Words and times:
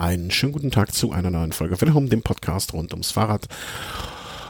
Einen 0.00 0.30
schönen 0.30 0.52
guten 0.52 0.70
Tag 0.70 0.94
zu 0.94 1.10
einer 1.10 1.32
neuen 1.32 1.50
Folge 1.50 1.80
Willkommen, 1.80 2.08
dem 2.08 2.22
Podcast 2.22 2.72
rund 2.72 2.92
ums 2.92 3.10
Fahrrad. 3.10 3.48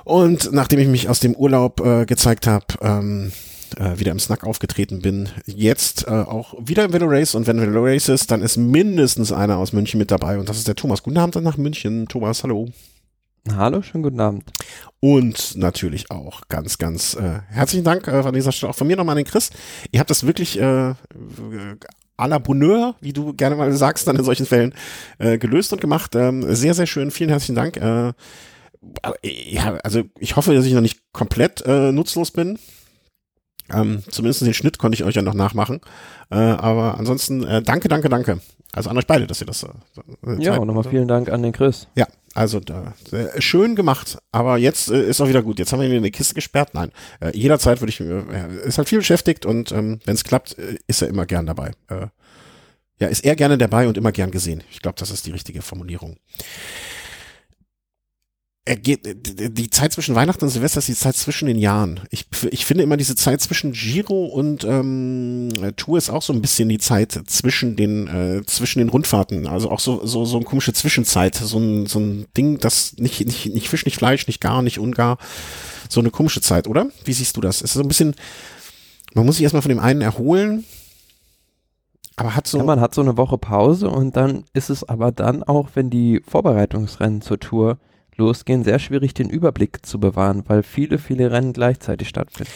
Und 0.04 0.52
nachdem 0.52 0.78
ich 0.78 0.88
mich 0.88 1.08
aus 1.08 1.21
dem 1.21 1.34
Urlaub 1.34 1.80
äh, 1.80 2.04
gezeigt 2.04 2.46
habe, 2.46 2.67
ähm, 2.82 3.32
äh, 3.79 3.98
wieder 3.98 4.12
im 4.12 4.19
Snack 4.19 4.45
aufgetreten 4.45 5.00
bin, 5.00 5.30
jetzt 5.46 6.06
äh, 6.06 6.11
auch 6.11 6.53
wieder 6.61 6.84
im 6.84 6.92
Velo 6.92 7.06
Race. 7.08 7.34
Und 7.34 7.46
wenn 7.46 7.58
Velo 7.58 7.82
Race 7.82 8.11
ist, 8.11 8.30
dann 8.30 8.42
ist 8.42 8.58
mindestens 8.58 9.32
einer 9.32 9.56
aus 9.56 9.72
München 9.72 9.96
mit 9.96 10.11
dabei. 10.11 10.38
Und 10.38 10.50
das 10.50 10.58
ist 10.58 10.69
der 10.69 10.76
Thomas. 10.76 11.03
Guten 11.03 11.16
Abend 11.16 11.42
nach 11.42 11.56
München. 11.56 12.06
Thomas, 12.08 12.42
hallo. 12.42 12.69
Hallo, 13.51 13.80
schönen 13.80 14.03
guten 14.03 14.21
Abend. 14.21 14.44
Und 15.01 15.56
natürlich 15.56 16.10
auch 16.10 16.42
ganz, 16.48 16.77
ganz 16.77 17.15
äh, 17.15 17.41
herzlichen 17.48 17.84
Dank 17.84 18.06
äh, 18.06 18.10
an 18.10 18.34
dieser 18.34 18.52
Stelle 18.52 18.69
auch 18.69 18.77
von 18.77 18.87
mir 18.87 18.98
nochmal 18.98 19.15
an 19.15 19.24
den 19.24 19.30
Chris. 19.30 19.48
Ihr 19.92 20.01
habt 20.01 20.10
das 20.10 20.27
wirklich 20.27 20.60
äh, 20.60 20.92
à 22.19 22.28
la 22.28 22.38
Bonheur, 22.38 22.96
wie 23.00 23.12
du 23.12 23.32
gerne 23.32 23.56
mal 23.56 23.73
sagst, 23.73 24.06
dann 24.06 24.16
in 24.16 24.24
solchen 24.24 24.45
Fällen 24.45 24.74
äh, 25.19 25.38
gelöst 25.38 25.73
und 25.73 25.80
gemacht. 25.80 26.14
Ähm, 26.14 26.55
sehr, 26.55 26.74
sehr 26.74 26.87
schön. 26.87 27.10
Vielen 27.10 27.30
herzlichen 27.30 27.55
Dank. 27.55 27.77
Äh, 27.77 28.12
ja, 29.23 29.79
also 29.83 30.02
ich 30.19 30.37
hoffe, 30.37 30.55
dass 30.55 30.66
ich 30.66 30.73
noch 30.73 30.80
nicht 30.80 31.01
komplett 31.12 31.65
äh, 31.66 31.93
nutzlos 31.93 32.30
bin. 32.30 32.59
Ähm, 33.73 34.03
zumindest 34.09 34.43
den 34.43 34.55
Schnitt 34.55 34.79
konnte 34.79 34.97
ich 34.97 35.05
euch 35.05 35.15
ja 35.15 35.23
noch 35.23 35.35
nachmachen. 35.35 35.81
Äh, 36.31 36.37
aber 36.37 36.99
ansonsten 36.99 37.45
äh, 37.45 37.63
danke, 37.63 37.89
danke, 37.89 38.09
danke. 38.09 38.41
Also 38.73 38.91
an 38.91 38.99
euch 38.99 39.07
beide, 39.07 39.27
dass 39.27 39.41
ihr 39.41 39.47
das. 39.47 39.63
Äh, 39.63 39.69
ja, 40.39 40.57
und 40.57 40.67
nochmal 40.67 40.85
vielen 40.85 41.09
Dank 41.09 41.31
an 41.31 41.43
den 41.43 41.53
Chris. 41.53 41.89
Ja, 41.95 42.07
also 42.35 42.61
äh, 42.61 43.41
schön 43.41 43.77
gemacht. 43.77 44.19
Aber 44.33 44.59
jetzt 44.59 44.91
äh, 44.91 45.09
ist 45.09 45.21
auch 45.21 45.29
wieder 45.29 45.43
gut. 45.43 45.59
Jetzt 45.59 45.73
haben 45.73 45.81
wir 45.81 45.89
ihn 45.89 45.93
in 45.93 45.99
eine 45.99 46.11
Kiste 46.11 46.35
gesperrt. 46.35 46.71
Nein, 46.75 46.93
äh, 47.21 47.37
jederzeit 47.37 47.81
würde 47.81 47.91
ich. 47.91 48.01
Äh, 48.01 48.67
ist 48.67 48.79
halt 48.79 48.89
viel 48.89 48.99
beschäftigt 48.99 49.47
und 49.47 49.73
ähm, 49.73 50.01
wenn 50.05 50.15
es 50.15 50.25
klappt, 50.25 50.59
äh, 50.59 50.77
ist 50.87 51.03
er 51.03 51.09
immer 51.09 51.27
gern 51.27 51.47
dabei. 51.47 51.73
Äh, 51.89 52.07
ja, 53.01 53.09
ist 53.09 53.25
er 53.25 53.37
gerne 53.37 53.59
dabei 53.59 53.87
und 53.89 53.97
immer 53.97 54.13
gern 54.13 54.30
gesehen. 54.30 54.63
Ich 54.71 54.83
glaube, 54.83 54.99
das 54.99 55.11
ist 55.11 55.27
die 55.27 55.30
richtige 55.30 55.63
Formulierung 55.63 56.16
er 58.69 58.77
geht, 58.77 59.01
die 59.57 59.71
Zeit 59.71 59.95
zwischen 59.95 60.15
Weihnachten 60.15 60.45
und 60.45 60.51
Silvester 60.51 60.79
ist 60.79 60.88
die 60.88 60.95
Zeit 60.95 61.16
zwischen 61.16 61.47
den 61.47 61.59
Jahren. 61.59 62.01
Ich, 62.11 62.27
ich 62.51 62.66
finde 62.66 62.85
immer 62.85 62.99
diese 62.99 63.16
Zeit 63.16 63.41
zwischen 63.41 63.73
Giro 63.73 64.27
und 64.27 64.62
ähm, 64.64 65.48
Tour 65.77 65.97
ist 65.97 66.10
auch 66.10 66.20
so 66.20 66.34
ein 66.34 66.42
bisschen 66.42 66.69
die 66.69 66.77
Zeit 66.77 67.19
zwischen 67.27 67.77
den 67.77 68.08
äh, 68.08 68.42
zwischen 68.44 68.80
den 68.80 68.91
Rundfahrten. 68.91 69.47
Also 69.47 69.70
auch 69.70 69.80
so 69.80 70.05
so 70.05 70.27
so 70.27 70.36
eine 70.36 70.44
komische 70.44 70.75
Zwischenzeit, 70.75 71.34
so 71.34 71.58
ein 71.58 71.86
so 71.86 71.98
ein 71.98 72.27
Ding, 72.36 72.58
das 72.58 72.98
nicht 72.98 73.25
nicht 73.25 73.47
nicht 73.55 73.70
Fisch, 73.70 73.86
nicht 73.86 73.97
Fleisch, 73.97 74.27
nicht 74.27 74.42
gar, 74.42 74.60
nicht 74.60 74.78
ungar, 74.78 75.16
so 75.88 76.00
eine 76.00 76.10
komische 76.10 76.42
Zeit, 76.42 76.69
oder? 76.69 76.88
Wie 77.06 77.14
siehst 77.14 77.38
du 77.38 77.41
das? 77.41 77.62
Ist 77.62 77.72
so 77.72 77.80
ein 77.80 77.88
bisschen, 77.88 78.14
man 79.14 79.25
muss 79.25 79.36
sich 79.36 79.44
erstmal 79.44 79.62
von 79.62 79.70
dem 79.70 79.80
einen 79.80 80.03
erholen. 80.03 80.66
Aber 82.16 82.36
hat 82.36 82.47
so. 82.47 82.58
Ja, 82.58 82.64
man 82.64 82.80
hat 82.80 82.94
so 82.94 83.00
eine 83.00 83.16
Woche 83.16 83.38
Pause 83.38 83.88
und 83.88 84.14
dann 84.14 84.44
ist 84.53 84.69
es 84.69 84.86
aber 84.86 85.10
dann 85.10 85.42
auch, 85.42 85.70
wenn 85.72 85.88
die 85.88 86.20
Vorbereitungsrennen 86.27 87.22
zur 87.22 87.41
Tour 87.41 87.78
losgehen, 88.19 88.64
sehr 88.64 88.78
schwierig 88.78 89.14
den 89.14 89.30
Überblick 89.30 89.86
zu 89.86 89.98
bewahren, 89.98 90.42
weil 90.47 90.62
viele, 90.62 90.98
viele 90.98 91.30
Rennen 91.30 91.52
gleichzeitig 91.52 92.08
stattfinden. 92.08 92.52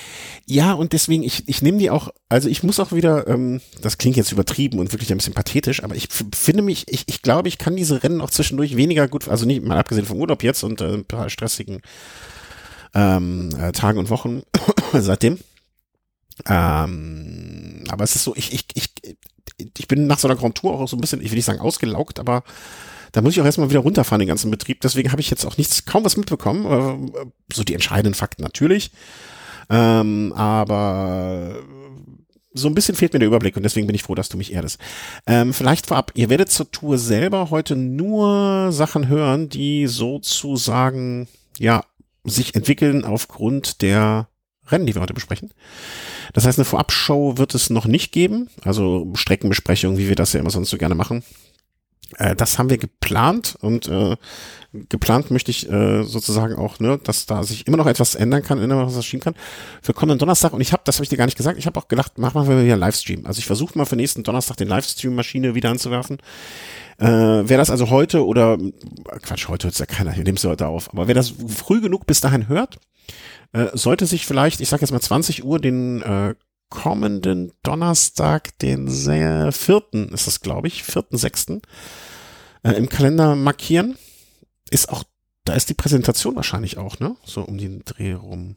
Ja, 0.47 0.73
und 0.73 0.93
deswegen, 0.93 1.23
ich, 1.23 1.49
ich 1.49 1.63
nehme 1.63 1.79
die 1.79 1.91
auch, 1.91 2.11
also 2.29 2.49
ich 2.49 2.63
muss 2.63 2.81
auch 2.81 2.93
wieder, 2.93 3.27
ähm, 3.29 3.61
das 3.81 3.97
klingt 3.97 4.17
jetzt 4.17 4.33
übertrieben 4.33 4.79
und 4.79 4.93
wirklich 4.93 5.11
ein 5.13 5.19
bisschen 5.19 5.35
pathetisch, 5.35 5.83
aber 5.83 5.95
ich 5.95 6.09
finde 6.35 6.63
mich, 6.63 6.87
ich, 6.89 7.05
ich 7.07 7.23
glaube, 7.23 7.49
ich 7.49 7.59
kann 7.59 7.77
diese 7.77 8.03
Rennen 8.03 8.21
auch 8.21 8.31
zwischendurch 8.31 8.77
weniger 8.77 9.09
gut, 9.09 9.29
also 9.29 9.47
nicht 9.47 9.63
mal 9.63 9.79
abgesehen 9.79 10.07
vom 10.07 10.19
Urlaub 10.19 10.43
jetzt 10.43 10.63
und 10.65 10.81
äh, 10.81 10.95
ein 10.95 11.05
paar 11.05 11.31
stressigen 11.31 11.81
ähm, 12.95 13.51
äh, 13.59 13.73
Tagen 13.73 13.99
und 13.99 14.11
Wochen 14.11 14.43
seitdem. 14.93 15.39
Ähm, 16.49 17.85
aber 17.89 18.05
es 18.05 18.17
ist 18.17 18.25
so, 18.25 18.35
ich, 18.35 18.53
ich, 18.53 18.67
ich, 18.75 19.17
ich 19.79 19.89
bin 19.89 20.07
nach 20.07 20.19
so 20.19 20.29
einer 20.29 20.37
Grand 20.37 20.57
Tour 20.57 20.75
auch 20.75 20.89
so 20.89 20.97
ein 20.97 21.01
bisschen, 21.01 21.21
ich 21.21 21.31
will 21.31 21.37
nicht 21.37 21.45
sagen 21.45 21.61
ausgelaugt, 21.61 22.19
aber 22.19 22.43
da 23.13 23.21
muss 23.21 23.35
ich 23.35 23.41
auch 23.41 23.45
erstmal 23.45 23.71
wieder 23.71 23.81
runterfahren, 23.81 24.21
den 24.21 24.29
ganzen 24.29 24.51
Betrieb. 24.51 24.81
Deswegen 24.81 25.13
habe 25.13 25.21
ich 25.21 25.31
jetzt 25.31 25.45
auch 25.45 25.59
nichts, 25.59 25.85
kaum 25.85 26.05
was 26.05 26.17
mitbekommen. 26.17 27.09
Äh, 27.09 27.27
so 27.53 27.63
die 27.63 27.75
entscheidenden 27.75 28.15
Fakten 28.15 28.43
natürlich. 28.43 28.91
Ähm, 29.71 30.33
aber 30.35 31.57
so 32.55 32.69
ein 32.69 32.75
bisschen 32.75 32.95
fehlt 32.95 33.13
mir 33.13 33.19
der 33.19 33.29
Überblick 33.29 33.57
und 33.57 33.63
deswegen 33.63 33.87
bin 33.87 33.95
ich 33.95 34.03
froh, 34.03 34.15
dass 34.15 34.29
du 34.29 34.37
mich 34.37 34.53
erdest. 34.53 34.79
Ähm, 35.27 35.55
vielleicht 35.55 35.87
vorab, 35.87 36.13
ihr 36.15 36.29
werdet 36.29 36.51
zur 36.51 36.71
Tour 36.71 36.99
selber 36.99 37.51
heute 37.51 37.77
nur 37.77 38.73
Sachen 38.73 39.09
hören, 39.09 39.49
die 39.49 39.87
sozusagen, 39.87 41.29
ja, 41.59 41.85
sich 42.25 42.55
entwickeln 42.55 43.05
aufgrund 43.05 43.83
der 43.83 44.29
Rennen, 44.69 44.87
die 44.87 44.95
wir 44.95 45.03
heute 45.03 45.15
besprechen. 45.15 45.51
Das 46.35 46.47
heißt, 46.47 46.59
eine 46.59 46.65
Vorabshow 46.65 47.37
wird 47.37 47.55
es 47.55 47.69
noch 47.69 47.87
nicht 47.87 48.13
geben, 48.13 48.49
also 48.63 49.11
Streckenbesprechung, 49.15 49.99
wie 49.99 50.09
wir 50.09 50.15
das 50.15 50.33
ja 50.33 50.41
immer 50.41 50.51
sonst 50.51 50.71
so 50.71 50.79
gerne 50.79 50.95
machen. 50.95 51.25
Äh, 52.19 52.35
das 52.37 52.59
haben 52.59 52.71
wir 52.71 52.79
geplant 52.79 53.57
und 53.61 53.89
äh, 53.89 54.17
geplant 54.89 55.31
möchte 55.31 55.51
ich 55.51 55.71
äh, 55.71 56.03
sozusagen 56.03 56.55
auch, 56.57 56.81
ne, 56.81 56.99
dass 57.03 57.27
da 57.27 57.43
sich 57.43 57.67
immer 57.67 57.77
noch 57.77 57.87
etwas 57.87 58.15
ändern 58.15 58.43
kann, 58.43 58.63
immer 58.63 58.77
noch 58.77 58.87
was 58.87 58.97
erschienen 58.97 59.23
kann 59.23 59.35
für 59.83 59.93
kommenden 59.93 60.19
Donnerstag. 60.19 60.53
Und 60.53 60.61
ich 60.61 60.73
habe, 60.73 60.83
das 60.85 60.97
habe 60.97 61.05
ich 61.05 61.11
dir 61.11 61.17
gar 61.17 61.27
nicht 61.27 61.37
gesagt, 61.37 61.59
ich 61.59 61.67
habe 61.67 61.79
auch 61.79 61.89
gedacht, 61.89 62.19
machen 62.19 62.49
wir 62.49 62.65
wieder 62.65 62.77
Livestream. 62.77 63.27
Also 63.27 63.39
ich 63.39 63.47
versuche 63.47 63.77
mal 63.77 63.85
für 63.85 63.97
nächsten 63.97 64.23
Donnerstag 64.23 64.57
den 64.57 64.69
Livestream-Maschine 64.69 65.55
wieder 65.55 65.71
anzuwerfen. 65.71 66.19
Äh, 66.99 67.07
wer 67.07 67.59
das 67.59 67.71
also 67.71 67.91
heute 67.91 68.25
oder 68.27 68.59
Quatsch, 69.23 69.49
heute 69.49 69.67
hört 69.67 69.79
ja 69.79 69.87
keiner, 69.87 70.13
hier 70.13 70.25
nimmst 70.25 70.45
du 70.45 70.49
heute 70.49 70.67
auf, 70.67 70.91
aber 70.93 71.09
wer 71.09 71.15
das 71.15 71.33
früh 71.49 71.81
genug 71.81 72.07
bis 72.07 72.21
dahin 72.21 72.49
hört, 72.49 72.79
äh, 73.53 73.67
sollte 73.73 74.07
sich 74.07 74.27
vielleicht, 74.27 74.61
ich 74.61 74.69
sag 74.69 74.81
jetzt 74.81 74.93
mal 74.93 75.01
20 75.01 75.45
Uhr, 75.45 75.59
den 75.59 76.03
äh, 76.03 76.35
kommenden 76.73 77.53
Donnerstag, 77.63 78.59
den 78.61 78.89
vierten 78.89 80.09
ist 80.09 80.27
das, 80.27 80.41
glaube 80.41 80.69
ich, 80.69 80.83
vierten, 80.83 81.19
sechsten, 81.19 81.61
äh, 82.63 82.73
im 82.73 82.89
Kalender 82.89 83.37
markieren. 83.37 83.97
Ist 84.71 84.89
auch, 84.89 85.05
da 85.45 85.53
ist 85.53 85.69
die 85.69 85.75
Präsentation 85.75 86.35
wahrscheinlich 86.35 86.79
auch, 86.79 86.99
ne? 86.99 87.15
So 87.25 87.43
um 87.43 87.59
den 87.59 87.83
Dreh 87.85 88.15
rum. 88.15 88.57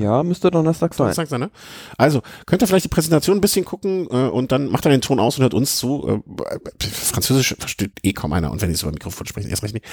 Ja, 0.00 0.22
müsste 0.22 0.50
Donnerstag 0.50 0.92
sein. 0.92 1.04
Donnerstag 1.04 1.28
sein, 1.28 1.40
ne? 1.40 1.50
Also, 1.96 2.20
könnt 2.44 2.60
ihr 2.60 2.68
vielleicht 2.68 2.84
die 2.84 2.90
Präsentation 2.90 3.38
ein 3.38 3.40
bisschen 3.40 3.64
gucken 3.64 4.06
äh, 4.10 4.28
und 4.28 4.52
dann 4.52 4.68
macht 4.68 4.84
er 4.84 4.90
den 4.90 5.00
Ton 5.00 5.18
aus 5.18 5.38
und 5.38 5.42
hört 5.42 5.54
uns 5.54 5.76
zu. 5.76 6.22
Äh, 6.38 6.88
Französisch 6.90 7.56
versteht 7.58 7.92
eh 8.02 8.12
kaum 8.12 8.34
einer 8.34 8.50
und 8.50 8.60
wenn 8.60 8.70
ich 8.70 8.76
so 8.76 8.86
ein 8.86 8.92
Mikrofon 8.92 9.26
spreche, 9.26 9.48
erst 9.48 9.62
recht 9.62 9.72
nicht. 9.72 9.86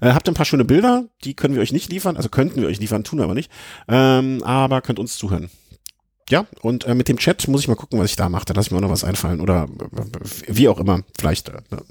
Äh, 0.00 0.14
habt 0.14 0.28
ein 0.28 0.34
paar 0.34 0.46
schöne 0.46 0.64
Bilder, 0.64 1.04
die 1.22 1.34
können 1.34 1.54
wir 1.54 1.62
euch 1.62 1.72
nicht 1.72 1.92
liefern, 1.92 2.16
also 2.16 2.28
könnten 2.28 2.60
wir 2.60 2.66
euch 2.66 2.80
liefern, 2.80 3.04
tun 3.04 3.20
wir 3.20 3.24
aber 3.24 3.34
nicht. 3.34 3.52
Ähm, 3.86 4.42
aber 4.42 4.80
könnt 4.80 4.98
uns 4.98 5.16
zuhören 5.16 5.48
ja, 6.30 6.46
und 6.62 6.84
äh, 6.84 6.94
mit 6.94 7.08
dem 7.08 7.18
Chat 7.18 7.46
muss 7.48 7.62
ich 7.62 7.68
mal 7.68 7.74
gucken, 7.74 7.98
was 7.98 8.10
ich 8.10 8.16
da 8.16 8.28
mache. 8.28 8.46
Da 8.46 8.54
lasse 8.54 8.68
ich 8.68 8.70
mir 8.72 8.78
auch 8.78 8.82
noch 8.82 8.90
was 8.90 9.04
einfallen. 9.04 9.40
Oder 9.40 9.64
äh, 9.64 10.28
wie 10.48 10.68
auch 10.68 10.78
immer. 10.78 11.02
Vielleicht 11.18 11.48
äh, 11.48 11.60
ne, 11.70 11.82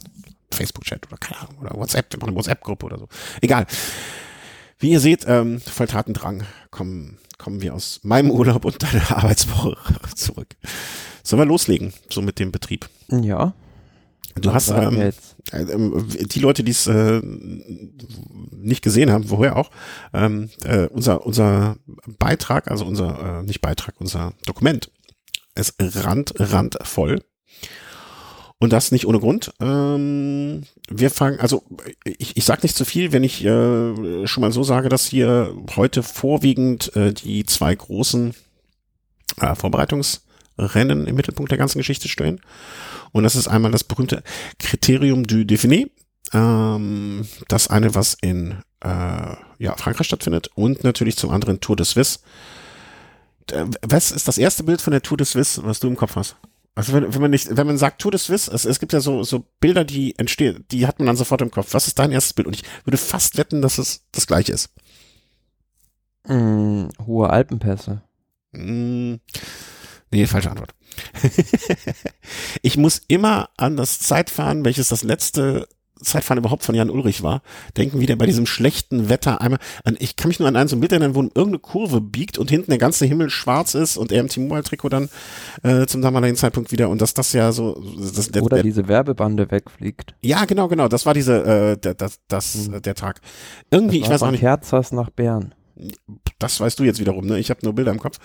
Facebook-Chat 0.52 1.08
oder 1.08 1.18
keine 1.18 1.40
Ahnung. 1.42 1.58
Oder 1.62 1.76
WhatsApp, 1.76 2.22
eine 2.22 2.36
WhatsApp-Gruppe 2.36 2.86
oder 2.86 2.98
so. 2.98 3.08
Egal. 3.42 3.68
Wie 4.80 4.92
ihr 4.92 5.00
seht, 5.00 5.26
ähm, 5.28 5.62
voll 5.62 5.88
Tatendrang 5.88 6.44
kommen, 6.72 7.18
kommen 7.38 7.62
wir 7.62 7.74
aus 7.74 8.00
meinem 8.04 8.32
Urlaub 8.32 8.66
und 8.66 8.82
deiner 8.82 9.16
Arbeitswoche 9.16 9.78
zurück. 10.16 10.56
Sollen 11.24 11.42
wir 11.42 11.46
loslegen, 11.46 11.94
so 12.10 12.22
mit 12.22 12.40
dem 12.40 12.52
Betrieb? 12.52 12.90
Ja. 13.10 13.54
Du 14.36 14.54
hast 14.54 14.70
ähm, 14.70 15.00
äh, 15.00 15.12
ähm, 15.52 16.08
die 16.10 16.40
Leute, 16.40 16.64
die 16.64 16.72
es 16.72 16.88
äh, 16.88 17.22
nicht 17.24 18.82
gesehen 18.82 19.12
haben, 19.12 19.30
woher 19.30 19.58
auch, 19.58 19.70
ähm, 20.14 20.50
äh, 20.64 20.88
unser 20.88 21.26
unser 21.26 21.78
Beitrag, 22.20 22.70
also 22.70 22.86
unser 22.86 23.40
äh, 23.40 23.44
nicht 23.44 23.62
Beitrag, 23.62 23.96
unser 24.00 24.34
Dokument 24.46 24.90
ist 25.56 25.76
rand 25.80 26.34
rand 26.40 26.78
voll 26.82 27.22
und 28.64 28.72
das 28.72 28.92
nicht 28.92 29.06
ohne 29.06 29.20
Grund. 29.20 29.54
Ähm, 29.60 30.64
wir 30.90 31.12
fangen, 31.12 31.40
also 31.40 31.64
ich, 32.06 32.38
ich 32.38 32.46
sage 32.46 32.62
nicht 32.64 32.78
zu 32.78 32.86
viel, 32.86 33.12
wenn 33.12 33.24
ich 33.24 33.44
äh, 33.44 34.26
schon 34.26 34.42
mal 34.42 34.52
so 34.52 34.64
sage, 34.64 34.90
dass 34.90 35.06
hier 35.06 35.54
heute 35.76 36.02
vorwiegend 36.02 36.96
äh, 36.96 37.14
die 37.14 37.46
zwei 37.46 37.76
großen 37.76 38.34
äh, 39.42 39.56
Vorbereitungsrennen 39.56 41.08
im 41.08 41.16
Mittelpunkt 41.16 41.52
der 41.52 41.58
ganzen 41.58 41.80
Geschichte 41.80 42.08
stehen. 42.08 42.40
Und 43.14 43.24
das 43.24 43.36
ist 43.36 43.48
einmal 43.48 43.72
das 43.72 43.86
berühmte 43.86 44.24
Kriterium 44.60 45.26
du 45.26 45.44
Défini. 45.44 45.90
Ähm, 46.34 47.26
das 47.48 47.70
eine, 47.70 47.96
was 47.96 48.18
in 48.20 48.58
äh, 48.82 49.36
ja, 49.60 49.78
Frankreich 49.78 50.08
stattfindet 50.08 50.50
und 50.56 50.84
natürlich 50.84 51.16
zum 51.16 51.30
anderen 51.30 51.62
Tour 51.62 51.76
de 51.76 51.86
Suisse. 51.86 52.20
Äh, 53.52 53.66
was 53.82 54.12
ist 54.12 54.28
das 54.28 54.38
erste 54.38 54.64
Bild 54.64 54.82
von 54.82 54.92
der 54.92 55.02
Tour 55.02 55.18
de 55.18 55.26
Suisse, 55.26 55.64
was 55.64 55.80
du 55.80 55.88
im 55.88 55.96
Kopf 55.96 56.16
hast? 56.16 56.36
Also 56.76 56.94
wenn, 56.94 57.14
wenn 57.14 57.22
man 57.22 57.32
nicht, 57.32 57.56
wenn 57.56 57.68
man 57.68 57.78
sagt 57.78 58.02
Tour 58.02 58.12
de 58.12 58.20
Suisse, 58.20 58.52
es, 58.52 58.66
es 58.66 58.80
gibt 58.80 58.94
ja 58.94 59.00
so, 59.00 59.24
so 59.24 59.46
Bilder, 59.60 59.86
die 59.86 60.18
entstehen, 60.18 60.66
die 60.72 60.88
hat 60.88 60.98
man 60.98 61.06
dann 61.06 61.16
sofort 61.16 61.42
im 61.42 61.52
Kopf. 61.52 61.74
Was 61.74 61.88
ist 61.88 62.00
dein 62.00 62.12
erstes 62.12 62.34
Bild? 62.34 62.48
Und 62.48 62.56
ich 62.56 62.64
würde 62.84 62.98
fast 62.98 63.38
wetten, 63.38 63.62
dass 63.62 63.78
es 63.78 64.02
das 64.12 64.26
gleiche 64.26 64.54
ist. 64.54 64.70
Mm, 66.28 66.88
hohe 67.06 67.30
Alpenpässe. 67.30 68.02
Mm, 68.54 69.16
nee, 70.12 70.26
falsche 70.26 70.50
Antwort. 70.50 70.74
ich 72.62 72.78
muss 72.78 73.02
immer 73.08 73.50
an 73.58 73.78
das 73.78 74.00
Zeitfahren, 74.00 74.66
welches 74.66 74.90
das 74.90 75.04
letzte 75.04 75.68
Zeitfahren 76.04 76.38
überhaupt 76.38 76.64
von 76.64 76.76
Jan 76.76 76.90
Ulrich 76.90 77.24
war. 77.24 77.42
Denken, 77.78 78.00
wie 78.00 78.06
der 78.06 78.16
bei 78.16 78.26
diesem 78.26 78.46
schlechten 78.46 79.10
Wetter 79.10 79.42
einmal, 79.42 79.60
an, 79.84 79.96
ich 80.00 80.16
kann 80.16 80.28
mich 80.28 80.40
nur 80.40 80.48
an 80.48 80.56
einen 80.56 80.68
so 80.68 80.76
ein 80.76 80.80
Bild 80.80 80.92
erinnern, 80.92 81.16
wo 81.16 81.22
irgendeine 81.22 81.60
Kurve 81.60 82.02
biegt 82.02 82.38
und 82.38 82.50
hinten 82.50 82.72
der 82.72 82.78
ganze 82.78 83.06
Himmel 83.06 83.30
schwarz 83.30 83.74
ist 83.74 83.98
und 83.98 84.12
er 84.12 84.22
im 84.22 84.28
Timoal-Trikot 84.28 84.90
dann 84.90 85.10
äh, 85.64 85.86
zum 85.86 86.02
damaligen 86.02 86.36
Zeitpunkt 86.36 86.72
wieder 86.72 86.90
und 86.90 87.02
dass 87.02 87.14
das 87.14 87.34
ja 87.34 87.52
so, 87.52 87.82
das, 87.98 88.30
der, 88.30 88.44
oder 88.44 88.58
der, 88.58 88.64
diese 88.64 88.88
Werbebande 88.88 89.50
wegfliegt. 89.50 90.16
Ja, 90.22 90.46
genau, 90.46 90.68
genau, 90.68 90.88
das 90.88 91.06
war 91.06 91.14
diese, 91.14 91.44
äh, 91.44 91.78
der, 91.78 91.94
das, 91.94 92.20
das, 92.28 92.68
hm. 92.68 92.82
der 92.82 92.96
Tag. 92.96 93.22
Irgendwie, 93.72 94.00
ich 94.00 94.10
weiß 94.10 94.24
auch 94.24 94.32
nicht. 94.32 94.42
Kerzers 94.42 94.92
nach 94.92 95.10
Bern. 95.10 95.54
Das 96.40 96.60
weißt 96.60 96.80
du 96.80 96.84
jetzt 96.84 97.00
wiederum, 97.00 97.26
ne? 97.26 97.40
Ich 97.40 97.50
habe 97.50 97.62
nur 97.64 97.74
Bilder 97.74 97.92
im 97.92 98.00
Kopf. 98.00 98.20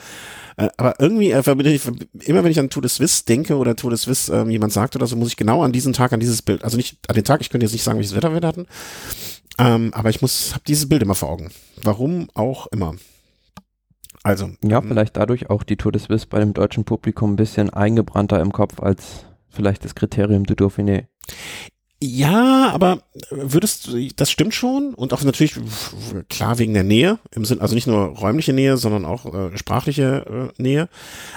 Äh, 0.56 0.68
aber 0.76 1.00
irgendwie 1.00 1.30
äh, 1.30 1.74
ich, 1.74 1.82
immer 2.26 2.44
wenn 2.44 2.50
ich 2.50 2.58
an 2.58 2.70
Tour 2.70 2.82
de 2.82 2.90
Suisse 2.90 3.24
denke 3.24 3.56
oder 3.56 3.76
Tour 3.76 3.90
de 3.90 3.98
Suisse 3.98 4.32
ähm, 4.32 4.50
jemand 4.50 4.72
sagt 4.72 4.96
oder 4.96 5.06
so, 5.06 5.16
muss 5.16 5.28
ich 5.28 5.36
genau 5.36 5.62
an 5.62 5.72
diesen 5.72 5.92
Tag, 5.92 6.12
an 6.12 6.20
dieses 6.20 6.42
Bild, 6.42 6.64
also 6.64 6.76
nicht 6.76 6.98
an 7.08 7.14
den 7.14 7.24
Tag, 7.24 7.40
ich 7.40 7.50
könnte 7.50 7.64
jetzt 7.64 7.72
nicht 7.72 7.84
sagen, 7.84 7.98
welches 7.98 8.14
Wetter 8.14 8.32
wir 8.32 8.46
hatten, 8.46 8.66
ähm, 9.58 9.92
aber 9.94 10.10
ich 10.10 10.20
muss, 10.20 10.52
habe 10.52 10.64
dieses 10.66 10.88
Bild 10.88 11.02
immer 11.02 11.14
vor 11.14 11.30
Augen. 11.30 11.50
Warum 11.82 12.28
auch 12.34 12.66
immer. 12.68 12.94
Also. 14.22 14.50
Ja, 14.62 14.78
ähm, 14.78 14.88
vielleicht 14.88 15.16
dadurch 15.16 15.50
auch 15.50 15.62
die 15.62 15.76
Tour 15.76 15.92
de 15.92 16.00
Suisse 16.00 16.26
bei 16.28 16.38
dem 16.38 16.54
deutschen 16.54 16.84
Publikum 16.84 17.32
ein 17.32 17.36
bisschen 17.36 17.70
eingebrannter 17.70 18.40
im 18.40 18.52
Kopf 18.52 18.80
als 18.80 19.24
vielleicht 19.48 19.84
das 19.84 19.94
Kriterium 19.94 20.44
du 20.44 20.54
Dauphiné. 20.54 21.06
Ja, 22.00 22.70
aber 22.72 23.02
würdest 23.30 23.88
du, 23.88 24.08
das 24.14 24.30
stimmt 24.30 24.54
schon 24.54 24.94
und 24.94 25.12
auch 25.12 25.22
natürlich 25.24 25.56
klar 26.28 26.58
wegen 26.58 26.72
der 26.72 26.84
Nähe 26.84 27.18
im 27.32 27.44
Sinn, 27.44 27.60
also 27.60 27.74
nicht 27.74 27.88
nur 27.88 28.16
räumliche 28.16 28.52
Nähe, 28.52 28.76
sondern 28.76 29.04
auch 29.04 29.34
äh, 29.34 29.58
sprachliche 29.58 30.52
äh, 30.58 30.62
Nähe. 30.62 30.88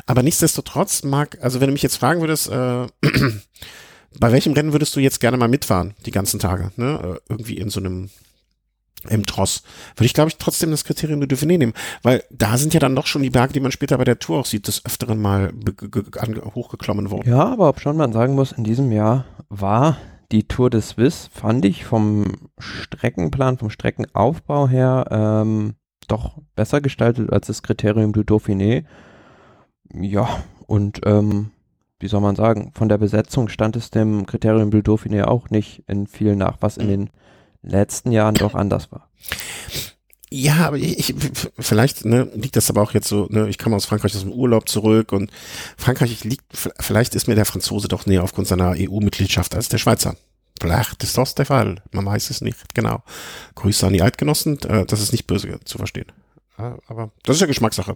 Aber 0.06 0.22
nichtsdestotrotz 0.22 1.04
mag, 1.04 1.40
also 1.42 1.62
wenn 1.62 1.68
du 1.68 1.74
mich 1.74 1.82
jetzt 1.82 1.96
fragen 1.96 2.22
würdest, 2.22 2.50
äh, 2.50 2.86
bei 4.20 4.32
welchem 4.32 4.54
Rennen 4.54 4.72
würdest 4.72 4.96
du 4.96 5.00
jetzt 5.00 5.20
gerne 5.20 5.38
mal 5.38 5.48
mitfahren 5.48 5.96
die 6.06 6.12
ganzen 6.12 6.40
Tage, 6.40 6.72
ne? 6.76 7.18
Äh, 7.28 7.32
irgendwie 7.34 7.58
in 7.58 7.72
so 7.72 7.80
einem 7.80 8.10
im 9.10 9.26
Tross, 9.26 9.64
würde 9.96 10.06
ich 10.06 10.14
glaube 10.14 10.30
ich 10.30 10.38
trotzdem 10.38 10.70
das 10.70 10.84
Kriterium 10.84 11.20
de 11.22 11.28
Dauphiné 11.28 11.58
nehmen, 11.58 11.74
weil 12.04 12.24
da 12.30 12.60
sind 12.60 12.76
ja 12.76 12.80
dann 12.80 12.96
doch 12.96 13.08
schon 13.08 13.24
die 13.24 13.32
Berge, 13.32 13.54
die 13.54 13.60
man 13.60 13.72
später 13.72 13.98
bei 13.98 14.04
der 14.04 14.20
Tour 14.20 14.40
auch 14.40 14.46
sieht, 14.46 14.68
des 14.68 14.86
Öfteren 14.86 15.20
mal 15.20 15.52
hochgeklommen 16.54 17.10
worden. 17.10 17.28
Ja, 17.28 17.46
aber 17.46 17.68
ob 17.68 17.80
schon 17.80 17.98
man 17.98 18.14
sagen 18.14 18.36
muss, 18.36 18.52
in 18.52 18.64
diesem 18.64 18.92
Jahr 18.92 19.26
war 19.50 19.98
die 20.32 20.48
Tour 20.48 20.70
de 20.70 20.82
Suisse 20.82 21.30
fand 21.32 21.66
ich 21.66 21.86
vom 21.86 22.26
Streckenplan, 22.58 23.58
vom 23.58 23.70
Streckenaufbau 23.70 24.68
her 24.68 25.06
ähm, 25.12 25.76
doch 26.08 26.38
besser 26.56 26.82
gestaltet 26.82 27.32
als 27.32 27.48
das 27.48 27.64
Kriterium 27.64 28.14
du 28.14 28.22
Dauphiné. 28.22 28.86
Ja, 29.94 30.28
und 30.68 31.02
ähm, 31.06 31.52
wie 32.00 32.08
soll 32.08 32.22
man 32.22 32.36
sagen, 32.36 32.72
von 32.74 32.90
der 32.90 32.98
Besetzung 32.98 33.50
stand 33.50 33.76
es 33.76 33.92
dem 33.92 34.26
Kriterium 34.26 34.72
du 34.72 34.80
Dauphiné 34.80 35.26
auch 35.26 35.50
nicht 35.50 35.84
in 35.88 36.08
viel 36.08 36.36
nach, 36.36 36.58
was 36.62 36.78
in 36.78 36.88
den 36.88 37.10
letzten 37.62 38.12
Jahren 38.12 38.36
doch 38.36 38.56
anders 38.56 38.92
war. 38.92 39.10
Ja, 40.34 40.68
aber 40.68 40.78
ich, 40.78 40.98
ich 40.98 41.16
vielleicht 41.60 42.06
ne, 42.06 42.32
liegt 42.36 42.56
das 42.56 42.70
aber 42.70 42.82
auch 42.82 42.94
jetzt 42.94 43.10
so, 43.10 43.28
ne, 43.30 43.50
ich 43.50 43.58
kam 43.58 43.74
aus 43.74 43.86
Frankreich 43.86 44.16
aus 44.16 44.22
dem 44.22 44.32
Urlaub 44.32 44.70
zurück 44.70 45.12
und 45.12 45.30
Frankreich 45.76 46.24
liegt, 46.24 46.46
vielleicht 46.80 47.16
ist 47.16 47.28
mir 47.28 47.36
der 47.36 47.46
Franzose 47.46 47.90
doch 47.90 48.06
näher 48.06 48.24
aufgrund 48.24 48.48
seiner 48.48 48.76
EU-Mitgliedschaft 48.78 49.54
als 49.56 49.68
der 49.68 49.78
Schweizer. 49.78 50.16
Vielleicht 50.62 51.04
ist 51.04 51.18
das 51.18 51.36
der 51.36 51.46
Fall, 51.46 51.82
man 51.92 52.06
weiß 52.06 52.30
es 52.30 52.40
nicht, 52.40 52.74
genau. 52.74 53.04
Grüße 53.56 53.86
an 53.86 53.92
die 53.92 54.02
Eidgenossen, 54.02 54.58
äh, 54.62 54.86
das 54.86 55.02
ist 55.02 55.12
nicht 55.12 55.28
böse 55.28 55.60
zu 55.66 55.78
verstehen. 55.78 56.12
Aber 56.88 57.12
das 57.24 57.38
ist 57.38 57.42
ja 57.42 57.48
Geschmackssache. 57.48 57.96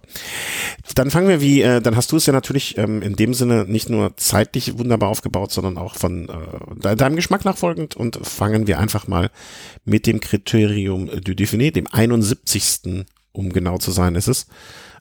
Dann 0.94 1.10
fangen 1.10 1.28
wir 1.28 1.40
wie, 1.40 1.62
äh, 1.62 1.80
dann 1.80 1.96
hast 1.96 2.12
du 2.12 2.16
es 2.16 2.26
ja 2.26 2.32
natürlich 2.32 2.78
ähm, 2.78 3.02
in 3.02 3.16
dem 3.16 3.34
Sinne 3.34 3.64
nicht 3.66 3.88
nur 3.88 4.16
zeitlich 4.16 4.78
wunderbar 4.78 5.08
aufgebaut, 5.08 5.52
sondern 5.52 5.78
auch 5.78 5.94
von 5.94 6.28
äh, 6.28 6.96
deinem 6.96 7.16
Geschmack 7.16 7.44
nachfolgend 7.44 7.96
und 7.96 8.18
fangen 8.26 8.66
wir 8.66 8.78
einfach 8.78 9.08
mal 9.08 9.30
mit 9.84 10.06
dem 10.06 10.20
Kriterium 10.20 11.06
du 11.06 11.32
Dauphiné, 11.32 11.72
dem 11.72 11.86
71. 11.90 13.04
um 13.32 13.52
genau 13.52 13.78
zu 13.78 13.90
sein 13.90 14.14
ist 14.14 14.28
es, 14.28 14.46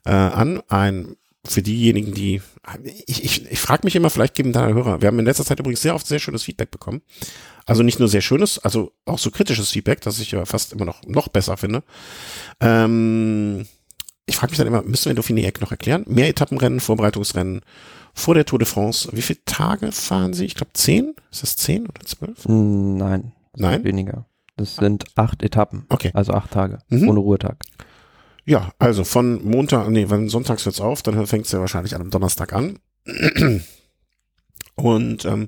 äh, 0.05 0.11
an. 0.11 0.61
Ein 0.67 1.15
für 1.47 1.61
diejenigen, 1.61 2.13
die 2.13 2.41
ich, 3.05 3.23
ich, 3.23 3.51
ich 3.51 3.59
frage 3.59 3.81
mich 3.83 3.95
immer, 3.95 4.09
vielleicht 4.09 4.35
geben 4.35 4.51
da 4.51 4.67
Hörer. 4.67 5.01
Wir 5.01 5.07
haben 5.07 5.19
in 5.19 5.25
letzter 5.25 5.45
Zeit 5.45 5.59
übrigens 5.59 5.81
sehr 5.81 5.95
oft 5.95 6.07
sehr 6.07 6.19
schönes 6.19 6.43
Feedback 6.43 6.71
bekommen. 6.71 7.01
Also 7.65 7.83
nicht 7.83 7.99
nur 7.99 8.07
sehr 8.07 8.21
schönes, 8.21 8.59
also 8.59 8.91
auch 9.05 9.19
so 9.19 9.31
kritisches 9.31 9.71
Feedback, 9.71 10.01
das 10.01 10.19
ich 10.19 10.31
ja 10.31 10.45
fast 10.45 10.73
immer 10.73 10.85
noch, 10.85 11.03
noch 11.05 11.27
besser 11.27 11.57
finde. 11.57 11.83
Ähm, 12.59 13.65
ich 14.25 14.37
frage 14.37 14.51
mich 14.51 14.57
dann 14.57 14.67
immer, 14.67 14.81
müssen 14.81 15.15
wir 15.15 15.21
Dauphiné 15.21 15.45
Eck 15.45 15.61
noch 15.61 15.71
erklären? 15.71 16.03
Mehr 16.07 16.29
Etappenrennen, 16.29 16.79
Vorbereitungsrennen 16.79 17.61
vor 18.13 18.33
der 18.33 18.45
Tour 18.45 18.59
de 18.59 18.67
France. 18.67 19.09
Wie 19.11 19.21
viele 19.21 19.43
Tage 19.45 19.91
fahren 19.91 20.33
Sie? 20.33 20.45
Ich 20.45 20.55
glaube 20.55 20.73
zehn. 20.73 21.13
Ist 21.31 21.43
das 21.43 21.55
zehn 21.55 21.85
oder 21.85 22.01
zwölf? 22.05 22.45
Hm, 22.45 22.97
nein. 22.97 23.33
Nein? 23.55 23.83
Weniger. 23.83 24.25
Das 24.57 24.77
sind 24.77 25.05
acht 25.15 25.43
Etappen. 25.43 25.85
Okay. 25.89 26.11
Also 26.13 26.33
acht 26.33 26.51
Tage. 26.51 26.79
Mhm. 26.89 27.09
Ohne 27.09 27.19
Ruhetag. 27.19 27.57
Ja, 28.45 28.71
also 28.77 29.03
von 29.03 29.43
Montag, 29.43 29.89
nee, 29.89 30.09
wenn 30.09 30.29
sonntags 30.29 30.65
wird's 30.65 30.79
auf, 30.79 31.01
dann 31.01 31.25
fängt's 31.25 31.51
ja 31.51 31.59
wahrscheinlich 31.59 31.95
an 31.95 32.01
am 32.01 32.11
Donnerstag 32.11 32.53
an. 32.53 32.79
Und 34.75 35.25
ähm, 35.25 35.47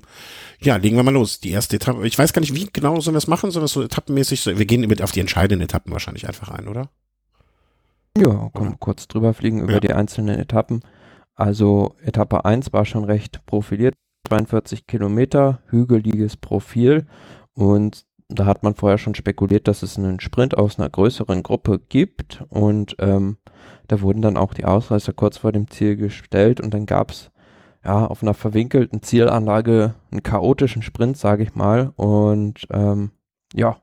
ja, 0.60 0.76
legen 0.76 0.96
wir 0.96 1.02
mal 1.02 1.12
los. 1.12 1.38
Die 1.40 1.50
erste 1.50 1.76
Etappe. 1.76 2.06
Ich 2.06 2.18
weiß 2.18 2.32
gar 2.32 2.40
nicht, 2.40 2.54
wie 2.54 2.68
genau 2.72 2.98
sollen 3.00 3.14
wir 3.14 3.18
es 3.18 3.26
machen? 3.28 3.50
Sollen 3.50 3.62
wir 3.62 3.66
es 3.66 3.72
so 3.72 3.82
etappenmäßig? 3.82 4.40
So, 4.40 4.58
wir 4.58 4.64
gehen 4.64 4.80
mit 4.88 5.02
auf 5.02 5.12
die 5.12 5.20
entscheidenden 5.20 5.64
Etappen 5.64 5.92
wahrscheinlich 5.92 6.26
einfach 6.26 6.48
ein, 6.48 6.66
oder? 6.66 6.90
Ja, 8.16 8.50
können 8.54 8.70
wir 8.70 8.78
kurz 8.78 9.06
drüber 9.06 9.34
fliegen 9.34 9.60
über 9.60 9.74
ja. 9.74 9.80
die 9.80 9.92
einzelnen 9.92 10.38
Etappen. 10.38 10.82
Also 11.34 11.94
Etappe 12.02 12.44
1 12.44 12.72
war 12.72 12.84
schon 12.84 13.04
recht 13.04 13.44
profiliert. 13.46 13.94
42 14.28 14.86
Kilometer, 14.86 15.60
hügeliges 15.68 16.36
Profil. 16.36 17.06
Und 17.52 18.06
da 18.28 18.44
hat 18.44 18.62
man 18.62 18.74
vorher 18.74 18.98
schon 18.98 19.14
spekuliert, 19.14 19.68
dass 19.68 19.82
es 19.82 19.98
einen 19.98 20.20
Sprint 20.20 20.56
aus 20.56 20.78
einer 20.78 20.88
größeren 20.88 21.42
Gruppe 21.42 21.80
gibt. 21.88 22.44
Und 22.50 22.96
ähm, 22.98 23.38
da 23.88 24.02
wurden 24.02 24.22
dann 24.22 24.36
auch 24.36 24.52
die 24.52 24.66
Ausreißer 24.66 25.14
kurz 25.14 25.38
vor 25.38 25.52
dem 25.52 25.70
Ziel 25.70 25.96
gestellt. 25.96 26.60
Und 26.60 26.74
dann 26.74 26.84
gab 26.84 27.10
es 27.10 27.30
ja, 27.84 28.06
auf 28.06 28.22
einer 28.22 28.34
verwinkelten 28.34 29.02
Zielanlage 29.02 29.94
einen 30.10 30.22
chaotischen 30.22 30.82
Sprint, 30.82 31.16
sage 31.16 31.42
ich 31.42 31.54
mal. 31.54 31.92
Und 31.96 32.66
ähm, 32.70 33.12
ja, 33.54 33.78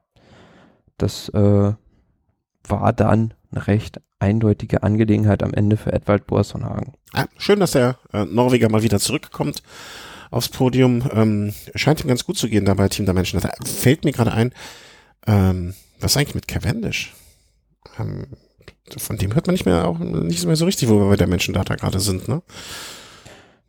das 0.98 1.30
äh, 1.30 1.74
war 2.68 2.94
dann 2.94 3.34
eine 3.52 3.68
recht 3.68 4.00
eindeutige 4.20 4.84
Angelegenheit 4.84 5.42
am 5.42 5.54
Ende 5.54 5.76
für 5.76 5.92
Edwald 5.92 6.28
Borsonhagen. 6.28 6.94
Schön, 7.38 7.60
dass 7.60 7.72
der 7.72 7.98
äh, 8.14 8.26
Norweger 8.26 8.70
mal 8.70 8.84
wieder 8.84 9.00
zurückkommt 9.00 9.64
aufs 10.36 10.50
Podium. 10.50 11.10
Ähm, 11.14 11.54
scheint 11.76 12.04
ihm 12.04 12.10
ganz 12.10 12.26
gut 12.26 12.38
zu 12.38 12.50
gehen 12.50 12.66
dabei 12.66 12.90
Team 12.90 13.06
der 13.06 13.14
Menschen. 13.14 13.40
Da 13.40 13.50
fällt 13.64 14.04
mir 14.04 14.12
gerade 14.12 14.34
ein, 14.34 14.54
ähm, 15.26 15.74
was 16.00 16.12
ist 16.12 16.18
eigentlich 16.18 16.36
mit 16.36 16.48
Cavendish? 16.48 17.14
Ähm, 17.98 18.28
von 18.98 19.18
dem 19.18 19.34
hört 19.34 19.48
man 19.48 19.54
nicht 19.54 19.66
mehr 19.66 19.88
auch 19.88 19.98
nicht 19.98 20.46
mehr 20.46 20.56
so 20.58 20.66
richtig, 20.66 20.90
wo 20.90 21.00
wir 21.00 21.10
bei 21.10 21.16
der 21.16 21.28
Menschendata 21.28 21.76
gerade 21.76 22.00
sind, 22.00 22.28
ne? 22.28 22.44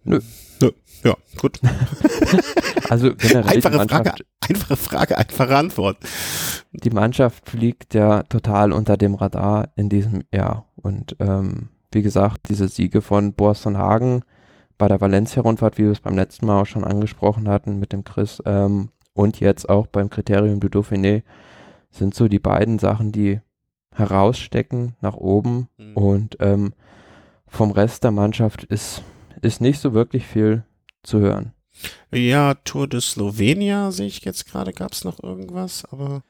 Nö. 0.02 0.20
Nö. 0.60 0.72
Ja, 1.04 1.14
gut. 1.36 1.60
also 2.90 3.14
generell 3.14 3.46
einfache 3.46 3.88
Frage, 3.88 4.14
einfache 4.40 4.76
Frage, 4.76 5.18
einfache 5.18 5.56
Antwort. 5.56 5.98
Die 6.72 6.90
Mannschaft 6.90 7.48
fliegt 7.48 7.94
ja 7.94 8.24
total 8.24 8.72
unter 8.72 8.96
dem 8.96 9.14
Radar 9.14 9.68
in 9.76 9.88
diesem 9.88 10.24
Jahr. 10.32 10.66
Und 10.74 11.16
ähm, 11.20 11.68
wie 11.92 12.02
gesagt, 12.02 12.48
diese 12.48 12.66
Siege 12.68 13.02
von 13.02 13.34
Borston 13.34 13.78
Hagen 13.78 14.22
bei 14.78 14.88
der 14.88 15.00
Valencia-Rundfahrt, 15.00 15.78
wie 15.78 15.84
wir 15.84 15.92
es 15.92 16.00
beim 16.00 16.16
letzten 16.16 16.46
Mal 16.46 16.62
auch 16.62 16.66
schon 16.66 16.84
angesprochen 16.84 17.48
hatten 17.48 17.78
mit 17.78 17.92
dem 17.92 18.04
Chris, 18.04 18.42
ähm, 18.44 18.90
und 19.14 19.40
jetzt 19.40 19.68
auch 19.68 19.86
beim 19.86 20.10
Kriterium 20.10 20.60
du 20.60 20.68
Dauphiné, 20.68 21.22
sind 21.90 22.14
so 22.14 22.28
die 22.28 22.38
beiden 22.38 22.78
Sachen, 22.78 23.12
die 23.12 23.40
herausstecken 23.94 24.94
nach 25.00 25.14
oben. 25.14 25.68
Mhm. 25.78 25.96
Und 25.96 26.36
ähm, 26.40 26.74
vom 27.46 27.70
Rest 27.70 28.04
der 28.04 28.10
Mannschaft 28.10 28.64
ist 28.64 29.02
ist 29.42 29.60
nicht 29.60 29.80
so 29.80 29.94
wirklich 29.94 30.26
viel 30.26 30.64
zu 31.02 31.20
hören. 31.20 31.52
Ja, 32.12 32.54
Tour 32.54 32.88
de 32.88 33.00
Slovenia 33.00 33.90
sehe 33.90 34.06
ich 34.06 34.24
jetzt 34.24 34.46
gerade, 34.50 34.72
gab 34.72 34.92
es 34.92 35.04
noch 35.04 35.22
irgendwas, 35.22 35.84
aber. 35.90 36.22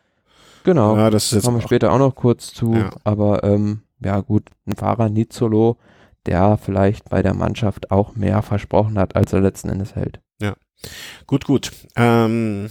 Genau, 0.64 0.96
ja, 0.96 1.10
das 1.10 1.26
ist 1.26 1.32
jetzt 1.32 1.44
kommen 1.44 1.58
wir 1.58 1.62
später 1.62 1.92
auch 1.92 1.98
noch 1.98 2.16
kurz 2.16 2.52
zu, 2.52 2.74
ja. 2.74 2.90
aber 3.04 3.44
ähm, 3.44 3.82
ja 4.00 4.20
gut, 4.20 4.50
ein 4.66 4.74
Fahrer 4.74 5.08
Nizolo, 5.08 5.76
der 6.26 6.58
vielleicht 6.62 7.08
bei 7.08 7.22
der 7.22 7.34
Mannschaft 7.34 7.90
auch 7.90 8.14
mehr 8.14 8.42
versprochen 8.42 8.98
hat, 8.98 9.16
als 9.16 9.32
er 9.32 9.40
letzten 9.40 9.68
Endes 9.68 9.94
hält. 9.94 10.20
Ja, 10.40 10.54
gut, 11.26 11.44
gut. 11.44 11.72
Ähm, 11.96 12.68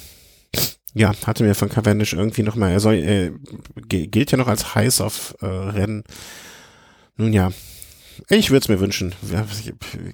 ja, 0.94 1.14
hatte 1.26 1.44
mir 1.44 1.56
von 1.56 1.70
Cavendish 1.70 2.14
irgendwie 2.14 2.44
nochmal, 2.44 2.72
er 2.72 2.80
soll, 2.80 2.96
äh, 2.96 3.32
gilt 3.88 4.32
ja 4.32 4.38
noch 4.38 4.48
als 4.48 4.76
heiß 4.76 5.02
auf 5.02 5.36
äh, 5.42 5.46
Rennen. 5.46 6.04
Nun 7.18 7.34
ja, 7.34 7.52
ich 8.30 8.50
würde 8.50 8.64
es 8.64 8.70
mir 8.70 8.80
wünschen. 8.80 9.14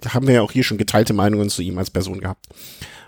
Haben 0.07 0.27
wir 0.27 0.35
ja 0.35 0.41
auch 0.41 0.51
hier 0.51 0.63
schon 0.63 0.77
geteilte 0.77 1.13
Meinungen 1.13 1.49
zu 1.49 1.61
ihm 1.61 1.77
als 1.77 1.89
Person 1.89 2.19
gehabt. 2.19 2.47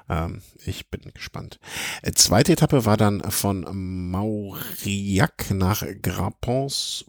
Ähm, 0.09 0.41
ich 0.65 0.89
bin 0.89 1.01
gespannt. 1.13 1.59
Äh, 2.01 2.11
zweite 2.11 2.53
Etappe 2.53 2.85
war 2.85 2.97
dann 2.97 3.21
von 3.31 3.65
Mauriac 4.11 5.51
nach 5.51 5.83
Grapons. 6.01 7.05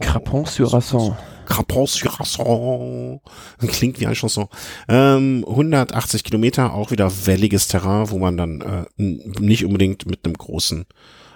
Crapon-sur-Rasson. 0.00 1.16
Crapon-sur-Rasson. 1.46 3.20
Klingt 3.58 4.00
wie 4.00 4.06
eine 4.06 4.14
Chanson. 4.14 4.48
Ähm, 4.88 5.44
180 5.48 6.24
Kilometer, 6.24 6.74
auch 6.74 6.90
wieder 6.90 7.10
welliges 7.26 7.68
Terrain, 7.68 8.10
wo 8.10 8.18
man 8.18 8.36
dann 8.36 8.60
äh, 8.60 8.84
nicht 8.96 9.64
unbedingt 9.64 10.06
mit 10.06 10.24
einem 10.24 10.34
großen 10.34 10.86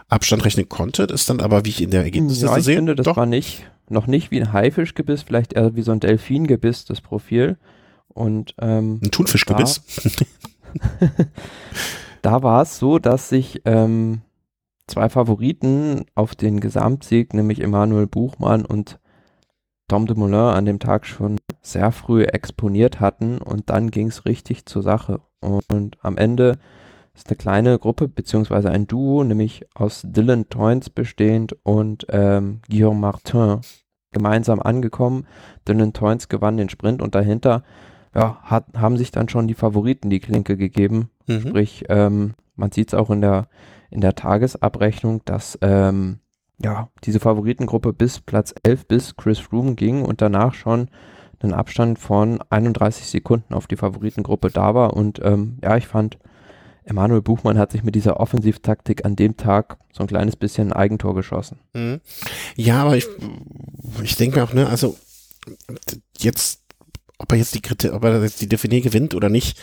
Abstand 0.09 0.45
rechnen 0.45 0.69
konnte. 0.69 1.07
Das 1.07 1.23
ist 1.23 1.31
dann 1.31 1.41
aber, 1.41 1.65
wie 1.65 1.71
ich 1.71 1.83
in 1.83 1.91
der 1.91 2.03
Ergebnisliste 2.03 2.47
ja, 2.47 2.57
ich 2.57 2.65
sehe, 2.65 2.77
finde, 2.77 2.95
das 2.95 3.05
doch. 3.05 3.17
war 3.17 3.27
nicht, 3.27 3.67
noch 3.89 4.07
nicht 4.07 4.31
wie 4.31 4.41
ein 4.41 4.53
Haifischgebiss, 4.53 5.23
vielleicht 5.23 5.53
eher 5.53 5.77
wie 5.77 5.83
so 5.83 5.93
ein 5.93 6.01
Delfingebiss, 6.01 6.85
das 6.85 7.01
Profil. 7.01 7.59
Und 8.09 8.55
ähm, 8.61 9.01
ein 9.03 9.11
Thunfischgebiss. 9.11 9.83
da 12.23 12.43
war 12.43 12.63
es 12.63 12.79
so, 12.79 12.99
dass 12.99 13.29
sich 13.29 13.63
ähm, 13.65 14.23
zwei 14.89 15.09
Favoriten 15.09 16.07
auf 16.15 16.35
den 16.35 16.61
Gesamtsieg, 16.61 17.35
nämlich 17.35 17.61
Emanuel 17.61 18.07
Buchmann 18.07 18.65
und 18.65 18.99
Tom 19.89 20.07
de 20.07 20.17
Moulin, 20.17 20.35
an 20.35 20.67
dem 20.67 20.79
Tag 20.79 21.07
schon 21.07 21.39
sehr 21.63 21.93
früh 21.93 22.25
exponiert 22.25 23.01
hatten 23.01 23.39
und 23.39 23.71
dann 23.71 23.91
ging 23.91 24.09
es 24.09 24.25
richtig 24.27 24.67
zur 24.67 24.83
Sache. 24.83 25.21
Und 25.41 25.97
am 26.03 26.17
Ende 26.17 26.59
ist 27.15 27.29
eine 27.29 27.37
kleine 27.37 27.79
Gruppe 27.79 28.09
beziehungsweise 28.09 28.71
ein 28.71 28.87
Duo, 28.87 29.25
nämlich 29.25 29.67
aus 29.75 30.03
Dylan 30.05 30.49
Toynes 30.49 30.91
bestehend 30.91 31.57
und 31.63 32.07
ähm, 32.11 32.61
Guillaume 32.69 33.01
Martin 33.01 33.61
gemeinsam 34.13 34.61
angekommen. 34.61 35.27
Dylan 35.67 35.93
Toynes 35.93 36.29
gewann 36.29 36.57
den 36.57 36.69
Sprint 36.69 37.03
und 37.03 37.15
dahinter 37.15 37.63
ja, 38.15 38.39
hat, 38.43 38.67
haben 38.77 38.97
sich 38.97 39.11
dann 39.11 39.29
schon 39.29 39.49
die 39.49 39.55
Favoriten 39.55 40.11
die 40.11 40.21
Klinke 40.21 40.57
gegeben. 40.57 41.11
Mhm. 41.27 41.41
Sprich, 41.41 41.85
ähm, 41.89 42.35
man 42.57 42.73
sieht 42.73 42.89
es 42.89 42.95
auch 42.95 43.11
in 43.11 43.21
der, 43.21 43.49
in 43.91 44.01
der 44.01 44.15
Tagesabrechnung, 44.15 45.23
dass 45.25 45.59
ähm, 45.63 46.21
ja, 46.61 46.89
diese 47.05 47.21
Favoritengruppe 47.21 47.93
bis 47.93 48.21
Platz 48.21 48.55
11 48.63 48.87
bis 48.87 49.17
Chris 49.17 49.39
Froome 49.39 49.75
ging 49.75 50.05
und 50.05 50.21
danach 50.21 50.55
schon 50.55 50.89
einen 51.41 51.55
Abstand 51.55 51.99
von 51.99 52.41
31 52.51 53.07
Sekunden 53.07 53.55
auf 53.55 53.67
die 53.67 53.77
Favoritengruppe 53.77 54.51
da 54.51 54.75
war. 54.75 54.95
Und 54.95 55.21
ähm, 55.23 55.59
ja, 55.63 55.77
ich 55.77 55.87
fand, 55.87 56.19
Emanuel 56.85 57.23
Buchmann 57.23 57.59
hat 57.59 57.71
sich 57.71 57.85
mit 57.85 57.95
dieser 57.95 58.19
Offensivtaktik 58.19 59.05
an 59.05 59.15
dem 59.15 59.37
Tag 59.37 59.79
so 59.93 60.03
ein 60.03 60.09
kleines 60.09 60.37
bisschen 60.37 60.69
ein 60.69 60.73
Eigentor 60.73 61.15
geschossen. 61.15 61.61
Mhm. 61.75 62.01
Ja, 62.57 62.83
aber 62.83 62.97
ich, 62.97 63.07
ich 64.03 64.17
denke 64.17 64.43
auch, 64.43 64.53
ne, 64.53 64.69
also 64.69 64.97
jetzt, 66.19 66.63
ob 67.19 67.31
er 67.31 67.39
jetzt 67.39 67.55
die 67.55 67.63
Kritik, 67.63 67.93
ob 67.93 68.03
er 68.05 68.23
jetzt 68.23 68.41
die 68.41 68.49
Dauphiné 68.49 68.83
gewinnt 68.83 69.15
oder 69.15 69.29
nicht, 69.29 69.61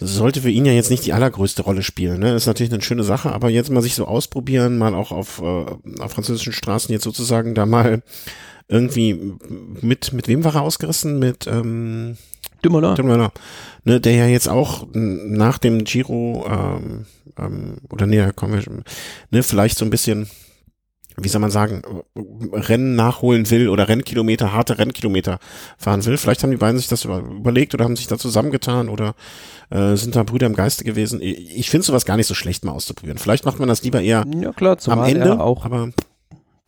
sollte 0.00 0.42
für 0.42 0.50
ihn 0.50 0.64
ja 0.64 0.72
jetzt 0.72 0.90
nicht 0.90 1.04
die 1.04 1.12
allergrößte 1.12 1.62
Rolle 1.62 1.82
spielen. 1.82 2.20
Ne? 2.20 2.34
Ist 2.34 2.46
natürlich 2.46 2.72
eine 2.72 2.82
schöne 2.82 3.04
Sache, 3.04 3.32
aber 3.32 3.50
jetzt 3.50 3.70
mal 3.70 3.82
sich 3.82 3.94
so 3.94 4.06
ausprobieren, 4.06 4.78
mal 4.78 4.94
auch 4.94 5.12
auf, 5.12 5.40
äh, 5.40 6.00
auf 6.00 6.12
französischen 6.12 6.52
Straßen 6.52 6.92
jetzt 6.92 7.04
sozusagen 7.04 7.54
da 7.54 7.66
mal 7.66 8.02
irgendwie 8.68 9.34
mit, 9.82 10.12
mit 10.12 10.28
wem 10.28 10.44
war 10.44 10.54
er 10.54 10.62
ausgerissen? 10.62 11.18
Mit 11.18 11.46
ähm, 11.46 12.16
Dumoulin. 12.62 12.94
Dumoulin. 12.94 13.28
Ne, 13.84 14.00
der 14.00 14.14
ja 14.14 14.26
jetzt 14.26 14.48
auch 14.48 14.86
nach 14.92 15.58
dem 15.58 15.84
Giro 15.84 16.46
ähm, 16.48 17.06
ähm, 17.38 17.78
oder 17.90 18.06
nee, 18.06 18.18
da 18.18 18.32
kommen 18.32 18.54
wir, 18.54 18.84
ne, 19.30 19.42
vielleicht 19.42 19.78
so 19.78 19.84
ein 19.84 19.90
bisschen 19.90 20.28
wie 21.16 21.28
soll 21.28 21.40
man 21.40 21.50
sagen, 21.50 21.82
Rennen 22.52 22.94
nachholen 22.94 23.50
will 23.50 23.68
oder 23.68 23.88
Rennkilometer, 23.88 24.52
harte 24.52 24.78
Rennkilometer 24.78 25.38
fahren 25.76 26.04
will. 26.06 26.16
Vielleicht 26.16 26.42
haben 26.42 26.50
die 26.50 26.56
beiden 26.56 26.78
sich 26.78 26.88
das 26.88 27.04
überlegt 27.04 27.74
oder 27.74 27.84
haben 27.84 27.96
sich 27.96 28.06
da 28.06 28.18
zusammengetan 28.18 28.88
oder 28.88 29.14
äh, 29.70 29.96
sind 29.96 30.16
da 30.16 30.22
Brüder 30.22 30.46
im 30.46 30.54
Geiste 30.54 30.84
gewesen. 30.84 31.20
Ich 31.22 31.70
finde 31.70 31.86
sowas 31.86 32.04
gar 32.04 32.16
nicht 32.16 32.26
so 32.26 32.34
schlecht 32.34 32.64
mal 32.64 32.72
auszuprobieren. 32.72 33.18
Vielleicht 33.18 33.44
macht 33.44 33.58
man 33.58 33.68
das 33.68 33.82
lieber 33.82 34.00
eher 34.00 34.24
ja, 34.40 34.52
klar, 34.52 34.78
am 34.86 35.04
Ende. 35.04 35.40
Auch 35.40 35.64
aber 35.64 35.90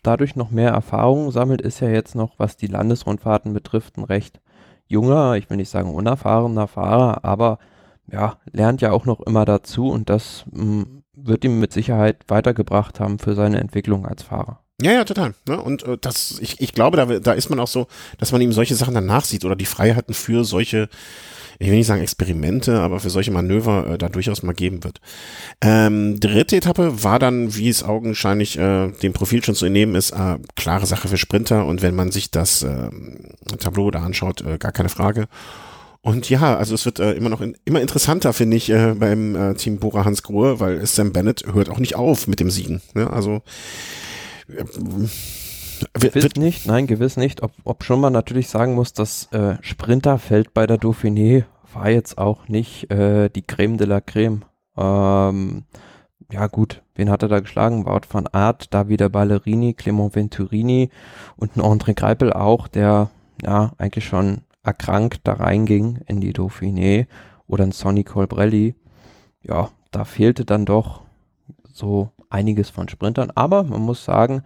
dadurch 0.03 0.37
noch 0.37 0.51
mehr 0.51 0.71
Erfahrung 0.71 1.31
sammelt, 1.31 1.63
ist 1.63 1.81
ja 1.81 1.89
jetzt 1.89 2.15
noch, 2.15 2.39
was 2.39 2.57
die 2.57 2.67
Landesrundfahrten 2.67 3.53
betrifft, 3.53 3.97
ein 3.97 4.05
recht 4.05 4.41
junger, 4.87 5.37
ich 5.37 5.49
will 5.49 5.57
nicht 5.57 5.71
sagen 5.71 5.95
unerfahrener 5.95 6.69
Fahrer, 6.69 7.25
aber 7.25 7.59
ja, 8.11 8.37
lernt 8.51 8.81
ja 8.83 8.93
auch 8.93 9.07
noch 9.07 9.21
immer 9.21 9.45
dazu 9.45 9.89
und 9.89 10.11
das 10.11 10.45
mh, 10.51 11.02
wird 11.15 11.45
ihm 11.45 11.61
mit 11.61 11.73
Sicherheit 11.73 12.19
weitergebracht 12.29 13.01
haben 13.01 13.19
für 13.19 13.35
seine 13.35 13.61
Entwicklung 13.61 14.07
als 14.07 14.23
Fahrer. 14.23 14.61
Ja, 14.81 14.93
ja, 14.93 15.05
total. 15.05 15.35
Ne? 15.47 15.61
Und 15.61 15.85
äh, 15.85 15.97
das, 16.01 16.39
ich, 16.41 16.61
ich 16.61 16.73
glaube, 16.73 16.97
da, 16.97 17.07
da 17.07 17.33
ist 17.33 17.51
man 17.51 17.61
auch 17.61 17.69
so, 17.69 17.87
dass 18.19 18.33
man 18.33 18.41
ihm 18.41 18.53
solche 18.53 18.75
Sachen 18.75 18.95
dann 18.95 19.07
nachsieht 19.07 19.45
oder 19.45 19.55
die 19.55 19.67
Freiheiten 19.67 20.13
für 20.13 20.45
solche, 20.45 20.89
ich 21.61 21.69
will 21.69 21.77
nicht 21.77 21.87
sagen 21.87 22.03
Experimente, 22.03 22.81
aber 22.81 22.99
für 22.99 23.11
solche 23.11 23.31
Manöver 23.31 23.87
äh, 23.87 23.99
da 23.99 24.09
durchaus 24.09 24.43
mal 24.43 24.55
geben 24.55 24.83
wird. 24.83 25.01
Ähm, 25.61 26.19
dritte 26.19 26.57
Etappe 26.57 27.05
war 27.05 27.21
dann, 27.21 27.55
wie 27.55 27.69
es 27.69 27.85
augenscheinlich 27.85 28.59
äh, 28.59 28.89
dem 28.89 29.13
Profil 29.13 29.45
schon 29.45 29.55
zu 29.55 29.67
entnehmen 29.67 29.95
ist, 29.95 30.11
äh, 30.13 30.39
klare 30.57 30.87
Sache 30.87 31.07
für 31.07 31.19
Sprinter 31.19 31.67
und 31.67 31.83
wenn 31.83 31.95
man 31.95 32.11
sich 32.11 32.33
das 32.33 32.65
äh, 32.65 32.91
Tableau 33.61 33.91
da 33.93 34.03
anschaut, 34.03 34.41
äh, 34.41 34.59
gar 34.59 34.73
keine 34.73 34.89
Frage. 34.89 35.29
Und 36.03 36.29
ja, 36.29 36.57
also 36.57 36.75
es 36.75 36.85
wird 36.85 36.99
äh, 36.99 37.13
immer 37.13 37.29
noch 37.29 37.41
in, 37.41 37.57
immer 37.65 37.81
interessanter, 37.81 38.33
finde 38.33 38.57
ich, 38.57 38.71
äh, 38.71 38.95
beim 38.99 39.37
äh, 39.37 39.55
Team 39.55 39.79
Bora 39.79 40.05
Hans 40.05 40.25
Grohe, 40.25 40.59
weil 40.59 40.85
Sam 40.85 41.13
Bennett 41.13 41.45
hört 41.53 41.71
auch 41.71 41.79
nicht 41.79 41.95
auf 41.95 42.27
mit 42.27 42.41
dem 42.41 42.51
Siegen. 42.51 42.83
Ne? 42.95 43.09
Also 43.09 43.43
äh, 44.49 44.65
Gewiss 45.95 46.37
nicht, 46.37 46.67
nein, 46.67 46.87
gewiss 46.87 47.17
nicht. 47.17 47.43
Ob, 47.43 47.53
ob 47.65 47.85
schon 47.85 48.01
man 48.01 48.13
natürlich 48.13 48.49
sagen 48.49 48.75
muss, 48.75 48.93
das 48.93 49.29
äh, 49.33 49.57
Sprinterfeld 49.63 50.53
bei 50.55 50.67
der 50.67 50.79
Dauphiné 50.79 51.45
war 51.73 51.91
jetzt 51.91 52.19
auch 52.19 52.49
nicht 52.49 52.91
äh, 52.91 53.29
die 53.29 53.43
Creme 53.43 53.79
de 53.79 53.87
la 53.87 54.01
Creme. 54.01 54.43
Ähm, 54.77 55.65
ja 56.33 56.47
gut, 56.47 56.83
wen 56.95 57.11
hat 57.11 57.23
er 57.23 57.29
da 57.29 57.41
geschlagen? 57.41 57.87
Wout 57.87 58.07
van 58.11 58.27
Aert, 58.27 58.73
Davide 58.75 59.11
Ballerini, 59.11 59.75
Clement 59.75 60.15
Venturini 60.15 60.91
und 61.37 61.57
ein 61.57 61.63
André 61.63 61.95
Greipel 61.95 62.33
auch, 62.33 62.69
der 62.69 63.11
ja 63.43 63.73
eigentlich 63.79 64.07
schon 64.07 64.43
erkrankt 64.63 65.21
da 65.25 65.35
reinging 65.35 66.01
in 66.07 66.21
die 66.21 66.33
Dauphiné 66.33 67.07
oder 67.47 67.65
ein 67.65 67.73
Sonny 67.73 68.05
Colbrelli. 68.05 68.75
Ja, 69.43 69.71
da 69.91 70.05
fehlte 70.05 70.45
dann 70.45 70.65
doch 70.65 71.03
so 71.73 72.11
einiges 72.31 72.71
von 72.71 72.89
Sprintern. 72.89 73.31
Aber 73.35 73.65
man 73.65 73.81
muss 73.83 74.05
sagen, 74.05 74.43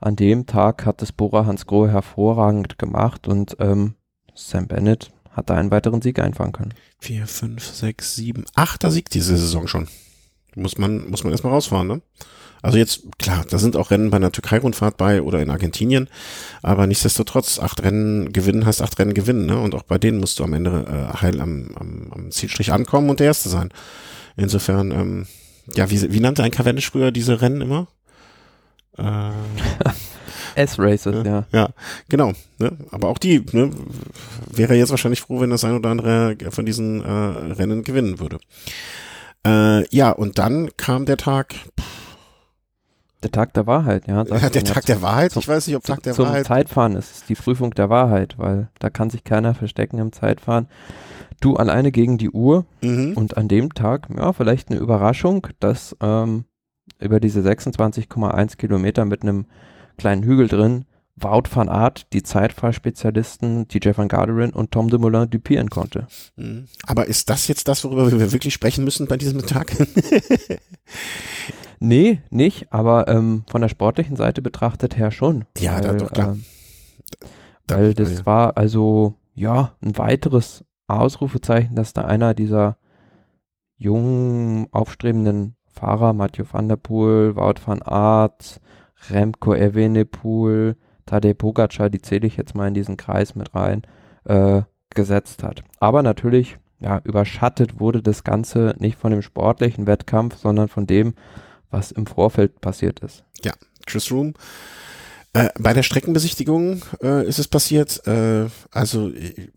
an 0.00 0.16
dem 0.16 0.46
Tag 0.46 0.84
hat 0.84 1.00
es 1.02 1.12
Bora 1.12 1.46
Hansgrohe 1.46 1.90
hervorragend 1.90 2.78
gemacht 2.78 3.28
und 3.28 3.56
ähm, 3.60 3.94
Sam 4.34 4.66
Bennett 4.66 5.12
hat 5.30 5.48
da 5.48 5.54
einen 5.54 5.70
weiteren 5.70 6.02
Sieg 6.02 6.18
einfahren 6.18 6.52
können. 6.52 6.74
Vier, 6.98 7.26
fünf, 7.26 7.64
sechs, 7.64 8.14
sieben, 8.14 8.44
achter 8.54 8.90
Sieg 8.90 9.10
diese 9.10 9.36
Saison 9.36 9.66
schon. 9.66 9.88
Muss 10.54 10.76
man, 10.76 11.08
muss 11.08 11.24
man 11.24 11.32
erstmal 11.32 11.52
rausfahren, 11.54 11.86
ne? 11.86 12.02
Also 12.62 12.78
jetzt, 12.78 13.02
klar, 13.18 13.44
da 13.50 13.58
sind 13.58 13.76
auch 13.76 13.90
Rennen 13.90 14.10
bei 14.10 14.16
einer 14.16 14.30
Türkei-Rundfahrt 14.30 14.96
bei 14.96 15.20
oder 15.20 15.42
in 15.42 15.50
Argentinien, 15.50 16.08
aber 16.62 16.86
nichtsdestotrotz, 16.86 17.58
acht 17.58 17.82
Rennen 17.82 18.32
gewinnen 18.32 18.64
heißt 18.64 18.82
acht 18.82 18.98
Rennen 19.00 19.14
gewinnen, 19.14 19.46
ne? 19.46 19.58
Und 19.58 19.74
auch 19.74 19.82
bei 19.82 19.98
denen 19.98 20.20
musst 20.20 20.38
du 20.38 20.44
am 20.44 20.52
Ende 20.52 20.86
äh, 20.86 21.20
heil 21.20 21.40
am, 21.40 21.70
am, 21.74 22.12
am 22.12 22.30
Zielstrich 22.30 22.72
ankommen 22.72 23.10
und 23.10 23.18
der 23.18 23.26
Erste 23.26 23.48
sein. 23.48 23.70
Insofern, 24.36 24.92
ähm, 24.92 25.26
ja, 25.74 25.90
wie, 25.90 26.12
wie 26.12 26.20
nannte 26.20 26.44
ein 26.44 26.52
Cavendish 26.52 26.90
früher 26.90 27.10
diese 27.10 27.40
Rennen 27.40 27.60
immer? 27.60 27.88
Äh, 28.96 29.30
S-Races, 30.54 31.24
ja. 31.24 31.46
Ja, 31.52 31.68
genau. 32.08 32.32
Ne? 32.58 32.76
Aber 32.90 33.08
auch 33.08 33.18
die 33.18 33.44
ne, 33.52 33.70
wäre 34.50 34.74
jetzt 34.74 34.90
wahrscheinlich 34.90 35.22
froh, 35.22 35.40
wenn 35.40 35.50
das 35.50 35.64
ein 35.64 35.74
oder 35.74 35.90
andere 35.90 36.36
von 36.50 36.66
diesen 36.66 37.02
äh, 37.02 37.08
Rennen 37.52 37.82
gewinnen 37.84 38.20
würde. 38.20 38.38
Äh, 39.46 39.88
ja, 39.94 40.10
und 40.10 40.38
dann 40.38 40.70
kam 40.76 41.06
der 41.06 41.16
Tag. 41.16 41.54
Der 43.22 43.30
Tag 43.30 43.54
der 43.54 43.66
Wahrheit, 43.66 44.08
ja. 44.08 44.24
Ja, 44.24 44.50
der 44.50 44.64
Tag 44.64 44.84
der 44.86 45.00
Wahrheit. 45.00 45.36
Ich 45.36 45.46
weiß 45.46 45.66
nicht, 45.68 45.76
ob 45.76 45.84
Tag 45.84 46.02
der 46.02 46.12
zum 46.14 46.26
Wahrheit. 46.26 46.46
Zeitfahren 46.46 46.96
ist 46.96 47.14
es 47.14 47.24
die 47.24 47.34
Prüfung 47.34 47.70
der 47.72 47.88
Wahrheit, 47.88 48.34
weil 48.38 48.68
da 48.80 48.90
kann 48.90 49.10
sich 49.10 49.22
keiner 49.24 49.54
verstecken 49.54 49.98
im 49.98 50.12
Zeitfahren. 50.12 50.66
Du 51.40 51.56
alleine 51.56 51.92
gegen 51.92 52.18
die 52.18 52.30
Uhr 52.30 52.66
Mhm. 52.82 53.12
und 53.14 53.36
an 53.36 53.48
dem 53.48 53.74
Tag, 53.74 54.08
ja, 54.16 54.32
vielleicht 54.32 54.70
eine 54.70 54.78
Überraschung, 54.80 55.46
dass 55.60 55.96
ähm, 56.00 56.44
über 57.00 57.20
diese 57.20 57.40
26,1 57.42 58.56
Kilometer 58.56 59.04
mit 59.04 59.22
einem 59.22 59.46
kleinen 59.98 60.22
Hügel 60.24 60.48
drin 60.48 60.84
Wout 61.14 61.42
van 61.54 61.68
Aert 61.68 62.12
die 62.14 62.22
Zeitfahrspezialisten, 62.22 63.68
die 63.68 63.80
Jeff 63.82 63.98
van 63.98 64.08
Garderen 64.08 64.50
und 64.50 64.70
Tom 64.72 64.88
de 64.88 64.98
Moulin 64.98 65.28
dupieren 65.28 65.68
konnte. 65.68 66.06
Mhm. 66.36 66.64
Aber 66.86 67.06
ist 67.06 67.28
das 67.30 67.46
jetzt 67.48 67.68
das, 67.68 67.84
worüber 67.84 68.10
wir 68.10 68.32
wirklich 68.32 68.54
sprechen 68.54 68.82
müssen 68.82 69.06
bei 69.06 69.16
diesem 69.18 69.44
Tag? 69.46 69.72
Nee, 71.84 72.20
nicht, 72.30 72.72
aber 72.72 73.08
ähm, 73.08 73.42
von 73.50 73.60
der 73.60 73.68
sportlichen 73.68 74.14
Seite 74.16 74.40
betrachtet 74.40 74.96
her 74.96 75.10
schon. 75.10 75.44
Ja, 75.58 75.80
da- 75.80 75.94
doch, 75.94 76.12
klar. 76.12 76.36
Da- 77.66 77.76
weil 77.76 77.94
das 77.94 78.24
war 78.24 78.56
also, 78.56 79.14
ja, 79.34 79.72
ein 79.82 79.98
weiteres 79.98 80.64
Ausrufezeichen, 80.86 81.74
dass 81.74 81.92
da 81.92 82.02
einer 82.02 82.34
dieser 82.34 82.76
jungen, 83.76 84.66
aufstrebenden 84.70 85.56
Fahrer, 85.66 86.12
Mathieu 86.12 86.44
van 86.50 86.68
der 86.68 86.76
Poel, 86.76 87.34
Wout 87.34 87.60
van 87.64 87.82
Aert, 87.82 88.60
Remco 89.10 89.54
Evenepoel, 89.54 90.76
Tadej 91.06 91.34
Pogacar, 91.34 91.90
die 91.90 92.00
zähle 92.00 92.26
ich 92.26 92.36
jetzt 92.36 92.54
mal 92.54 92.68
in 92.68 92.74
diesen 92.74 92.96
Kreis 92.96 93.34
mit 93.34 93.54
rein, 93.54 93.82
äh, 94.24 94.62
gesetzt 94.90 95.42
hat. 95.42 95.64
Aber 95.80 96.02
natürlich, 96.02 96.58
ja, 96.78 97.00
überschattet 97.04 97.80
wurde 97.80 98.02
das 98.02 98.22
Ganze 98.22 98.74
nicht 98.78 98.98
von 98.98 99.10
dem 99.10 99.22
sportlichen 99.22 99.86
Wettkampf, 99.86 100.36
sondern 100.36 100.68
von 100.68 100.86
dem, 100.86 101.14
was 101.72 101.90
im 101.90 102.06
Vorfeld 102.06 102.60
passiert 102.60 103.00
ist. 103.00 103.24
Chris 103.86 104.10
Room. 104.10 104.34
Äh, 105.32 105.48
bei 105.58 105.72
der 105.72 105.82
Streckenbesichtigung 105.82 106.82
äh, 107.02 107.26
ist 107.26 107.38
es 107.38 107.48
passiert. 107.48 108.06
Äh, 108.06 108.46
also 108.70 109.08
äh, 109.08 109.50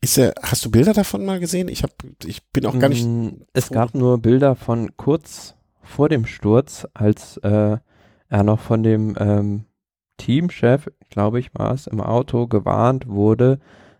ist 0.00 0.18
er, 0.18 0.34
hast 0.42 0.64
du 0.64 0.70
Bilder 0.70 0.92
davon 0.92 1.24
mal 1.24 1.40
gesehen? 1.40 1.68
Ich 1.68 1.82
habe, 1.82 1.92
ich 2.24 2.46
bin 2.50 2.66
auch 2.66 2.78
gar 2.78 2.88
nicht. 2.88 3.06
Mm, 3.06 3.42
es 3.52 3.70
gab 3.70 3.94
nur 3.94 4.18
Bilder 4.18 4.56
von 4.56 4.96
kurz 4.96 5.54
vor 5.82 6.08
dem 6.08 6.26
Sturz, 6.26 6.86
als 6.94 7.36
äh, 7.38 7.78
er 8.28 8.42
noch 8.44 8.60
von 8.60 8.82
dem 8.82 9.16
ähm, 9.18 9.64
Teamchef, 10.16 10.88
glaube 11.08 11.40
ich, 11.40 11.50
war 11.54 11.72
es, 11.72 11.86
im 11.86 12.00
Auto 12.00 12.46
gewarnt 12.46 13.08
wurde, 13.08 13.58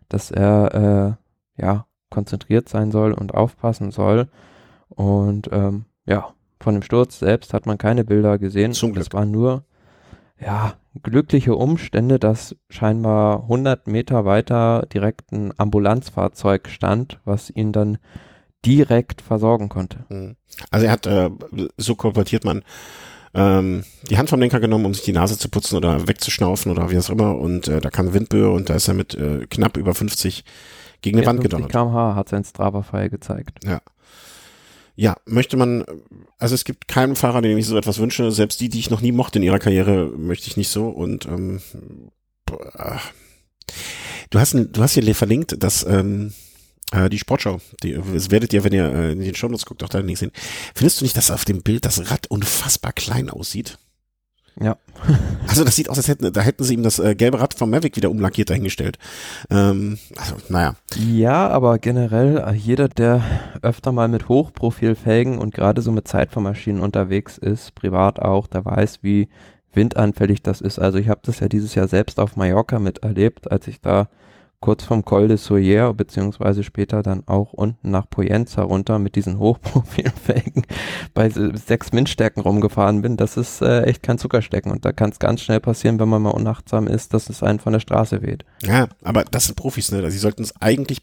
dass 0.09 0.31
er 0.31 1.19
äh, 1.57 1.63
ja 1.63 1.87
konzentriert 2.11 2.69
sein 2.69 2.91
soll 2.91 3.13
und 3.13 3.35
aufpassen 3.35 3.91
soll. 3.91 4.29
Und 4.89 5.49
ähm, 5.53 5.85
ja, 6.07 6.35
von 6.61 6.75
dem 6.75 6.83
Sturz 6.83 7.19
selbst 7.19 7.55
hat 7.55 7.67
man 7.67 7.79
keine 7.79 8.05
Bilder 8.05 8.39
gesehen. 8.39 8.73
Zum 8.73 8.93
Glück. 8.93 9.07
Es 9.07 9.13
waren 9.13 9.31
nur 9.31 9.65
ja 10.39 10.75
glückliche 11.03 11.55
Umstände, 11.55 12.19
dass 12.19 12.57
scheinbar 12.69 13.43
100 13.43 13.87
Meter 13.87 14.25
weiter 14.25 14.87
direkt 14.93 15.33
ein 15.33 15.53
Ambulanzfahrzeug 15.57 16.69
stand, 16.69 17.21
was 17.25 17.51
ihn 17.51 17.73
dann 17.73 17.99
direkt 18.65 19.23
versorgen 19.23 19.69
konnte. 19.69 20.05
Hm. 20.09 20.37
Also 20.71 20.87
er 20.87 20.93
hat, 20.93 21.07
äh, 21.07 21.31
so 21.77 21.95
kolportiert 21.95 22.45
man, 22.45 22.63
ähm, 23.33 23.85
die 24.09 24.19
Hand 24.19 24.29
vom 24.29 24.41
Lenker 24.41 24.61
genommen, 24.61 24.87
um 24.87 24.95
sich 24.95 25.05
die 25.05 25.13
Nase 25.13 25.39
zu 25.39 25.49
putzen 25.49 25.77
oder 25.77 26.09
wegzuschnaufen 26.09 26.73
oder 26.73 26.91
wie 26.91 26.99
auch 26.99 27.11
immer. 27.11 27.39
Und 27.39 27.69
äh, 27.69 27.81
da 27.81 27.91
kam 27.91 28.13
Windböe 28.13 28.51
und 28.51 28.69
da 28.69 28.75
ist 28.75 28.89
er 28.89 28.95
mit 28.95 29.15
äh, 29.15 29.47
knapp 29.49 29.77
über 29.77 29.95
50 29.95 30.45
gegen 31.01 31.19
eine 31.19 31.27
Wand 31.27 31.41
gedonnert. 31.41 31.71
kmh 31.71 32.15
hat 32.15 32.29
sein 32.29 32.45
Strava-File 32.45 33.09
gezeigt. 33.09 33.61
Ja. 33.65 33.81
Ja, 34.97 35.17
möchte 35.25 35.57
man, 35.57 35.85
also 36.39 36.55
es 36.55 36.65
gibt 36.65 36.89
keinen 36.89 37.17
Fahrer, 37.17 37.43
dem 37.43 37.57
ich 37.57 37.67
so 37.67 37.77
etwas 37.77 37.99
wünsche. 37.99 38.31
Selbst 38.33 38.61
die, 38.61 38.69
die 38.69 38.79
ich 38.79 38.91
noch 38.91 39.01
nie 39.01 39.13
mochte 39.13 39.39
in 39.39 39.43
ihrer 39.43 39.59
Karriere, 39.59 40.13
möchte 40.17 40.49
ich 40.49 40.57
nicht 40.57 40.69
so. 40.69 40.89
Und 40.89 41.27
ähm, 41.27 41.61
du 44.31 44.39
hast, 44.39 44.55
du 44.55 44.83
hast 44.83 44.95
hier 44.95 45.15
verlinkt, 45.15 45.63
dass 45.63 45.85
ähm, 45.85 46.33
äh, 46.93 47.09
die 47.09 47.19
Sportschau, 47.19 47.61
die, 47.83 47.99
das 48.13 48.31
werdet 48.31 48.53
ihr, 48.53 48.65
wenn 48.65 48.73
ihr 48.73 48.93
äh, 48.93 49.13
in 49.13 49.21
den 49.21 49.35
Shownotes 49.35 49.67
guckt, 49.67 49.83
auch 49.83 49.89
da 49.89 50.03
nicht 50.03 50.19
sehen. 50.19 50.33
Findest 50.75 51.01
du 51.01 51.05
nicht, 51.05 51.17
dass 51.17 51.31
auf 51.31 51.45
dem 51.45 51.63
Bild 51.63 51.85
das 51.85 52.11
Rad 52.11 52.27
unfassbar 52.29 52.93
klein 52.93 53.31
aussieht? 53.31 53.79
Ja. 54.63 54.77
also 55.49 55.65
das 55.65 55.75
sieht 55.75 55.89
aus, 55.89 55.97
als 55.97 56.09
hätten, 56.09 56.33
da 56.33 56.41
hätten 56.43 56.65
sie 56.65 56.75
ihm 56.75 56.83
das 56.83 56.99
äh, 56.99 57.15
gelbe 57.15 57.41
Rad 57.41 57.55
vom 57.55 57.71
Mavic 57.71 57.97
wieder 57.97 58.11
umlackiert 58.11 58.51
dahingestellt. 58.51 58.99
Ähm, 59.49 59.99
also, 60.17 60.37
naja. 60.49 60.75
Ja, 60.97 61.49
aber 61.49 61.79
generell, 61.79 62.39
äh, 62.39 62.53
jeder, 62.53 62.89
der 62.89 63.23
öfter 63.63 63.93
mal 63.93 64.09
mit 64.09 64.29
Hochprofilfelgen 64.29 65.39
und 65.39 65.55
gerade 65.55 65.81
so 65.81 65.93
mit 65.93 66.07
Zeitfahrmaschinen 66.07 66.83
unterwegs 66.83 67.39
ist, 67.39 67.75
privat 67.75 68.21
auch, 68.21 68.47
der 68.47 68.65
weiß, 68.65 68.99
wie 69.03 69.29
windanfällig 69.73 70.43
das 70.43 70.61
ist. 70.61 70.79
Also 70.79 70.99
ich 70.99 71.09
habe 71.09 71.21
das 71.25 71.41
ja 71.41 71.49
dieses 71.49 71.75
Jahr 71.75 71.89
selbst 71.89 72.21
auf 72.21 72.37
Mallorca 72.37 72.79
miterlebt, 72.79 73.51
als 73.51 73.67
ich 73.69 73.81
da 73.81 74.09
kurz 74.61 74.85
vom 74.85 75.05
Col 75.07 75.27
de 75.27 75.39
Soyer, 75.39 75.95
beziehungsweise 75.95 76.63
später 76.63 77.03
dann 77.03 77.27
auch 77.27 77.55
unten 77.55 77.91
nach 77.91 78.09
Poyenza 78.09 78.63
runter 78.63 78.99
mit 78.99 79.17
diesen 79.17 79.39
Hochprofilfelgen 79.39 80.67
bei 81.15 81.31
sechs 81.31 81.93
Windstärken 81.93 82.43
rumgefahren 82.43 83.01
bin, 83.01 83.17
das 83.17 83.39
ist 83.39 83.63
äh, 83.63 83.83
echt 83.85 84.03
kein 84.03 84.19
Zuckerstecken 84.19 84.71
und 84.71 84.85
da 84.85 84.93
kann 84.93 85.11
es 85.11 85.19
ganz 85.19 85.41
schnell 85.41 85.61
passieren, 85.61 85.99
wenn 85.99 86.11
man 86.11 86.21
mal 86.21 86.31
unachtsam 86.31 86.87
ist, 86.87 87.15
dass 87.15 87.31
es 87.31 87.43
einen 87.43 87.59
von 87.59 87.73
der 87.73 87.81
Straße 87.81 88.21
weht. 88.21 88.45
Ja, 88.63 88.89
aber 89.03 89.25
das 89.25 89.47
sind 89.47 89.57
Profis, 89.57 89.93
ne? 89.93 90.03
Die 90.03 90.19
sollten 90.19 90.43
es 90.43 90.55
eigentlich, 90.61 91.01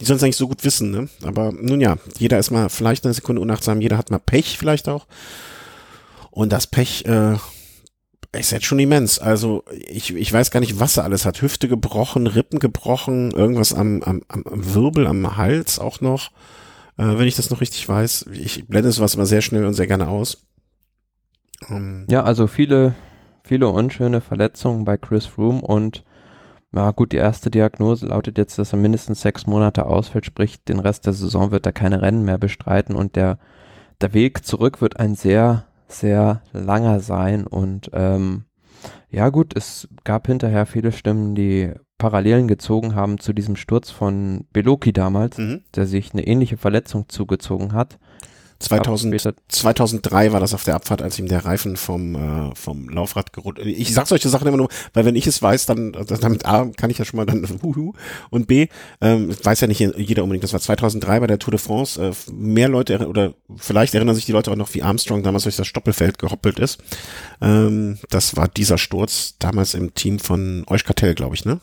die 0.00 0.04
sollen 0.06 0.16
es 0.16 0.22
eigentlich 0.22 0.36
so 0.36 0.48
gut 0.48 0.64
wissen, 0.64 0.90
ne? 0.90 1.08
Aber 1.22 1.52
nun 1.52 1.82
ja, 1.82 1.96
jeder 2.18 2.38
ist 2.38 2.50
mal 2.50 2.70
vielleicht 2.70 3.04
eine 3.04 3.12
Sekunde 3.14 3.42
unachtsam, 3.42 3.82
jeder 3.82 3.98
hat 3.98 4.10
mal 4.10 4.18
Pech 4.18 4.56
vielleicht 4.56 4.88
auch. 4.88 5.06
Und 6.30 6.52
das 6.52 6.66
Pech, 6.66 7.04
äh, 7.06 7.36
ist 8.36 8.52
jetzt 8.52 8.64
schon 8.64 8.78
immens. 8.78 9.18
Also 9.18 9.64
ich, 9.70 10.14
ich 10.14 10.32
weiß 10.32 10.50
gar 10.50 10.60
nicht, 10.60 10.80
was 10.80 10.96
er 10.96 11.04
alles 11.04 11.24
hat. 11.24 11.42
Hüfte 11.42 11.68
gebrochen, 11.68 12.26
Rippen 12.26 12.58
gebrochen, 12.58 13.30
irgendwas 13.30 13.74
am, 13.74 14.02
am, 14.02 14.22
am 14.28 14.44
Wirbel, 14.46 15.06
am 15.06 15.36
Hals 15.36 15.78
auch 15.78 16.00
noch. 16.00 16.30
Äh, 16.98 17.18
wenn 17.18 17.28
ich 17.28 17.36
das 17.36 17.50
noch 17.50 17.60
richtig 17.60 17.88
weiß. 17.88 18.26
Ich 18.32 18.66
blende 18.66 18.92
sowas 18.92 19.14
immer 19.14 19.26
sehr 19.26 19.42
schnell 19.42 19.64
und 19.64 19.74
sehr 19.74 19.86
gerne 19.86 20.08
aus. 20.08 20.46
Ähm. 21.68 22.06
Ja, 22.08 22.24
also 22.24 22.46
viele, 22.46 22.94
viele 23.44 23.68
unschöne 23.68 24.20
Verletzungen 24.20 24.84
bei 24.84 24.96
Chris 24.96 25.26
Froome 25.26 25.60
und 25.60 26.04
ja 26.74 26.90
gut, 26.90 27.12
die 27.12 27.16
erste 27.16 27.50
Diagnose 27.50 28.06
lautet 28.06 28.36
jetzt, 28.36 28.58
dass 28.58 28.72
er 28.72 28.78
mindestens 28.78 29.22
sechs 29.22 29.46
Monate 29.46 29.86
ausfällt, 29.86 30.26
sprich 30.26 30.62
den 30.64 30.78
Rest 30.78 31.06
der 31.06 31.14
Saison 31.14 31.50
wird 31.50 31.64
er 31.64 31.72
keine 31.72 32.02
Rennen 32.02 32.24
mehr 32.24 32.38
bestreiten 32.38 32.94
und 32.94 33.16
der, 33.16 33.38
der 34.00 34.12
Weg 34.12 34.44
zurück 34.44 34.82
wird 34.82 34.98
ein 35.00 35.14
sehr 35.14 35.64
sehr 35.88 36.42
langer 36.52 37.00
sein 37.00 37.46
und 37.46 37.90
ähm, 37.92 38.44
ja 39.10 39.30
gut, 39.30 39.56
es 39.56 39.88
gab 40.04 40.26
hinterher 40.26 40.66
viele 40.66 40.92
Stimmen, 40.92 41.34
die 41.34 41.72
Parallelen 41.98 42.48
gezogen 42.48 42.94
haben 42.94 43.18
zu 43.18 43.32
diesem 43.32 43.56
Sturz 43.56 43.90
von 43.90 44.46
Beloki 44.52 44.92
damals, 44.92 45.38
mhm. 45.38 45.62
der 45.74 45.86
sich 45.86 46.12
eine 46.12 46.26
ähnliche 46.26 46.56
Verletzung 46.56 47.08
zugezogen 47.08 47.72
hat. 47.72 47.98
2000, 48.58 49.34
2003 49.48 50.32
war 50.32 50.40
das 50.40 50.54
auf 50.54 50.64
der 50.64 50.74
Abfahrt, 50.74 51.02
als 51.02 51.18
ihm 51.18 51.28
der 51.28 51.44
Reifen 51.44 51.76
vom, 51.76 52.14
äh, 52.14 52.54
vom 52.54 52.88
Laufrad 52.88 53.32
gerutscht 53.32 53.60
Ich 53.64 53.92
sag 53.92 54.06
solche 54.06 54.28
Sachen 54.28 54.46
immer 54.46 54.56
nur, 54.56 54.68
weil 54.94 55.04
wenn 55.04 55.16
ich 55.16 55.26
es 55.26 55.42
weiß, 55.42 55.66
dann 55.66 55.92
damit 55.92 56.46
A 56.46 56.66
kann 56.76 56.90
ich 56.90 56.98
ja 56.98 57.04
schon 57.04 57.18
mal 57.18 57.26
dann 57.26 57.46
huhu 57.62 57.92
und 58.30 58.46
B 58.46 58.68
ähm, 59.00 59.34
weiß 59.42 59.60
ja 59.60 59.66
nicht 59.66 59.80
jeder 59.80 60.22
unbedingt. 60.22 60.44
Das 60.44 60.52
war 60.52 60.60
2003 60.60 61.20
bei 61.20 61.26
der 61.26 61.38
Tour 61.38 61.52
de 61.52 61.60
France. 61.60 62.02
Äh, 62.02 62.12
mehr 62.32 62.68
Leute 62.68 63.06
oder 63.08 63.34
vielleicht 63.56 63.94
erinnern 63.94 64.14
sich 64.14 64.26
die 64.26 64.32
Leute 64.32 64.50
auch 64.50 64.56
noch, 64.56 64.72
wie 64.74 64.82
Armstrong 64.82 65.22
damals 65.22 65.44
durch 65.44 65.56
das 65.56 65.66
Stoppelfeld 65.66 66.18
gehoppelt 66.18 66.58
ist. 66.58 66.78
Ähm, 67.40 67.98
das 68.10 68.36
war 68.36 68.48
dieser 68.48 68.78
Sturz 68.78 69.36
damals 69.38 69.74
im 69.74 69.94
Team 69.94 70.18
von 70.18 70.64
Euschkartell, 70.68 71.14
glaube 71.14 71.34
ich, 71.34 71.44
ne? 71.44 71.60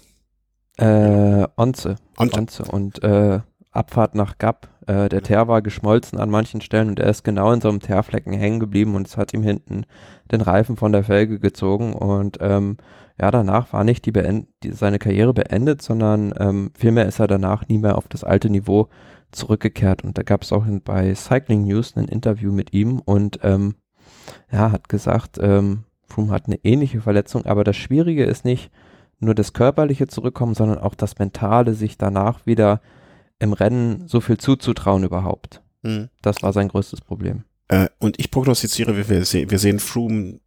Äh, 0.77 1.47
Onze. 1.55 1.95
Onze. 2.17 2.37
Onze. 2.37 2.63
Und 2.63 3.03
äh, 3.03 3.39
Abfahrt 3.71 4.15
nach 4.15 4.37
Gap. 4.37 4.69
Äh, 4.87 5.09
der 5.09 5.21
Teer 5.21 5.47
war 5.47 5.61
geschmolzen 5.61 6.19
an 6.19 6.29
manchen 6.29 6.61
Stellen 6.61 6.89
und 6.89 6.99
er 6.99 7.09
ist 7.09 7.23
genau 7.23 7.51
in 7.51 7.61
so 7.61 7.69
einem 7.69 7.79
Teerflecken 7.79 8.33
hängen 8.33 8.59
geblieben 8.59 8.95
und 8.95 9.07
es 9.07 9.17
hat 9.17 9.33
ihm 9.33 9.43
hinten 9.43 9.85
den 10.31 10.41
Reifen 10.41 10.77
von 10.77 10.91
der 10.91 11.03
Felge 11.03 11.39
gezogen 11.39 11.93
und 11.93 12.37
ähm, 12.41 12.77
ja, 13.19 13.29
danach 13.31 13.71
war 13.73 13.83
nicht 13.83 14.05
die, 14.05 14.11
beend 14.11 14.47
die 14.63 14.71
seine 14.71 14.99
Karriere 14.99 15.33
beendet, 15.33 15.81
sondern 15.81 16.33
ähm, 16.39 16.71
vielmehr 16.75 17.05
ist 17.05 17.19
er 17.19 17.27
danach 17.27 17.67
nie 17.67 17.77
mehr 17.77 17.97
auf 17.97 18.07
das 18.07 18.23
alte 18.23 18.49
Niveau 18.49 18.89
zurückgekehrt 19.31 20.03
und 20.03 20.17
da 20.17 20.23
gab 20.23 20.43
es 20.43 20.51
auch 20.51 20.65
in, 20.65 20.81
bei 20.81 21.13
Cycling 21.13 21.63
News 21.65 21.95
ein 21.95 22.07
Interview 22.07 22.51
mit 22.51 22.73
ihm 22.73 22.99
und 22.99 23.39
ähm, 23.43 23.75
ja, 24.51 24.71
hat 24.71 24.89
gesagt, 24.89 25.37
ähm, 25.41 25.83
Froome 26.07 26.31
hat 26.31 26.47
eine 26.47 26.59
ähnliche 26.63 27.01
Verletzung, 27.01 27.45
aber 27.45 27.63
das 27.63 27.75
Schwierige 27.75 28.25
ist 28.25 28.45
nicht 28.45 28.71
nur 29.19 29.35
das 29.35 29.53
körperliche 29.53 30.07
Zurückkommen, 30.07 30.53
sondern 30.53 30.77
auch 30.77 30.95
das 30.95 31.17
mentale, 31.17 31.73
sich 31.73 31.97
danach 31.97 32.45
wieder 32.45 32.81
im 33.43 33.53
Rennen 33.53 34.07
so 34.07 34.21
viel 34.21 34.37
zuzutrauen 34.37 35.03
überhaupt. 35.03 35.61
Mhm. 35.83 36.09
Das 36.21 36.41
war 36.41 36.53
sein 36.53 36.69
größtes 36.69 37.01
Problem. 37.01 37.43
Äh, 37.67 37.89
und 37.99 38.19
ich 38.19 38.31
prognostiziere, 38.31 38.95
wir, 38.95 39.09
wir, 39.09 39.25
sehen, 39.25 39.51
wir 39.51 39.59
sehen 39.59 39.79
Froome 39.79 40.39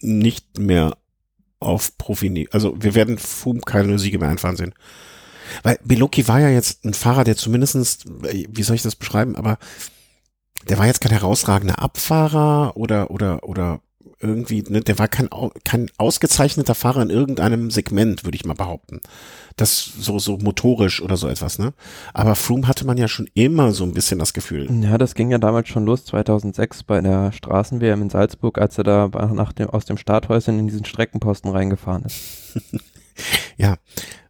nicht 0.00 0.58
mehr 0.58 0.96
auf 1.58 1.96
Profi, 1.96 2.48
also 2.50 2.76
wir 2.78 2.94
werden 2.94 3.18
Froome 3.18 3.60
keine 3.60 3.98
Siege 3.98 4.18
mehr 4.18 4.28
einfahren 4.28 4.56
sehen. 4.56 4.74
Weil 5.62 5.78
Beloki 5.84 6.28
war 6.28 6.40
ja 6.40 6.48
jetzt 6.48 6.84
ein 6.84 6.92
Fahrer, 6.92 7.24
der 7.24 7.36
zumindestens, 7.36 8.00
wie 8.04 8.62
soll 8.62 8.76
ich 8.76 8.82
das 8.82 8.96
beschreiben, 8.96 9.36
aber 9.36 9.58
der 10.68 10.78
war 10.78 10.86
jetzt 10.86 11.00
kein 11.00 11.12
herausragender 11.12 11.80
Abfahrer 11.80 12.76
oder, 12.76 13.10
oder, 13.10 13.44
oder 13.44 13.80
irgendwie, 14.20 14.62
ne, 14.68 14.80
der 14.80 14.98
war 14.98 15.08
kein, 15.08 15.28
kein 15.64 15.90
ausgezeichneter 15.98 16.74
Fahrer 16.74 17.02
in 17.02 17.10
irgendeinem 17.10 17.70
Segment, 17.70 18.24
würde 18.24 18.36
ich 18.36 18.44
mal 18.44 18.54
behaupten. 18.54 19.00
Das 19.56 19.78
so, 19.98 20.18
so 20.18 20.36
motorisch 20.38 21.00
oder 21.00 21.16
so 21.16 21.28
etwas, 21.28 21.58
ne? 21.58 21.72
Aber 22.12 22.34
Froome 22.34 22.68
hatte 22.68 22.86
man 22.86 22.98
ja 22.98 23.08
schon 23.08 23.28
immer 23.34 23.72
so 23.72 23.84
ein 23.84 23.92
bisschen 23.92 24.18
das 24.18 24.32
Gefühl. 24.32 24.68
Ja, 24.82 24.98
das 24.98 25.14
ging 25.14 25.30
ja 25.30 25.38
damals 25.38 25.68
schon 25.68 25.86
los, 25.86 26.04
2006 26.04 26.82
bei 26.82 27.00
der 27.00 27.32
Straßen-WM 27.32 28.02
in 28.02 28.10
Salzburg, 28.10 28.58
als 28.58 28.76
er 28.78 28.84
da 28.84 29.08
nach 29.08 29.52
dem, 29.52 29.70
aus 29.70 29.84
dem 29.84 29.96
Starthäuschen 29.96 30.58
in 30.58 30.66
diesen 30.66 30.84
Streckenposten 30.84 31.50
reingefahren 31.50 32.04
ist. 32.04 32.60
ja. 33.56 33.76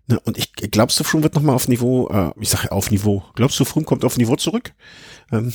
Ne, 0.08 0.20
und 0.20 0.38
ich 0.38 0.52
glaubst 0.52 1.00
du, 1.00 1.04
Froome 1.04 1.24
wird 1.24 1.34
nochmal 1.34 1.56
auf 1.56 1.66
Niveau, 1.66 2.08
äh, 2.08 2.30
ich 2.40 2.48
sage 2.48 2.70
auf 2.70 2.90
Niveau, 2.90 3.24
glaubst 3.34 3.58
du, 3.58 3.64
Froome 3.64 3.86
kommt 3.86 4.04
auf 4.04 4.16
Niveau 4.18 4.36
zurück? 4.36 4.72
Ähm, 5.32 5.52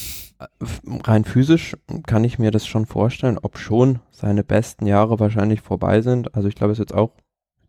rein 0.85 1.23
physisch 1.23 1.77
kann 2.05 2.23
ich 2.25 2.37
mir 2.37 2.51
das 2.51 2.67
schon 2.67 2.85
vorstellen, 2.85 3.37
ob 3.41 3.57
schon 3.57 3.99
seine 4.11 4.43
besten 4.43 4.87
Jahre 4.87 5.19
wahrscheinlich 5.19 5.61
vorbei 5.61 6.01
sind. 6.01 6.35
Also 6.35 6.49
ich 6.49 6.55
glaube, 6.55 6.73
es 6.73 6.79
ist 6.79 6.89
jetzt 6.89 6.97
auch 6.97 7.11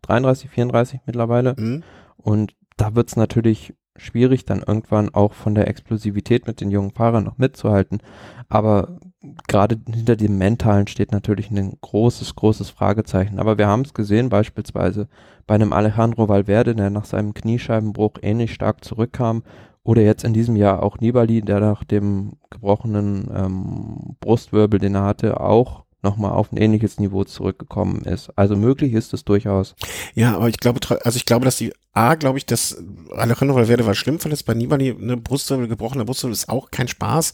33, 0.01 0.49
34 0.49 0.99
mittlerweile. 1.05 1.55
Mhm. 1.57 1.83
Und 2.17 2.55
da 2.75 2.95
wird 2.95 3.07
es 3.09 3.15
natürlich 3.15 3.73
schwierig, 3.95 4.43
dann 4.43 4.63
irgendwann 4.65 5.13
auch 5.13 5.33
von 5.33 5.55
der 5.55 5.67
Explosivität 5.67 6.47
mit 6.47 6.59
den 6.59 6.71
jungen 6.71 6.91
Fahrern 6.91 7.23
noch 7.23 7.37
mitzuhalten. 7.37 8.01
Aber 8.49 8.99
gerade 9.47 9.77
hinter 9.91 10.15
dem 10.15 10.37
Mentalen 10.37 10.87
steht 10.87 11.11
natürlich 11.11 11.49
ein 11.51 11.77
großes, 11.81 12.35
großes 12.35 12.69
Fragezeichen. 12.69 13.39
Aber 13.39 13.57
wir 13.57 13.67
haben 13.67 13.81
es 13.81 13.93
gesehen, 13.93 14.29
beispielsweise 14.29 15.07
bei 15.47 15.55
einem 15.55 15.73
Alejandro 15.73 16.27
Valverde, 16.29 16.75
der 16.75 16.89
nach 16.89 17.05
seinem 17.05 17.33
Kniescheibenbruch 17.33 18.13
ähnlich 18.21 18.53
stark 18.53 18.83
zurückkam 18.83 19.43
oder 19.83 20.01
jetzt 20.01 20.23
in 20.23 20.33
diesem 20.33 20.55
Jahr 20.55 20.81
auch 20.83 20.99
Nibali, 20.99 21.41
der 21.41 21.59
nach 21.59 21.83
dem 21.83 22.33
gebrochenen 22.49 23.29
ähm, 23.35 24.15
Brustwirbel, 24.19 24.79
den 24.79 24.95
er 24.95 25.03
hatte, 25.03 25.39
auch 25.41 25.83
nochmal 26.03 26.31
auf 26.31 26.51
ein 26.51 26.57
ähnliches 26.57 26.99
Niveau 26.99 27.23
zurückgekommen 27.23 28.03
ist. 28.03 28.29
Also 28.37 28.55
möglich 28.55 28.93
ist 28.93 29.13
es 29.13 29.23
durchaus. 29.23 29.75
Ja, 30.13 30.35
aber 30.35 30.49
ich 30.49 30.57
glaube, 30.57 30.79
also 31.03 31.15
ich 31.15 31.25
glaube, 31.25 31.45
dass 31.45 31.57
die 31.57 31.73
A, 31.93 32.15
glaube 32.15 32.37
ich, 32.37 32.45
dass 32.45 32.77
Alejandro 33.11 33.55
Valverde 33.55 33.85
war 33.85 33.95
schlimm 33.95 34.19
verletzt, 34.19 34.45
bei 34.45 34.53
Nibali 34.53 34.91
eine 34.91 35.17
Brustwirbel, 35.17 35.67
gebrochene 35.67 36.05
Brustwirbel 36.05 36.33
ist 36.33 36.49
auch 36.49 36.71
kein 36.71 36.87
Spaß. 36.87 37.33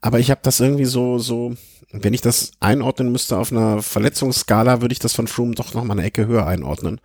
Aber 0.00 0.18
ich 0.18 0.30
habe 0.30 0.40
das 0.42 0.60
irgendwie 0.60 0.84
so, 0.84 1.18
so, 1.18 1.54
wenn 1.92 2.14
ich 2.14 2.20
das 2.20 2.52
einordnen 2.60 3.12
müsste 3.12 3.36
auf 3.36 3.52
einer 3.52 3.82
Verletzungsskala, 3.82 4.80
würde 4.80 4.92
ich 4.92 5.00
das 5.00 5.14
von 5.14 5.26
Froome 5.26 5.54
doch 5.54 5.74
noch 5.74 5.84
mal 5.84 5.94
eine 5.94 6.04
Ecke 6.04 6.26
höher 6.26 6.46
einordnen. 6.46 7.00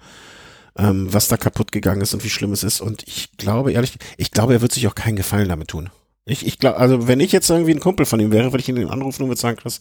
Ähm, 0.76 1.14
was 1.14 1.28
da 1.28 1.38
kaputt 1.38 1.72
gegangen 1.72 2.02
ist 2.02 2.16
und 2.16 2.24
wie 2.24 2.32
schlimm 2.32 2.52
es 2.52 2.64
ist. 2.64 2.82
Und 2.82 3.04
ich 3.08 3.38
glaube, 3.38 3.74
ehrlich, 3.74 3.98
ich 4.18 4.32
glaube, 4.32 4.54
er 4.54 4.62
wird 4.62 4.72
sich 4.72 4.88
auch 4.88 4.96
keinen 4.96 5.16
Gefallen 5.16 5.50
damit 5.50 5.68
tun. 5.68 5.92
Ich, 6.26 6.48
ich 6.48 6.58
glaube, 6.58 6.78
also 6.78 7.08
wenn 7.08 7.20
ich 7.20 7.32
jetzt 7.32 7.50
irgendwie 7.50 7.74
ein 7.74 7.80
Kumpel 7.80 8.06
von 8.06 8.20
ihm 8.20 8.32
wäre, 8.32 8.52
würde 8.52 8.62
ich 8.62 8.70
ihn 8.70 8.88
anrufen 8.90 9.24
und 9.24 9.30
würde 9.30 9.42
sagen, 9.42 9.58
Chris, 9.58 9.80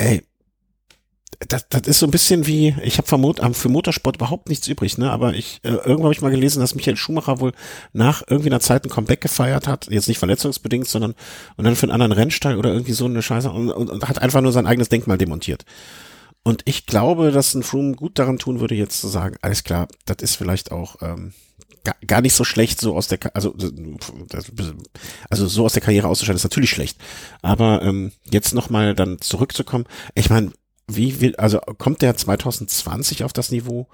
ey, 0.00 0.22
das, 1.48 1.68
das 1.68 1.82
ist 1.82 1.98
so 2.00 2.06
ein 2.06 2.10
bisschen 2.10 2.46
wie, 2.46 2.74
ich 2.82 2.98
habe 2.98 3.08
für, 3.08 3.54
für 3.54 3.68
Motorsport 3.68 4.16
überhaupt 4.16 4.48
nichts 4.48 4.68
übrig, 4.68 4.98
ne? 4.98 5.10
Aber 5.10 5.34
ich, 5.34 5.60
äh, 5.62 5.70
irgendwann 5.70 6.04
habe 6.04 6.12
ich 6.12 6.20
mal 6.20 6.30
gelesen, 6.30 6.60
dass 6.60 6.74
Michael 6.74 6.96
Schumacher 6.96 7.40
wohl 7.40 7.52
nach 7.92 8.22
irgendwie 8.28 8.50
einer 8.50 8.60
Zeit 8.60 8.84
ein 8.84 8.90
Comeback 8.90 9.22
gefeiert 9.22 9.66
hat, 9.66 9.86
jetzt 9.90 10.08
nicht 10.08 10.18
verletzungsbedingt, 10.18 10.86
sondern 10.86 11.14
und 11.56 11.64
dann 11.64 11.76
für 11.76 11.84
einen 11.84 11.92
anderen 11.92 12.12
Rennstall 12.12 12.58
oder 12.58 12.72
irgendwie 12.72 12.92
so 12.92 13.06
eine 13.06 13.22
Scheiße 13.22 13.50
und, 13.50 13.70
und, 13.70 13.88
und 13.88 14.08
hat 14.08 14.20
einfach 14.20 14.42
nur 14.42 14.52
sein 14.52 14.66
eigenes 14.66 14.90
Denkmal 14.90 15.18
demontiert. 15.18 15.64
Und 16.42 16.62
ich 16.66 16.86
glaube, 16.86 17.30
dass 17.30 17.54
ein 17.54 17.62
Froome 17.62 17.94
gut 17.94 18.18
daran 18.18 18.38
tun 18.38 18.60
würde, 18.60 18.74
jetzt 18.74 19.00
zu 19.00 19.08
sagen, 19.08 19.36
alles 19.40 19.64
klar, 19.64 19.88
das 20.04 20.18
ist 20.20 20.36
vielleicht 20.36 20.72
auch 20.72 20.96
ähm, 21.00 21.32
gar, 22.06 22.20
nicht 22.20 22.34
so 22.34 22.44
schlecht, 22.44 22.80
so 22.80 22.96
aus 22.96 23.08
der, 23.08 23.18
also, 23.34 23.54
also 25.28 25.46
so 25.46 25.64
aus 25.64 25.72
der 25.72 25.82
Karriere 25.82 26.08
auszuscheiden, 26.08 26.36
ist 26.36 26.44
natürlich 26.44 26.70
schlecht. 26.70 26.98
Aber 27.42 27.82
ähm, 27.82 28.12
jetzt 28.30 28.54
nochmal 28.54 28.94
dann 28.94 29.20
zurückzukommen, 29.20 29.84
ich 30.14 30.30
meine, 30.30 30.52
wie 30.86 31.20
will, 31.20 31.36
also 31.36 31.60
kommt 31.78 32.02
der 32.02 32.16
2020 32.16 33.24
auf 33.24 33.32
das 33.32 33.50
Niveau, 33.50 33.88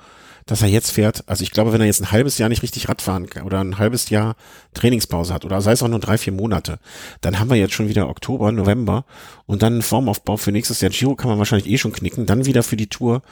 dass 0.46 0.62
er 0.62 0.68
jetzt 0.68 0.92
fährt? 0.92 1.25
Also 1.29 1.42
ich 1.42 1.51
glaube, 1.51 1.72
wenn 1.72 1.81
er 1.81 1.87
jetzt 1.87 2.01
ein 2.01 2.12
halbes 2.12 2.38
Jahr 2.38 2.49
nicht 2.49 2.62
richtig 2.62 2.88
Radfahren 2.88 3.29
kann 3.29 3.44
oder 3.44 3.61
ein 3.61 3.79
halbes 3.79 4.11
Jahr 4.11 4.37
Trainingspause 4.75 5.35
hat 5.35 5.44
oder 5.44 5.61
sei 5.61 5.72
es 5.72 5.83
auch 5.83 5.88
nur 5.88 5.99
drei, 5.99 6.18
vier 6.18 6.33
Monate, 6.33 6.79
dann 7.20 7.38
haben 7.38 7.51
wir 7.51 7.57
jetzt 7.57 7.75
schon 7.75 7.88
wieder 7.88 8.09
Oktober, 8.09 8.53
November 8.53 9.05
und 9.46 9.62
dann 9.62 9.83
Formaufbau 9.83 10.37
für 10.37 10.53
nächstes 10.53 10.81
Jahr. 10.81 10.90
Giro 10.90 11.16
kann 11.16 11.29
man 11.29 11.38
wahrscheinlich 11.38 11.68
eh 11.68 11.79
schon 11.79 11.92
knicken, 11.92 12.27
dann 12.27 12.46
wieder 12.46 12.62
für 12.62 12.77
die 12.77 12.88
Tour. 12.88 13.22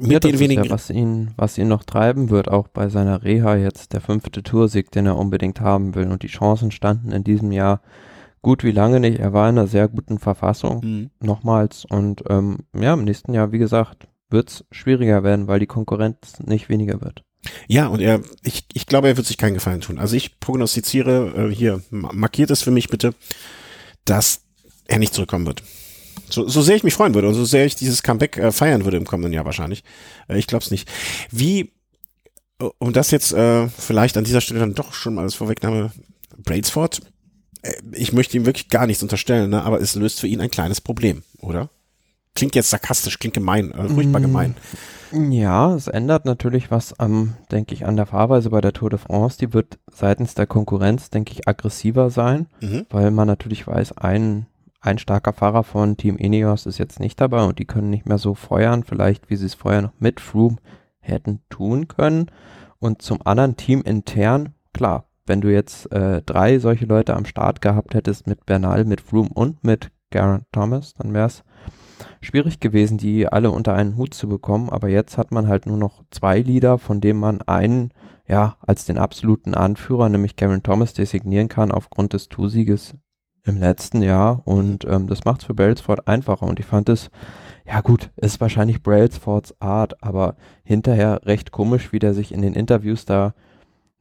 Mit 0.00 0.12
ja, 0.12 0.18
den 0.20 0.38
wenigen. 0.38 0.64
Ja, 0.64 0.70
was 0.70 0.90
ihn, 0.90 1.32
was 1.36 1.58
ihn 1.58 1.68
noch 1.68 1.84
treiben 1.84 2.30
wird, 2.30 2.48
auch 2.48 2.68
bei 2.68 2.88
seiner 2.88 3.22
Reha 3.22 3.56
jetzt 3.56 3.92
der 3.92 4.00
fünfte 4.00 4.42
Toursieg, 4.42 4.90
den 4.90 5.06
er 5.06 5.16
unbedingt 5.16 5.60
haben 5.60 5.94
will. 5.94 6.08
Und 6.10 6.22
die 6.22 6.28
Chancen 6.28 6.70
standen 6.70 7.12
in 7.12 7.24
diesem 7.24 7.52
Jahr 7.52 7.80
gut 8.42 8.62
wie 8.62 8.70
lange 8.70 9.00
nicht. 9.00 9.18
Er 9.18 9.32
war 9.32 9.48
in 9.48 9.58
einer 9.58 9.66
sehr 9.66 9.88
guten 9.88 10.18
Verfassung, 10.18 10.80
mhm. 10.84 11.10
nochmals. 11.20 11.84
Und 11.84 12.22
ähm, 12.28 12.58
ja, 12.78 12.94
im 12.94 13.04
nächsten 13.04 13.34
Jahr, 13.34 13.52
wie 13.52 13.58
gesagt, 13.58 14.08
wird 14.30 14.50
es 14.50 14.64
schwieriger 14.70 15.22
werden, 15.22 15.48
weil 15.48 15.60
die 15.60 15.66
Konkurrenz 15.66 16.38
nicht 16.44 16.68
weniger 16.68 17.00
wird. 17.00 17.22
Ja, 17.68 17.86
und 17.88 18.00
er, 18.00 18.20
ich, 18.42 18.66
ich 18.72 18.86
glaube, 18.86 19.08
er 19.08 19.16
wird 19.16 19.26
sich 19.26 19.38
keinen 19.38 19.54
Gefallen 19.54 19.80
tun. 19.80 19.98
Also 19.98 20.16
ich 20.16 20.40
prognostiziere, 20.40 21.48
äh, 21.50 21.54
hier, 21.54 21.82
markiert 21.90 22.50
es 22.50 22.62
für 22.62 22.70
mich 22.70 22.88
bitte, 22.88 23.14
dass 24.04 24.42
er 24.86 24.98
nicht 24.98 25.14
zurückkommen 25.14 25.46
wird. 25.46 25.62
So, 26.28 26.48
so 26.48 26.62
sehr 26.62 26.76
ich 26.76 26.84
mich 26.84 26.94
freuen 26.94 27.14
würde 27.14 27.28
und 27.28 27.34
so 27.34 27.44
sehr 27.44 27.66
ich 27.66 27.76
dieses 27.76 28.02
Comeback 28.02 28.36
äh, 28.36 28.52
feiern 28.52 28.84
würde 28.84 28.96
im 28.96 29.04
kommenden 29.04 29.32
Jahr 29.32 29.44
wahrscheinlich. 29.44 29.84
Äh, 30.28 30.38
ich 30.38 30.46
glaube 30.46 30.64
es 30.64 30.70
nicht. 30.70 30.88
Wie, 31.30 31.72
um 32.78 32.92
das 32.92 33.10
jetzt 33.10 33.32
äh, 33.32 33.68
vielleicht 33.68 34.16
an 34.16 34.24
dieser 34.24 34.40
Stelle 34.40 34.60
dann 34.60 34.74
doch 34.74 34.92
schon 34.92 35.14
mal 35.14 35.22
als 35.22 35.34
Vorwegnahme, 35.34 35.92
Brailsford 36.36 37.00
äh, 37.66 37.74
ich 37.92 38.12
möchte 38.12 38.36
ihm 38.36 38.46
wirklich 38.46 38.68
gar 38.68 38.86
nichts 38.86 39.02
unterstellen, 39.02 39.50
ne? 39.50 39.62
aber 39.62 39.80
es 39.80 39.94
löst 39.94 40.20
für 40.20 40.26
ihn 40.26 40.40
ein 40.40 40.50
kleines 40.50 40.80
Problem, 40.80 41.22
oder? 41.40 41.70
Klingt 42.34 42.54
jetzt 42.54 42.70
sarkastisch, 42.70 43.18
klingt 43.18 43.34
gemein, 43.34 43.72
äh, 43.72 43.88
furchtbar 43.88 44.20
mm, 44.20 44.22
gemein. 44.22 44.54
Ja, 45.12 45.74
es 45.74 45.86
ändert 45.86 46.26
natürlich 46.26 46.70
was 46.70 46.98
am, 46.98 47.34
denke 47.50 47.74
ich, 47.74 47.86
an 47.86 47.96
der 47.96 48.06
Fahrweise 48.06 48.50
bei 48.50 48.60
der 48.60 48.74
Tour 48.74 48.90
de 48.90 48.98
France. 48.98 49.38
Die 49.38 49.54
wird 49.54 49.78
seitens 49.90 50.34
der 50.34 50.46
Konkurrenz, 50.46 51.08
denke 51.08 51.32
ich, 51.32 51.48
aggressiver 51.48 52.10
sein, 52.10 52.46
mhm. 52.60 52.84
weil 52.90 53.10
man 53.10 53.26
natürlich 53.26 53.66
weiß, 53.66 53.96
ein, 53.96 54.46
ein 54.86 54.98
starker 54.98 55.32
Fahrer 55.32 55.64
von 55.64 55.96
Team 55.96 56.16
Ineos 56.16 56.64
ist 56.66 56.78
jetzt 56.78 57.00
nicht 57.00 57.20
dabei 57.20 57.44
und 57.44 57.58
die 57.58 57.64
können 57.64 57.90
nicht 57.90 58.06
mehr 58.06 58.18
so 58.18 58.34
feuern, 58.34 58.84
vielleicht 58.84 59.28
wie 59.28 59.36
sie 59.36 59.46
es 59.46 59.54
vorher 59.54 59.82
noch 59.82 59.92
mit 59.98 60.20
Froome 60.20 60.56
hätten 61.00 61.40
tun 61.48 61.88
können. 61.88 62.30
Und 62.78 63.02
zum 63.02 63.18
anderen 63.24 63.56
Team 63.56 63.82
intern, 63.82 64.54
klar, 64.72 65.08
wenn 65.26 65.40
du 65.40 65.52
jetzt 65.52 65.90
äh, 65.92 66.22
drei 66.22 66.58
solche 66.58 66.86
Leute 66.86 67.14
am 67.14 67.24
Start 67.24 67.60
gehabt 67.60 67.94
hättest 67.94 68.26
mit 68.26 68.46
Bernal, 68.46 68.84
mit 68.84 69.00
Froome 69.00 69.30
und 69.34 69.64
mit 69.64 69.90
Geraint 70.10 70.44
Thomas, 70.52 70.94
dann 70.94 71.12
wäre 71.12 71.26
es 71.26 71.42
schwierig 72.20 72.60
gewesen, 72.60 72.96
die 72.96 73.26
alle 73.26 73.50
unter 73.50 73.74
einen 73.74 73.96
Hut 73.96 74.14
zu 74.14 74.28
bekommen. 74.28 74.70
Aber 74.70 74.88
jetzt 74.88 75.18
hat 75.18 75.32
man 75.32 75.48
halt 75.48 75.66
nur 75.66 75.78
noch 75.78 76.04
zwei 76.10 76.40
Leader, 76.40 76.78
von 76.78 77.00
denen 77.00 77.18
man 77.18 77.42
einen 77.42 77.92
ja 78.28 78.56
als 78.60 78.84
den 78.84 78.98
absoluten 78.98 79.54
Anführer, 79.54 80.08
nämlich 80.08 80.36
Geraint 80.36 80.64
Thomas, 80.64 80.94
designieren 80.94 81.48
kann 81.48 81.72
aufgrund 81.72 82.12
des 82.12 82.28
Tour-Sieges 82.28 82.94
im 83.46 83.58
letzten 83.58 84.02
Jahr. 84.02 84.42
Und 84.44 84.84
ähm, 84.84 85.06
das 85.06 85.24
macht 85.24 85.40
es 85.40 85.46
für 85.46 85.54
Brailsford 85.54 86.06
einfacher. 86.06 86.46
Und 86.46 86.60
ich 86.60 86.66
fand 86.66 86.88
es 86.88 87.10
ja 87.66 87.80
gut, 87.80 88.10
ist 88.16 88.40
wahrscheinlich 88.40 88.82
Brailsfords 88.82 89.60
Art, 89.60 90.02
aber 90.02 90.36
hinterher 90.62 91.20
recht 91.24 91.50
komisch, 91.50 91.92
wie 91.92 91.98
der 91.98 92.14
sich 92.14 92.32
in 92.32 92.42
den 92.42 92.54
Interviews 92.54 93.04
da 93.04 93.34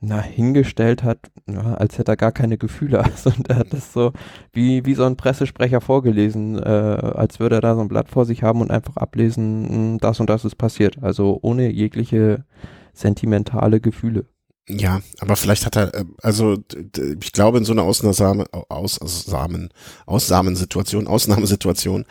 na, 0.02 0.22
hingestellt 0.22 1.04
hat, 1.04 1.32
ja, 1.50 1.74
als 1.76 1.98
hätte 1.98 2.12
er 2.12 2.18
gar 2.18 2.32
keine 2.32 2.58
Gefühle. 2.58 3.04
Also, 3.04 3.32
und 3.32 3.50
er 3.50 3.58
hat 3.58 3.74
das 3.74 3.92
so 3.94 4.12
wie, 4.54 4.86
wie 4.86 4.94
so 4.94 5.04
ein 5.06 5.16
Pressesprecher 5.18 5.82
vorgelesen, 5.82 6.60
äh, 6.60 6.62
als 6.62 7.40
würde 7.40 7.56
er 7.56 7.62
da 7.62 7.76
so 7.76 7.82
ein 7.82 7.88
Blatt 7.88 8.10
vor 8.10 8.26
sich 8.26 8.44
haben 8.44 8.62
und 8.62 8.72
einfach 8.72 8.98
ablesen, 8.98 9.68
hm, 9.70 9.98
das 10.00 10.20
und 10.20 10.30
das 10.30 10.46
ist 10.46 10.56
passiert. 10.56 11.02
Also 11.02 11.40
ohne 11.42 11.72
jegliche 11.72 12.46
sentimentale 12.94 13.80
Gefühle. 13.82 14.26
Ja, 14.68 15.02
aber 15.20 15.36
vielleicht 15.36 15.66
hat 15.66 15.76
er, 15.76 15.94
äh, 15.94 16.06
also 16.22 16.58
ich 17.22 17.32
glaube 17.34 17.60
in 17.60 17.66
so 17.66 17.72
einer 17.72 17.84
Ausnahme, 17.84 18.46
Aussamen, 18.70 19.70
Aussamensituation, 20.06 21.08
Ausnahmesituation, 21.08 22.06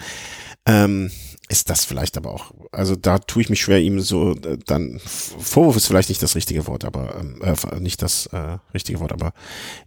ähm, 0.66 1.10
ist 1.48 1.68
das 1.68 1.84
vielleicht 1.84 2.16
aber 2.16 2.32
auch, 2.32 2.52
also 2.72 2.96
da 2.96 3.18
tue 3.18 3.42
ich 3.42 3.50
mich 3.50 3.60
schwer, 3.60 3.80
ihm 3.80 4.00
so 4.00 4.32
äh, 4.32 4.56
dann, 4.66 5.00
Vorwurf 5.04 5.76
ist 5.76 5.88
vielleicht 5.88 6.08
nicht 6.08 6.22
das 6.22 6.36
richtige 6.36 6.66
Wort, 6.66 6.84
aber 6.84 7.16
ähm, 7.18 7.42
äh, 7.42 7.80
nicht 7.80 8.00
das 8.02 8.26
äh, 8.26 8.58
richtige 8.72 9.00
Wort, 9.00 9.12
aber 9.12 9.34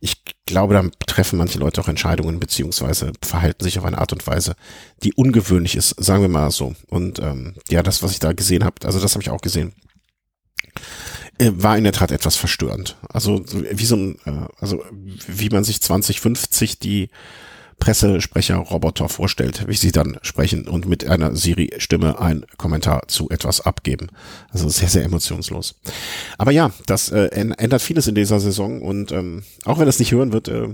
ich 0.01 0.23
glaube, 0.45 0.73
da 0.73 0.83
treffen 1.07 1.39
manche 1.39 1.59
Leute 1.59 1.81
auch 1.81 1.87
Entscheidungen 1.87 2.39
beziehungsweise 2.39 3.13
verhalten 3.23 3.63
sich 3.63 3.79
auf 3.79 3.85
eine 3.85 3.97
Art 3.97 4.11
und 4.11 4.27
Weise, 4.27 4.55
die 5.03 5.13
ungewöhnlich 5.13 5.75
ist, 5.75 5.95
sagen 5.97 6.21
wir 6.21 6.29
mal 6.29 6.51
so. 6.51 6.75
Und 6.89 7.19
ähm, 7.19 7.55
ja, 7.69 7.81
das, 7.81 8.03
was 8.03 8.11
ich 8.11 8.19
da 8.19 8.33
gesehen 8.33 8.63
habe, 8.63 8.85
also 8.85 8.99
das 8.99 9.13
habe 9.13 9.23
ich 9.23 9.29
auch 9.29 9.41
gesehen, 9.41 9.73
war 11.39 11.77
in 11.77 11.83
der 11.83 11.93
Tat 11.93 12.11
etwas 12.11 12.35
verstörend. 12.35 12.97
Also 13.09 13.43
wie 13.71 13.85
so 13.85 13.95
ein, 13.95 14.15
äh, 14.25 14.47
also 14.59 14.83
wie 15.27 15.49
man 15.49 15.63
sich 15.63 15.81
2050 15.81 16.79
die 16.79 17.09
Pressesprecher-Roboter 17.79 19.07
vorstellt, 19.07 19.67
wie 19.67 19.75
sie 19.75 19.91
dann 19.91 20.17
sprechen 20.23 20.67
und 20.67 20.87
mit 20.87 21.05
einer 21.07 21.35
Siri-Stimme 21.35 22.19
einen 22.19 22.45
Kommentar 22.57 23.07
zu 23.07 23.29
etwas 23.29 23.61
abgeben. 23.61 24.07
Also 24.49 24.67
sehr, 24.67 24.89
sehr 24.89 25.03
emotionslos. 25.03 25.75
Aber 26.39 26.51
ja, 26.51 26.71
das 26.87 27.09
äh, 27.09 27.25
ändert 27.27 27.81
vieles 27.81 28.07
in 28.07 28.15
dieser 28.15 28.39
Saison 28.39 28.81
und 28.81 29.11
ähm, 29.11 29.43
auch 29.65 29.77
wenn 29.77 29.87
es 29.87 29.99
nicht 29.99 30.11
hören 30.11 30.33
wird, 30.33 30.47
äh, 30.47 30.69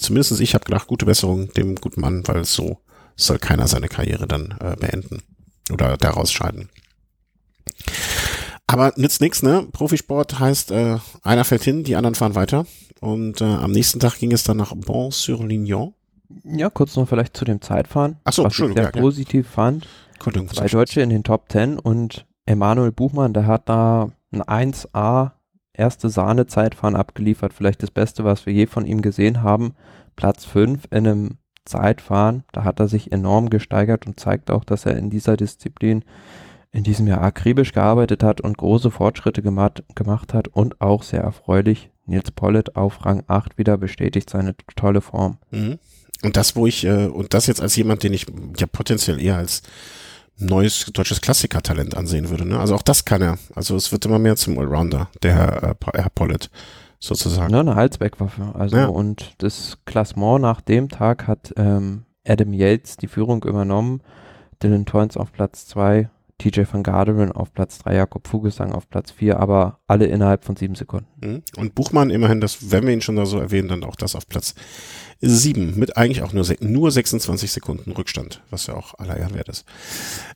zumindest 0.00 0.40
ich 0.40 0.54
habe 0.54 0.64
gedacht, 0.64 0.86
gute 0.86 1.04
Besserung 1.04 1.52
dem 1.52 1.74
guten 1.74 2.00
Mann, 2.00 2.26
weil 2.26 2.44
so 2.44 2.78
soll 3.14 3.38
keiner 3.38 3.68
seine 3.68 3.88
Karriere 3.88 4.26
dann 4.26 4.56
äh, 4.60 4.74
beenden 4.76 5.22
oder 5.70 5.98
daraus 5.98 6.32
scheiden. 6.32 6.70
Aber 8.72 8.94
nützt 8.96 9.20
nichts, 9.20 9.42
ne? 9.42 9.66
Profisport 9.70 10.40
heißt, 10.40 10.70
äh, 10.70 10.96
einer 11.22 11.44
fällt 11.44 11.62
hin, 11.62 11.84
die 11.84 11.94
anderen 11.94 12.14
fahren 12.14 12.34
weiter. 12.34 12.64
Und 13.00 13.42
äh, 13.42 13.44
am 13.44 13.70
nächsten 13.70 14.00
Tag 14.00 14.18
ging 14.18 14.32
es 14.32 14.44
dann 14.44 14.56
nach 14.56 14.72
Bon-sur-Lignon. 14.74 15.92
Ja, 16.44 16.70
kurz 16.70 16.96
noch 16.96 17.06
vielleicht 17.06 17.36
zu 17.36 17.44
dem 17.44 17.60
Zeitfahren. 17.60 18.16
Ach 18.24 18.32
so, 18.32 18.44
was 18.44 18.58
ich 18.58 18.74
sehr 18.74 18.84
ja, 18.84 18.90
positiv 18.90 19.46
ja. 19.46 19.52
fand. 19.52 19.88
Zwei 20.54 20.68
Deutsche 20.68 21.02
in 21.02 21.10
den 21.10 21.22
Top 21.22 21.50
10 21.50 21.78
und 21.78 22.24
Emanuel 22.46 22.92
Buchmann, 22.92 23.34
der 23.34 23.46
hat 23.46 23.68
da 23.68 24.10
ein 24.30 24.40
1A 24.72 25.32
erste 25.74 26.08
Sahne 26.08 26.46
Zeitfahren 26.46 26.96
abgeliefert. 26.96 27.52
Vielleicht 27.52 27.82
das 27.82 27.90
Beste, 27.90 28.24
was 28.24 28.46
wir 28.46 28.52
je 28.52 28.66
von 28.66 28.86
ihm 28.86 29.02
gesehen 29.02 29.42
haben. 29.42 29.74
Platz 30.16 30.44
5 30.46 30.84
in 30.90 31.06
einem 31.06 31.30
Zeitfahren. 31.66 32.44
Da 32.52 32.64
hat 32.64 32.80
er 32.80 32.88
sich 32.88 33.12
enorm 33.12 33.50
gesteigert 33.50 34.06
und 34.06 34.18
zeigt 34.18 34.50
auch, 34.50 34.64
dass 34.64 34.86
er 34.86 34.96
in 34.96 35.10
dieser 35.10 35.36
Disziplin 35.36 36.04
in 36.72 36.84
diesem 36.84 37.06
Jahr 37.06 37.20
akribisch 37.20 37.72
gearbeitet 37.72 38.22
hat 38.22 38.40
und 38.40 38.56
große 38.56 38.90
Fortschritte 38.90 39.42
gemacht, 39.42 39.84
gemacht 39.94 40.32
hat 40.34 40.48
und 40.48 40.80
auch 40.80 41.02
sehr 41.02 41.20
erfreulich 41.20 41.90
Nils 42.06 42.30
Pollitt 42.30 42.76
auf 42.76 43.04
Rang 43.04 43.22
8 43.26 43.58
wieder 43.58 43.76
bestätigt 43.76 44.30
seine 44.30 44.54
tolle 44.74 45.00
Form. 45.00 45.38
Mhm. 45.50 45.78
Und 46.22 46.36
das, 46.36 46.56
wo 46.56 46.66
ich, 46.66 46.84
äh, 46.84 47.06
und 47.06 47.34
das 47.34 47.46
jetzt 47.46 47.60
als 47.60 47.76
jemand, 47.76 48.02
den 48.02 48.12
ich 48.12 48.26
ja 48.56 48.66
potenziell 48.66 49.20
eher 49.20 49.36
als 49.36 49.62
neues 50.38 50.86
deutsches 50.92 51.20
Klassikertalent 51.20 51.96
ansehen 51.96 52.30
würde. 52.30 52.46
Ne? 52.46 52.58
Also 52.58 52.74
auch 52.74 52.82
das 52.82 53.04
kann 53.04 53.22
er. 53.22 53.38
Also 53.54 53.76
es 53.76 53.92
wird 53.92 54.06
immer 54.06 54.18
mehr 54.18 54.36
zum 54.36 54.58
Allrounder, 54.58 55.08
der 55.22 55.34
Herr, 55.34 55.62
äh, 55.62 55.74
Herr 55.94 56.10
Pollitt 56.10 56.50
sozusagen. 56.98 57.52
Ja, 57.52 57.60
eine 57.60 57.74
Halsbeckwaffe. 57.74 58.52
Also 58.54 58.76
ja. 58.76 58.86
und 58.86 59.34
das 59.38 59.78
Klassement 59.84 60.40
nach 60.40 60.60
dem 60.60 60.88
Tag 60.88 61.26
hat 61.26 61.52
ähm, 61.56 62.04
Adam 62.26 62.52
Yates 62.52 62.96
die 62.96 63.08
Führung 63.08 63.44
übernommen, 63.44 64.00
Dylan 64.62 64.86
Toynes 64.86 65.16
auf 65.16 65.32
Platz 65.32 65.66
2, 65.66 66.08
TJ 66.38 66.62
van 66.70 66.82
Garderen 66.82 67.32
auf 67.32 67.52
Platz 67.52 67.78
3, 67.78 67.94
Jakob 67.94 68.26
Fugesang 68.26 68.72
auf 68.72 68.88
Platz 68.88 69.12
4, 69.12 69.38
aber 69.38 69.80
alle 69.86 70.06
innerhalb 70.06 70.44
von 70.44 70.56
sieben 70.56 70.74
Sekunden. 70.74 71.06
Mhm. 71.20 71.42
Und 71.56 71.74
Buchmann 71.74 72.10
immerhin, 72.10 72.40
das, 72.40 72.70
wenn 72.70 72.86
wir 72.86 72.92
ihn 72.92 73.00
schon 73.00 73.16
da 73.16 73.26
so 73.26 73.38
erwähnen, 73.38 73.68
dann 73.68 73.84
auch 73.84 73.96
das 73.96 74.14
auf 74.14 74.28
Platz 74.28 74.54
7 75.20 75.78
mit 75.78 75.96
eigentlich 75.96 76.22
auch 76.22 76.32
nur, 76.32 76.44
nur 76.60 76.90
26 76.90 77.52
Sekunden 77.52 77.92
Rückstand, 77.92 78.42
was 78.50 78.66
ja 78.66 78.74
auch 78.74 78.98
aller 78.98 79.16
Ehren 79.16 79.34
wert 79.34 79.48
ist. 79.48 79.64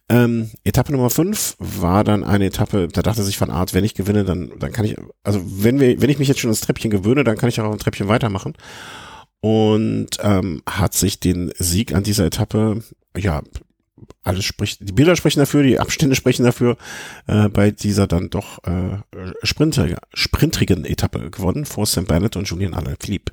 Ähm, 0.09 0.51
Etappe 0.63 0.93
Nummer 0.93 1.11
5 1.11 1.57
war 1.59 2.05
dann 2.05 2.23
eine 2.23 2.47
Etappe, 2.47 2.87
da 2.87 3.03
dachte 3.03 3.25
sich 3.25 3.41
Van 3.41 3.51
Art, 3.51 3.75
wenn 3.75 3.85
ich 3.85 3.95
gewinne, 3.95 4.25
dann, 4.25 4.53
dann 4.59 4.71
kann 4.71 4.85
ich, 4.85 4.97
also 5.25 5.43
wenn 5.45 5.81
wir, 5.81 6.01
wenn 6.01 6.11
ich 6.11 6.21
mich 6.21 6.29
jetzt 6.29 6.39
schon 6.39 6.51
ins 6.51 6.61
Treppchen 6.61 6.91
gewöhne, 6.91 7.25
dann 7.25 7.37
kann 7.37 7.49
ich 7.49 7.61
auch 7.61 7.73
ein 7.73 7.79
Treppchen 7.79 8.09
weitermachen. 8.09 8.55
Und 9.41 10.19
ähm, 10.23 10.63
hat 10.69 10.95
sich 10.95 11.21
den 11.21 11.53
Sieg 11.59 11.95
an 11.95 12.03
dieser 12.03 12.25
Etappe, 12.25 12.83
ja, 13.17 13.43
alles 14.23 14.45
spricht, 14.45 14.87
die 14.89 14.93
Bilder 14.93 15.17
sprechen 15.17 15.41
dafür, 15.41 15.63
die 15.63 15.79
Abstände 15.79 16.17
sprechen 16.17 16.45
dafür, 16.45 16.77
äh, 17.27 17.49
bei 17.49 17.71
dieser 17.71 18.07
dann 18.07 18.31
doch 18.31 18.63
äh, 18.65 18.99
sprinter, 19.43 19.89
sprintrigen 20.13 20.85
Etappe 20.85 21.31
gewonnen 21.31 21.65
vor 21.65 21.87
Sam 21.87 22.05
Bennett 22.05 22.37
und 22.37 22.49
Julian 22.49 22.75
Alaphilippe. 22.75 23.33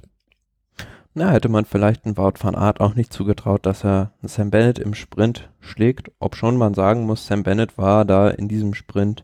Na, 1.16 1.32
hätte 1.32 1.50
man 1.50 1.66
vielleicht 1.66 2.06
ein 2.06 2.18
Wout 2.18 2.40
van 2.40 2.56
Art 2.56 2.80
auch 2.80 2.96
nicht 2.96 3.14
zugetraut, 3.14 3.66
dass 3.68 3.84
er 3.84 4.14
Sam 4.24 4.50
Bennett 4.50 4.80
im 4.80 4.96
Sprint 4.96 5.50
schlägt, 5.60 6.12
ob 6.18 6.36
schon 6.36 6.58
man 6.58 6.74
sagen 6.74 7.06
muss, 7.06 7.28
Sam 7.28 7.44
Bennett 7.44 7.78
war 7.78 8.04
da 8.04 8.30
in 8.30 8.48
diesem 8.48 8.74
Sprint 8.74 9.24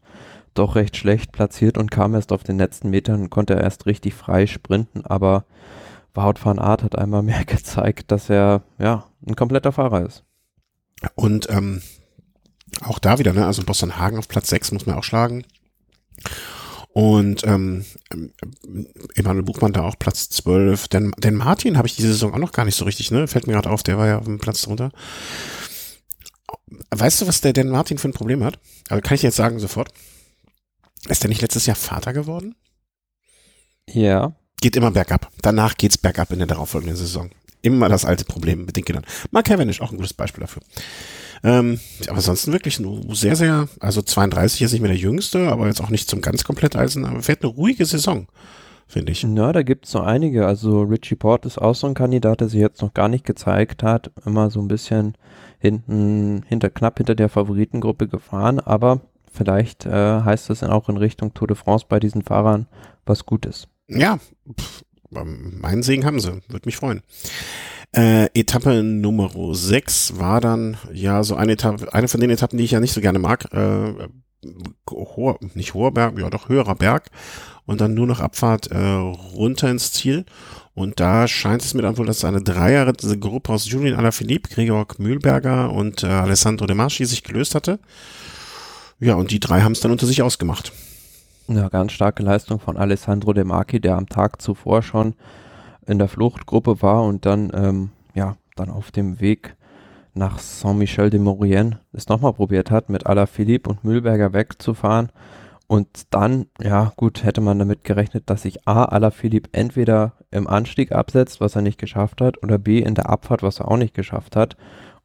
doch 0.54 0.76
recht 0.76 0.98
schlecht 0.98 1.32
platziert 1.32 1.78
und 1.78 1.90
kam 1.90 2.14
erst 2.14 2.32
auf 2.32 2.44
den 2.44 2.58
letzten 2.58 2.90
Metern 2.90 3.22
und 3.22 3.30
konnte 3.30 3.54
erst 3.54 3.86
richtig 3.86 4.14
frei 4.14 4.46
sprinten, 4.46 5.04
aber 5.06 5.46
Wout 6.14 6.36
van 6.44 6.60
Art 6.60 6.84
hat 6.84 6.98
einmal 6.98 7.24
mehr 7.24 7.46
gezeigt, 7.46 8.12
dass 8.12 8.30
er 8.30 8.62
ja 8.78 9.06
ein 9.26 9.36
kompletter 9.36 9.72
Fahrer 9.72 10.06
ist. 10.06 10.24
Und 11.16 11.50
ähm, 11.50 11.82
auch 12.82 13.00
da 13.00 13.20
wieder, 13.20 13.34
ne, 13.34 13.46
also 13.46 13.64
Boston 13.64 13.98
Hagen 13.98 14.18
auf 14.18 14.28
Platz 14.28 14.50
6 14.50 14.72
muss 14.72 14.86
man 14.86 14.96
auch 14.96 15.04
schlagen. 15.04 15.46
Und 16.92 17.44
ähm, 17.46 17.86
Emanuel 19.16 19.44
Buchmann 19.44 19.74
da 19.74 19.84
auch 19.84 19.98
Platz 20.00 20.30
12. 20.30 20.88
Denn, 20.88 21.12
denn 21.18 21.36
Martin 21.36 21.78
habe 21.78 21.88
ich 21.88 21.96
diese 21.96 22.10
Saison 22.10 22.34
auch 22.34 22.40
noch 22.40 22.52
gar 22.52 22.66
nicht 22.66 22.76
so 22.76 22.86
richtig, 22.86 23.12
ne? 23.12 23.28
Fällt 23.28 23.48
mir 23.48 23.54
gerade 23.54 23.70
auf, 23.70 23.84
der 23.84 23.98
war 23.98 24.08
ja 24.08 24.18
auf 24.18 24.26
dem 24.26 24.40
Platz 24.40 24.64
drunter. 24.64 24.92
Weißt 26.92 27.22
du, 27.22 27.28
was 27.28 27.42
der 27.42 27.54
denn 27.54 27.70
Martin 27.70 27.98
für 27.98 28.10
ein 28.10 28.14
Problem 28.14 28.44
hat? 28.44 28.60
Also 28.90 29.02
kann 29.02 29.16
ich 29.16 29.22
jetzt 29.22 29.36
sagen 29.36 29.60
sofort. 29.60 29.94
Ist 31.08 31.24
der 31.24 31.30
nicht 31.30 31.42
letztes 31.42 31.66
Jahr 31.66 31.76
Vater 31.76 32.12
geworden? 32.12 32.56
Ja. 33.88 34.36
Geht 34.62 34.76
immer 34.76 34.92
bergab. 34.92 35.32
Danach 35.42 35.78
geht's 35.78 35.98
bergab 35.98 36.32
in 36.32 36.40
der 36.40 36.48
darauffolgenden 36.48 36.98
Saison. 36.98 37.30
Immer 37.62 37.90
das 37.90 38.06
alte 38.06 38.26
Problem 38.26 38.66
mit 38.66 38.78
den 38.78 38.86
Kindern. 38.86 39.06
Mark 39.32 39.46
Cavendish, 39.48 39.82
auch 39.82 39.92
ein 39.92 39.98
gutes 39.98 40.14
Beispiel 40.14 40.42
dafür. 40.42 40.62
Ähm, 41.44 41.80
aber 42.08 42.18
ansonsten 42.18 42.52
wirklich 42.52 42.80
nur 42.80 43.16
sehr, 43.16 43.36
sehr, 43.36 43.68
also 43.80 44.02
32 44.02 44.62
ist 44.62 44.72
nicht 44.72 44.82
mehr 44.82 44.92
der 44.92 45.00
jüngste, 45.00 45.50
aber 45.50 45.68
jetzt 45.68 45.82
auch 45.82 45.90
nicht 45.90 46.10
zum 46.10 46.22
ganz 46.22 46.44
komplett 46.44 46.76
Eisen, 46.76 47.06
aber 47.06 47.22
fährt 47.22 47.44
eine 47.44 47.54
ruhige 47.54 47.86
Saison, 47.86 48.28
finde 48.88 49.12
ich. 49.12 49.24
Na, 49.24 49.54
da 49.54 49.64
gibt 49.64 49.86
es 49.86 49.92
so 49.92 50.00
einige. 50.02 50.46
Also 50.48 50.82
Richie 50.82 51.16
Port 51.16 51.46
ist 51.46 51.58
auch 51.58 51.76
so 51.76 51.88
ein 51.88 51.94
Kandidat, 51.94 52.42
der 52.42 52.50
sich 52.50 52.60
jetzt 52.60 52.82
noch 52.82 52.94
gar 52.94 53.08
nicht 53.08 53.26
gezeigt 53.26 53.84
hat. 53.84 54.12
Immer 54.26 54.50
so 54.50 54.60
ein 54.62 54.68
bisschen 54.68 55.16
hinten, 55.60 56.44
hinter, 56.48 56.70
knapp 56.70 56.98
hinter 56.98 57.16
der 57.16 57.30
Favoritengruppe 57.30 58.08
gefahren, 58.08 58.60
aber 58.60 59.02
vielleicht 59.32 59.86
äh, 59.86 60.22
heißt 60.22 60.50
das 60.50 60.60
dann 60.60 60.72
auch 60.72 60.90
in 60.90 60.98
Richtung 60.98 61.34
Tour 61.34 61.48
de 61.48 61.56
France 61.56 61.86
bei 61.88 62.00
diesen 62.00 62.22
Fahrern 62.22 62.68
was 63.06 63.26
Gutes. 63.26 63.68
Ja, 63.88 64.20
pff, 64.60 64.84
meinen 65.10 65.84
Segen 65.84 66.06
haben 66.06 66.20
sie, 66.20 66.42
würde 66.48 66.66
mich 66.66 66.78
freuen. 66.78 67.02
Äh, 67.96 68.26
Etappe 68.40 68.84
Nummer 68.84 69.32
6 69.34 70.20
war 70.20 70.42
dann 70.42 70.78
ja 70.94 71.24
so 71.24 71.36
eine 71.36 71.54
Etappe, 71.54 71.92
eine 71.94 72.08
von 72.08 72.22
den 72.22 72.30
Etappen, 72.30 72.58
die 72.58 72.66
ich 72.66 72.72
ja 72.72 72.80
nicht 72.80 72.94
so 72.94 73.02
gerne 73.02 73.20
mag. 73.20 73.52
Äh, 73.52 74.08
hoher, 74.90 75.40
nicht 75.54 75.74
hoher 75.74 75.92
Berg, 75.92 76.18
ja 76.20 76.30
doch 76.30 76.50
höherer 76.50 76.76
Berg 76.76 77.10
und 77.70 77.82
dann 77.82 77.94
nur 77.94 78.08
noch 78.08 78.20
Abfahrt 78.20 78.72
äh, 78.72 78.78
runter 78.78 79.70
ins 79.70 79.92
Ziel. 79.92 80.26
Und 80.74 81.00
da 81.00 81.28
scheint 81.28 81.62
es 81.62 81.74
mir 81.74 81.82
dann 81.82 81.98
wohl, 81.98 82.06
dass 82.06 82.26
eine 82.26 82.42
Dreiergruppe 82.42 83.52
aus 83.52 83.70
Julian 83.70 84.00
Alaphilippe, 84.00 84.50
Gregor 84.50 84.88
Mühlberger 84.98 85.72
und 85.72 86.04
äh, 86.04 86.08
Alessandro 86.08 86.66
De 86.66 86.76
Marchi 86.76 87.06
sich 87.06 87.24
gelöst 87.24 87.54
hatte. 87.54 87.80
Ja, 89.00 89.16
und 89.16 89.32
die 89.32 89.40
drei 89.40 89.62
haben 89.62 89.74
es 89.74 89.82
dann 89.82 89.92
unter 89.92 90.08
sich 90.08 90.22
ausgemacht. 90.22 90.72
Ja, 91.52 91.68
ganz 91.68 91.94
starke 91.94 92.22
Leistung 92.22 92.60
von 92.60 92.78
Alessandro 92.78 93.34
De 93.34 93.44
Marchi, 93.44 93.80
der 93.82 93.98
am 93.98 94.08
Tag 94.08 94.40
zuvor 94.40 94.84
schon 94.84 95.16
in 95.88 95.98
der 95.98 96.08
Fluchtgruppe 96.08 96.84
war 96.84 97.04
und 97.04 97.26
dann, 97.26 97.52
ähm, 97.56 97.90
ja, 98.14 98.38
dann 98.56 98.70
auf 98.70 98.92
dem 98.92 99.20
Weg 99.20 99.56
nach 100.14 100.38
Saint-Michel 100.38 101.10
de 101.10 101.20
Maurienne 101.20 101.80
es 101.92 102.08
nochmal 102.08 102.34
probiert 102.34 102.70
hat, 102.70 102.90
mit 102.90 103.08
Alaphilippe 103.08 103.68
und 103.68 103.84
Mühlberger 103.84 104.32
wegzufahren. 104.32 105.10
Und 105.66 105.88
dann, 106.12 106.46
ja, 106.62 106.94
gut, 106.98 107.24
hätte 107.24 107.42
man 107.42 107.58
damit 107.58 107.84
gerechnet, 107.84 108.30
dass 108.30 108.44
sich 108.44 108.68
A, 108.68 108.86
Alaphilippe 108.86 109.50
entweder 109.52 110.14
im 110.30 110.46
Anstieg 110.46 110.92
absetzt, 110.92 111.42
was 111.42 111.56
er 111.56 111.64
nicht 111.64 111.80
geschafft 111.80 112.22
hat, 112.22 112.44
oder 112.44 112.60
B, 112.60 112.78
in 112.78 112.94
der 112.94 113.10
Abfahrt, 113.10 113.42
was 113.42 113.60
er 113.60 113.72
auch 113.72 113.78
nicht 113.78 113.96
geschafft 113.96 114.36
hat. 114.36 114.56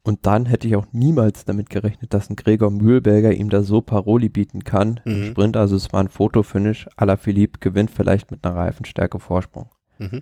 Und 0.05 0.27
dann 0.27 0.45
hätte 0.45 0.67
ich 0.67 0.75
auch 0.75 0.85
niemals 0.91 1.45
damit 1.45 1.71
gerechnet, 1.71 2.13
dass 2.13 2.29
ein 2.29 2.35
Gregor 2.35 2.69
Mühlberger 2.69 3.33
ihm 3.33 3.49
da 3.49 3.63
so 3.63 3.81
Paroli 3.81 4.29
bieten 4.29 4.63
kann. 4.63 5.01
Mhm. 5.03 5.11
Im 5.11 5.25
Sprint, 5.31 5.57
also 5.57 5.75
es 5.75 5.91
war 5.91 5.99
ein 5.99 6.09
Fotofinish. 6.09 6.87
Alaphilippe 6.95 7.59
gewinnt 7.59 7.89
vielleicht 7.89 8.29
mit 8.29 8.45
einer 8.45 8.55
Reifenstärke 8.55 9.19
Vorsprung. 9.19 9.71
Mhm. 9.97 10.21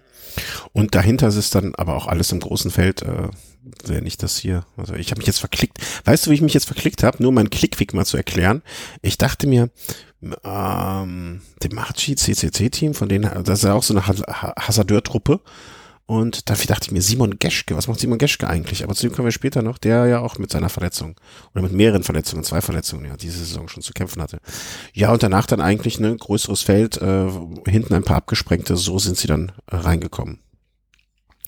Und 0.71 0.95
dahinter 0.95 1.27
ist 1.27 1.35
es 1.35 1.49
dann 1.49 1.75
aber 1.75 1.97
auch 1.97 2.07
alles 2.07 2.31
im 2.31 2.39
großen 2.39 2.71
Feld, 2.71 3.01
äh, 3.01 3.27
wenn 3.83 4.05
ich 4.05 4.15
das 4.15 4.37
hier, 4.37 4.65
also 4.77 4.93
ich 4.93 5.11
habe 5.11 5.19
mich 5.19 5.27
jetzt 5.27 5.39
verklickt. 5.39 5.79
Weißt 6.05 6.25
du, 6.25 6.31
wie 6.31 6.35
ich 6.35 6.41
mich 6.41 6.53
jetzt 6.53 6.67
verklickt 6.67 7.03
habe? 7.03 7.21
Nur 7.21 7.33
meinen 7.33 7.49
Klickweg 7.49 7.93
mal 7.93 8.05
zu 8.05 8.15
erklären. 8.15 8.61
Ich 9.01 9.17
dachte 9.17 9.47
mir, 9.47 9.69
ähm, 10.45 11.41
dem 11.61 11.75
Marchi 11.75 12.15
CCC-Team, 12.15 12.93
von 12.93 13.09
denen, 13.09 13.29
das 13.43 13.59
ist 13.59 13.65
ja 13.65 13.73
auch 13.73 13.83
so 13.83 13.93
eine 13.93 14.07
Hasardeur-Truppe. 14.07 15.41
Und 16.13 16.51
dafür 16.51 16.67
dachte 16.67 16.85
ich 16.85 16.91
mir, 16.91 17.01
Simon 17.01 17.39
Geschke, 17.39 17.75
was 17.75 17.87
macht 17.87 17.99
Simon 17.99 18.19
Geschke 18.19 18.47
eigentlich? 18.47 18.83
Aber 18.83 18.93
zu 18.93 19.07
dem 19.07 19.15
kommen 19.15 19.25
wir 19.25 19.31
später 19.31 19.63
noch, 19.63 19.79
der 19.79 20.05
ja 20.05 20.19
auch 20.19 20.37
mit 20.37 20.51
seiner 20.51 20.69
Verletzung 20.69 21.15
oder 21.55 21.63
mit 21.63 21.71
mehreren 21.71 22.03
Verletzungen, 22.03 22.43
zwei 22.43 22.61
Verletzungen, 22.61 23.05
ja, 23.05 23.17
diese 23.17 23.39
Saison 23.39 23.67
schon 23.67 23.81
zu 23.81 23.93
kämpfen 23.93 24.21
hatte. 24.21 24.37
Ja, 24.93 25.11
und 25.11 25.23
danach 25.23 25.47
dann 25.47 25.59
eigentlich 25.59 25.97
ein 25.97 26.03
ne, 26.03 26.15
größeres 26.15 26.61
Feld, 26.61 27.01
äh, 27.01 27.31
hinten 27.65 27.95
ein 27.95 28.03
paar 28.03 28.17
abgesprengte, 28.17 28.77
so 28.77 28.99
sind 28.99 29.17
sie 29.17 29.25
dann 29.25 29.53
äh, 29.65 29.75
reingekommen. 29.75 30.37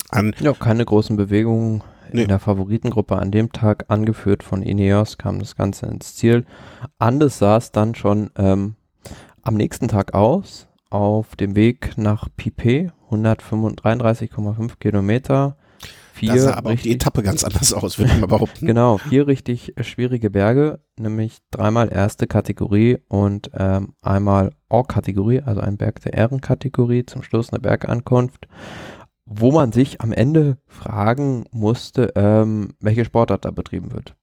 An 0.09 0.33
ja, 0.39 0.51
keine 0.53 0.83
großen 0.83 1.15
Bewegungen 1.15 1.83
in 2.09 2.17
nee. 2.17 2.25
der 2.25 2.39
Favoritengruppe 2.39 3.17
an 3.17 3.29
dem 3.29 3.51
Tag, 3.51 3.85
angeführt 3.89 4.41
von 4.41 4.63
Ineos, 4.63 5.19
kam 5.19 5.37
das 5.37 5.55
Ganze 5.55 5.85
ins 5.85 6.15
Ziel. 6.15 6.43
Anders 6.97 7.37
sah 7.37 7.57
es 7.57 7.71
dann 7.71 7.93
schon 7.93 8.31
ähm, 8.35 8.77
am 9.43 9.53
nächsten 9.53 9.89
Tag 9.89 10.15
aus, 10.15 10.65
auf 10.95 11.35
dem 11.35 11.55
Weg 11.55 11.97
nach 11.97 12.29
Pipet, 12.35 12.91
133,5 13.11 14.77
Kilometer. 14.79 15.57
Vier 16.13 16.33
da 16.33 16.39
sah 16.39 16.53
aber 16.53 16.69
richtig, 16.69 16.83
die 16.91 16.95
Etappe 16.95 17.23
ganz 17.23 17.43
anders 17.43 17.73
aus, 17.73 17.99
würde 17.99 18.13
ich 18.13 18.21
mal 18.21 18.27
behaupten. 18.27 18.65
genau, 18.67 18.97
vier 18.97 19.27
richtig 19.27 19.73
schwierige 19.81 20.29
Berge, 20.29 20.79
nämlich 20.97 21.39
dreimal 21.51 21.91
erste 21.91 22.25
Kategorie 22.25 22.99
und 23.09 23.51
ähm, 23.53 23.95
einmal 24.01 24.51
Or-Kategorie, 24.69 25.41
also 25.41 25.59
ein 25.59 25.75
Berg 25.75 25.99
der 26.01 26.13
Ehrenkategorie, 26.13 27.05
zum 27.05 27.21
Schluss 27.21 27.51
eine 27.51 27.59
Bergankunft, 27.59 28.47
wo 29.25 29.51
man 29.51 29.73
sich 29.73 29.99
am 29.99 30.13
Ende 30.13 30.57
fragen 30.67 31.43
musste, 31.51 32.13
ähm, 32.15 32.75
welche 32.79 33.03
Sportart 33.03 33.43
da 33.43 33.51
betrieben 33.51 33.91
wird. 33.91 34.15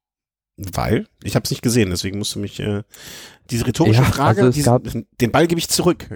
Weil? 0.57 1.07
Ich 1.23 1.35
habe 1.35 1.45
es 1.45 1.51
nicht 1.51 1.63
gesehen, 1.63 1.91
deswegen 1.91 2.19
musst 2.19 2.35
du 2.35 2.39
mich 2.39 2.61
äh, 2.61 2.83
diese 3.51 3.67
rhetorische 3.67 4.03
ja, 4.03 4.09
Frage, 4.09 4.43
also 4.43 4.81
diesen, 4.81 5.07
den 5.21 5.33
Ball 5.33 5.47
gebe 5.47 5.59
ich 5.59 5.69
zurück. 5.69 6.07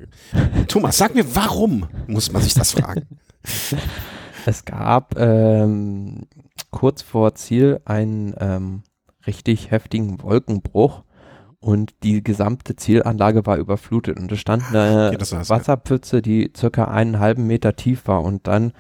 Thomas, 0.69 0.99
sag 0.99 1.15
mir, 1.15 1.35
warum 1.35 1.89
muss 2.07 2.31
man 2.33 2.43
sich 2.43 2.55
das 2.55 2.73
fragen? 2.73 3.07
Es 4.49 4.65
gab 4.65 5.19
ähm, 5.19 6.29
kurz 6.71 7.03
vor 7.03 7.35
Ziel 7.35 7.81
einen 7.85 8.33
ähm, 8.39 8.85
richtig 9.27 9.73
heftigen 9.73 10.23
Wolkenbruch 10.23 11.03
und 11.59 11.95
die 12.05 12.23
gesamte 12.23 12.77
Zielanlage 12.77 13.45
war 13.45 13.57
überflutet 13.57 14.21
und 14.21 14.31
es 14.31 14.39
stand 14.39 14.63
eine 14.69 15.11
okay, 15.13 15.49
Wasserpfütze, 15.49 16.23
die 16.23 16.53
circa 16.57 16.85
einen 16.85 17.19
halben 17.19 17.49
Meter 17.49 17.75
tief 17.75 18.07
war 18.07 18.23
und 18.23 18.47
dann 18.47 18.73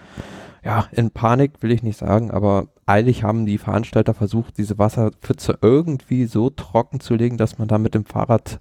ja, 0.66 0.88
in 0.90 1.12
Panik 1.12 1.62
will 1.62 1.70
ich 1.70 1.84
nicht 1.84 1.96
sagen, 1.96 2.32
aber 2.32 2.66
eilig 2.86 3.22
haben 3.22 3.46
die 3.46 3.56
Veranstalter 3.56 4.14
versucht, 4.14 4.58
diese 4.58 4.78
Wasserpfütze 4.78 5.58
irgendwie 5.62 6.26
so 6.26 6.50
trocken 6.50 6.98
zu 6.98 7.14
legen, 7.14 7.36
dass 7.36 7.58
man 7.58 7.68
da 7.68 7.78
mit 7.78 7.94
dem 7.94 8.04
Fahrrad 8.04 8.58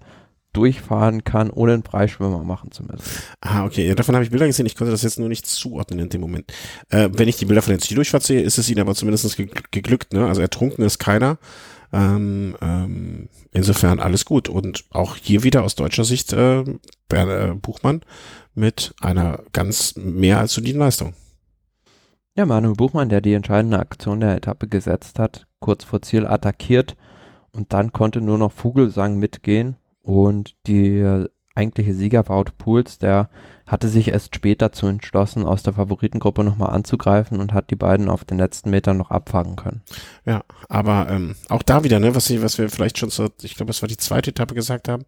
durchfahren 0.52 1.24
kann, 1.24 1.50
ohne 1.50 1.74
einen 1.74 1.82
Freischwimmer 1.82 2.44
machen 2.44 2.70
zu 2.70 2.84
müssen. 2.84 3.02
Ah, 3.40 3.64
okay. 3.64 3.88
Ja, 3.88 3.96
davon 3.96 4.14
habe 4.14 4.24
ich 4.24 4.30
Bilder 4.30 4.46
gesehen. 4.46 4.66
Ich 4.66 4.76
konnte 4.76 4.92
das 4.92 5.02
jetzt 5.02 5.18
nur 5.18 5.28
nicht 5.28 5.46
zuordnen 5.46 5.98
in 5.98 6.08
dem 6.08 6.20
Moment. 6.20 6.52
Äh, 6.90 7.10
wenn 7.12 7.26
ich 7.26 7.38
die 7.38 7.44
Bilder 7.44 7.60
von 7.60 7.72
der 7.72 7.80
Zieldurchfahrt 7.80 8.22
sehe, 8.22 8.40
ist 8.40 8.56
es 8.56 8.70
ihnen 8.70 8.80
aber 8.80 8.94
zumindest 8.94 9.36
geglückt. 9.72 10.12
Ne? 10.12 10.26
Also 10.26 10.40
ertrunken 10.40 10.84
ist 10.84 10.98
keiner. 10.98 11.38
Ähm, 11.92 12.56
ähm, 12.62 13.28
insofern 13.50 13.98
alles 13.98 14.24
gut. 14.24 14.48
Und 14.48 14.84
auch 14.90 15.16
hier 15.16 15.42
wieder 15.42 15.64
aus 15.64 15.74
deutscher 15.74 16.04
Sicht 16.04 16.32
äh, 16.32 16.62
Bernd, 17.08 17.32
äh, 17.32 17.54
Buchmann 17.54 18.02
mit 18.54 18.94
einer 19.00 19.42
ganz 19.52 19.96
mehr 19.96 20.38
als 20.38 20.54
soliden 20.54 20.78
Leistung. 20.78 21.14
Ja, 22.36 22.44
Manuel 22.44 22.74
Buchmann, 22.74 23.08
der 23.08 23.22
die 23.22 23.32
entscheidende 23.32 23.78
Aktion 23.78 24.20
der 24.20 24.36
Etappe 24.36 24.68
gesetzt 24.68 25.18
hat, 25.18 25.46
kurz 25.58 25.84
vor 25.84 26.02
Ziel 26.02 26.26
attackiert 26.26 26.94
und 27.50 27.72
dann 27.72 27.92
konnte 27.92 28.20
nur 28.20 28.36
noch 28.36 28.52
Vogelsang 28.52 29.18
mitgehen 29.18 29.76
und 30.02 30.54
die 30.66 31.24
eigentliche 31.54 31.94
Sieger 31.94 32.28
Wout 32.28 32.52
Pools, 32.58 32.98
der 32.98 33.30
hatte 33.66 33.88
sich 33.88 34.08
erst 34.08 34.34
später 34.34 34.70
zu 34.70 34.86
entschlossen, 34.86 35.46
aus 35.46 35.62
der 35.62 35.72
Favoritengruppe 35.72 36.44
nochmal 36.44 36.74
anzugreifen 36.74 37.40
und 37.40 37.54
hat 37.54 37.70
die 37.70 37.76
beiden 37.76 38.10
auf 38.10 38.26
den 38.26 38.36
letzten 38.36 38.68
Metern 38.68 38.98
noch 38.98 39.10
abfangen 39.10 39.56
können. 39.56 39.80
Ja, 40.26 40.44
aber 40.68 41.06
ähm, 41.08 41.36
auch 41.48 41.62
da 41.62 41.84
wieder, 41.84 42.00
ne, 42.00 42.14
was, 42.14 42.30
was 42.42 42.58
wir 42.58 42.68
vielleicht 42.68 42.98
schon 42.98 43.08
so, 43.08 43.30
ich 43.40 43.54
glaube, 43.54 43.70
es 43.70 43.80
war 43.80 43.88
die 43.88 43.96
zweite 43.96 44.32
Etappe 44.32 44.54
gesagt 44.54 44.88
haben, 44.88 45.06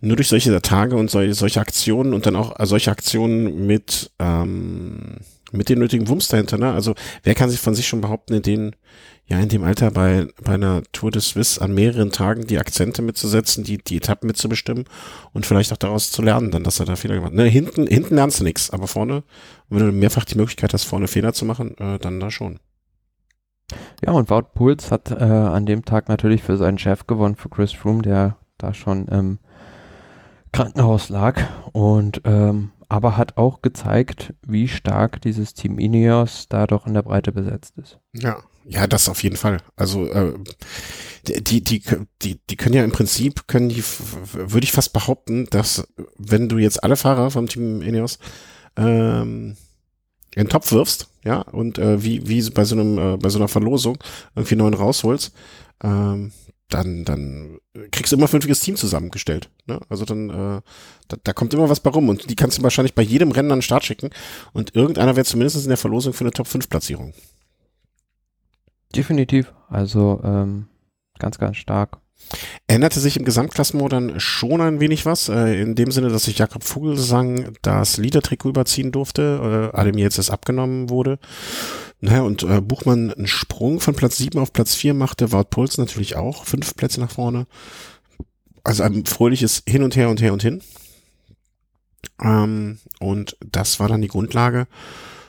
nur 0.00 0.16
durch 0.16 0.26
solche 0.26 0.60
Tage 0.60 0.96
und 0.96 1.08
solche, 1.08 1.34
solche 1.34 1.60
Aktionen 1.60 2.14
und 2.14 2.26
dann 2.26 2.34
auch 2.34 2.58
äh, 2.58 2.66
solche 2.66 2.90
Aktionen 2.90 3.64
mit, 3.64 4.10
ähm, 4.18 5.18
mit 5.52 5.68
den 5.68 5.78
nötigen 5.78 6.08
Wumms 6.08 6.28
dahinter, 6.28 6.58
ne? 6.58 6.72
Also 6.72 6.94
wer 7.22 7.34
kann 7.34 7.50
sich 7.50 7.60
von 7.60 7.74
sich 7.74 7.86
schon 7.86 8.00
behaupten, 8.00 8.34
in 8.34 8.42
den 8.42 8.76
ja 9.26 9.38
in 9.38 9.48
dem 9.48 9.64
Alter 9.64 9.90
bei, 9.90 10.26
bei 10.42 10.54
einer 10.54 10.82
Tour 10.92 11.10
de 11.10 11.22
Suisse 11.22 11.60
an 11.60 11.74
mehreren 11.74 12.10
Tagen 12.10 12.46
die 12.46 12.58
Akzente 12.58 13.02
mitzusetzen, 13.02 13.64
die, 13.64 13.78
die 13.78 13.96
Etappen 13.96 14.26
mitzubestimmen 14.26 14.84
und 15.32 15.46
vielleicht 15.46 15.72
auch 15.72 15.76
daraus 15.76 16.10
zu 16.10 16.22
lernen, 16.22 16.50
dann, 16.50 16.64
dass 16.64 16.80
er 16.80 16.86
da 16.86 16.96
Fehler 16.96 17.14
gemacht 17.14 17.32
hat. 17.32 17.36
Ne, 17.36 17.44
hinten, 17.44 17.86
hinten 17.86 18.16
lernst 18.16 18.40
du 18.40 18.44
nichts, 18.44 18.70
aber 18.70 18.88
vorne, 18.88 19.22
wenn 19.68 19.86
du 19.86 19.92
mehrfach 19.92 20.24
die 20.24 20.36
Möglichkeit 20.36 20.74
hast, 20.74 20.84
vorne 20.84 21.08
Fehler 21.08 21.32
zu 21.32 21.44
machen, 21.44 21.76
äh, 21.78 21.98
dann 21.98 22.20
da 22.20 22.30
schon. 22.30 22.58
Ja, 24.04 24.12
und 24.12 24.28
Wout 24.28 24.52
Puls 24.54 24.90
hat 24.90 25.10
äh, 25.10 25.14
an 25.24 25.66
dem 25.66 25.84
Tag 25.84 26.08
natürlich 26.08 26.42
für 26.42 26.56
seinen 26.56 26.78
Chef 26.78 27.06
gewonnen, 27.06 27.36
für 27.36 27.48
Chris 27.48 27.72
Froome, 27.72 28.02
der 28.02 28.36
da 28.58 28.74
schon 28.74 29.06
im 29.06 29.38
Krankenhaus 30.52 31.08
lag 31.08 31.40
und 31.72 32.20
ähm, 32.24 32.72
aber 32.92 33.16
hat 33.16 33.38
auch 33.38 33.62
gezeigt, 33.62 34.34
wie 34.46 34.68
stark 34.68 35.22
dieses 35.22 35.54
Team 35.54 35.78
Ineos 35.78 36.46
da 36.50 36.66
doch 36.66 36.86
in 36.86 36.92
der 36.92 37.02
Breite 37.02 37.32
besetzt 37.32 37.78
ist. 37.78 37.98
Ja, 38.12 38.42
ja, 38.66 38.86
das 38.86 39.08
auf 39.08 39.22
jeden 39.22 39.36
Fall. 39.36 39.62
Also 39.76 40.06
äh, 40.08 40.34
die, 41.26 41.64
die, 41.64 41.82
die, 42.20 42.38
die 42.48 42.56
können 42.56 42.74
ja 42.74 42.84
im 42.84 42.92
Prinzip, 42.92 43.48
können 43.48 43.70
die, 43.70 43.82
würde 44.34 44.64
ich 44.64 44.72
fast 44.72 44.92
behaupten, 44.92 45.46
dass 45.46 45.88
wenn 46.18 46.50
du 46.50 46.58
jetzt 46.58 46.84
alle 46.84 46.96
Fahrer 46.96 47.30
vom 47.30 47.48
Team 47.48 47.80
Ineos 47.80 48.18
ähm, 48.76 49.56
in 50.34 50.44
den 50.44 50.48
Topf 50.50 50.70
wirfst, 50.72 51.08
ja, 51.24 51.40
und 51.40 51.78
äh, 51.78 52.02
wie, 52.02 52.28
wie 52.28 52.50
bei 52.50 52.64
so 52.64 52.74
einem, 52.74 52.98
äh, 52.98 53.16
bei 53.16 53.30
so 53.30 53.38
einer 53.38 53.48
Verlosung 53.48 53.96
irgendwie 54.34 54.56
neuen 54.56 54.74
rausholst, 54.74 55.32
ähm, 55.82 56.32
dann, 56.72 57.04
dann 57.04 57.58
kriegst 57.90 58.12
du 58.12 58.16
immer 58.16 58.24
ein 58.24 58.28
vernünftiges 58.28 58.60
Team 58.60 58.76
zusammengestellt. 58.76 59.50
Ne? 59.66 59.80
Also 59.88 60.04
dann, 60.04 60.30
äh, 60.30 60.60
da, 61.08 61.16
da 61.22 61.32
kommt 61.32 61.54
immer 61.54 61.68
was 61.68 61.80
bei 61.80 61.90
rum 61.90 62.08
und 62.08 62.30
die 62.30 62.36
kannst 62.36 62.58
du 62.58 62.62
wahrscheinlich 62.62 62.94
bei 62.94 63.02
jedem 63.02 63.32
Rennen 63.32 63.52
an 63.52 63.58
den 63.58 63.62
Start 63.62 63.84
schicken 63.84 64.10
und 64.52 64.74
irgendeiner 64.74 65.16
wäre 65.16 65.24
zumindest 65.24 65.62
in 65.62 65.68
der 65.68 65.76
Verlosung 65.76 66.12
für 66.12 66.24
eine 66.24 66.32
Top-5-Platzierung. 66.32 67.12
Definitiv. 68.94 69.52
Also 69.68 70.20
ähm, 70.24 70.68
ganz, 71.18 71.38
ganz 71.38 71.56
stark. 71.56 71.98
Änderte 72.66 73.00
sich 73.00 73.16
im 73.16 73.24
Gesamtklassement 73.24 73.92
dann 73.92 74.20
schon 74.20 74.60
ein 74.60 74.80
wenig 74.80 75.04
was, 75.04 75.28
äh, 75.28 75.60
in 75.60 75.74
dem 75.74 75.90
Sinne, 75.90 76.08
dass 76.08 76.24
sich 76.24 76.38
Jakob 76.38 76.64
Vogelsang 76.64 77.52
das 77.62 77.96
Liedertrikot 77.96 78.50
überziehen 78.50 78.92
durfte, 78.92 79.70
äh, 79.72 79.76
allem 79.76 79.98
jetzt 79.98 80.18
es 80.18 80.30
abgenommen 80.30 80.88
wurde. 80.88 81.18
Naja, 82.02 82.22
und 82.22 82.42
äh, 82.42 82.60
Buchmann 82.60 83.12
einen 83.12 83.28
Sprung 83.28 83.78
von 83.78 83.94
Platz 83.94 84.16
7 84.16 84.38
auf 84.38 84.52
Platz 84.52 84.74
4 84.74 84.92
machte, 84.92 85.30
Wout 85.30 85.44
Puls 85.44 85.78
natürlich 85.78 86.16
auch, 86.16 86.44
fünf 86.44 86.74
Plätze 86.74 87.00
nach 87.00 87.12
vorne. 87.12 87.46
Also 88.64 88.82
ein 88.82 89.06
fröhliches 89.06 89.62
Hin 89.68 89.84
und 89.84 89.94
Her 89.94 90.10
und 90.10 90.20
Her 90.20 90.32
und 90.32 90.42
Hin. 90.42 90.62
Ähm, 92.20 92.80
und 92.98 93.36
das 93.40 93.78
war 93.78 93.86
dann 93.86 94.02
die 94.02 94.08
Grundlage 94.08 94.66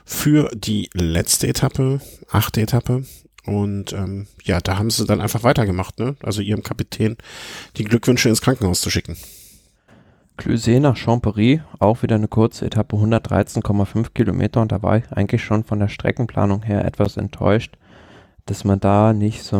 für 0.04 0.50
die 0.56 0.90
letzte 0.94 1.48
Etappe, 1.48 2.02
achte 2.32 2.62
Etappe, 2.62 3.06
und 3.46 3.94
ähm, 3.94 4.28
ja, 4.44 4.60
da 4.60 4.78
haben 4.78 4.90
sie 4.90 5.06
dann 5.06 5.22
einfach 5.22 5.44
weitergemacht, 5.44 6.00
ne? 6.00 6.16
Also 6.24 6.42
ihrem 6.42 6.64
Kapitän 6.64 7.18
die 7.78 7.84
Glückwünsche 7.84 8.30
ins 8.30 8.42
Krankenhaus 8.42 8.82
zu 8.82 8.90
schicken. 8.90 9.18
Cluzet 10.38 10.82
nach 10.82 10.96
Champery, 10.96 11.62
auch 11.80 12.02
wieder 12.02 12.16
eine 12.16 12.28
kurze 12.28 12.66
Etappe, 12.66 12.96
113,5 12.96 14.14
Kilometer. 14.14 14.62
Und 14.62 14.72
da 14.72 14.82
war 14.82 14.98
ich 14.98 15.12
eigentlich 15.12 15.44
schon 15.44 15.64
von 15.64 15.80
der 15.80 15.88
Streckenplanung 15.88 16.64
her 16.64 16.86
etwas 16.86 17.18
enttäuscht, 17.18 17.78
dass 18.46 18.64
man 18.64 18.80
da 18.80 19.14
nicht 19.14 19.44
so, 19.44 19.58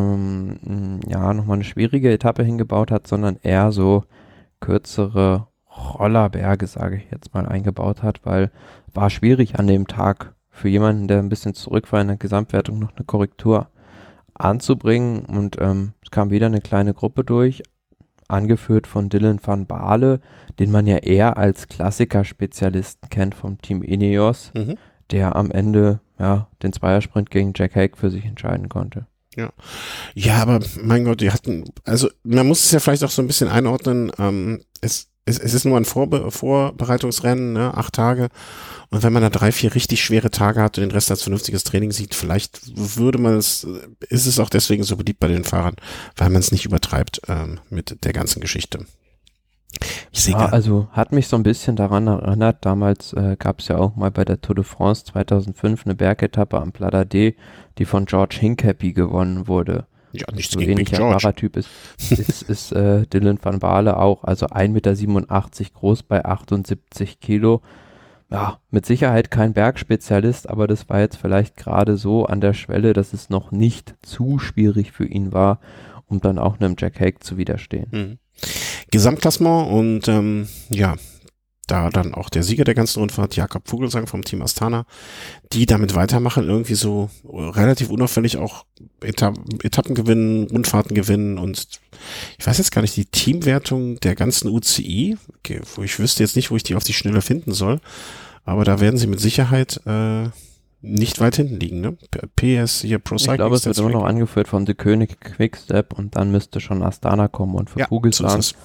ja, 1.08 1.34
nochmal 1.34 1.56
eine 1.56 1.64
schwierige 1.64 2.12
Etappe 2.12 2.44
hingebaut 2.44 2.92
hat, 2.92 3.08
sondern 3.08 3.38
eher 3.44 3.72
so 3.72 4.04
kürzere 4.60 5.48
Rollerberge, 5.70 6.68
sage 6.68 6.98
ich 6.98 7.12
jetzt 7.12 7.34
mal, 7.34 7.46
eingebaut 7.48 8.04
hat, 8.04 8.26
weil 8.26 8.52
war 8.94 9.10
schwierig 9.10 9.60
an 9.60 9.68
dem 9.68 9.88
Tag 9.88 10.34
für 10.50 10.70
jemanden, 10.70 11.08
der 11.08 11.20
ein 11.20 11.30
bisschen 11.30 11.54
zurück 11.54 11.92
war 11.92 12.02
in 12.02 12.08
der 12.08 12.18
Gesamtwertung, 12.18 12.80
noch 12.80 12.96
eine 12.96 13.06
Korrektur 13.06 13.70
anzubringen. 14.34 15.26
Und 15.26 15.58
ähm, 15.60 15.94
es 16.04 16.12
kam 16.12 16.30
wieder 16.30 16.46
eine 16.46 16.62
kleine 16.62 16.94
Gruppe 16.94 17.24
durch, 17.24 17.64
angeführt 18.34 18.88
von 18.88 19.10
Dylan 19.10 19.40
van 19.42 19.66
Baale, 19.66 20.20
den 20.60 20.72
man 20.72 20.88
ja 20.88 20.98
eher 20.98 21.38
als 21.38 21.68
Klassiker-Spezialisten 21.68 23.10
kennt 23.10 23.36
vom 23.36 23.62
Team 23.62 23.82
Ineos, 23.82 24.52
mhm. 24.54 24.78
der 25.12 25.36
am 25.36 25.52
Ende 25.52 26.00
ja, 26.20 26.48
den 26.62 26.74
Zweiersprint 26.74 27.30
gegen 27.30 27.54
Jack 27.56 27.76
Hague 27.76 27.98
für 27.98 28.10
sich 28.10 28.26
entscheiden 28.26 28.70
konnte. 28.70 29.06
Ja. 29.36 29.50
Ja, 30.14 30.42
aber 30.42 30.60
mein 30.82 31.06
Gott, 31.06 31.22
die 31.22 31.32
hatten, 31.32 31.64
also 31.86 32.10
man 32.24 32.48
muss 32.48 32.66
es 32.66 32.72
ja 32.72 32.80
vielleicht 32.80 33.04
auch 33.04 33.10
so 33.10 33.22
ein 33.22 33.28
bisschen 33.28 33.50
einordnen. 33.50 34.12
Ähm, 34.20 34.62
es, 34.82 35.10
es, 35.26 35.40
es 35.40 35.54
ist 35.54 35.66
nur 35.66 35.78
ein 35.78 35.86
Vorbe 35.86 36.32
Vorbereitungsrennen, 36.32 37.54
ne, 37.54 37.74
acht 37.76 37.94
Tage. 37.94 38.30
Und 38.90 39.04
wenn 39.04 39.14
man 39.14 39.24
da 39.24 39.30
drei, 39.30 39.52
vier 39.52 39.74
richtig 39.74 40.04
schwere 40.04 40.30
Tage 40.30 40.62
hat 40.62 40.78
und 40.78 40.84
den 40.84 40.92
Rest 40.92 41.10
als 41.10 41.24
vernünftiges 41.24 41.64
Training 41.64 41.92
sieht, 41.92 42.14
vielleicht 42.14 42.62
würde 42.76 43.18
man 43.18 43.36
es, 43.36 43.66
ist 44.10 44.28
es 44.28 44.40
auch 44.40 44.50
deswegen 44.50 44.84
so 44.84 44.98
beliebt 44.98 45.20
bei 45.20 45.28
den 45.28 45.44
Fahrern, 45.44 45.76
weil 46.16 46.30
man 46.30 46.42
es 46.42 46.52
nicht 46.52 46.66
übertreibt 46.66 47.22
ähm, 47.28 47.60
mit 47.70 48.04
der 48.06 48.14
ganzen 48.14 48.40
Geschichte. 48.40 48.86
Ich 50.12 50.28
ja, 50.28 50.46
also 50.46 50.88
hat 50.92 51.12
mich 51.12 51.28
so 51.28 51.36
ein 51.36 51.44
bisschen 51.44 51.76
daran 51.76 52.06
erinnert, 52.06 52.64
damals 52.64 53.14
äh, 53.14 53.36
gab 53.38 53.60
es 53.60 53.70
ja 53.70 53.78
auch 53.78 53.96
mal 53.96 54.12
bei 54.12 54.24
der 54.24 54.40
Tour 54.40 54.56
de 54.56 54.64
France 54.64 55.06
2005 55.06 55.86
eine 55.86 55.96
Bergetappe 55.96 56.62
am 56.62 56.72
Plada 56.72 57.04
D, 57.06 57.36
die 57.80 57.86
von 57.86 58.06
George 58.06 58.38
Hincapie 58.40 58.94
gewonnen 58.94 59.48
wurde. 59.48 59.88
Ja, 60.14 60.32
nicht 60.34 60.52
so 60.52 60.60
ähnlicher 60.60 60.98
Fahrertyp 60.98 61.58
ist, 61.58 61.70
ist, 62.12 62.44
ist 62.44 62.72
äh, 62.72 63.06
Dylan 63.08 63.40
van 63.42 63.60
Baale 63.60 63.98
auch, 63.98 64.24
also 64.24 64.46
1,87 64.46 64.68
Meter 64.68 65.72
groß 65.74 66.04
bei 66.04 66.24
78 66.24 67.20
Kilo 67.20 67.62
ja, 68.34 68.58
mit 68.72 68.86
Sicherheit 68.86 69.30
kein 69.30 69.54
Bergspezialist, 69.54 70.50
aber 70.50 70.66
das 70.66 70.90
war 70.90 71.00
jetzt 71.00 71.18
vielleicht 71.18 71.56
gerade 71.56 71.98
so 71.98 72.26
an 72.26 72.42
der 72.42 72.56
Schwelle, 72.56 72.94
dass 72.94 73.14
es 73.14 73.30
noch 73.30 73.52
nicht 73.52 73.94
zu 74.02 74.40
schwierig 74.40 74.92
für 74.92 75.06
ihn 75.06 75.32
war, 75.34 75.60
um 76.08 76.20
dann 76.20 76.40
auch 76.40 76.60
einem 76.60 76.76
Jack 76.78 77.00
Hague 77.00 77.20
zu 77.20 77.38
widerstehen. 77.38 77.88
Mhm. 77.92 78.18
Gesamtklassement 78.90 79.72
und 79.72 80.08
ähm, 80.08 80.48
ja, 80.70 80.96
da 81.68 81.92
dann 81.92 82.16
auch 82.16 82.30
der 82.30 82.42
Sieger 82.42 82.64
der 82.64 82.74
ganzen 82.74 83.00
Rundfahrt, 83.00 83.36
Jakob 83.36 83.68
Vogelsang 83.68 84.08
vom 84.08 84.24
Team 84.24 84.42
Astana, 84.42 84.86
die 85.54 85.68
damit 85.68 85.94
weitermachen, 85.94 86.50
irgendwie 86.50 86.74
so 86.74 87.12
relativ 87.24 87.92
unauffällig 87.92 88.38
auch 88.38 88.66
Eta 89.04 89.34
Etappen 89.64 89.96
gewinnen, 89.96 90.48
Rundfahrten 90.50 90.96
gewinnen 90.96 91.38
und 91.38 91.68
ich 92.38 92.46
weiß 92.46 92.58
jetzt 92.58 92.72
gar 92.72 92.82
nicht, 92.82 92.96
die 92.96 93.06
Teamwertung 93.06 94.00
der 94.00 94.16
ganzen 94.16 94.50
UCI, 94.50 95.18
okay, 95.38 95.62
wo 95.76 95.84
ich 95.84 96.00
wüsste 96.00 96.24
jetzt 96.24 96.36
nicht, 96.36 96.52
wo 96.52 96.56
ich 96.56 96.64
die 96.64 96.76
auf 96.76 96.84
die 96.84 96.94
Schnelle 96.94 97.22
finden 97.22 97.54
soll, 97.54 97.80
aber 98.46 98.66
da 98.66 98.80
werden 98.80 98.98
sie 98.98 99.08
mit 99.08 99.20
Sicherheit 99.20 99.80
äh, 99.86 100.30
nicht 100.82 101.22
weit 101.22 101.38
hinten 101.38 101.60
liegen, 101.60 101.80
ne? 101.80 101.98
PS 102.36 102.82
hier 102.82 103.00
Pro 103.00 103.18
Cycling. 103.18 103.36
Ich 103.36 103.38
glaube, 103.38 103.56
es 103.56 103.66
wird 103.66 103.78
immer 103.78 103.90
noch 103.90 104.04
angeführt 104.04 104.50
von 104.50 104.66
The 104.66 104.74
König 104.74 105.22
Quickstep 105.22 105.98
und 105.98 106.18
dann 106.18 106.32
müsste 106.32 106.60
schon 106.60 106.84
Astana 106.84 107.30
kommen 107.30 107.56
und 107.56 107.70
für 107.70 107.80
ja, 107.80 107.88
Vogelsang 107.88 108.42
so 108.42 108.56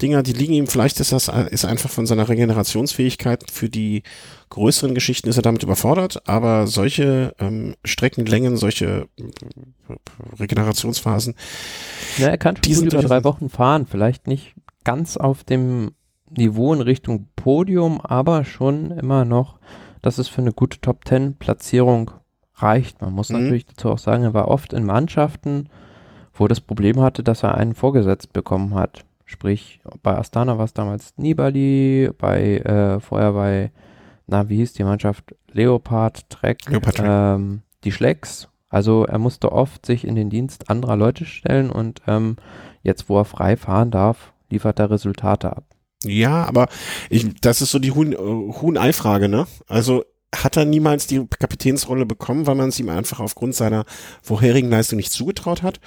Dinger, 0.00 0.22
die 0.22 0.32
liegen 0.32 0.52
ihm, 0.52 0.66
vielleicht 0.66 1.00
ist 1.00 1.12
das, 1.12 1.28
ist 1.50 1.64
einfach 1.64 1.88
von 1.88 2.06
seiner 2.06 2.28
Regenerationsfähigkeit 2.28 3.50
für 3.50 3.68
die 3.68 4.02
größeren 4.50 4.94
Geschichten 4.94 5.28
ist 5.28 5.36
er 5.36 5.42
damit 5.42 5.62
überfordert, 5.62 6.28
aber 6.28 6.66
solche 6.66 7.34
ähm, 7.38 7.74
Streckenlängen, 7.84 8.56
solche 8.56 9.08
äh, 9.18 9.94
Regenerationsphasen. 10.38 11.34
Ja, 12.18 12.28
er 12.28 12.38
kann 12.38 12.56
schon 12.56 12.74
gut 12.74 12.92
über 12.92 13.02
drei 13.02 13.24
Wochen 13.24 13.48
fahren, 13.48 13.86
vielleicht 13.86 14.26
nicht 14.26 14.54
ganz 14.84 15.16
auf 15.16 15.44
dem 15.44 15.92
Niveau 16.30 16.74
in 16.74 16.80
Richtung 16.80 17.28
Podium, 17.36 18.00
aber 18.00 18.44
schon 18.44 18.90
immer 18.90 19.24
noch, 19.24 19.58
dass 20.06 20.18
es 20.18 20.28
für 20.28 20.40
eine 20.40 20.52
gute 20.52 20.80
Top 20.80 21.04
Ten 21.04 21.34
Platzierung 21.34 22.12
reicht. 22.54 23.02
Man 23.02 23.12
muss 23.12 23.30
mhm. 23.30 23.42
natürlich 23.42 23.66
dazu 23.66 23.90
auch 23.90 23.98
sagen, 23.98 24.22
er 24.22 24.34
war 24.34 24.46
oft 24.46 24.72
in 24.72 24.84
Mannschaften, 24.84 25.68
wo 26.32 26.46
das 26.46 26.60
Problem 26.60 27.00
hatte, 27.00 27.24
dass 27.24 27.42
er 27.42 27.56
einen 27.56 27.74
vorgesetzt 27.74 28.32
bekommen 28.32 28.76
hat. 28.76 29.04
Sprich, 29.24 29.80
bei 30.04 30.16
Astana 30.16 30.58
war 30.58 30.64
es 30.64 30.74
damals 30.74 31.14
Nibali, 31.16 32.08
bei 32.18 32.58
äh, 32.58 33.00
vorher 33.00 33.32
bei, 33.32 33.72
na, 34.28 34.48
wie 34.48 34.58
hieß 34.58 34.74
die 34.74 34.84
Mannschaft? 34.84 35.34
Leopard, 35.50 36.30
Trek, 36.30 36.70
Leopard. 36.70 37.02
Ähm, 37.02 37.62
die 37.82 37.90
Schlecks. 37.90 38.48
Also 38.68 39.06
er 39.06 39.18
musste 39.18 39.50
oft 39.50 39.84
sich 39.84 40.06
in 40.06 40.14
den 40.14 40.30
Dienst 40.30 40.70
anderer 40.70 40.94
Leute 40.94 41.24
stellen 41.24 41.68
und 41.68 42.02
ähm, 42.06 42.36
jetzt, 42.84 43.08
wo 43.08 43.18
er 43.18 43.24
frei 43.24 43.56
fahren 43.56 43.90
darf, 43.90 44.32
liefert 44.50 44.78
er 44.78 44.88
Resultate 44.88 45.56
ab. 45.56 45.64
Ja, 46.08 46.44
aber 46.44 46.68
ich, 47.10 47.26
das 47.40 47.62
ist 47.62 47.70
so 47.70 47.78
die 47.78 47.92
Huhn, 47.92 48.12
äh, 48.12 48.16
Huhn-Ei-Frage, 48.16 49.28
ne? 49.28 49.46
Also 49.66 50.04
hat 50.34 50.56
er 50.56 50.64
niemals 50.64 51.06
die 51.06 51.24
Kapitänsrolle 51.26 52.06
bekommen, 52.06 52.46
weil 52.46 52.54
man 52.56 52.68
es 52.68 52.80
ihm 52.80 52.88
einfach 52.88 53.20
aufgrund 53.20 53.54
seiner 53.54 53.84
vorherigen 54.22 54.70
Leistung 54.70 54.96
nicht 54.96 55.12
zugetraut 55.12 55.62
hat? 55.62 55.80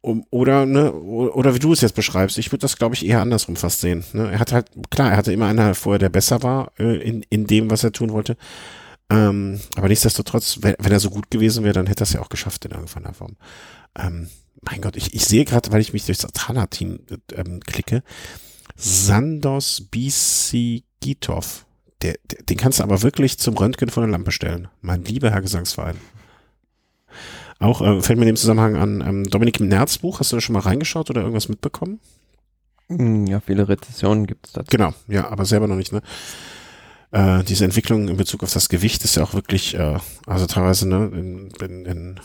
Um, 0.00 0.24
oder, 0.30 0.66
ne, 0.66 0.92
oder 0.92 1.54
wie 1.54 1.58
du 1.58 1.72
es 1.72 1.80
jetzt 1.80 1.96
beschreibst, 1.96 2.38
ich 2.38 2.52
würde 2.52 2.60
das, 2.60 2.76
glaube 2.76 2.94
ich, 2.94 3.04
eher 3.04 3.20
andersrum 3.20 3.56
fast 3.56 3.80
sehen. 3.80 4.04
Ne? 4.12 4.30
Er 4.30 4.38
hat 4.38 4.52
halt, 4.52 4.70
klar, 4.90 5.10
er 5.10 5.16
hatte 5.16 5.32
immer 5.32 5.46
einer 5.46 5.74
vorher, 5.74 5.98
der 5.98 6.10
besser 6.10 6.44
war 6.44 6.70
äh, 6.78 6.96
in, 6.96 7.22
in 7.28 7.48
dem, 7.48 7.70
was 7.70 7.82
er 7.82 7.90
tun 7.90 8.12
wollte. 8.12 8.36
Ähm, 9.10 9.60
aber 9.76 9.88
nichtsdestotrotz, 9.88 10.58
wenn, 10.62 10.76
wenn 10.78 10.92
er 10.92 11.00
so 11.00 11.10
gut 11.10 11.30
gewesen 11.30 11.64
wäre, 11.64 11.74
dann 11.74 11.86
hätte 11.86 12.02
er 12.02 12.06
es 12.06 12.12
ja 12.12 12.20
auch 12.20 12.28
geschafft 12.28 12.64
in 12.64 12.70
irgendeiner 12.70 13.14
Form. 13.14 13.36
Ähm, 13.98 14.28
mein 14.62 14.80
Gott, 14.80 14.96
ich, 14.96 15.14
ich 15.14 15.24
sehe 15.24 15.44
gerade, 15.44 15.72
weil 15.72 15.80
ich 15.80 15.92
mich 15.92 16.06
durchs 16.06 16.24
Astana-Team 16.24 17.00
ähm, 17.34 17.60
klicke, 17.60 18.02
Sandos 18.76 19.88
Bisigitov. 19.90 21.66
Der, 22.02 22.16
der, 22.30 22.42
den 22.42 22.56
kannst 22.58 22.78
du 22.78 22.82
aber 22.82 23.02
wirklich 23.02 23.38
zum 23.38 23.56
Röntgen 23.56 23.88
von 23.88 24.02
der 24.02 24.10
Lampe 24.10 24.30
stellen. 24.30 24.68
Mein 24.82 25.04
lieber 25.04 25.30
Herr 25.30 25.40
Gesangsverein. 25.40 25.96
Auch 27.58 27.80
äh, 27.80 28.02
fällt 28.02 28.18
mir 28.18 28.24
in 28.24 28.34
dem 28.34 28.36
Zusammenhang 28.36 28.76
an 28.76 29.00
ähm, 29.00 29.24
Dominik 29.24 29.60
im 29.60 29.68
Nerz 29.68 29.98
Buch. 29.98 30.20
Hast 30.20 30.32
du 30.32 30.36
da 30.36 30.40
schon 30.40 30.52
mal 30.52 30.60
reingeschaut 30.60 31.08
oder 31.08 31.22
irgendwas 31.22 31.48
mitbekommen? 31.48 32.00
Hm, 32.88 33.26
ja, 33.26 33.40
viele 33.40 33.68
Rezessionen 33.68 34.26
gibt 34.26 34.46
es 34.46 34.52
dazu. 34.52 34.68
Genau, 34.70 34.92
ja, 35.08 35.28
aber 35.28 35.44
selber 35.46 35.66
noch 35.66 35.76
nicht, 35.76 35.92
ne? 35.92 36.02
Äh, 37.12 37.44
diese 37.44 37.64
Entwicklung 37.64 38.08
in 38.08 38.16
Bezug 38.16 38.42
auf 38.42 38.52
das 38.52 38.68
Gewicht 38.68 39.02
ist 39.04 39.16
ja 39.16 39.22
auch 39.22 39.32
wirklich, 39.32 39.74
äh, 39.74 39.98
also 40.26 40.46
teilweise, 40.46 40.86
ne, 40.88 41.10
in, 41.14 41.50
in, 41.60 41.86
in 41.86 42.20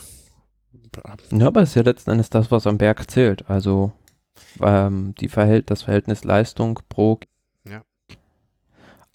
ja, 1.30 1.46
aber 1.46 1.62
es 1.62 1.70
ist 1.70 1.74
ja 1.76 1.82
letzten 1.82 2.10
Endes 2.10 2.28
das, 2.28 2.50
was 2.50 2.66
am 2.66 2.76
Berg 2.76 3.10
zählt. 3.10 3.48
Also 3.48 3.92
ähm, 4.60 5.14
die 5.20 5.28
Verhält 5.28 5.70
das 5.70 5.82
Verhältnis 5.82 6.24
Leistung 6.24 6.80
pro. 6.88 7.18
Ja. 7.68 7.82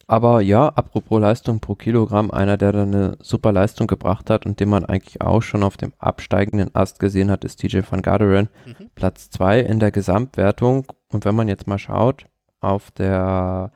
Aber 0.08 0.42
ja, 0.42 0.70
apropos 0.70 1.20
Leistung 1.20 1.60
pro 1.60 1.76
Kilogramm, 1.76 2.32
einer, 2.32 2.58
der 2.58 2.72
da 2.72 2.84
eine 2.84 3.18
super 3.22 3.52
Leistung 3.52 3.88
gebracht 3.88 4.30
hat 4.30 4.46
und 4.46 4.60
den 4.60 4.70
man 4.70 4.86
eigentlich 4.86 5.22
auch 5.22 5.42
schon 5.42 5.64
auf 5.64 5.78
dem 5.78 5.94
absteigenden 6.00 6.74
Ast 6.74 7.00
gesehen 7.00 7.30
hat, 7.30 7.44
ist 7.44 7.58
TJ 7.58 7.80
van 7.90 8.02
Garderen. 8.02 8.50
Mhm. 8.66 8.90
Platz 8.96 9.30
2 9.30 9.60
in 9.60 9.80
der 9.80 9.92
Gesamtwertung. 9.92 10.86
Und 11.12 11.26
wenn 11.26 11.36
man 11.36 11.48
jetzt 11.48 11.68
mal 11.68 11.80
schaut, 11.80 12.26
auf 12.60 12.92
der 12.92 13.72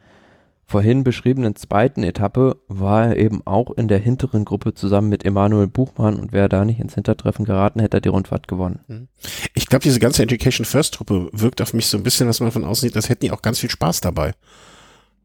vorhin 0.72 1.04
beschriebenen 1.04 1.56
zweiten 1.56 2.02
Etappe 2.02 2.56
war 2.68 3.08
er 3.08 3.18
eben 3.18 3.46
auch 3.46 3.72
in 3.72 3.90
der 3.90 4.00
hinteren 4.00 4.46
Gruppe 4.46 4.74
zusammen 4.74 5.10
mit 5.10 5.26
Emanuel 5.26 5.68
Buchmann 5.68 6.16
und 6.16 6.32
wäre 6.32 6.48
da 6.48 6.64
nicht 6.64 6.80
ins 6.80 6.96
Hintertreffen 6.96 7.44
geraten, 7.44 7.82
hätte 7.82 7.98
er 7.98 8.02
die 8.02 8.10
Rundfahrt 8.10 8.48
gewonnen. 8.48 8.80
Mhm. 8.88 9.08
Ich 9.54 9.68
glaube, 9.68 9.84
diese 9.84 10.00
ganze 10.00 10.24
Education 10.24 10.66
First 10.66 10.94
Truppe 10.94 11.30
wirkt 11.34 11.62
auf 11.62 11.74
mich 11.74 11.88
so 11.88 11.98
ein 11.98 12.04
bisschen, 12.04 12.28
was 12.30 12.40
man 12.40 12.52
von 12.52 12.64
außen 12.64 12.88
sieht, 12.88 12.96
als 12.96 13.10
hätten 13.10 13.26
die 13.26 13.32
auch 13.32 13.42
ganz 13.42 13.60
viel 13.60 13.70
Spaß 13.70 14.00
dabei. 14.00 14.34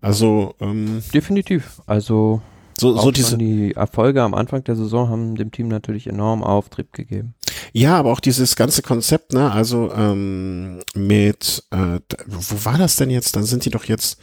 Also 0.00 0.54
ähm, 0.60 1.02
definitiv. 1.14 1.80
Also 1.86 2.42
so, 2.78 2.96
so 2.98 3.10
diese 3.10 3.38
die 3.38 3.72
Erfolge 3.74 4.22
am 4.22 4.34
Anfang 4.34 4.64
der 4.64 4.76
Saison 4.76 5.08
haben 5.08 5.36
dem 5.36 5.52
Team 5.52 5.68
natürlich 5.68 6.08
enorm 6.08 6.42
Auftrieb 6.42 6.92
gegeben. 6.92 7.34
Ja, 7.72 7.96
aber 7.96 8.12
auch 8.12 8.20
dieses 8.20 8.56
ganze 8.56 8.82
Konzept, 8.82 9.32
ne? 9.32 9.50
Also 9.50 9.92
ähm, 9.92 10.80
mit 10.94 11.64
äh, 11.70 12.00
wo 12.26 12.64
war 12.64 12.78
das 12.78 12.96
denn 12.96 13.10
jetzt? 13.10 13.36
Dann 13.36 13.44
sind 13.44 13.64
die 13.64 13.70
doch 13.70 13.84
jetzt 13.84 14.18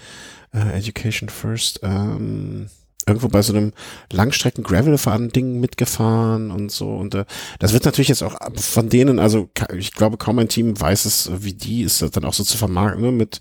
äh, 0.54 0.78
Education 0.78 1.30
First, 1.30 1.80
ähm, 1.84 2.70
irgendwo 3.06 3.28
bei 3.28 3.42
so 3.42 3.54
einem 3.54 3.74
Langstrecken 4.12 4.64
Gravel 4.64 4.98
fahren 4.98 5.30
Ding 5.30 5.60
mitgefahren 5.60 6.52
und 6.52 6.72
so. 6.72 6.96
Und 6.96 7.16
äh, 7.16 7.26
das 7.60 7.74
wird 7.74 7.86
natürlich 7.86 8.10
jetzt 8.10 8.24
auch 8.24 8.38
von 8.56 8.90
denen 8.90 9.20
also 9.20 9.50
ich 9.76 9.92
glaube 9.92 10.18
kaum 10.18 10.40
ein 10.40 10.48
Team 10.48 10.80
weiß 10.80 11.06
es 11.06 11.30
wie 11.40 11.54
die 11.54 11.84
ist 11.84 12.02
das 12.02 12.12
dann 12.12 12.26
auch 12.26 12.34
so 12.34 12.44
zu 12.44 12.58
vermarkten 12.58 13.02
ne, 13.02 13.12
mit 13.12 13.40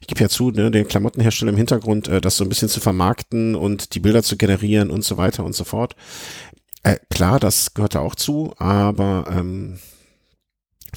ich 0.00 0.06
gebe 0.06 0.20
ja 0.20 0.28
zu 0.28 0.50
ne, 0.50 0.70
den 0.70 0.88
Klamottenhersteller 0.88 1.52
im 1.52 1.58
Hintergrund 1.58 2.08
äh, 2.08 2.20
das 2.20 2.36
so 2.36 2.44
ein 2.44 2.48
bisschen 2.48 2.68
zu 2.68 2.80
vermarkten 2.80 3.54
und 3.54 3.94
die 3.94 4.00
Bilder 4.00 4.22
zu 4.22 4.36
generieren 4.36 4.90
und 4.90 5.04
so 5.04 5.16
weiter 5.16 5.44
und 5.44 5.54
so 5.54 5.64
fort. 5.64 5.96
Äh, 6.82 6.96
klar 7.10 7.38
das 7.38 7.74
gehört 7.74 7.94
da 7.94 8.00
auch 8.00 8.14
zu 8.14 8.54
aber 8.58 9.26
ähm, 9.30 9.78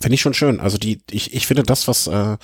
finde 0.01 0.15
ich 0.15 0.21
schon 0.21 0.33
schön. 0.33 0.59
Also 0.61 0.77
die 0.77 1.01
ich 1.11 1.33
ich 1.33 1.47
finde 1.47 1.63
das 1.63 1.87
was 1.87 2.07
äh, 2.07 2.37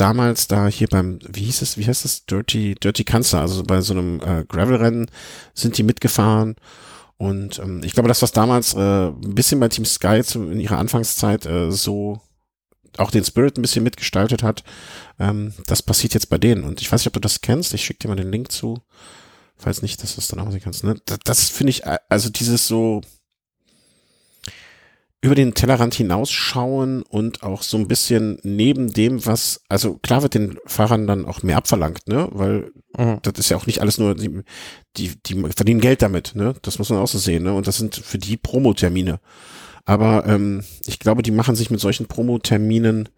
damals 0.00 0.48
da 0.48 0.68
hier 0.68 0.88
beim, 0.88 1.18
wie 1.28 1.44
hieß 1.44 1.62
es, 1.62 1.76
wie 1.76 1.86
heißt 1.86 2.04
es, 2.04 2.24
Dirty, 2.24 2.74
Dirty 2.74 3.04
Cancer, 3.04 3.40
also 3.40 3.62
bei 3.62 3.80
so 3.80 3.92
einem 3.92 4.20
äh, 4.20 4.44
Gravel-Rennen 4.48 5.10
sind 5.54 5.76
die 5.76 5.82
mitgefahren. 5.82 6.56
Und 7.16 7.58
ähm, 7.58 7.82
ich 7.84 7.92
glaube, 7.92 8.08
das, 8.08 8.22
was 8.22 8.32
damals 8.32 8.74
äh, 8.74 9.08
ein 9.08 9.34
bisschen 9.34 9.60
bei 9.60 9.68
Team 9.68 9.84
Sky 9.84 10.22
zu, 10.22 10.44
in 10.50 10.60
ihrer 10.60 10.78
Anfangszeit 10.78 11.46
äh, 11.46 11.70
so 11.70 12.20
auch 12.96 13.10
den 13.10 13.24
Spirit 13.24 13.58
ein 13.58 13.62
bisschen 13.62 13.84
mitgestaltet 13.84 14.42
hat, 14.42 14.64
ähm, 15.18 15.52
das 15.66 15.82
passiert 15.82 16.14
jetzt 16.14 16.30
bei 16.30 16.38
denen. 16.38 16.64
Und 16.64 16.80
ich 16.80 16.90
weiß 16.90 17.00
nicht, 17.00 17.08
ob 17.08 17.12
du 17.14 17.20
das 17.20 17.40
kennst. 17.40 17.74
Ich 17.74 17.84
schicke 17.84 18.00
dir 18.00 18.08
mal 18.08 18.16
den 18.16 18.32
Link 18.32 18.50
zu. 18.52 18.78
Falls 19.56 19.82
nicht, 19.82 20.02
dass 20.02 20.14
du 20.14 20.20
es 20.20 20.28
dann 20.28 20.38
auch 20.38 20.50
sehen 20.50 20.60
kannst. 20.62 20.84
Ne? 20.84 20.96
Das, 21.04 21.18
das 21.24 21.48
finde 21.48 21.70
ich, 21.70 21.84
äh, 21.84 21.98
also 22.08 22.30
dieses 22.30 22.66
so, 22.66 23.00
über 25.20 25.34
den 25.34 25.54
Tellerrand 25.54 25.94
hinausschauen 25.94 27.02
und 27.02 27.42
auch 27.42 27.62
so 27.62 27.76
ein 27.76 27.88
bisschen 27.88 28.38
neben 28.44 28.92
dem, 28.92 29.26
was, 29.26 29.62
also 29.68 29.94
klar 29.94 30.22
wird 30.22 30.34
den 30.34 30.58
Fahrern 30.66 31.08
dann 31.08 31.26
auch 31.26 31.42
mehr 31.42 31.56
abverlangt, 31.56 32.06
ne, 32.06 32.28
weil 32.30 32.70
mhm. 32.96 33.18
das 33.22 33.34
ist 33.38 33.48
ja 33.48 33.56
auch 33.56 33.66
nicht 33.66 33.80
alles 33.80 33.98
nur, 33.98 34.14
die, 34.14 34.42
die, 34.96 35.20
die 35.26 35.34
verdienen 35.54 35.80
Geld 35.80 36.02
damit, 36.02 36.36
ne, 36.36 36.54
das 36.62 36.78
muss 36.78 36.90
man 36.90 37.00
auch 37.00 37.08
so 37.08 37.18
sehen, 37.18 37.42
ne, 37.42 37.52
und 37.52 37.66
das 37.66 37.78
sind 37.78 37.96
für 37.96 38.18
die 38.18 38.36
Promotermine. 38.36 39.18
Aber 39.84 40.24
ähm, 40.26 40.62
ich 40.86 41.00
glaube, 41.00 41.22
die 41.22 41.30
machen 41.30 41.56
sich 41.56 41.70
mit 41.70 41.80
solchen 41.80 42.06
Promoterminen 42.06 43.08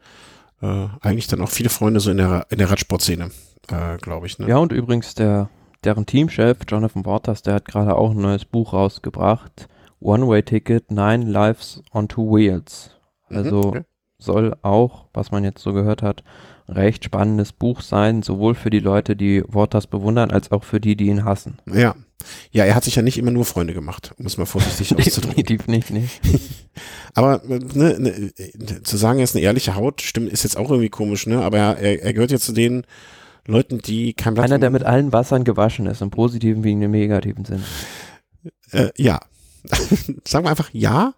äh, 0.63 0.87
eigentlich 1.01 1.27
dann 1.27 1.43
auch 1.43 1.51
viele 1.51 1.69
Freunde 1.69 2.01
so 2.01 2.11
in 2.11 2.17
der, 2.17 2.47
in 2.49 2.59
der 2.59 2.71
Radsportszene, 2.71 3.31
äh, 3.69 3.99
glaube 3.99 4.27
ich, 4.27 4.39
ne. 4.39 4.49
Ja, 4.49 4.57
und 4.57 4.73
übrigens 4.73 5.15
der, 5.15 5.51
deren 5.85 6.07
Teamchef, 6.07 6.59
Jonathan 6.67 7.05
Waters, 7.05 7.43
der 7.43 7.55
hat 7.55 7.67
gerade 7.67 7.95
auch 7.95 8.13
ein 8.13 8.21
neues 8.23 8.47
Buch 8.47 8.73
rausgebracht, 8.73 9.69
One-Way-Ticket, 10.01 10.91
Nine 10.91 11.23
Lives 11.23 11.83
on 11.93 12.09
Two 12.09 12.35
Wheels. 12.35 12.91
Mhm, 13.29 13.37
also 13.37 13.59
okay. 13.61 13.83
soll 14.19 14.57
auch, 14.63 15.07
was 15.13 15.31
man 15.31 15.45
jetzt 15.45 15.63
so 15.63 15.73
gehört 15.73 16.03
hat, 16.03 16.25
recht 16.69 17.05
spannendes 17.05 17.53
Buch 17.53 17.81
sein, 17.81 18.23
sowohl 18.23 18.55
für 18.55 18.71
die 18.71 18.81
Leute, 18.81 19.17
die 19.17 19.43
Waters 19.47 19.87
bewundern, 19.87 20.31
als 20.31 20.53
auch 20.53 20.65
für 20.65 20.81
die, 20.81 20.97
die 20.97 21.07
ihn 21.07 21.25
hassen. 21.25 21.59
Ja. 21.73 21.95
Ja, 22.51 22.67
er 22.67 22.75
hat 22.75 22.85
sich 22.85 22.97
ja 22.97 23.03
nicht 23.03 23.17
immer 23.17 23.31
nur 23.31 23.47
Freunde 23.47 23.73
gemacht, 23.73 24.15
um 24.19 24.27
es 24.27 24.37
mal 24.37 24.45
vorsichtig 24.45 24.95
auszudrücken. 24.99 25.43
Definitiv 25.43 25.69
nicht, 25.69 25.91
nicht. 25.91 26.21
Aber 27.15 27.41
ne, 27.47 27.99
ne, 27.99 28.83
zu 28.83 28.97
sagen, 28.99 29.21
er 29.21 29.25
ist 29.25 29.35
eine 29.35 29.43
ehrliche 29.43 29.75
Haut, 29.75 30.03
stimmt, 30.03 30.31
ist 30.31 30.43
jetzt 30.43 30.59
auch 30.59 30.71
irgendwie 30.71 30.91
komisch, 30.91 31.27
ne? 31.27 31.41
Aber 31.43 31.57
er, 31.57 32.03
er 32.03 32.13
gehört 32.13 32.31
jetzt 32.31 32.45
zu 32.45 32.53
den 32.53 32.85
Leuten, 33.47 33.79
die 33.79 34.13
kein 34.13 34.35
Blatt 34.35 34.47
Einer, 34.47 34.59
der 34.59 34.71
mit 34.71 34.85
allen 34.85 35.15
Wassern 35.15 35.45
gewaschen 35.45 35.87
ist, 35.87 36.03
im 36.03 36.11
positiven 36.11 36.63
wie 36.63 36.73
im 36.73 36.91
negativen 36.91 37.47
Sinn. 37.47 37.65
Äh, 38.71 38.91
ja, 38.99 39.21
sagen 40.27 40.45
wir 40.45 40.51
einfach 40.51 40.71
ja 40.73 41.15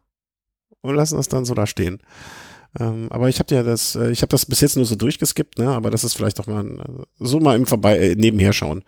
und 0.80 0.94
lassen 0.94 1.16
das 1.16 1.28
dann 1.28 1.44
so 1.44 1.54
da 1.54 1.66
stehen. 1.66 2.00
Ähm, 2.78 3.08
aber 3.10 3.28
ich 3.28 3.38
habe 3.38 3.54
ja 3.54 3.62
das, 3.62 3.96
äh, 3.96 4.10
ich 4.10 4.22
habe 4.22 4.30
das 4.30 4.46
bis 4.46 4.60
jetzt 4.60 4.76
nur 4.76 4.86
so 4.86 4.96
durchgeskippt, 4.96 5.58
ne? 5.58 5.68
Aber 5.68 5.90
das 5.90 6.04
ist 6.04 6.14
vielleicht 6.14 6.38
doch 6.38 6.46
mal 6.46 6.64
ein, 6.64 6.78
äh, 6.78 7.04
so 7.18 7.38
mal 7.38 7.54
im 7.54 7.66
Vorbei 7.66 7.98
äh, 7.98 8.14
nebenher 8.14 8.54
schauen, 8.54 8.82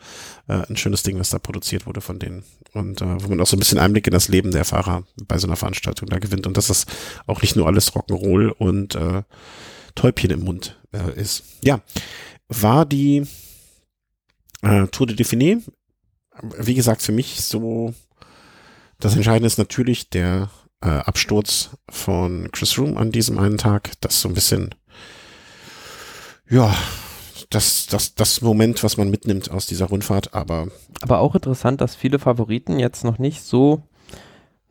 äh, 0.49 0.63
ein 0.69 0.77
schönes 0.77 1.03
Ding, 1.03 1.19
was 1.19 1.31
da 1.31 1.39
produziert 1.39 1.87
wurde 1.87 2.01
von 2.01 2.19
denen 2.19 2.45
und 2.73 3.03
äh, 3.03 3.23
wo 3.23 3.29
man 3.29 3.41
auch 3.41 3.47
so 3.47 3.57
ein 3.57 3.59
bisschen 3.59 3.79
Einblick 3.79 4.07
in 4.07 4.15
das 4.15 4.29
Leben 4.29 4.53
der 4.53 4.65
Fahrer 4.65 5.05
bei 5.27 5.37
so 5.37 5.47
einer 5.47 5.57
Veranstaltung 5.57 6.09
da 6.09 6.19
gewinnt 6.19 6.47
und 6.47 6.57
dass 6.57 6.69
das 6.69 6.87
auch 7.27 7.43
nicht 7.43 7.57
nur 7.57 7.67
alles 7.67 7.93
Rock'n'Roll 7.93 8.49
und 8.49 8.95
äh, 8.95 9.23
Täubchen 9.95 10.31
im 10.31 10.45
Mund 10.45 10.81
äh, 10.93 11.21
ist. 11.21 11.45
Ja, 11.63 11.83
war 12.49 12.87
die 12.87 13.27
äh, 14.63 14.87
Tour 14.87 15.07
de 15.07 15.17
Dauphiné, 15.17 15.63
wie 16.59 16.75
gesagt, 16.75 17.03
für 17.03 17.13
mich 17.13 17.43
so 17.43 17.95
das 19.01 19.17
Entscheidende 19.17 19.47
ist 19.47 19.59
natürlich 19.59 20.11
der 20.11 20.51
äh, 20.81 20.89
Absturz 20.89 21.71
von 21.89 22.51
Chris 22.53 22.79
Room 22.79 22.97
an 22.97 23.11
diesem 23.11 23.39
einen 23.39 23.59
Tag. 23.59 23.93
Das 24.01 24.15
ist 24.15 24.21
so 24.21 24.29
ein 24.29 24.35
bisschen, 24.35 24.75
ja, 26.49 26.75
das, 27.51 27.87
das, 27.87 28.15
das 28.15 28.41
Moment, 28.43 28.83
was 28.83 28.97
man 28.97 29.11
mitnimmt 29.11 29.51
aus 29.51 29.67
dieser 29.67 29.87
Rundfahrt, 29.87 30.35
aber. 30.35 30.69
Aber 31.03 31.21
auch 31.21 31.35
interessant, 31.35 31.81
dass 31.81 31.95
viele 31.95 32.19
Favoriten 32.19 32.79
jetzt 32.79 33.05
noch 33.05 33.19
nicht 33.19 33.43
so, 33.43 33.83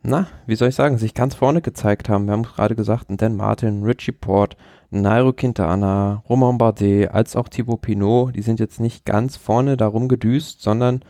na, 0.02 0.26
wie 0.46 0.56
soll 0.56 0.68
ich 0.68 0.74
sagen, 0.74 0.98
sich 0.98 1.14
ganz 1.14 1.34
vorne 1.34 1.62
gezeigt 1.62 2.08
haben. 2.08 2.26
Wir 2.26 2.32
haben 2.32 2.42
gerade 2.42 2.74
gesagt, 2.74 3.06
Dan 3.08 3.36
Martin, 3.36 3.84
Richie 3.84 4.12
Port, 4.12 4.56
Nairo 4.90 5.32
Quintana, 5.32 6.22
Romain 6.28 6.58
Bardet, 6.58 7.10
als 7.10 7.36
auch 7.36 7.48
Thibaut 7.48 7.82
Pinot, 7.82 8.36
die 8.36 8.42
sind 8.42 8.60
jetzt 8.60 8.80
nicht 8.80 9.04
ganz 9.04 9.36
vorne 9.36 9.76
darum 9.76 10.08
gedüst, 10.08 10.62
sondern 10.62 11.04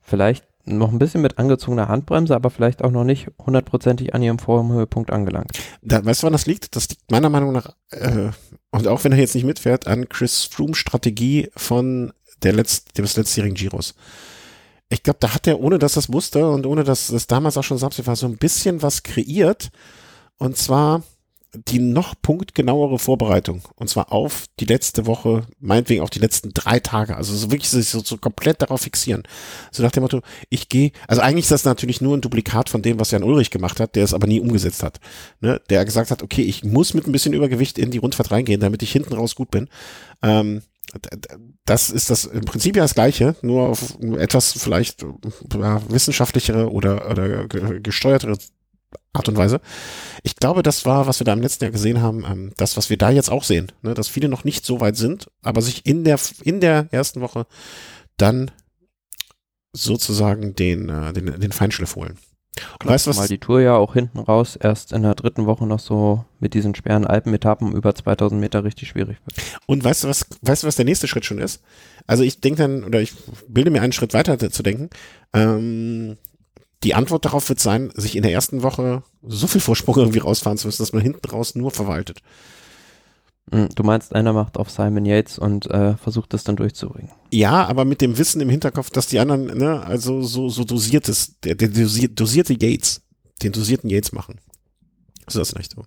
vielleicht 0.00 0.46
noch 0.66 0.92
ein 0.92 0.98
bisschen 0.98 1.22
mit 1.22 1.38
angezogener 1.38 1.88
Handbremse, 1.88 2.34
aber 2.34 2.50
vielleicht 2.50 2.82
auch 2.82 2.90
noch 2.90 3.04
nicht 3.04 3.28
hundertprozentig 3.44 4.14
an 4.14 4.22
ihrem 4.22 4.38
Formhöhepunkt 4.38 5.10
angelangt. 5.10 5.52
Da, 5.82 6.04
weißt 6.04 6.22
du, 6.22 6.26
wann 6.26 6.32
das 6.32 6.46
liegt? 6.46 6.76
Das 6.76 6.88
liegt 6.88 7.10
meiner 7.10 7.30
Meinung 7.30 7.52
nach, 7.52 7.70
äh, 7.90 8.30
und 8.70 8.88
auch 8.88 9.04
wenn 9.04 9.12
er 9.12 9.18
jetzt 9.18 9.34
nicht 9.34 9.44
mitfährt, 9.44 9.86
an 9.86 10.08
Chris 10.08 10.44
Froome 10.44 10.74
Strategie 10.74 11.50
von 11.56 12.12
der 12.42 12.52
letzt, 12.52 12.98
des 12.98 13.16
letztjährigen 13.16 13.56
Giros. 13.56 13.94
Ich 14.88 15.02
glaube, 15.02 15.18
da 15.20 15.34
hat 15.34 15.46
er, 15.46 15.60
ohne 15.60 15.78
dass 15.78 15.94
das 15.94 16.12
wusste 16.12 16.48
und 16.48 16.66
ohne 16.66 16.84
dass 16.84 17.08
das 17.08 17.26
damals 17.26 17.56
auch 17.56 17.64
schon 17.64 17.78
Samstag 17.78 18.06
war, 18.06 18.16
so 18.16 18.26
ein 18.26 18.36
bisschen 18.36 18.82
was 18.82 19.02
kreiert. 19.02 19.70
Und 20.38 20.56
zwar 20.56 21.02
die 21.54 21.78
noch 21.78 22.14
punktgenauere 22.20 22.98
Vorbereitung. 22.98 23.62
Und 23.76 23.88
zwar 23.88 24.12
auf 24.12 24.46
die 24.60 24.64
letzte 24.64 25.06
Woche, 25.06 25.46
meinetwegen 25.58 26.02
auch 26.02 26.10
die 26.10 26.18
letzten 26.18 26.52
drei 26.52 26.80
Tage. 26.80 27.16
Also 27.16 27.34
so 27.34 27.50
wirklich 27.50 27.70
sich 27.70 27.88
so, 27.88 28.00
so 28.00 28.16
komplett 28.18 28.62
darauf 28.62 28.82
fixieren. 28.82 29.22
So 29.70 29.82
nach 29.82 29.92
dem 29.92 30.02
Motto, 30.02 30.22
ich 30.50 30.68
gehe, 30.68 30.92
also 31.08 31.22
eigentlich 31.22 31.44
ist 31.44 31.52
das 31.52 31.64
natürlich 31.64 32.00
nur 32.00 32.16
ein 32.16 32.20
Duplikat 32.20 32.68
von 32.68 32.82
dem, 32.82 32.98
was 33.00 33.10
Jan 33.10 33.22
Ulrich 33.22 33.50
gemacht 33.50 33.80
hat, 33.80 33.96
der 33.96 34.04
es 34.04 34.14
aber 34.14 34.26
nie 34.26 34.40
umgesetzt 34.40 34.82
hat. 34.82 35.00
Ne? 35.40 35.60
Der 35.70 35.84
gesagt 35.84 36.10
hat, 36.10 36.22
okay, 36.22 36.42
ich 36.42 36.64
muss 36.64 36.94
mit 36.94 37.06
ein 37.06 37.12
bisschen 37.12 37.32
Übergewicht 37.32 37.78
in 37.78 37.90
die 37.90 37.98
Rundfahrt 37.98 38.30
reingehen, 38.30 38.60
damit 38.60 38.82
ich 38.82 38.92
hinten 38.92 39.14
raus 39.14 39.34
gut 39.34 39.50
bin. 39.50 39.68
Ähm, 40.22 40.62
das 41.64 41.90
ist 41.90 42.10
das 42.10 42.24
im 42.26 42.44
Prinzip 42.44 42.76
ja 42.76 42.82
das 42.82 42.94
Gleiche, 42.94 43.34
nur 43.42 43.68
auf 43.68 43.98
etwas 44.18 44.52
vielleicht 44.52 45.04
ja, 45.52 45.82
wissenschaftlichere 45.90 46.70
oder, 46.70 47.10
oder 47.10 47.48
gesteuertere 47.48 48.38
Art 49.12 49.28
und 49.28 49.36
Weise. 49.36 49.60
Ich 50.22 50.36
glaube, 50.36 50.62
das 50.62 50.84
war, 50.84 51.06
was 51.06 51.20
wir 51.20 51.24
da 51.24 51.32
im 51.32 51.40
letzten 51.40 51.64
Jahr 51.64 51.72
gesehen 51.72 52.00
haben, 52.00 52.24
ähm, 52.24 52.52
das, 52.56 52.76
was 52.76 52.90
wir 52.90 52.98
da 52.98 53.10
jetzt 53.10 53.30
auch 53.30 53.44
sehen, 53.44 53.72
ne, 53.82 53.94
dass 53.94 54.08
viele 54.08 54.28
noch 54.28 54.44
nicht 54.44 54.64
so 54.64 54.80
weit 54.80 54.96
sind, 54.96 55.30
aber 55.42 55.62
sich 55.62 55.86
in 55.86 56.04
der, 56.04 56.18
in 56.42 56.60
der 56.60 56.88
ersten 56.90 57.20
Woche 57.20 57.46
dann 58.16 58.50
sozusagen 59.72 60.54
den, 60.54 60.88
äh, 60.88 61.12
den, 61.12 61.40
den 61.40 61.52
Feinschliff 61.52 61.96
holen. 61.96 62.18
Klar, 62.78 62.94
weißt 62.94 63.06
du 63.06 63.10
was? 63.10 63.16
Mal 63.18 63.28
die 63.28 63.38
Tour 63.38 63.60
ja 63.60 63.76
auch 63.76 63.92
hinten 63.92 64.18
raus 64.18 64.56
erst 64.56 64.92
in 64.92 65.02
der 65.02 65.14
dritten 65.14 65.46
Woche 65.46 65.66
noch 65.66 65.78
so 65.78 66.24
mit 66.40 66.54
diesen 66.54 66.74
schweren 66.74 67.06
Alpenetappen 67.06 67.74
über 67.74 67.94
2000 67.94 68.40
Meter 68.40 68.64
richtig 68.64 68.88
schwierig 68.88 69.18
wird. 69.24 69.46
Und 69.66 69.84
weißt 69.84 70.04
du 70.04 70.08
was, 70.08 70.26
weißt 70.40 70.62
du 70.62 70.66
was 70.66 70.76
der 70.76 70.86
nächste 70.86 71.06
Schritt 71.06 71.26
schon 71.26 71.38
ist? 71.38 71.62
Also 72.06 72.22
ich 72.22 72.40
denke 72.40 72.62
dann, 72.62 72.84
oder 72.84 73.00
ich 73.00 73.12
bilde 73.48 73.70
mir 73.70 73.82
einen 73.82 73.92
Schritt 73.92 74.14
weiter 74.14 74.38
zu 74.38 74.62
denken. 74.62 74.88
Ähm, 75.34 76.16
die 76.82 76.94
Antwort 76.94 77.24
darauf 77.24 77.48
wird 77.48 77.60
sein, 77.60 77.90
sich 77.94 78.16
in 78.16 78.22
der 78.22 78.32
ersten 78.32 78.62
Woche 78.62 79.02
so 79.22 79.46
viel 79.46 79.60
Vorsprung 79.60 79.96
irgendwie 79.96 80.18
rausfahren 80.18 80.58
zu 80.58 80.68
müssen, 80.68 80.82
dass 80.82 80.92
man 80.92 81.02
hinten 81.02 81.28
raus 81.28 81.54
nur 81.54 81.70
verwaltet. 81.70 82.20
Hm, 83.50 83.68
du 83.74 83.82
meinst, 83.82 84.14
einer 84.14 84.32
macht 84.32 84.56
auf 84.56 84.70
Simon 84.70 85.04
Yates 85.04 85.38
und 85.38 85.70
äh, 85.70 85.96
versucht 85.96 86.34
das 86.34 86.44
dann 86.44 86.56
durchzubringen. 86.56 87.12
Ja, 87.32 87.66
aber 87.66 87.84
mit 87.84 88.00
dem 88.00 88.18
Wissen 88.18 88.40
im 88.40 88.50
Hinterkopf, 88.50 88.90
dass 88.90 89.06
die 89.06 89.20
anderen, 89.20 89.46
ne, 89.46 89.82
also 89.84 90.22
so, 90.22 90.48
so 90.48 90.64
dosiertes, 90.64 91.38
der, 91.40 91.54
der 91.54 91.68
dosierte 91.68 92.54
Yates, 92.54 93.02
den 93.42 93.52
dosierten 93.52 93.88
Yates 93.88 94.12
machen. 94.12 94.40
So 95.28 95.40
ist 95.40 95.52
das 95.52 95.58
nicht 95.58 95.72
so. 95.72 95.84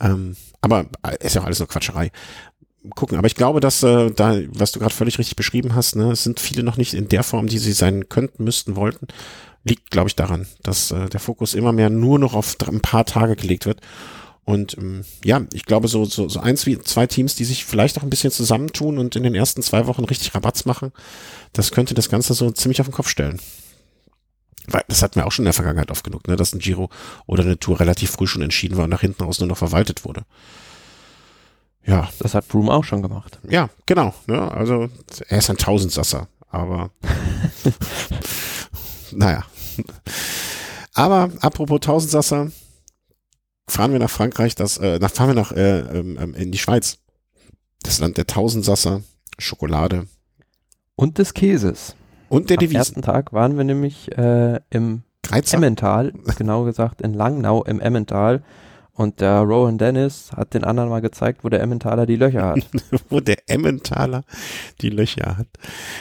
Ähm, 0.00 0.36
aber 0.60 0.86
äh, 1.02 1.24
ist 1.24 1.34
ja 1.34 1.42
auch 1.42 1.46
alles 1.46 1.60
nur 1.60 1.68
Quatscherei. 1.68 2.10
Gucken, 2.94 3.18
aber 3.18 3.26
ich 3.26 3.34
glaube, 3.34 3.60
dass 3.60 3.82
äh, 3.82 4.10
da, 4.10 4.38
was 4.48 4.72
du 4.72 4.80
gerade 4.80 4.94
völlig 4.94 5.18
richtig 5.18 5.36
beschrieben 5.36 5.74
hast, 5.74 5.96
ne, 5.96 6.12
es 6.12 6.24
sind 6.24 6.40
viele 6.40 6.62
noch 6.62 6.76
nicht 6.76 6.94
in 6.94 7.08
der 7.08 7.22
Form, 7.22 7.46
die 7.46 7.58
sie 7.58 7.72
sein 7.72 8.08
könnten, 8.08 8.42
müssten, 8.42 8.74
wollten 8.74 9.06
liegt, 9.64 9.90
glaube 9.90 10.08
ich, 10.08 10.16
daran, 10.16 10.46
dass 10.62 10.90
äh, 10.90 11.08
der 11.08 11.20
Fokus 11.20 11.54
immer 11.54 11.72
mehr 11.72 11.90
nur 11.90 12.18
noch 12.18 12.34
auf 12.34 12.56
ein 12.66 12.80
paar 12.80 13.04
Tage 13.04 13.36
gelegt 13.36 13.66
wird. 13.66 13.80
Und 14.44 14.76
ähm, 14.78 15.04
ja, 15.24 15.42
ich 15.52 15.64
glaube, 15.64 15.86
so, 15.86 16.04
so, 16.04 16.28
so 16.28 16.40
eins 16.40 16.66
wie 16.66 16.78
zwei 16.78 17.06
Teams, 17.06 17.34
die 17.34 17.44
sich 17.44 17.64
vielleicht 17.64 17.98
auch 17.98 18.02
ein 18.02 18.10
bisschen 18.10 18.32
zusammentun 18.32 18.98
und 18.98 19.14
in 19.16 19.22
den 19.22 19.34
ersten 19.34 19.62
zwei 19.62 19.86
Wochen 19.86 20.04
richtig 20.04 20.34
Rabatz 20.34 20.64
machen, 20.64 20.92
das 21.52 21.70
könnte 21.70 21.94
das 21.94 22.08
Ganze 22.08 22.34
so 22.34 22.50
ziemlich 22.50 22.80
auf 22.80 22.88
den 22.88 22.94
Kopf 22.94 23.08
stellen. 23.08 23.40
Weil 24.66 24.82
das 24.88 25.02
hatten 25.02 25.16
wir 25.16 25.26
auch 25.26 25.32
schon 25.32 25.44
in 25.44 25.46
der 25.46 25.52
Vergangenheit 25.52 25.90
oft 25.90 26.04
genug, 26.04 26.26
ne, 26.26 26.36
dass 26.36 26.52
ein 26.52 26.58
Giro 26.58 26.90
oder 27.26 27.42
eine 27.42 27.58
Tour 27.58 27.80
relativ 27.80 28.10
früh 28.10 28.26
schon 28.26 28.42
entschieden 28.42 28.76
war 28.76 28.84
und 28.84 28.90
nach 28.90 29.00
hinten 29.00 29.22
raus 29.24 29.40
nur 29.40 29.48
noch 29.48 29.58
verwaltet 29.58 30.04
wurde. 30.04 30.24
Ja. 31.84 32.08
Das 32.18 32.34
hat 32.34 32.48
Broom 32.48 32.68
auch 32.68 32.84
schon 32.84 33.02
gemacht. 33.02 33.38
Ja, 33.48 33.68
genau. 33.86 34.14
Ne, 34.26 34.50
also 34.52 34.88
er 35.28 35.38
ist 35.38 35.50
ein 35.50 35.56
Tausendsasser, 35.56 36.28
aber 36.50 36.90
naja. 39.12 39.44
Aber 40.94 41.30
apropos 41.40 41.80
Tausendsasser, 41.80 42.50
fahren 43.68 43.92
wir 43.92 43.98
nach 43.98 44.10
Frankreich, 44.10 44.54
das, 44.54 44.78
äh, 44.78 44.98
nach, 44.98 45.10
fahren 45.10 45.28
wir 45.28 45.34
nach 45.34 45.52
äh, 45.52 45.80
ähm, 45.80 46.34
in 46.34 46.50
die 46.50 46.58
Schweiz. 46.58 46.98
Das 47.82 48.00
Land 48.00 48.18
der 48.18 48.26
Tausendsasser, 48.26 49.02
Schokolade. 49.38 50.06
Und 50.96 51.18
des 51.18 51.32
Käses. 51.32 51.96
Und 52.28 52.50
der 52.50 52.58
Am 52.58 52.60
Devisen. 52.60 52.76
Am 52.76 52.80
ersten 52.80 53.02
Tag 53.02 53.32
waren 53.32 53.56
wir 53.56 53.64
nämlich 53.64 54.16
äh, 54.16 54.60
im 54.70 55.02
Greizer? 55.22 55.56
Emmental, 55.56 56.12
genau 56.36 56.64
gesagt 56.64 57.00
in 57.00 57.14
Langnau 57.14 57.64
im 57.64 57.80
Emmental. 57.80 58.42
Und 58.92 59.20
der 59.22 59.38
Rowan 59.40 59.78
Dennis 59.78 60.30
hat 60.36 60.52
den 60.52 60.62
anderen 60.62 60.90
mal 60.90 61.00
gezeigt, 61.00 61.42
wo 61.42 61.48
der 61.48 61.62
Emmentaler 61.62 62.04
die 62.04 62.16
Löcher 62.16 62.48
hat. 62.48 62.66
wo 63.08 63.20
der 63.20 63.38
Emmentaler 63.48 64.24
die 64.82 64.90
Löcher 64.90 65.38
hat. 65.38 65.46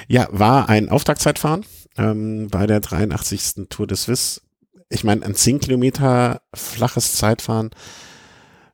Ja, 0.10 0.28
war 0.32 0.68
ein 0.68 0.90
Auftaktzeitfahren 0.90 1.64
ähm, 2.00 2.48
bei 2.50 2.66
der 2.66 2.80
83. 2.80 3.68
Tour 3.70 3.88
de 3.88 3.98
Suisse. 3.98 4.42
Ich 4.90 5.04
meine, 5.04 5.26
ein 5.26 5.36
10 5.36 5.60
Kilometer 5.60 6.42
flaches 6.54 7.14
Zeitfahren. 7.14 7.70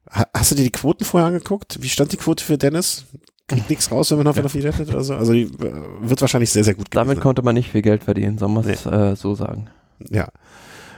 hast 0.10 0.52
du 0.52 0.56
dir 0.56 0.64
die 0.64 0.72
Quoten 0.72 1.04
vorher 1.04 1.28
angeguckt? 1.28 1.82
Wie 1.82 1.90
stand 1.90 2.12
die 2.12 2.18
Quote 2.18 2.44
für 2.44 2.58
Dennis? 2.58 3.06
Kriegt 3.48 3.70
nichts 3.70 3.92
raus, 3.92 4.10
wenn 4.12 4.18
man 4.18 4.28
auf 4.28 4.38
ja. 4.38 4.48
viel 4.48 4.66
rettet 4.66 4.90
oder 4.90 5.04
so? 5.04 5.16
Also 5.16 5.34
die 5.34 5.44
äh, 5.44 5.74
wird 6.00 6.22
wahrscheinlich 6.22 6.52
sehr, 6.52 6.64
sehr 6.64 6.74
gut 6.74 6.90
gewesen. 6.90 7.08
Damit 7.08 7.22
konnte 7.22 7.42
man 7.42 7.56
nicht 7.56 7.72
viel 7.72 7.82
Geld 7.82 8.04
verdienen, 8.04 8.38
soll 8.38 8.50
man 8.50 8.68
es 8.68 8.86
nee. 8.86 8.92
äh, 8.92 9.16
so 9.16 9.36
sagen. 9.36 9.70
Ja. 10.10 10.30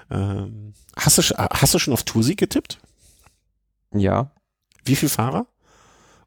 Ähm, 0.09 0.73
hast, 0.95 1.17
du, 1.17 1.21
hast 1.21 1.73
du 1.73 1.79
schon 1.79 1.93
auf 1.93 2.03
Toursieg 2.03 2.37
getippt? 2.37 2.79
Ja. 3.93 4.31
Wie 4.85 4.95
viele 4.95 5.09
Fahrer? 5.09 5.47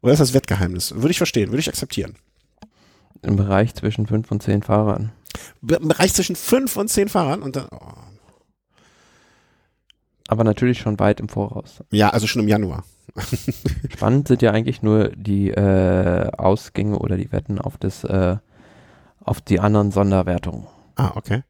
Oder 0.03 0.13
ist 0.13 0.19
das 0.19 0.35
Wettgeheimnis? 0.35 0.95
Würde 0.95 1.11
ich 1.11 1.19
verstehen, 1.19 1.51
würde 1.51 1.61
ich 1.61 1.69
akzeptieren. 1.69 2.17
Im 3.23 3.37
Bereich 3.37 3.75
zwischen 3.75 4.07
fünf 4.07 4.31
und 4.31 4.43
zehn 4.43 4.63
Fahrern. 4.63 5.13
Bereich 5.61 6.15
zwischen 6.15 6.37
fünf 6.37 6.77
und 6.77 6.89
zehn 6.89 7.09
Fahrern 7.09 7.43
und 7.43 7.57
dann. 7.57 7.69
Oh. 7.71 7.93
Aber 10.29 10.45
natürlich 10.45 10.79
schon 10.79 10.99
weit 11.01 11.21
im 11.21 11.29
Voraus. 11.29 11.83
Ja, 11.91 12.11
also 12.11 12.27
schon 12.27 12.43
im 12.43 12.49
Januar. 12.49 12.85
Spannend 13.93 14.29
sind 14.29 14.43
ja 14.43 14.53
eigentlich 14.53 14.83
nur 14.83 15.09
die 15.09 15.51
äh, 15.51 16.31
Ausgänge 16.37 16.99
oder 16.99 17.17
die 17.17 17.33
Wetten 17.33 17.59
auf 17.59 17.77
das, 17.79 18.05
äh, 18.05 18.37
auf 19.21 19.41
die 19.41 19.59
anderen 19.59 19.91
Sonderwertungen. 19.91 20.69
Ah, 20.95 21.13
okay. 21.17 21.43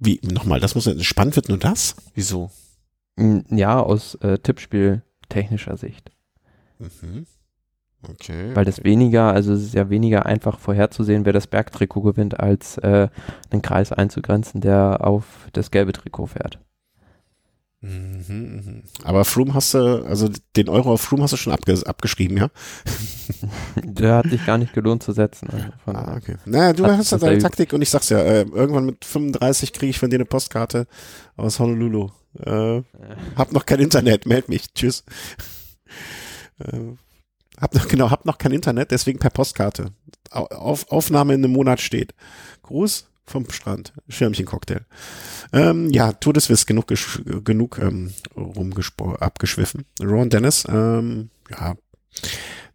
Wie, 0.00 0.20
nochmal, 0.24 0.58
das 0.58 0.74
muss, 0.74 0.90
spannend 1.04 1.36
wird 1.36 1.48
nur 1.48 1.58
das? 1.58 1.94
Wieso? 2.14 2.50
Ja, 3.16 3.78
aus 3.78 4.16
äh, 4.16 4.38
Tippspiel 4.38 5.02
technischer 5.28 5.76
Sicht. 5.76 6.10
Mhm. 6.78 7.26
Okay. 8.08 8.50
Weil 8.54 8.64
das 8.64 8.82
weniger, 8.84 9.32
also 9.32 9.52
es 9.52 9.62
ist 9.62 9.74
ja 9.74 9.88
weniger 9.88 10.26
einfach 10.26 10.58
vorherzusehen, 10.58 11.24
wer 11.24 11.32
das 11.32 11.46
Bergtrikot 11.46 12.02
gewinnt, 12.02 12.40
als 12.40 12.78
äh, 12.78 13.08
einen 13.50 13.62
Kreis 13.62 13.92
einzugrenzen, 13.92 14.60
der 14.60 15.06
auf 15.06 15.48
das 15.52 15.70
gelbe 15.70 15.92
Trikot 15.92 16.26
fährt. 16.26 16.58
Mhm, 17.82 18.24
mhm. 18.28 18.82
Aber 19.02 19.24
Froome 19.24 19.54
hast 19.54 19.74
du, 19.74 20.04
also 20.04 20.28
den 20.56 20.68
Euro 20.68 20.92
auf 20.92 21.00
Froome 21.00 21.24
hast 21.24 21.32
du 21.32 21.36
schon 21.36 21.52
abges 21.52 21.82
abgeschrieben, 21.82 22.36
ja? 22.36 22.48
Der 23.82 24.16
hat 24.16 24.30
sich 24.30 24.46
gar 24.46 24.56
nicht 24.56 24.72
gelohnt 24.72 25.02
zu 25.02 25.10
setzen. 25.10 25.48
Also 25.50 25.98
ah, 25.98 26.16
okay. 26.16 26.36
Naja, 26.44 26.72
du 26.74 26.86
hast 26.86 27.10
ja 27.10 27.18
deine 27.18 27.38
Taktik 27.38 27.72
und 27.72 27.82
ich 27.82 27.90
sag's 27.90 28.08
ja, 28.08 28.18
äh, 28.18 28.42
irgendwann 28.42 28.86
mit 28.86 29.04
35 29.04 29.72
kriege 29.72 29.90
ich 29.90 29.98
von 29.98 30.10
dir 30.10 30.16
eine 30.16 30.26
Postkarte 30.26 30.86
aus 31.36 31.58
Honolulu. 31.58 32.10
Äh. 32.38 32.82
Hab 33.34 33.52
noch 33.52 33.66
kein 33.66 33.80
Internet, 33.80 34.26
meld 34.26 34.48
mich. 34.48 34.72
Tschüss. 34.72 35.02
Äh, 36.60 36.78
hab 37.62 37.74
noch, 37.74 37.88
genau, 37.88 38.10
hab 38.10 38.26
noch 38.26 38.38
kein 38.38 38.52
Internet, 38.52 38.90
deswegen 38.90 39.18
per 39.18 39.30
Postkarte. 39.30 39.92
Auf, 40.30 40.90
Aufnahme 40.90 41.34
in 41.34 41.44
einem 41.44 41.52
Monat 41.52 41.80
steht. 41.80 42.14
Gruß 42.62 43.08
vom 43.24 43.48
Strand. 43.50 43.92
Schirmchen-Cocktail. 44.08 44.84
Ähm, 45.52 45.90
ja, 45.90 46.12
Tour 46.12 46.32
des 46.32 46.50
Wiss, 46.50 46.66
genug, 46.66 46.92
genug 47.44 47.78
ähm, 47.78 48.12
abgeschwiffen. 49.20 49.84
Ron 50.02 50.28
Dennis, 50.28 50.66
ähm, 50.68 51.30
ja, 51.50 51.74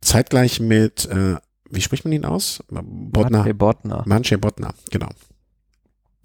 zeitgleich 0.01 0.59
mit, 0.59 1.05
äh, 1.05 1.35
wie 1.69 1.81
spricht 1.81 2.05
man 2.05 2.13
ihn 2.13 2.25
aus? 2.25 2.63
Botner. 2.69 3.39
Manche 3.39 3.53
Botner. 3.53 4.03
Manche 4.05 4.37
Botner, 4.37 4.73
genau. 4.89 5.09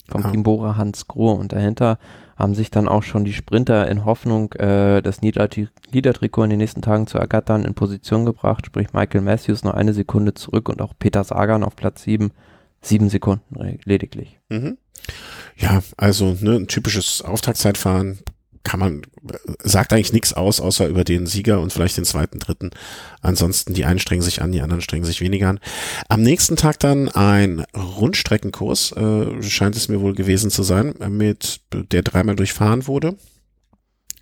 Vom 0.08 0.30
Team 0.30 0.42
Bora 0.42 0.76
Hans 0.76 1.08
Grohe 1.08 1.34
und 1.34 1.52
dahinter 1.52 1.98
haben 2.36 2.54
sich 2.54 2.70
dann 2.70 2.88
auch 2.88 3.02
schon 3.02 3.24
die 3.24 3.32
Sprinter 3.32 3.88
in 3.88 4.04
Hoffnung, 4.04 4.52
äh, 4.54 5.02
das 5.02 5.20
Niedertrikot 5.22 6.44
in 6.44 6.50
den 6.50 6.58
nächsten 6.58 6.82
Tagen 6.82 7.06
zu 7.06 7.18
ergattern, 7.18 7.64
in 7.64 7.74
Position 7.74 8.24
gebracht, 8.24 8.66
sprich 8.66 8.92
Michael 8.92 9.22
Matthews 9.22 9.64
noch 9.64 9.74
eine 9.74 9.92
Sekunde 9.92 10.34
zurück 10.34 10.68
und 10.68 10.80
auch 10.80 10.94
Peter 10.98 11.24
Sagan 11.24 11.64
auf 11.64 11.76
Platz 11.76 12.02
7, 12.02 12.32
sieben 12.80 13.08
Sekunden 13.08 13.78
lediglich. 13.84 14.38
Mhm. 14.48 14.78
Ja, 15.56 15.82
also 15.96 16.36
ne, 16.40 16.56
ein 16.56 16.68
typisches 16.68 17.22
Auftaktzeitfahren, 17.22 18.18
kann 18.64 18.80
man, 18.80 19.02
sagt 19.62 19.92
eigentlich 19.92 20.12
nichts 20.12 20.32
aus, 20.32 20.60
außer 20.60 20.86
über 20.86 21.04
den 21.04 21.26
Sieger 21.26 21.60
und 21.60 21.72
vielleicht 21.72 21.96
den 21.96 22.04
zweiten, 22.04 22.38
dritten. 22.38 22.70
Ansonsten, 23.20 23.74
die 23.74 23.84
einen 23.84 23.98
strengen 23.98 24.22
sich 24.22 24.42
an, 24.42 24.52
die 24.52 24.60
anderen 24.60 24.82
strengen 24.82 25.04
sich 25.04 25.20
weniger 25.20 25.48
an. 25.48 25.60
Am 26.08 26.22
nächsten 26.22 26.56
Tag 26.56 26.78
dann 26.78 27.08
ein 27.08 27.64
Rundstreckenkurs, 27.74 28.92
äh, 28.92 29.42
scheint 29.42 29.76
es 29.76 29.88
mir 29.88 30.00
wohl 30.00 30.14
gewesen 30.14 30.50
zu 30.50 30.62
sein, 30.62 30.94
mit 31.08 31.60
der 31.72 32.02
dreimal 32.02 32.36
durchfahren 32.36 32.86
wurde. 32.86 33.16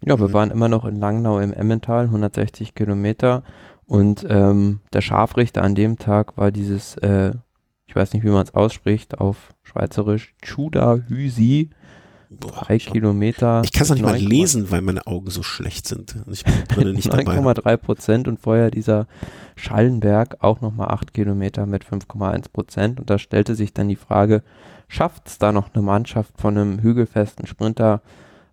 Ja, 0.03 0.18
wir 0.18 0.32
waren 0.32 0.51
immer 0.51 0.68
noch 0.68 0.86
in 0.86 0.97
Langnau 0.97 1.38
im 1.41 1.53
Emmental, 1.53 2.05
160 2.05 2.74
Kilometer. 2.74 3.43
Und 3.86 4.24
ähm, 4.28 4.80
der 4.93 5.01
Scharfrichter 5.01 5.62
an 5.62 5.74
dem 5.74 5.99
Tag 5.99 6.38
war 6.38 6.51
dieses, 6.53 6.97
äh, 6.99 7.32
ich 7.86 7.97
weiß 7.97 8.14
nicht, 8.14 8.24
wie 8.24 8.30
man 8.30 8.45
es 8.45 8.55
ausspricht, 8.55 9.18
auf 9.18 9.53
Schweizerisch, 9.62 10.34
Chuda 10.43 11.01
Hüsi 11.09 11.70
Drei 12.39 12.78
Kilometer. 12.78 13.62
Ich 13.64 13.72
kann 13.72 13.83
es 13.83 13.89
noch 13.89 13.97
nicht 13.97 14.05
mal 14.05 14.16
lesen, 14.16 14.70
weil 14.70 14.83
meine 14.83 15.05
Augen 15.09 15.31
so 15.31 15.43
schlecht 15.43 15.89
sind. 15.89 16.14
Und 16.26 16.33
ich 16.33 16.45
bin 16.76 16.93
nicht 16.93 17.12
9,3 17.12 17.76
Prozent 17.76 18.28
und 18.28 18.39
vorher 18.39 18.70
dieser 18.70 19.09
Schallenberg 19.57 20.37
auch 20.39 20.61
nochmal 20.61 20.89
8 20.89 21.12
Kilometer 21.12 21.66
mit 21.66 21.85
5,1 21.85 22.53
Prozent. 22.53 23.01
Und 23.01 23.11
da 23.11 23.18
stellte 23.18 23.57
sich 23.57 23.74
dann 23.74 23.89
die 23.89 23.97
Frage, 23.97 24.45
schafft 24.87 25.26
es 25.26 25.39
da 25.39 25.51
noch 25.51 25.74
eine 25.74 25.83
Mannschaft 25.83 26.41
von 26.41 26.57
einem 26.57 26.83
hügelfesten 26.83 27.49
Sprinter, 27.49 28.01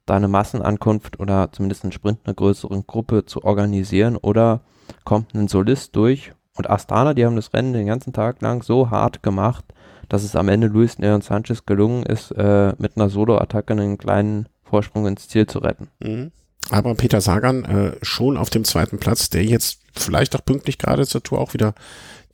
da 0.07 0.15
eine 0.15 0.27
Massenankunft 0.27 1.19
oder 1.19 1.51
zumindest 1.51 1.83
einen 1.83 1.91
Sprint 1.91 2.21
einer 2.23 2.33
größeren 2.33 2.87
Gruppe 2.87 3.25
zu 3.25 3.43
organisieren 3.43 4.15
oder 4.17 4.61
kommt 5.03 5.35
ein 5.35 5.47
Solist 5.47 5.95
durch? 5.95 6.31
Und 6.55 6.67
Astana, 6.67 7.13
die 7.13 7.25
haben 7.25 7.35
das 7.35 7.53
Rennen 7.53 7.73
den 7.73 7.85
ganzen 7.85 8.13
Tag 8.13 8.41
lang 8.41 8.63
so 8.63 8.89
hart 8.89 9.21
gemacht, 9.21 9.65
dass 10.09 10.23
es 10.23 10.35
am 10.35 10.49
Ende 10.49 10.67
Luis 10.67 10.99
Neon 10.99 11.21
Sanchez 11.21 11.65
gelungen 11.65 12.03
ist, 12.03 12.31
äh, 12.31 12.73
mit 12.77 12.95
einer 12.95 13.09
Solo-Attacke 13.09 13.73
einen 13.73 13.97
kleinen 13.97 14.47
Vorsprung 14.63 15.07
ins 15.07 15.27
Ziel 15.27 15.47
zu 15.47 15.59
retten. 15.59 15.87
Mhm. 15.99 16.31
Aber 16.69 16.95
Peter 16.95 17.21
Sagan 17.21 17.63
äh, 17.65 17.91
schon 18.01 18.37
auf 18.37 18.49
dem 18.49 18.63
zweiten 18.63 18.97
Platz, 18.97 19.29
der 19.29 19.45
jetzt 19.45 19.79
vielleicht 19.93 20.35
auch 20.35 20.43
pünktlich 20.43 20.77
gerade 20.77 21.07
zur 21.07 21.23
Tour 21.23 21.39
auch 21.39 21.53
wieder 21.53 21.73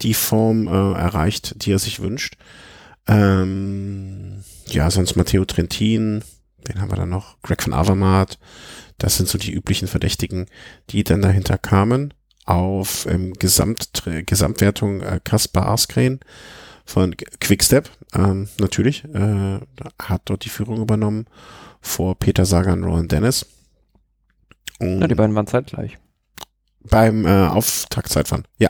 die 0.01 0.13
Form 0.13 0.67
äh, 0.67 0.71
erreicht, 0.71 1.63
die 1.63 1.71
er 1.71 1.79
sich 1.79 1.99
wünscht. 2.01 2.37
Ähm, 3.07 4.43
ja, 4.67 4.89
sonst 4.89 5.15
Matteo 5.15 5.45
Trentin, 5.45 6.23
den 6.67 6.81
haben 6.81 6.91
wir 6.91 6.95
dann 6.95 7.09
noch, 7.09 7.39
Greg 7.41 7.65
van 7.65 7.73
Avermaet, 7.73 8.39
das 8.97 9.17
sind 9.17 9.27
so 9.27 9.37
die 9.37 9.51
üblichen 9.51 9.87
Verdächtigen, 9.87 10.47
die 10.89 11.03
dann 11.03 11.21
dahinter 11.21 11.57
kamen. 11.57 12.13
Auf 12.45 13.05
ähm, 13.05 13.33
Gesamt, 13.33 14.03
Gesamtwertung 14.25 15.01
äh, 15.01 15.21
Kaspar 15.23 15.67
Askren 15.67 16.19
von 16.85 17.15
Quickstep, 17.15 17.89
ähm, 18.13 18.49
natürlich, 18.59 19.05
äh, 19.05 19.59
hat 20.01 20.21
dort 20.25 20.45
die 20.45 20.49
Führung 20.49 20.81
übernommen 20.81 21.25
vor 21.81 22.15
Peter 22.15 22.45
Sagan 22.45 22.83
und 22.83 22.89
Roland 22.89 23.11
Dennis. 23.11 23.45
Und 24.79 25.01
ja, 25.01 25.07
die 25.07 25.15
beiden 25.15 25.35
waren 25.35 25.47
zeitgleich. 25.47 25.97
Beim 26.81 27.25
äh, 27.25 27.47
Auftaktzeitfahren, 27.47 28.45
ja. 28.57 28.69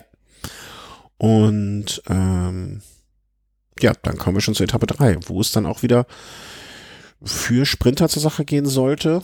Und 1.18 2.04
ähm, 2.08 2.82
ja, 3.80 3.94
dann 4.04 4.18
kommen 4.18 4.38
wir 4.38 4.42
schon 4.42 4.56
zur 4.56 4.66
Etappe 4.66 4.86
3, 4.86 5.18
wo 5.28 5.42
es 5.42 5.52
dann 5.52 5.66
auch 5.66 5.82
wieder 5.82 6.06
für 7.24 7.66
Sprinter 7.66 8.10
zur 8.10 8.22
Sache 8.22 8.46
gehen 8.46 8.66
sollte. 8.66 9.22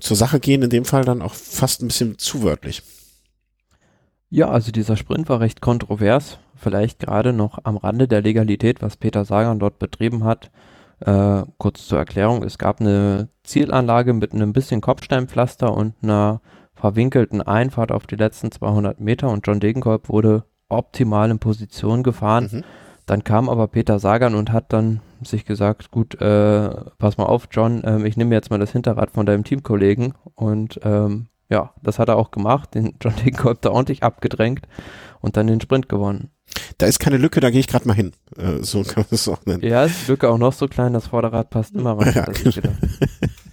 Zur 0.00 0.16
Sache 0.16 0.38
gehen 0.38 0.62
in 0.62 0.70
dem 0.70 0.84
Fall 0.84 1.04
dann 1.04 1.22
auch 1.22 1.34
fast 1.34 1.82
ein 1.82 1.88
bisschen 1.88 2.18
zu 2.18 2.42
wörtlich. 2.42 2.82
Ja, 4.32 4.48
also 4.48 4.72
dieser 4.72 4.96
Sprint 4.96 5.28
war 5.28 5.40
recht 5.40 5.60
kontrovers, 5.60 6.38
vielleicht 6.56 7.00
gerade 7.00 7.34
noch 7.34 7.58
am 7.64 7.76
Rande 7.76 8.08
der 8.08 8.22
Legalität, 8.22 8.80
was 8.80 8.96
Peter 8.96 9.26
Sagan 9.26 9.58
dort 9.58 9.78
betrieben 9.78 10.24
hat. 10.24 10.50
Äh, 11.00 11.42
kurz 11.58 11.86
zur 11.86 11.98
Erklärung, 11.98 12.42
es 12.42 12.56
gab 12.56 12.80
eine 12.80 13.28
Zielanlage 13.42 14.14
mit 14.14 14.32
einem 14.32 14.54
bisschen 14.54 14.80
Kopfsteinpflaster 14.80 15.74
und 15.74 15.96
einer 16.02 16.40
verwinkelten 16.72 17.42
Einfahrt 17.42 17.92
auf 17.92 18.06
die 18.06 18.16
letzten 18.16 18.50
200 18.50 19.00
Meter 19.00 19.28
und 19.28 19.46
John 19.46 19.60
Degenkolb 19.60 20.08
wurde 20.08 20.44
optimal 20.70 21.30
in 21.30 21.38
Position 21.38 22.02
gefahren. 22.02 22.48
Mhm. 22.50 22.64
Dann 23.04 23.24
kam 23.24 23.50
aber 23.50 23.68
Peter 23.68 23.98
Sagan 23.98 24.34
und 24.34 24.50
hat 24.50 24.72
dann 24.72 25.02
sich 25.22 25.44
gesagt, 25.44 25.90
gut, 25.90 26.18
äh, 26.22 26.70
pass 26.96 27.18
mal 27.18 27.26
auf, 27.26 27.48
John, 27.50 27.84
äh, 27.84 28.08
ich 28.08 28.16
nehme 28.16 28.34
jetzt 28.34 28.48
mal 28.48 28.58
das 28.58 28.72
Hinterrad 28.72 29.10
von 29.10 29.26
deinem 29.26 29.44
Teamkollegen 29.44 30.14
und 30.36 30.80
ähm, 30.84 31.26
ja, 31.52 31.74
das 31.82 31.98
hat 31.98 32.08
er 32.08 32.16
auch 32.16 32.30
gemacht, 32.30 32.74
den 32.74 32.94
John 33.00 33.14
Degenkolb 33.14 33.60
da 33.60 33.70
ordentlich 33.70 34.02
abgedrängt 34.02 34.66
und 35.20 35.36
dann 35.36 35.46
den 35.46 35.60
Sprint 35.60 35.88
gewonnen. 35.88 36.30
Da 36.78 36.86
ist 36.86 36.98
keine 36.98 37.18
Lücke, 37.18 37.40
da 37.40 37.50
gehe 37.50 37.60
ich 37.60 37.68
gerade 37.68 37.86
mal 37.86 37.94
hin. 37.94 38.12
Äh, 38.36 38.62
so 38.62 38.82
kann 38.82 39.04
man 39.04 39.06
es 39.12 39.28
auch 39.28 39.44
nennen. 39.44 39.62
Ja, 39.62 39.84
ist 39.84 40.06
die 40.06 40.12
Lücke 40.12 40.30
auch 40.30 40.38
noch 40.38 40.54
so 40.54 40.66
klein, 40.66 40.94
das 40.94 41.08
Vorderrad 41.08 41.50
passt 41.50 41.74
immer 41.74 41.98
rein. 41.98 42.12
Ja, 42.14 42.24
genau. 42.24 42.72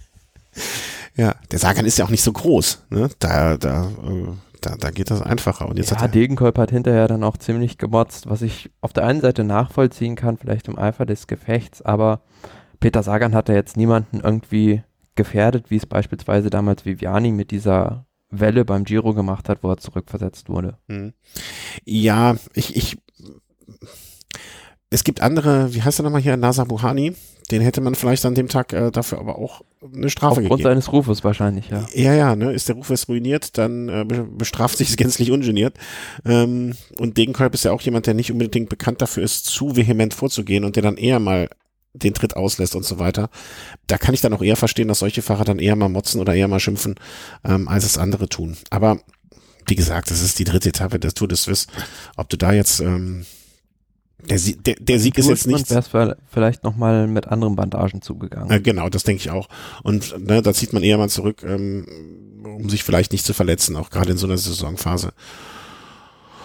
ja, 1.16 1.34
der 1.50 1.58
Sagan 1.58 1.84
ist 1.84 1.98
ja 1.98 2.06
auch 2.06 2.10
nicht 2.10 2.22
so 2.22 2.32
groß. 2.32 2.86
Ne? 2.88 3.10
Da, 3.18 3.58
da, 3.58 3.84
äh, 3.84 4.28
da, 4.62 4.76
da 4.76 4.90
geht 4.90 5.10
das 5.10 5.20
einfacher. 5.22 5.68
Und 5.68 5.78
jetzt 5.78 5.90
ja, 5.90 6.00
hat 6.00 6.14
Degenkolb 6.14 6.58
hat 6.58 6.70
hinterher 6.70 7.06
dann 7.06 7.22
auch 7.22 7.36
ziemlich 7.36 7.78
gemotzt, 7.78 8.28
was 8.28 8.42
ich 8.42 8.70
auf 8.80 8.94
der 8.94 9.04
einen 9.04 9.20
Seite 9.20 9.44
nachvollziehen 9.44 10.16
kann, 10.16 10.38
vielleicht 10.38 10.68
im 10.68 10.78
Eifer 10.78 11.04
des 11.06 11.26
Gefechts, 11.26 11.82
aber 11.82 12.22
Peter 12.80 13.02
Sagan 13.02 13.34
hat 13.34 13.50
ja 13.50 13.54
jetzt 13.54 13.76
niemanden 13.76 14.20
irgendwie 14.20 14.82
gefährdet, 15.14 15.70
wie 15.70 15.76
es 15.76 15.86
beispielsweise 15.86 16.50
damals 16.50 16.84
Viviani 16.84 17.32
mit 17.32 17.50
dieser 17.50 18.06
Welle 18.30 18.64
beim 18.64 18.84
Giro 18.84 19.12
gemacht 19.12 19.48
hat, 19.48 19.62
wo 19.62 19.70
er 19.70 19.78
zurückversetzt 19.78 20.48
wurde. 20.48 20.78
Hm. 20.88 21.12
Ja, 21.84 22.36
ich, 22.54 22.76
ich, 22.76 22.98
es 24.88 25.04
gibt 25.04 25.20
andere, 25.20 25.74
wie 25.74 25.82
heißt 25.82 26.00
er 26.00 26.04
nochmal 26.04 26.20
hier, 26.20 26.36
Nasa 26.36 26.64
Buhani, 26.64 27.14
den 27.50 27.62
hätte 27.62 27.80
man 27.80 27.96
vielleicht 27.96 28.24
an 28.24 28.34
dem 28.34 28.48
Tag 28.48 28.72
äh, 28.72 28.90
dafür 28.90 29.18
aber 29.18 29.36
auch 29.36 29.62
eine 29.82 30.10
Strafe 30.10 30.42
Aufgrund 30.42 30.50
gegeben. 30.50 30.62
seines 30.62 30.92
Rufes 30.92 31.24
wahrscheinlich, 31.24 31.68
ja. 31.70 31.86
Ja, 31.94 32.14
ja, 32.14 32.36
ne, 32.36 32.52
ist 32.52 32.68
der 32.68 32.76
Ruf 32.76 32.90
jetzt 32.90 33.08
ruiniert, 33.08 33.58
dann 33.58 33.88
äh, 33.88 34.04
bestraft 34.36 34.78
sich 34.78 34.90
es 34.90 34.96
gänzlich 34.96 35.32
ungeniert. 35.32 35.76
Ähm, 36.24 36.74
und 36.98 37.16
Degenkolb 37.16 37.54
ist 37.54 37.64
ja 37.64 37.72
auch 37.72 37.80
jemand, 37.80 38.06
der 38.06 38.14
nicht 38.14 38.30
unbedingt 38.30 38.68
bekannt 38.68 39.02
dafür 39.02 39.24
ist, 39.24 39.46
zu 39.46 39.74
vehement 39.74 40.14
vorzugehen 40.14 40.64
und 40.64 40.76
der 40.76 40.84
dann 40.84 40.96
eher 40.96 41.18
mal 41.18 41.48
den 41.92 42.14
Tritt 42.14 42.36
auslässt 42.36 42.76
und 42.76 42.84
so 42.84 42.98
weiter. 42.98 43.30
Da 43.86 43.98
kann 43.98 44.14
ich 44.14 44.20
dann 44.20 44.32
auch 44.32 44.42
eher 44.42 44.56
verstehen, 44.56 44.88
dass 44.88 45.00
solche 45.00 45.22
Fahrer 45.22 45.44
dann 45.44 45.58
eher 45.58 45.76
mal 45.76 45.88
motzen 45.88 46.20
oder 46.20 46.34
eher 46.34 46.48
mal 46.48 46.60
schimpfen, 46.60 46.94
ähm, 47.44 47.68
als 47.68 47.84
es 47.84 47.98
andere 47.98 48.28
tun. 48.28 48.56
Aber 48.70 49.00
wie 49.66 49.74
gesagt, 49.74 50.10
das 50.10 50.22
ist 50.22 50.38
die 50.38 50.44
dritte 50.44 50.70
Etappe 50.70 50.98
der 50.98 51.12
Tour 51.12 51.28
de 51.28 51.36
Suisse. 51.36 51.66
Ob 52.16 52.28
du 52.28 52.36
da 52.36 52.52
jetzt 52.52 52.80
ähm, 52.80 53.26
der, 54.28 54.38
der, 54.38 54.74
der 54.78 54.98
Sieg 55.00 55.16
ist 55.18 55.28
jetzt 55.28 55.46
nicht. 55.46 55.70
Wäre 55.70 56.16
vielleicht 56.30 56.64
nochmal 56.64 57.06
mit 57.06 57.28
anderen 57.28 57.56
Bandagen 57.56 58.02
zugegangen. 58.02 58.50
Äh, 58.50 58.60
genau, 58.60 58.88
das 58.88 59.04
denke 59.04 59.20
ich 59.20 59.30
auch. 59.30 59.48
Und 59.82 60.18
ne, 60.26 60.42
da 60.42 60.52
zieht 60.52 60.72
man 60.72 60.82
eher 60.82 60.98
mal 60.98 61.08
zurück, 61.08 61.42
ähm, 61.42 61.86
um 62.44 62.68
sich 62.68 62.84
vielleicht 62.84 63.12
nicht 63.12 63.24
zu 63.24 63.32
verletzen, 63.32 63.76
auch 63.76 63.90
gerade 63.90 64.12
in 64.12 64.18
so 64.18 64.26
einer 64.26 64.36
Saisonphase. 64.36 65.12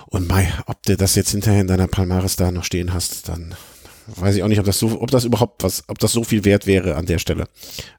Und 0.07 0.27
Mai, 0.27 0.51
ob 0.67 0.81
du 0.83 0.95
das 0.95 1.15
jetzt 1.15 1.31
hinterher 1.31 1.61
in 1.61 1.67
deiner 1.67 1.87
Palmaris 1.87 2.35
da 2.35 2.51
noch 2.51 2.63
stehen 2.63 2.93
hast, 2.93 3.27
dann 3.27 3.55
weiß 4.07 4.35
ich 4.35 4.43
auch 4.43 4.47
nicht, 4.47 4.59
ob 4.59 4.65
das 4.65 4.79
so, 4.79 5.01
ob 5.01 5.11
das 5.11 5.25
überhaupt 5.25 5.63
was, 5.63 5.83
ob 5.87 5.99
das 5.99 6.11
so 6.11 6.23
viel 6.23 6.45
wert 6.45 6.67
wäre 6.67 6.95
an 6.95 7.05
der 7.05 7.19
Stelle, 7.19 7.45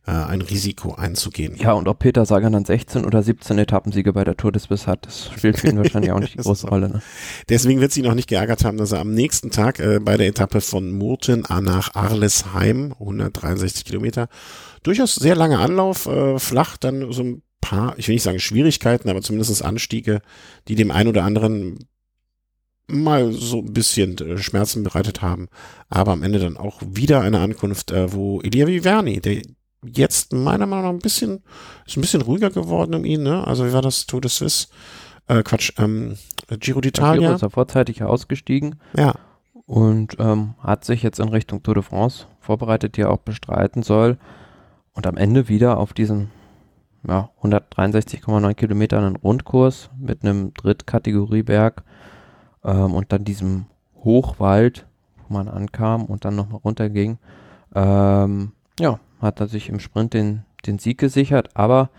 äh, 0.06 0.12
ein 0.12 0.40
Risiko 0.40 0.94
einzugehen. 0.94 1.56
Ja, 1.56 1.72
und 1.72 1.88
ob 1.88 1.98
Peter 1.98 2.24
Sagan 2.24 2.52
dann 2.52 2.64
16 2.64 3.04
oder 3.04 3.22
17 3.22 3.58
Etappensiege 3.58 4.12
bei 4.12 4.24
der 4.24 4.36
Tour 4.36 4.52
des 4.52 4.68
Biss 4.68 4.86
hat, 4.86 5.06
das 5.06 5.30
spielt 5.36 5.58
für 5.58 5.68
ihn 5.68 5.78
wahrscheinlich 5.78 6.12
auch 6.12 6.20
nicht 6.20 6.34
die 6.34 6.38
große 6.42 6.68
Rolle. 6.68 6.88
Ne? 6.88 7.02
Deswegen 7.48 7.80
wird 7.80 7.92
sie 7.92 8.02
noch 8.02 8.14
nicht 8.14 8.28
geärgert 8.28 8.64
haben, 8.64 8.76
dass 8.78 8.92
er 8.92 9.00
am 9.00 9.12
nächsten 9.12 9.50
Tag 9.50 9.80
äh, 9.80 10.00
bei 10.00 10.16
der 10.16 10.28
Etappe 10.28 10.60
von 10.60 10.92
Murten 10.92 11.44
nach 11.60 11.94
Arlesheim, 11.94 12.92
163 12.98 13.84
Kilometer, 13.84 14.28
durchaus 14.82 15.16
sehr 15.16 15.34
langer 15.34 15.60
Anlauf, 15.60 16.06
äh, 16.06 16.38
flach, 16.38 16.76
dann 16.76 17.12
so 17.12 17.22
ein 17.22 17.42
paar, 17.60 17.94
ich 17.98 18.06
will 18.06 18.14
nicht 18.14 18.22
sagen 18.22 18.38
Schwierigkeiten, 18.38 19.08
aber 19.08 19.22
zumindest 19.22 19.64
Anstiege, 19.64 20.20
die 20.68 20.76
dem 20.76 20.90
einen 20.90 21.08
oder 21.08 21.24
anderen 21.24 21.88
mal 22.88 23.32
so 23.32 23.58
ein 23.58 23.72
bisschen 23.72 24.16
äh, 24.18 24.38
Schmerzen 24.38 24.82
bereitet 24.82 25.22
haben, 25.22 25.48
aber 25.88 26.12
am 26.12 26.22
Ende 26.22 26.38
dann 26.38 26.56
auch 26.56 26.80
wieder 26.84 27.20
eine 27.20 27.40
Ankunft, 27.40 27.90
äh, 27.90 28.12
wo 28.12 28.40
Elia 28.40 28.66
Viverni, 28.66 29.20
der 29.20 29.42
jetzt 29.82 30.32
meiner 30.32 30.66
Meinung 30.66 30.84
nach 30.84 30.92
ein 30.92 30.98
bisschen, 30.98 31.42
ist 31.86 31.96
ein 31.96 32.00
bisschen 32.00 32.22
ruhiger 32.22 32.50
geworden 32.50 32.94
um 32.94 33.04
ihn, 33.04 33.22
ne? 33.22 33.46
Also 33.46 33.66
wie 33.66 33.72
war 33.72 33.82
das 33.82 34.06
Tour 34.06 34.20
de 34.20 34.30
Suisse? 34.30 34.68
Äh, 35.28 35.42
Quatsch, 35.42 35.72
ähm, 35.78 36.16
Giro 36.60 36.80
d'Italia. 36.80 37.20
Giro 37.20 37.34
ist 37.34 37.42
er 37.42 37.50
vorzeitig 37.50 38.02
ausgestiegen. 38.02 38.76
Ja. 38.96 39.14
Und 39.66 40.16
ähm, 40.20 40.54
hat 40.60 40.84
sich 40.84 41.02
jetzt 41.02 41.18
in 41.18 41.28
Richtung 41.28 41.62
Tour 41.62 41.74
de 41.74 41.82
France 41.82 42.26
vorbereitet, 42.40 42.96
die 42.96 43.02
er 43.02 43.10
auch 43.10 43.18
bestreiten 43.18 43.82
soll. 43.82 44.18
Und 44.92 45.06
am 45.06 45.16
Ende 45.16 45.48
wieder 45.48 45.78
auf 45.78 45.92
diesen 45.92 46.30
ja, 47.06 47.30
163,9 47.42 48.54
Kilometern 48.54 49.04
einen 49.04 49.16
Rundkurs 49.16 49.90
mit 49.98 50.22
einem 50.22 50.54
Drittkategorieberg 50.54 51.82
ähm, 52.66 52.94
und 52.94 53.12
dann 53.12 53.24
diesem 53.24 53.66
Hochwald, 54.04 54.86
wo 55.26 55.34
man 55.34 55.48
ankam 55.48 56.04
und 56.04 56.24
dann 56.24 56.36
nochmal 56.36 56.60
runterging, 56.62 57.18
ähm, 57.74 58.52
ja, 58.78 59.00
hat 59.20 59.40
er 59.40 59.48
sich 59.48 59.68
im 59.70 59.80
Sprint 59.80 60.12
den, 60.12 60.44
den 60.66 60.78
Sieg 60.78 60.98
gesichert, 60.98 61.50
aber 61.54 61.90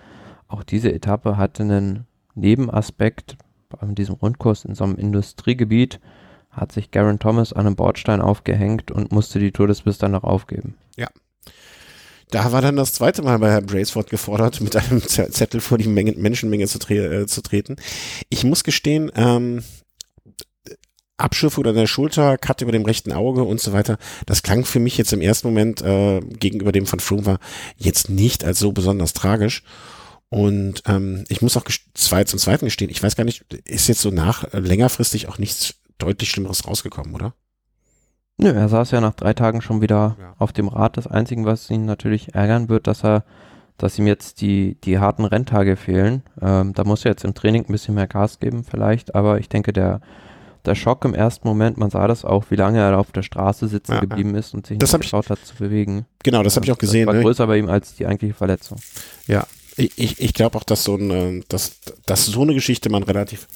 auch 0.48 0.64
diese 0.64 0.94
Etappe 0.94 1.38
hatte 1.38 1.64
einen 1.64 2.06
Nebenaspekt 2.36 3.38
bei 3.70 3.86
diesem 3.88 4.16
Rundkurs 4.16 4.66
in 4.66 4.76
so 4.76 4.84
einem 4.84 4.96
Industriegebiet, 4.96 6.00
hat 6.52 6.72
sich 6.72 6.92
Garen 6.92 7.20
Thomas 7.20 7.54
an 7.54 7.66
einem 7.66 7.76
Bordstein 7.76 8.22
aufgehängt 8.22 8.92
und 8.92 9.12
musste 9.12 9.40
die 9.40 9.52
Tour 9.52 9.68
des 9.68 9.82
Biss 9.82 9.98
dann 9.98 10.12
noch 10.12 10.24
aufgeben. 10.24 10.76
Ja. 10.96 11.08
Da 12.30 12.52
war 12.52 12.62
dann 12.62 12.76
das 12.76 12.94
zweite 12.94 13.22
Mal 13.22 13.40
bei 13.40 13.52
Herrn 13.52 13.66
Braceford 13.66 14.10
gefordert, 14.10 14.60
mit 14.60 14.76
einem 14.76 15.02
Zettel 15.02 15.62
vor 15.62 15.78
die 15.78 15.88
Menge, 15.88 16.14
Menschenmenge 16.14 16.68
zu, 16.68 16.80
tre 16.80 17.22
äh, 17.22 17.26
zu 17.26 17.42
treten. 17.42 17.78
Ich 18.30 18.44
muss 18.44 18.64
gestehen, 18.64 19.12
ähm, 19.16 19.64
Abschürfung 21.18 21.66
an 21.66 21.76
der 21.76 21.88
Schulter, 21.88 22.38
Cut 22.38 22.62
über 22.62 22.72
dem 22.72 22.86
rechten 22.86 23.12
Auge 23.12 23.44
und 23.44 23.60
so 23.60 23.74
weiter. 23.74 23.98
Das 24.26 24.44
klang 24.44 24.66
für 24.66 24.80
mich 24.80 24.98
jetzt 24.98 25.14
im 25.14 25.22
ersten 25.22 25.48
Moment 25.48 25.82
äh, 25.82 26.20
gegenüber 26.20 26.72
dem 26.72 26.86
von 26.86 27.00
Froome 27.00 27.26
war 27.26 27.40
jetzt 27.76 28.10
nicht 28.10 28.46
als 28.46 28.60
so 28.60 28.72
besonders 28.72 29.14
tragisch. 29.14 29.64
Und 30.30 30.84
ähm, 30.86 31.24
ich 31.30 31.42
muss 31.42 31.58
auch 31.58 31.64
zwei 31.94 32.24
zum 32.26 32.38
Zweiten 32.38 32.66
gestehen, 32.66 32.92
ich 32.92 33.02
weiß 33.02 33.16
gar 33.16 33.24
nicht, 33.24 33.46
ist 33.66 33.88
jetzt 33.88 34.02
so 34.02 34.12
nach 34.12 34.44
äh, 34.54 34.60
längerfristig 34.60 35.30
auch 35.30 35.38
nichts 35.38 35.76
deutlich 35.98 36.30
Schlimmeres 36.30 36.68
rausgekommen, 36.68 37.16
oder? 37.16 37.34
Nö, 38.38 38.52
er 38.52 38.70
saß 38.70 38.92
ja 38.92 39.02
nach 39.02 39.16
drei 39.16 39.34
Tagen 39.34 39.62
schon 39.62 39.82
wieder 39.82 40.16
ja. 40.20 40.36
auf 40.38 40.54
dem 40.54 40.68
Rad. 40.68 40.98
Das 40.98 41.08
Einzige, 41.08 41.46
was 41.46 41.70
ihn 41.72 41.86
natürlich 41.86 42.36
ärgern 42.36 42.70
wird, 42.70 42.86
dass 42.86 43.04
er, 43.04 43.24
dass 43.78 43.98
ihm 43.98 44.06
jetzt 44.06 44.42
die, 44.42 44.80
die 44.82 45.00
harten 45.00 45.26
Renntage 45.26 45.76
fehlen. 45.76 46.22
Ähm, 46.40 46.74
da 46.74 46.84
muss 46.84 47.04
er 47.04 47.12
jetzt 47.12 47.24
im 47.24 47.34
Training 47.34 47.66
ein 47.66 47.72
bisschen 47.72 47.96
mehr 47.96 48.08
Gas 48.08 48.40
geben 48.40 48.64
vielleicht, 48.64 49.16
aber 49.16 49.40
ich 49.40 49.50
denke, 49.50 49.74
der, 49.74 50.02
der 50.68 50.76
Schock 50.76 51.06
im 51.06 51.14
ersten 51.14 51.48
Moment, 51.48 51.78
man 51.78 51.90
sah 51.90 52.08
das 52.08 52.26
auch, 52.26 52.46
wie 52.50 52.56
lange 52.56 52.80
er 52.80 52.98
auf 52.98 53.12
der 53.12 53.24
Straße 53.24 53.68
sitzen 53.68 53.94
ja, 53.94 54.00
geblieben 54.00 54.36
ist 54.36 54.54
und 54.54 54.68
sich 54.68 54.78
das 54.78 54.94
nicht 54.94 55.02
geschaut 55.02 55.30
hat 55.30 55.40
zu 55.44 55.56
bewegen. 55.56 56.06
Genau, 56.24 56.44
das 56.44 56.56
habe 56.56 56.66
ich 56.66 56.72
auch 56.72 56.78
gesehen. 56.78 57.06
Das 57.06 57.08
war 57.08 57.16
ne? 57.16 57.24
größer 57.24 57.48
bei 57.48 57.58
ihm 57.58 57.70
als 57.70 57.96
die 57.96 58.06
eigentliche 58.06 58.34
Verletzung. 58.34 58.78
Ja, 59.28 59.48
ich, 59.78 60.20
ich 60.20 60.34
glaube 60.34 60.58
auch, 60.58 60.64
dass 60.64 60.84
so 60.84 60.96
ein, 60.96 61.44
dass, 61.50 61.80
dass 62.06 62.26
so 62.26 62.42
eine 62.42 62.54
Geschichte 62.54 62.90
man 62.90 63.04
relativ 63.04 63.48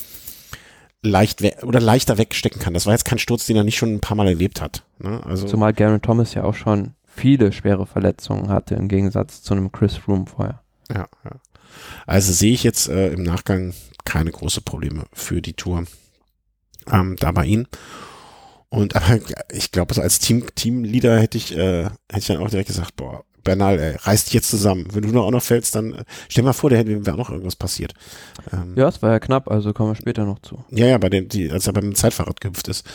leicht 1.02 1.42
oder 1.64 1.80
leichter 1.80 2.18
wegstecken 2.18 2.62
kann. 2.62 2.74
Das 2.74 2.86
war 2.86 2.94
jetzt 2.94 3.06
kein 3.06 3.20
Sturz, 3.20 3.46
den 3.48 3.58
er 3.58 3.64
nicht 3.64 3.78
schon 3.78 3.94
ein 3.94 4.02
paar 4.02 4.18
Mal 4.18 4.28
erlebt 4.28 4.62
hat. 4.62 4.84
Ne? 5.00 5.22
Also 5.26 5.48
Zumal 5.48 5.74
Garen 5.74 6.02
Thomas 6.02 6.34
ja 6.34 6.44
auch 6.44 6.54
schon 6.54 6.94
viele 7.06 7.52
schwere 7.52 7.86
Verletzungen 7.86 8.50
hatte 8.50 8.76
im 8.76 8.88
Gegensatz 8.88 9.42
zu 9.42 9.54
einem 9.54 9.72
Chris 9.72 9.98
Froome 9.98 10.28
vorher. 10.28 10.62
Ja, 10.90 11.08
ja. 11.26 11.32
Also 12.06 12.34
sehe 12.34 12.54
ich 12.54 12.64
jetzt 12.64 12.90
äh, 12.90 13.10
im 13.14 13.24
Nachgang 13.24 13.74
keine 14.06 14.32
große 14.32 14.62
Probleme 14.62 15.06
für 15.14 15.42
die 15.42 15.54
Tour 15.54 15.86
ähm, 16.92 17.16
da 17.20 17.32
bei 17.32 17.46
ihnen. 17.46 17.68
Und 18.70 18.96
aber 18.96 19.20
ich 19.52 19.72
glaube, 19.72 19.94
so 19.94 20.02
als 20.02 20.20
Team 20.20 20.46
Teamleader 20.56 21.20
hätte 21.20 21.38
ich 21.38 21.56
äh, 21.56 21.84
hätte 21.84 22.20
ich 22.20 22.28
dann 22.28 22.38
auch 22.38 22.50
direkt 22.50 22.70
gesagt, 22.70 22.96
boah, 22.96 23.26
Bernal, 23.44 23.80
ey, 23.80 23.96
reiß 23.96 24.26
dich 24.26 24.34
jetzt 24.34 24.50
zusammen. 24.50 24.88
Wenn 24.92 25.04
du 25.04 25.10
noch 25.10 25.26
auch 25.26 25.32
noch 25.32 25.44
fällst, 25.44 25.76
dann 25.76 25.94
äh, 25.94 26.04
stell 26.30 26.44
mal 26.44 26.54
vor, 26.54 26.70
da 26.70 26.76
hätte 26.78 27.06
wäre 27.06 27.18
noch 27.18 27.30
irgendwas 27.30 27.56
passiert. 27.56 27.94
Ähm, 28.54 28.74
ja, 28.76 28.88
es 28.88 29.02
war 29.02 29.12
ja 29.12 29.20
knapp, 29.20 29.50
also 29.50 29.74
kommen 29.74 29.92
wir 29.92 29.96
später 29.96 30.26
noch 30.26 30.40
zu. 30.40 30.64
Ja, 30.70 30.86
ja, 30.86 30.98
bei 30.98 31.10
den, 31.10 31.28
die, 31.28 31.52
als 31.52 31.68
er 31.68 31.74
beim 31.74 31.96
Zeitfahrrad 31.96 32.40
gehüpft 32.40 32.68
ist. 32.68 32.86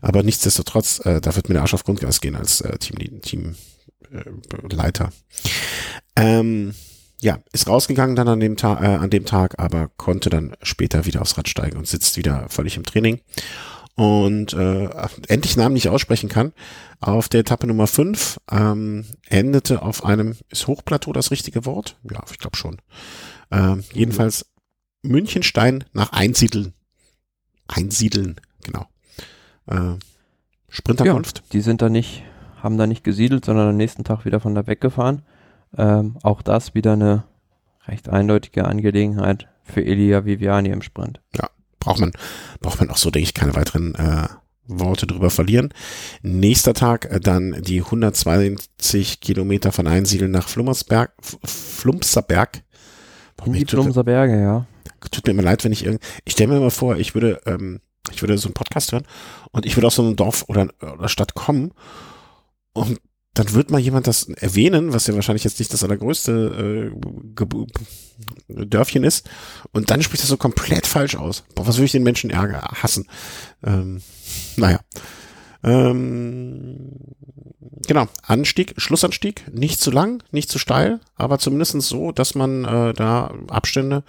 Aber 0.00 0.22
nichtsdestotrotz, 0.22 1.00
äh, 1.04 1.20
da 1.20 1.34
wird 1.34 1.48
mir 1.48 1.54
der 1.54 1.62
Arsch 1.62 1.74
auf 1.74 1.84
Grundgas 1.84 2.20
gehen 2.20 2.36
als 2.36 2.60
äh, 2.60 2.78
Teamleiter. 2.78 3.20
Team, 3.22 3.56
äh, 6.16 6.38
ähm, 6.38 6.74
ja, 7.26 7.40
ist 7.50 7.66
rausgegangen 7.66 8.14
dann 8.14 8.28
an 8.28 8.38
dem 8.38 8.56
Tag, 8.56 8.80
äh, 8.80 8.86
an 8.86 9.10
dem 9.10 9.24
Tag, 9.24 9.58
aber 9.58 9.88
konnte 9.96 10.30
dann 10.30 10.56
später 10.62 11.06
wieder 11.06 11.22
aufs 11.22 11.36
Rad 11.36 11.48
steigen 11.48 11.76
und 11.76 11.88
sitzt 11.88 12.16
wieder 12.16 12.48
völlig 12.48 12.76
im 12.76 12.84
Training 12.84 13.20
und 13.96 14.52
äh, 14.52 14.88
endlich 15.26 15.56
Namen 15.56 15.72
nicht 15.72 15.88
aussprechen 15.88 16.28
kann. 16.28 16.52
Auf 17.00 17.28
der 17.28 17.40
Etappe 17.40 17.66
Nummer 17.66 17.88
5 17.88 18.38
ähm, 18.52 19.06
endete 19.28 19.82
auf 19.82 20.04
einem, 20.04 20.36
ist 20.50 20.68
Hochplateau 20.68 21.12
das 21.12 21.32
richtige 21.32 21.66
Wort? 21.66 21.96
Ja, 22.08 22.22
ich 22.30 22.38
glaube 22.38 22.56
schon. 22.56 22.80
Ähm, 23.50 23.82
jedenfalls 23.92 24.46
Münchenstein 25.02 25.82
nach 25.92 26.12
Einsiedeln. 26.12 26.74
Einsiedeln, 27.66 28.36
genau. 28.62 28.86
Äh, 29.66 29.98
Sprinterkunft. 30.68 31.38
Ja, 31.38 31.44
die 31.54 31.60
sind 31.60 31.82
da 31.82 31.88
nicht, 31.88 32.22
haben 32.62 32.78
da 32.78 32.86
nicht 32.86 33.02
gesiedelt, 33.02 33.44
sondern 33.44 33.70
am 33.70 33.76
nächsten 33.76 34.04
Tag 34.04 34.24
wieder 34.26 34.38
von 34.38 34.54
da 34.54 34.68
weggefahren. 34.68 35.22
Ähm, 35.76 36.16
auch 36.22 36.42
das 36.42 36.74
wieder 36.74 36.94
eine 36.94 37.24
recht 37.86 38.08
eindeutige 38.08 38.64
Angelegenheit 38.64 39.48
für 39.62 39.84
Elia 39.84 40.24
Viviani 40.24 40.70
im 40.70 40.82
Sprint. 40.82 41.20
Ja, 41.36 41.50
braucht 41.80 42.00
man, 42.00 42.12
braucht 42.60 42.80
man 42.80 42.90
auch 42.90 42.96
so, 42.96 43.10
denke 43.10 43.24
ich, 43.24 43.34
keine 43.34 43.54
weiteren 43.54 43.94
äh, 43.94 44.28
Worte 44.66 45.06
drüber 45.06 45.30
verlieren. 45.30 45.72
Nächster 46.22 46.74
Tag 46.74 47.10
äh, 47.10 47.20
dann 47.20 47.62
die 47.62 47.80
120 47.80 49.20
Kilometer 49.20 49.72
von 49.72 49.86
Einsiedeln 49.86 50.30
nach 50.30 50.48
Flummersberg, 50.48 51.12
Flumpserberg. 51.44 52.62
In 53.44 53.52
die 53.52 53.66
Flumser 53.66 54.04
Berge, 54.04 54.40
ja. 54.40 54.66
Tut 55.10 55.26
mir 55.26 55.32
immer 55.32 55.42
leid, 55.42 55.62
wenn 55.62 55.72
ich 55.72 55.84
irgend, 55.84 56.02
ich 56.24 56.32
stelle 56.32 56.48
mir 56.50 56.56
immer 56.56 56.70
vor, 56.70 56.96
ich 56.96 57.14
würde, 57.14 57.40
ähm, 57.46 57.80
ich 58.10 58.22
würde 58.22 58.38
so 58.38 58.48
einen 58.48 58.54
Podcast 58.54 58.92
hören 58.92 59.06
und 59.52 59.66
ich 59.66 59.76
würde 59.76 59.86
aus 59.86 59.94
so 59.94 60.02
einem 60.02 60.16
Dorf 60.16 60.44
oder, 60.48 60.68
oder 60.80 61.08
Stadt 61.08 61.34
kommen 61.34 61.72
und 62.72 63.00
dann 63.36 63.52
wird 63.52 63.70
mal 63.70 63.78
jemand 63.78 64.06
das 64.06 64.28
erwähnen, 64.30 64.94
was 64.94 65.06
ja 65.06 65.14
wahrscheinlich 65.14 65.44
jetzt 65.44 65.58
nicht 65.58 65.70
das 65.72 65.84
allergrößte 65.84 66.90
äh, 68.48 68.64
Dörfchen 68.66 69.04
ist, 69.04 69.28
und 69.72 69.90
dann 69.90 70.02
spricht 70.02 70.22
das 70.22 70.30
so 70.30 70.38
komplett 70.38 70.86
falsch 70.86 71.16
aus. 71.16 71.44
Boah, 71.54 71.66
was 71.66 71.76
würde 71.76 71.84
ich 71.84 71.92
den 71.92 72.02
Menschen 72.02 72.30
ärger, 72.30 72.62
hassen? 72.62 73.06
Ähm, 73.62 74.00
naja. 74.56 74.80
Ähm, 75.62 76.92
genau, 77.86 78.06
Anstieg, 78.22 78.72
Schlussanstieg, 78.78 79.44
nicht 79.52 79.80
zu 79.80 79.90
lang, 79.90 80.22
nicht 80.30 80.50
zu 80.50 80.58
steil, 80.58 81.00
aber 81.14 81.38
zumindest 81.38 81.78
so, 81.82 82.12
dass 82.12 82.34
man 82.34 82.64
äh, 82.64 82.94
da 82.94 83.34
Abstände 83.48 84.02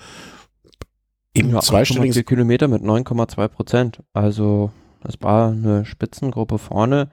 im 1.34 1.52
ja, 1.52 1.60
zweistelligen 1.60 2.26
Kilometer 2.26 2.70
mit 2.70 2.82
9,2 2.82 3.48
Prozent. 3.50 4.04
Also 4.14 4.72
das 5.04 5.16
war 5.20 5.52
eine 5.52 5.84
Spitzengruppe 5.86 6.58
vorne 6.60 7.10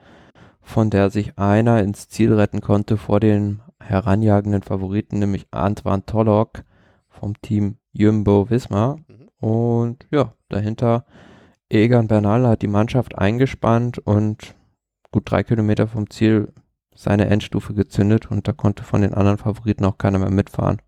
von 0.65 0.89
der 0.89 1.11
sich 1.11 1.37
einer 1.37 1.81
ins 1.81 2.09
Ziel 2.09 2.33
retten 2.33 2.59
konnte 2.59 2.97
vor 2.97 3.19
den 3.19 3.61
heranjagenden 3.79 4.63
Favoriten, 4.63 5.19
nämlich 5.19 5.45
Antoine 5.51 6.05
Tollock 6.05 6.63
vom 7.07 7.39
Team 7.41 7.77
Jumbo 7.93 8.49
Wismar. 8.49 8.97
Mhm. 9.07 9.29
Und 9.47 10.07
ja, 10.11 10.33
dahinter 10.49 11.05
Egan 11.69 12.07
Bernal 12.07 12.47
hat 12.47 12.63
die 12.63 12.67
Mannschaft 12.67 13.17
eingespannt 13.17 13.99
und 13.99 14.55
gut 15.11 15.29
drei 15.29 15.43
Kilometer 15.43 15.87
vom 15.87 16.09
Ziel 16.09 16.51
seine 16.95 17.27
Endstufe 17.27 17.73
gezündet 17.73 18.31
und 18.31 18.47
da 18.47 18.51
konnte 18.51 18.83
von 18.83 19.01
den 19.01 19.13
anderen 19.13 19.37
Favoriten 19.37 19.85
auch 19.85 19.97
keiner 19.97 20.17
mehr 20.17 20.31
mitfahren. 20.31 20.81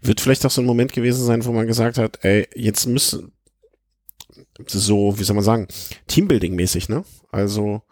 Wird 0.00 0.20
vielleicht 0.20 0.46
auch 0.46 0.50
so 0.50 0.62
ein 0.62 0.66
Moment 0.66 0.92
gewesen 0.92 1.24
sein, 1.24 1.44
wo 1.44 1.52
man 1.52 1.66
gesagt 1.66 1.98
hat, 1.98 2.20
ey, 2.22 2.48
jetzt 2.54 2.86
müssen 2.86 3.32
so, 4.66 5.18
wie 5.18 5.24
soll 5.24 5.36
man 5.36 5.44
sagen, 5.44 5.68
Teambuilding-mäßig, 6.08 6.90
ne? 6.90 7.04
Also 7.30 7.82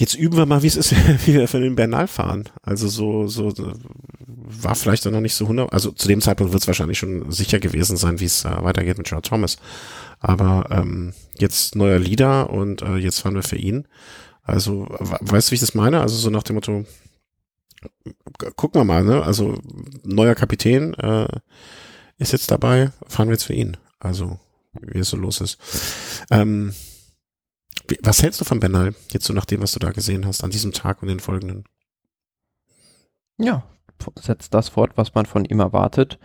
jetzt 0.00 0.14
üben 0.14 0.36
wir 0.36 0.46
mal, 0.46 0.62
wie 0.62 0.66
es 0.66 0.76
ist, 0.76 0.92
wie 1.26 1.34
wir 1.34 1.46
für 1.46 1.60
den 1.60 1.76
Bernal 1.76 2.08
fahren. 2.08 2.44
Also 2.62 2.88
so, 2.88 3.26
so 3.26 3.52
war 4.26 4.74
vielleicht 4.74 5.06
auch 5.06 5.10
noch 5.10 5.20
nicht 5.20 5.34
so 5.34 5.44
100, 5.44 5.72
also 5.72 5.92
zu 5.92 6.08
dem 6.08 6.20
Zeitpunkt 6.20 6.52
wird 6.52 6.62
es 6.62 6.66
wahrscheinlich 6.66 6.98
schon 6.98 7.30
sicher 7.30 7.60
gewesen 7.60 7.96
sein, 7.96 8.18
wie 8.18 8.24
es 8.24 8.44
äh, 8.44 8.62
weitergeht 8.62 8.98
mit 8.98 9.06
Gerard 9.06 9.26
Thomas. 9.26 9.58
Aber 10.18 10.66
ähm, 10.70 11.12
jetzt 11.38 11.76
neuer 11.76 11.98
Leader 11.98 12.50
und 12.50 12.82
äh, 12.82 12.96
jetzt 12.96 13.20
fahren 13.20 13.34
wir 13.34 13.42
für 13.42 13.56
ihn. 13.56 13.86
Also, 14.42 14.86
weißt 15.20 15.48
du, 15.48 15.50
wie 15.52 15.54
ich 15.56 15.60
das 15.60 15.74
meine? 15.74 16.00
Also 16.00 16.16
so 16.16 16.30
nach 16.30 16.42
dem 16.42 16.56
Motto, 16.56 16.84
gucken 18.56 18.80
wir 18.80 18.84
mal, 18.84 19.04
ne? 19.04 19.22
Also 19.22 19.58
neuer 20.02 20.34
Kapitän 20.34 20.94
äh, 20.94 21.28
ist 22.18 22.32
jetzt 22.32 22.50
dabei, 22.50 22.90
fahren 23.06 23.28
wir 23.28 23.34
jetzt 23.34 23.44
für 23.44 23.54
ihn. 23.54 23.76
Also, 23.98 24.40
wie 24.80 24.98
es 24.98 25.10
so 25.10 25.16
los 25.16 25.40
ist. 25.40 25.58
Ähm, 26.30 26.74
was 28.02 28.22
hältst 28.22 28.40
du 28.40 28.44
von 28.44 28.60
Bernal, 28.60 28.94
jetzt 29.10 29.24
so 29.24 29.32
nach 29.32 29.44
dem, 29.44 29.62
was 29.62 29.72
du 29.72 29.78
da 29.78 29.90
gesehen 29.90 30.26
hast, 30.26 30.44
an 30.44 30.50
diesem 30.50 30.72
Tag 30.72 31.02
und 31.02 31.08
den 31.08 31.20
folgenden? 31.20 31.64
Ja, 33.38 33.64
setzt 34.18 34.54
das 34.54 34.68
fort, 34.68 34.92
was 34.96 35.14
man 35.14 35.26
von 35.26 35.44
ihm 35.44 35.60
erwartet, 35.60 36.18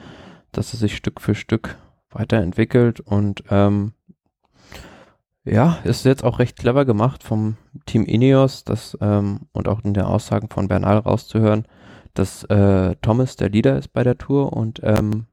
dass 0.52 0.74
er 0.74 0.80
sich 0.80 0.96
Stück 0.96 1.22
für 1.22 1.36
Stück 1.36 1.78
weiterentwickelt 2.10 3.00
und 3.00 3.44
ähm, 3.50 3.94
ja, 5.44 5.78
ist 5.84 6.06
jetzt 6.06 6.24
auch 6.24 6.40
recht 6.40 6.58
clever 6.58 6.86
gemacht 6.86 7.24
vom 7.24 7.58
Team 7.86 8.04
Ineos, 8.06 8.64
das 8.64 8.98
ähm, 9.00 9.42
und 9.52 9.68
auch 9.68 9.84
in 9.84 9.94
den 9.94 10.04
Aussagen 10.04 10.50
von 10.50 10.68
Bernal 10.68 10.98
rauszuhören, 10.98 11.68
dass 12.16 12.44
äh, 12.46 12.96
Thomas 13.02 13.36
der 13.36 13.50
Leader 13.50 13.78
ist 13.78 13.94
bei 13.94 14.04
der 14.04 14.18
Tour 14.18 14.54
und 14.54 14.82
ähm, 14.84 15.28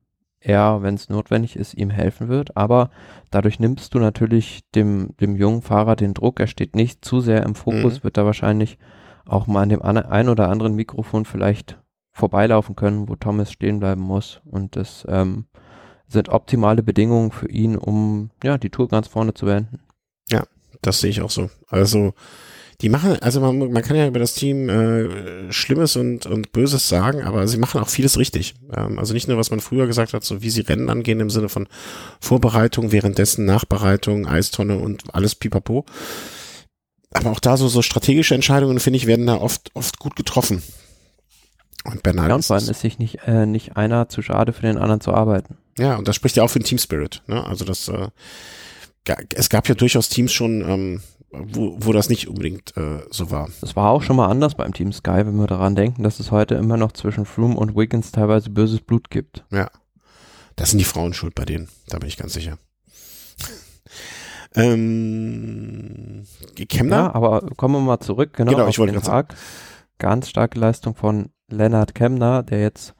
er, 0.44 0.82
wenn 0.82 0.94
es 0.94 1.08
notwendig 1.08 1.56
ist, 1.56 1.74
ihm 1.74 1.90
helfen 1.90 2.28
wird. 2.28 2.56
Aber 2.56 2.90
dadurch 3.30 3.60
nimmst 3.60 3.94
du 3.94 3.98
natürlich 3.98 4.62
dem, 4.74 5.14
dem 5.20 5.36
jungen 5.36 5.62
Fahrer 5.62 5.96
den 5.96 6.14
Druck. 6.14 6.40
Er 6.40 6.46
steht 6.46 6.76
nicht 6.76 7.04
zu 7.04 7.20
sehr 7.20 7.42
im 7.44 7.54
Fokus, 7.54 7.98
mhm. 7.98 8.04
wird 8.04 8.16
da 8.16 8.24
wahrscheinlich 8.24 8.78
auch 9.24 9.46
mal 9.46 9.62
an 9.62 9.68
dem 9.68 9.82
ein 9.82 10.28
oder 10.28 10.48
anderen 10.48 10.74
Mikrofon 10.74 11.24
vielleicht 11.24 11.78
vorbeilaufen 12.12 12.76
können, 12.76 13.08
wo 13.08 13.16
Thomas 13.16 13.52
stehen 13.52 13.80
bleiben 13.80 14.02
muss. 14.02 14.40
Und 14.44 14.76
das 14.76 15.06
ähm, 15.08 15.46
sind 16.06 16.28
optimale 16.28 16.82
Bedingungen 16.82 17.30
für 17.30 17.48
ihn, 17.48 17.76
um 17.76 18.30
ja 18.42 18.58
die 18.58 18.70
Tour 18.70 18.88
ganz 18.88 19.08
vorne 19.08 19.34
zu 19.34 19.46
beenden. 19.46 19.80
Ja, 20.30 20.44
das 20.82 21.00
sehe 21.00 21.10
ich 21.10 21.22
auch 21.22 21.30
so. 21.30 21.50
Also 21.68 22.12
die 22.82 22.88
machen, 22.88 23.16
also 23.22 23.40
man, 23.40 23.70
man 23.70 23.82
kann 23.82 23.96
ja 23.96 24.08
über 24.08 24.18
das 24.18 24.34
Team 24.34 24.68
äh, 24.68 25.52
Schlimmes 25.52 25.94
und, 25.94 26.26
und 26.26 26.50
Böses 26.50 26.88
sagen, 26.88 27.22
aber 27.22 27.46
sie 27.46 27.56
machen 27.56 27.80
auch 27.80 27.88
vieles 27.88 28.18
richtig. 28.18 28.54
Ähm, 28.76 28.98
also 28.98 29.14
nicht 29.14 29.28
nur, 29.28 29.38
was 29.38 29.50
man 29.50 29.60
früher 29.60 29.86
gesagt 29.86 30.12
hat, 30.12 30.24
so 30.24 30.42
wie 30.42 30.50
sie 30.50 30.62
Rennen 30.62 30.90
angehen 30.90 31.20
im 31.20 31.30
Sinne 31.30 31.48
von 31.48 31.68
Vorbereitung, 32.20 32.90
währenddessen 32.90 33.44
Nachbereitung, 33.44 34.26
Eistonne 34.26 34.78
und 34.78 35.14
alles 35.14 35.36
pipapo. 35.36 35.86
Aber 37.12 37.30
auch 37.30 37.40
da 37.40 37.56
so, 37.56 37.68
so 37.68 37.82
strategische 37.82 38.34
Entscheidungen, 38.34 38.80
finde 38.80 38.96
ich, 38.96 39.06
werden 39.06 39.26
da 39.26 39.36
oft, 39.36 39.70
oft 39.74 40.00
gut 40.00 40.16
getroffen. 40.16 40.62
Und 41.84 42.02
Bernal 42.02 42.30
ja, 42.30 42.34
und 42.34 42.50
allem 42.50 42.68
ist 42.68 42.80
sich 42.80 42.98
nicht, 42.98 43.20
äh, 43.26 43.46
nicht 43.46 43.76
einer 43.76 44.08
zu 44.08 44.22
schade 44.22 44.52
für 44.52 44.62
den 44.62 44.78
anderen 44.78 45.00
zu 45.00 45.12
arbeiten. 45.12 45.56
Ja, 45.78 45.96
und 45.96 46.08
das 46.08 46.16
spricht 46.16 46.36
ja 46.36 46.42
auch 46.42 46.50
für 46.50 46.58
den 46.58 46.64
Team 46.64 46.78
Spirit. 46.78 47.22
Ne? 47.28 47.44
Also 47.44 47.64
das, 47.64 47.88
äh, 47.88 48.08
es 49.34 49.50
gab 49.50 49.68
ja 49.68 49.74
durchaus 49.74 50.08
Teams 50.08 50.32
schon, 50.32 50.62
ähm, 50.68 51.00
wo, 51.32 51.76
wo 51.80 51.92
das 51.92 52.08
nicht 52.08 52.28
unbedingt 52.28 52.76
äh, 52.76 53.00
so 53.10 53.30
war. 53.30 53.48
Das 53.60 53.74
war 53.76 53.90
auch 53.90 54.02
schon 54.02 54.16
mal 54.16 54.28
anders 54.28 54.54
beim 54.54 54.72
Team 54.72 54.92
Sky, 54.92 55.22
wenn 55.24 55.36
wir 55.36 55.46
daran 55.46 55.74
denken, 55.74 56.02
dass 56.02 56.20
es 56.20 56.30
heute 56.30 56.54
immer 56.54 56.76
noch 56.76 56.92
zwischen 56.92 57.24
Froome 57.24 57.56
und 57.56 57.76
Wiggins 57.76 58.12
teilweise 58.12 58.50
böses 58.50 58.80
Blut 58.80 59.10
gibt. 59.10 59.44
Ja, 59.50 59.70
das 60.56 60.70
sind 60.70 60.78
die 60.78 60.84
Frauen 60.84 61.14
schuld 61.14 61.34
bei 61.34 61.44
denen, 61.44 61.68
da 61.88 61.98
bin 61.98 62.08
ich 62.08 62.16
ganz 62.16 62.34
sicher. 62.34 62.58
ähm, 64.54 66.24
Kemner? 66.68 66.96
Ja, 66.96 67.14
aber 67.14 67.48
kommen 67.56 67.74
wir 67.74 67.80
mal 67.80 68.00
zurück, 68.00 68.34
genau, 68.34 68.52
genau 68.52 68.68
ich 68.68 68.78
wollte 68.78 68.92
den 68.92 69.02
Tag. 69.02 69.34
Ganz 69.98 70.28
starke 70.28 70.58
Leistung 70.58 70.94
von 70.94 71.30
Lennart 71.48 71.94
Kemner, 71.94 72.42
der 72.42 72.60
jetzt 72.60 72.94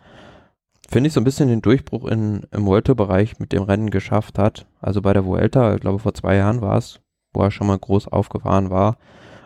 finde 0.93 1.09
ich, 1.09 1.15
so 1.15 1.21
ein 1.21 1.25
bisschen 1.25 1.49
den 1.49 1.63
Durchbruch 1.63 2.07
in, 2.07 2.43
im 2.51 2.67
Vuelta-Bereich 2.67 3.39
mit 3.39 3.53
dem 3.53 3.63
Rennen 3.63 3.91
geschafft 3.91 4.39
hat. 4.39 4.67
Also 4.81 5.01
bei 5.03 5.13
der 5.13 5.25
Vuelta, 5.25 5.75
ich 5.75 5.81
glaube 5.81 5.99
vor 5.99 6.15
zwei 6.15 6.37
Jahren 6.37 6.61
war 6.61 6.77
es, 6.77 7.01
wo 7.33 7.43
er 7.43 7.51
schon 7.51 7.67
mal 7.67 7.79
groß 7.79 8.09
aufgefahren 8.09 8.71
war. 8.71 8.97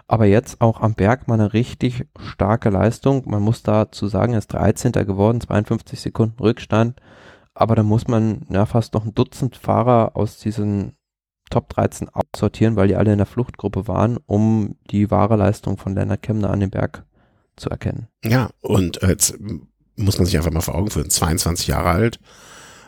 Aber 0.08 0.26
jetzt 0.26 0.60
auch 0.60 0.80
am 0.80 0.94
Berg 0.94 1.26
mal 1.26 1.34
eine 1.34 1.52
richtig 1.52 2.06
starke 2.18 2.70
Leistung. 2.70 3.24
Man 3.26 3.42
muss 3.42 3.62
dazu 3.62 4.06
sagen, 4.06 4.32
er 4.34 4.38
ist 4.38 4.52
13. 4.52 4.92
geworden, 4.92 5.40
52 5.40 6.00
Sekunden 6.00 6.40
Rückstand. 6.40 7.00
Aber 7.54 7.74
da 7.74 7.82
muss 7.82 8.06
man 8.06 8.42
ja 8.48 8.66
fast 8.66 8.94
noch 8.94 9.04
ein 9.04 9.14
Dutzend 9.14 9.56
Fahrer 9.56 10.12
aus 10.14 10.38
diesen 10.38 10.92
Top 11.50 11.68
13 11.70 12.08
aussortieren, 12.08 12.76
weil 12.76 12.88
die 12.88 12.96
alle 12.96 13.12
in 13.12 13.18
der 13.18 13.26
Fluchtgruppe 13.26 13.88
waren, 13.88 14.18
um 14.26 14.76
die 14.90 15.10
wahre 15.10 15.36
Leistung 15.36 15.76
von 15.76 15.94
Lennart 15.94 16.22
Kemner 16.22 16.50
an 16.50 16.60
dem 16.60 16.70
Berg 16.70 17.04
zu 17.56 17.70
erkennen. 17.70 18.08
Ja, 18.24 18.50
und 18.60 19.02
äh, 19.02 19.08
jetzt 19.08 19.38
muss 19.96 20.18
man 20.18 20.26
sich 20.26 20.36
einfach 20.36 20.50
mal 20.50 20.60
vor 20.60 20.74
Augen 20.74 20.90
führen, 20.90 21.10
22 21.10 21.68
Jahre 21.68 21.90
alt, 21.90 22.20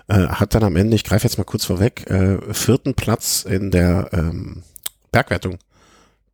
äh, 0.09 0.26
hat 0.26 0.55
dann 0.55 0.64
am 0.64 0.76
Ende, 0.76 0.96
ich 0.96 1.05
greife 1.05 1.24
jetzt 1.24 1.38
mal 1.38 1.44
kurz 1.44 1.64
vorweg, 1.64 2.11
äh, 2.11 2.53
vierten 2.53 2.94
Platz 2.94 3.44
in 3.49 3.70
der 3.70 4.11
ähm, 4.12 4.62
Bergwertung 5.11 5.59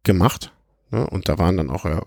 gemacht. 0.03 0.53
Ne? 0.91 1.07
Und 1.07 1.29
da 1.29 1.39
waren 1.39 1.57
dann 1.57 1.71
auch, 1.71 1.85
äh, 1.85 2.01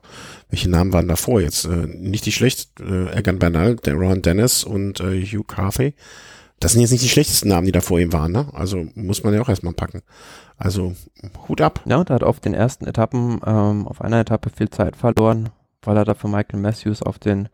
welche 0.50 0.70
Namen 0.70 0.94
waren 0.94 1.08
davor 1.08 1.42
jetzt? 1.42 1.66
Äh, 1.66 1.88
nicht 1.88 2.26
die 2.26 2.32
schlecht, 2.32 2.80
äh, 2.80 3.12
Egan 3.18 3.40
Bernal, 3.40 3.76
der 3.78 3.96
Ron 3.96 4.22
Dennis 4.22 4.64
und 4.64 5.00
äh, 5.00 5.24
Hugh 5.26 5.44
Carthy. 5.44 5.94
Das 6.60 6.72
sind 6.72 6.82
jetzt 6.82 6.92
nicht 6.92 7.04
die 7.04 7.10
schlechtesten 7.10 7.50
Namen, 7.50 7.66
die 7.66 7.72
da 7.72 7.82
vor 7.82 8.00
ihm 8.00 8.14
waren, 8.14 8.32
ne? 8.32 8.48
Also 8.54 8.88
muss 8.96 9.24
man 9.24 9.34
ja 9.34 9.42
auch 9.42 9.50
erstmal 9.50 9.74
packen. 9.74 10.02
Also 10.58 10.96
Hut 11.48 11.62
ab. 11.62 11.82
Ja, 11.86 11.98
und 11.98 12.10
er 12.10 12.16
hat 12.16 12.24
auf 12.24 12.40
den 12.40 12.56
ersten 12.56 12.88
Etappen, 12.88 13.40
ähm, 13.46 13.88
auf 13.88 14.02
einer 14.02 14.20
Etappe 14.20 14.50
viel 14.50 14.70
Zeit 14.70 14.96
verloren, 14.96 15.50
weil 15.84 15.98
er 15.98 16.06
da 16.06 16.16
für 16.16 16.28
Michael 16.28 16.60
Matthews 16.60 17.04
auf 17.04 17.20
den 17.20 17.50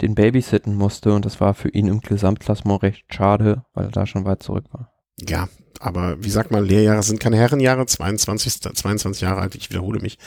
den 0.00 0.14
babysitten 0.14 0.74
musste 0.74 1.12
und 1.12 1.24
das 1.24 1.40
war 1.40 1.54
für 1.54 1.68
ihn 1.68 1.88
im 1.88 2.00
Gesamtklassement 2.00 2.82
recht 2.82 3.04
schade, 3.12 3.64
weil 3.74 3.86
er 3.86 3.90
da 3.90 4.06
schon 4.06 4.24
weit 4.24 4.42
zurück 4.42 4.64
war. 4.72 4.92
Ja, 5.20 5.48
aber 5.80 6.22
wie 6.22 6.30
sagt 6.30 6.50
man, 6.50 6.64
Lehrjahre 6.64 7.02
sind 7.02 7.20
keine 7.20 7.36
Herrenjahre, 7.36 7.86
22, 7.86 8.60
22 8.60 9.22
Jahre 9.22 9.40
alt, 9.40 9.54
ich 9.54 9.70
wiederhole 9.70 10.00
mich. 10.00 10.18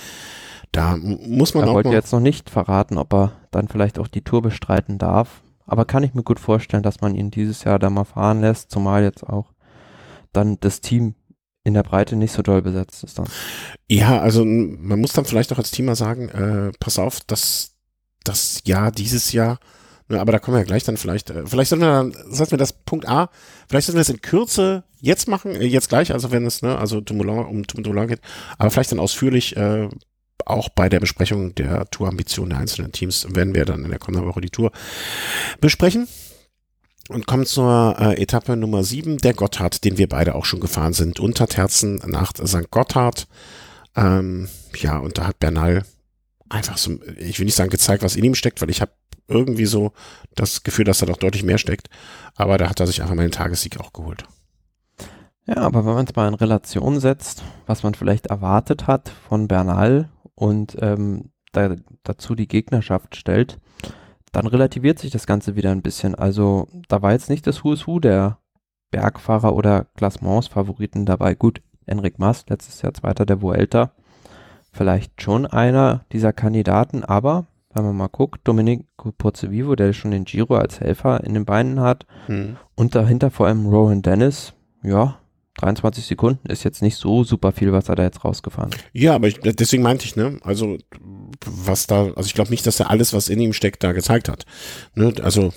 Da 0.72 0.98
muss 0.98 1.54
man 1.54 1.64
er 1.64 1.70
auch. 1.70 1.72
Er 1.72 1.76
wollte 1.76 1.90
jetzt 1.90 2.14
noch 2.14 2.20
nicht 2.20 2.50
verraten, 2.50 2.98
ob 2.98 3.14
er 3.14 3.32
dann 3.52 3.68
vielleicht 3.68 4.00
auch 4.00 4.08
die 4.08 4.24
Tour 4.24 4.42
bestreiten 4.42 4.98
darf. 4.98 5.42
Aber 5.66 5.86
kann 5.86 6.04
ich 6.04 6.14
mir 6.14 6.24
gut 6.24 6.40
vorstellen, 6.40 6.84
dass 6.84 7.02
man 7.02 7.16
ihn 7.16 7.32
dieses 7.32 7.64
Jahr 7.64 7.80
da 7.80 7.90
mal 7.90 8.04
fahren 8.04 8.42
lässt, 8.42 8.72
zumal 8.72 9.04
jetzt 9.04 9.24
auch 9.24 9.54
dann 10.34 10.60
das 10.60 10.82
Team 10.82 11.16
in 11.64 11.74
der 11.74 11.84
Breite 11.84 12.16
nicht 12.16 12.32
so 12.32 12.42
doll 12.42 12.62
besetzt 12.62 13.04
ist 13.04 13.20
dann. 13.20 13.28
Ja, 13.88 14.20
also 14.20 14.44
man 14.44 15.00
muss 15.00 15.14
dann 15.14 15.26
vielleicht 15.26 15.52
auch 15.54 15.58
als 15.58 15.72
Team 15.72 15.86
mal 15.86 15.96
sagen, 15.96 16.30
äh, 16.30 16.72
pass 16.80 16.98
auf, 16.98 17.20
dass 17.22 17.76
das 18.24 18.62
Jahr, 18.66 18.92
dieses 18.92 19.32
Jahr, 19.32 19.60
ne, 20.12 20.22
aber 20.22 20.32
da 20.32 20.40
kommen 20.40 20.56
wir 20.56 20.62
ja 20.62 20.66
gleich 20.66 20.84
dann 20.84 20.98
vielleicht, 20.98 21.30
äh, 21.30 21.46
vielleicht 21.46 21.70
sollten 21.70 21.84
wir 21.84 21.92
dann, 21.92 22.16
sollten 22.30 22.52
wir 22.52 22.58
das 22.58 22.74
Punkt 22.74 23.08
A, 23.08 23.30
vielleicht 23.68 23.88
sollten 23.88 23.98
wir 23.98 24.02
das 24.02 24.10
in 24.10 24.22
Kürze 24.22 24.84
jetzt 25.00 25.28
machen, 25.28 25.56
äh, 25.56 25.66
jetzt 25.66 25.90
gleich, 25.90 26.14
also 26.14 26.32
wenn 26.32 26.46
es, 26.46 26.62
ne, 26.62 26.78
also 26.78 27.02
Dumoulin, 27.02 27.46
um 27.46 27.64
Dumoulin 27.64 28.08
geht, 28.08 28.22
aber 28.58 28.70
vielleicht 28.70 28.92
dann 28.92 29.00
ausführlich, 29.00 29.58
äh, 29.58 29.90
auch 30.46 30.70
bei 30.70 30.90
der 30.90 31.00
Besprechung 31.00 31.56
der 31.56 31.90
Tourambitionen 31.92 32.52
der 32.52 32.60
einzelnen 32.60 32.92
Teams 32.92 33.28
werden 33.30 33.54
wir 33.54 33.66
dann 33.66 33.84
in 33.84 33.90
der 33.90 34.00
kommenden 34.00 34.28
Woche 34.28 34.42
die 34.42 34.50
Tour 34.50 34.72
besprechen. 35.60 36.08
Und 37.10 37.28
kommen 37.28 37.46
zur 37.46 37.98
äh, 38.00 38.22
Etappe 38.22 38.56
Nummer 38.56 38.84
7, 38.84 39.18
der 39.18 39.34
Gotthard, 39.34 39.84
den 39.84 39.98
wir 39.98 40.08
beide 40.08 40.34
auch 40.34 40.46
schon 40.46 40.62
gefahren 40.62 40.94
sind. 40.94 41.20
Unter 41.20 41.48
Terzen 41.48 42.02
nach 42.06 42.32
St. 42.34 42.72
Gotthard. 42.72 43.28
Ähm, 43.98 44.48
ja, 44.78 44.98
und 44.98 45.18
da 45.18 45.28
hat 45.28 45.40
Bernal 45.40 45.84
einfach 46.48 46.78
so, 46.78 47.00
ich 47.18 47.40
will 47.40 47.46
nicht 47.46 47.56
sagen 47.56 47.70
gezeigt, 47.70 48.04
was 48.04 48.16
in 48.16 48.24
ihm 48.24 48.36
steckt, 48.36 48.62
weil 48.62 48.70
ich 48.70 48.82
habe 48.82 48.92
irgendwie 49.28 49.66
so 49.66 49.92
das 50.36 50.64
Gefühl, 50.64 50.86
dass 50.86 51.00
da 51.00 51.06
doch 51.06 51.18
deutlich 51.18 51.44
mehr 51.44 51.58
steckt. 51.58 51.90
Aber 52.36 52.58
da 52.58 52.70
hat 52.70 52.80
er 52.80 52.88
sich 52.88 53.02
einfach 53.02 53.16
mal 53.16 53.24
den 53.24 53.32
Tagessieg 53.32 53.80
auch 53.80 53.94
geholt. 53.94 54.26
Ja, 55.48 55.58
aber 55.58 55.86
wenn 55.86 55.96
man 55.96 56.06
es 56.06 56.16
mal 56.16 56.28
in 56.28 56.34
Relation 56.34 57.00
setzt, 57.00 57.44
was 57.66 57.84
man 57.84 57.94
vielleicht 57.94 58.28
erwartet 58.28 58.88
hat 58.88 59.10
von 59.10 59.48
Bernal 59.48 60.10
und 60.36 60.78
ähm, 60.80 61.32
da, 61.52 61.76
dazu 62.04 62.36
die 62.36 62.48
Gegnerschaft 62.48 63.16
stellt, 63.16 63.60
dann 64.32 64.48
relativiert 64.48 65.00
sich 65.00 65.12
das 65.12 65.28
Ganze 65.28 65.56
wieder 65.56 65.72
ein 65.72 65.82
bisschen. 65.82 66.16
Also 66.16 66.68
da 66.88 67.02
war 67.02 67.12
jetzt 67.12 67.30
nicht 67.30 67.46
das 67.48 67.64
Who 67.64 67.74
is 67.74 67.88
Who 67.88 68.00
der 68.00 68.38
Bergfahrer 68.92 69.56
oder 69.56 69.86
Klassements-Favoriten 69.96 71.06
dabei. 71.06 71.36
Gut, 71.36 71.62
Enric 71.86 72.20
Mas, 72.20 72.46
letztes 72.48 72.82
Jahr 72.82 72.94
Zweiter 72.94 73.26
der 73.26 73.42
Vuelta, 73.42 73.92
vielleicht 74.72 75.22
schon 75.22 75.46
einer 75.46 76.06
dieser 76.12 76.34
Kandidaten, 76.34 77.04
aber 77.04 77.48
wenn 77.74 77.84
man 77.84 77.96
mal 77.96 78.08
guckt, 78.08 78.42
Domenico 78.44 79.12
Pozzovivo, 79.18 79.76
der 79.76 79.94
schon 79.94 80.12
den 80.12 80.26
Giro 80.26 80.56
als 80.56 80.80
Helfer 80.80 81.24
in 81.24 81.34
den 81.34 81.46
Beinen 81.46 81.80
hat 81.80 82.06
hm. 82.28 82.58
und 82.76 82.96
dahinter 82.96 83.32
vor 83.32 83.48
allem 83.48 83.68
Rowan 83.68 84.02
Dennis, 84.02 84.54
ja, 84.84 85.22
23 85.56 86.06
Sekunden 86.06 86.48
ist 86.50 86.64
jetzt 86.64 86.82
nicht 86.82 86.96
so 86.96 87.24
super 87.24 87.52
viel, 87.52 87.72
was 87.72 87.90
er 87.90 87.96
da 87.96 88.04
jetzt 88.04 88.24
rausgefahren 88.24 88.72
hat. 88.72 88.80
Ja, 88.94 89.16
aber 89.16 89.28
ich, 89.28 89.40
deswegen 89.40 89.84
meinte 89.84 90.06
ich, 90.06 90.16
ne, 90.16 90.40
also 90.44 90.78
was 91.46 91.88
da, 91.88 92.06
also 92.16 92.22
ich 92.22 92.34
glaube 92.34 92.52
nicht, 92.52 92.66
dass 92.66 92.80
er 92.80 92.90
alles, 92.90 93.14
was 93.14 93.30
in 93.30 93.40
ihm 93.40 93.54
steckt, 93.54 93.84
da 93.84 93.92
gezeigt 93.92 94.30
hat. 94.30 94.46
Ne, 94.96 95.14
also 95.22 95.54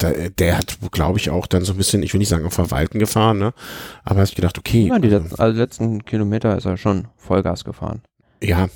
der, 0.00 0.30
der 0.30 0.58
hat, 0.58 0.78
glaube 0.92 1.18
ich, 1.18 1.30
auch 1.30 1.46
dann 1.46 1.64
so 1.64 1.72
ein 1.72 1.76
bisschen, 1.76 2.02
ich 2.02 2.12
will 2.14 2.18
nicht 2.18 2.28
sagen 2.28 2.46
auf 2.46 2.54
Verwalten 2.54 2.98
gefahren, 2.98 3.38
ne, 3.38 3.52
aber 4.04 4.22
ich 4.22 4.34
gedacht, 4.34 4.58
okay. 4.58 4.86
Ja, 4.86 4.98
die 4.98 5.08
letzten, 5.08 5.40
also 5.40 5.58
letzten 5.58 6.04
Kilometer 6.04 6.56
ist 6.56 6.64
er 6.64 6.76
schon 6.76 7.08
Vollgas 7.16 7.64
gefahren. 7.64 8.02
Ja, 8.42 8.68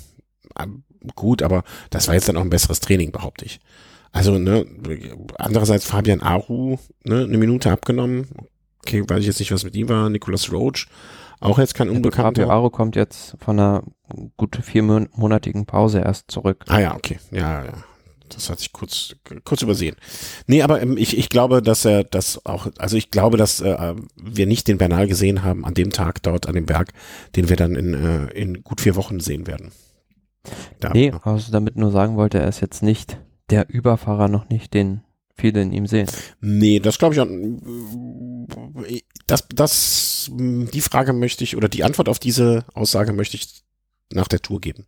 ähm, 0.59 0.83
gut, 1.15 1.41
aber 1.41 1.63
das 1.89 2.07
war 2.07 2.15
jetzt 2.15 2.29
dann 2.29 2.37
auch 2.37 2.41
ein 2.41 2.49
besseres 2.49 2.79
Training, 2.79 3.11
behaupte 3.11 3.45
ich. 3.45 3.59
Also, 4.11 4.37
ne, 4.39 4.65
andererseits 5.37 5.85
Fabian 5.85 6.21
Aru, 6.21 6.77
ne, 7.03 7.23
eine 7.23 7.37
Minute 7.37 7.71
abgenommen, 7.71 8.27
okay, 8.79 9.03
weiß 9.07 9.19
ich 9.19 9.27
jetzt 9.27 9.39
nicht, 9.39 9.51
was 9.51 9.63
mit 9.63 9.75
ihm 9.75 9.89
war, 9.89 10.09
Nicolas 10.09 10.51
Roach, 10.51 10.87
auch 11.39 11.59
jetzt 11.59 11.73
kein 11.73 11.89
Unbekannter. 11.89 12.41
Fabio 12.41 12.49
Aro 12.49 12.69
kommt 12.69 12.95
jetzt 12.95 13.35
von 13.39 13.59
einer 13.59 13.83
gut 14.35 14.57
viermonatigen 14.61 15.65
Pause 15.65 15.99
erst 15.99 16.31
zurück. 16.31 16.65
Ah 16.67 16.79
ja, 16.79 16.95
okay, 16.95 17.19
ja, 17.31 17.65
ja. 17.65 17.73
Das 18.27 18.49
hat 18.49 18.59
sich 18.59 18.73
kurz, 18.73 19.15
kurz 19.43 19.61
übersehen. 19.63 19.95
Nee, 20.45 20.61
aber 20.61 20.81
ähm, 20.81 20.97
ich, 20.97 21.17
ich 21.17 21.29
glaube, 21.29 21.63
dass 21.63 21.83
er 21.83 22.03
das 22.03 22.45
auch, 22.45 22.67
also 22.77 22.95
ich 22.95 23.09
glaube, 23.09 23.37
dass 23.37 23.59
äh, 23.59 23.95
wir 24.15 24.45
nicht 24.45 24.67
den 24.67 24.77
Bernal 24.77 25.07
gesehen 25.07 25.43
haben 25.43 25.65
an 25.65 25.73
dem 25.73 25.91
Tag 25.91 26.21
dort 26.21 26.47
an 26.47 26.53
dem 26.53 26.67
Berg, 26.67 26.93
den 27.35 27.49
wir 27.49 27.55
dann 27.55 27.75
in, 27.75 27.93
äh, 27.95 28.27
in 28.33 28.63
gut 28.63 28.81
vier 28.81 28.95
Wochen 28.95 29.19
sehen 29.19 29.47
werden. 29.47 29.71
Da, 30.79 30.91
nee, 30.91 31.11
also 31.23 31.51
damit 31.51 31.75
nur 31.75 31.91
sagen 31.91 32.15
wollte, 32.15 32.39
er 32.39 32.47
ist 32.47 32.61
jetzt 32.61 32.81
nicht 32.81 33.19
der 33.49 33.69
Überfahrer, 33.69 34.27
noch 34.27 34.49
nicht 34.49 34.73
den 34.73 35.01
viele 35.35 35.61
in 35.61 35.71
ihm 35.71 35.87
sehen. 35.87 36.07
Nee, 36.41 36.79
das 36.79 36.99
glaube 36.99 37.15
ich 37.15 37.21
auch. 37.21 37.27
Das, 39.27 39.47
das, 39.49 40.31
die 40.31 40.81
Frage 40.81 41.13
möchte 41.13 41.43
ich, 41.43 41.55
oder 41.55 41.69
die 41.69 41.83
Antwort 41.83 42.09
auf 42.09 42.19
diese 42.19 42.65
Aussage 42.73 43.13
möchte 43.13 43.37
ich 43.37 43.63
nach 44.11 44.27
der 44.27 44.41
Tour 44.41 44.59
geben. 44.59 44.85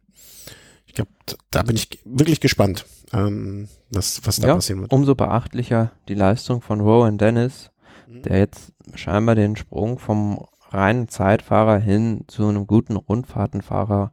Ich 0.86 0.94
glaube, 0.94 1.12
da 1.52 1.64
bin 1.64 1.78
ich 1.78 1.88
wirklich 2.04 2.42
gespannt, 2.42 2.86
ähm, 3.14 3.70
was, 3.92 4.22
was 4.26 4.38
da 4.38 4.48
ja, 4.50 4.56
passieren 4.56 4.82
wird. 4.82 4.92
Umso 4.92 5.16
beachtlicher 5.16 5.92
die 6.10 6.16
Leistung 6.16 6.62
von 6.62 6.82
Rowan 6.82 7.18
Dennis, 7.18 7.72
mhm. 8.08 8.24
der 8.24 8.40
jetzt 8.40 8.74
scheinbar 8.96 9.36
den 9.36 9.56
Sprung 9.56 10.00
vom 10.00 10.46
reinen 10.70 11.08
Zeitfahrer 11.08 11.78
hin 11.78 12.26
zu 12.28 12.48
einem 12.48 12.68
guten 12.68 12.96
Rundfahrtenfahrer 12.96 14.12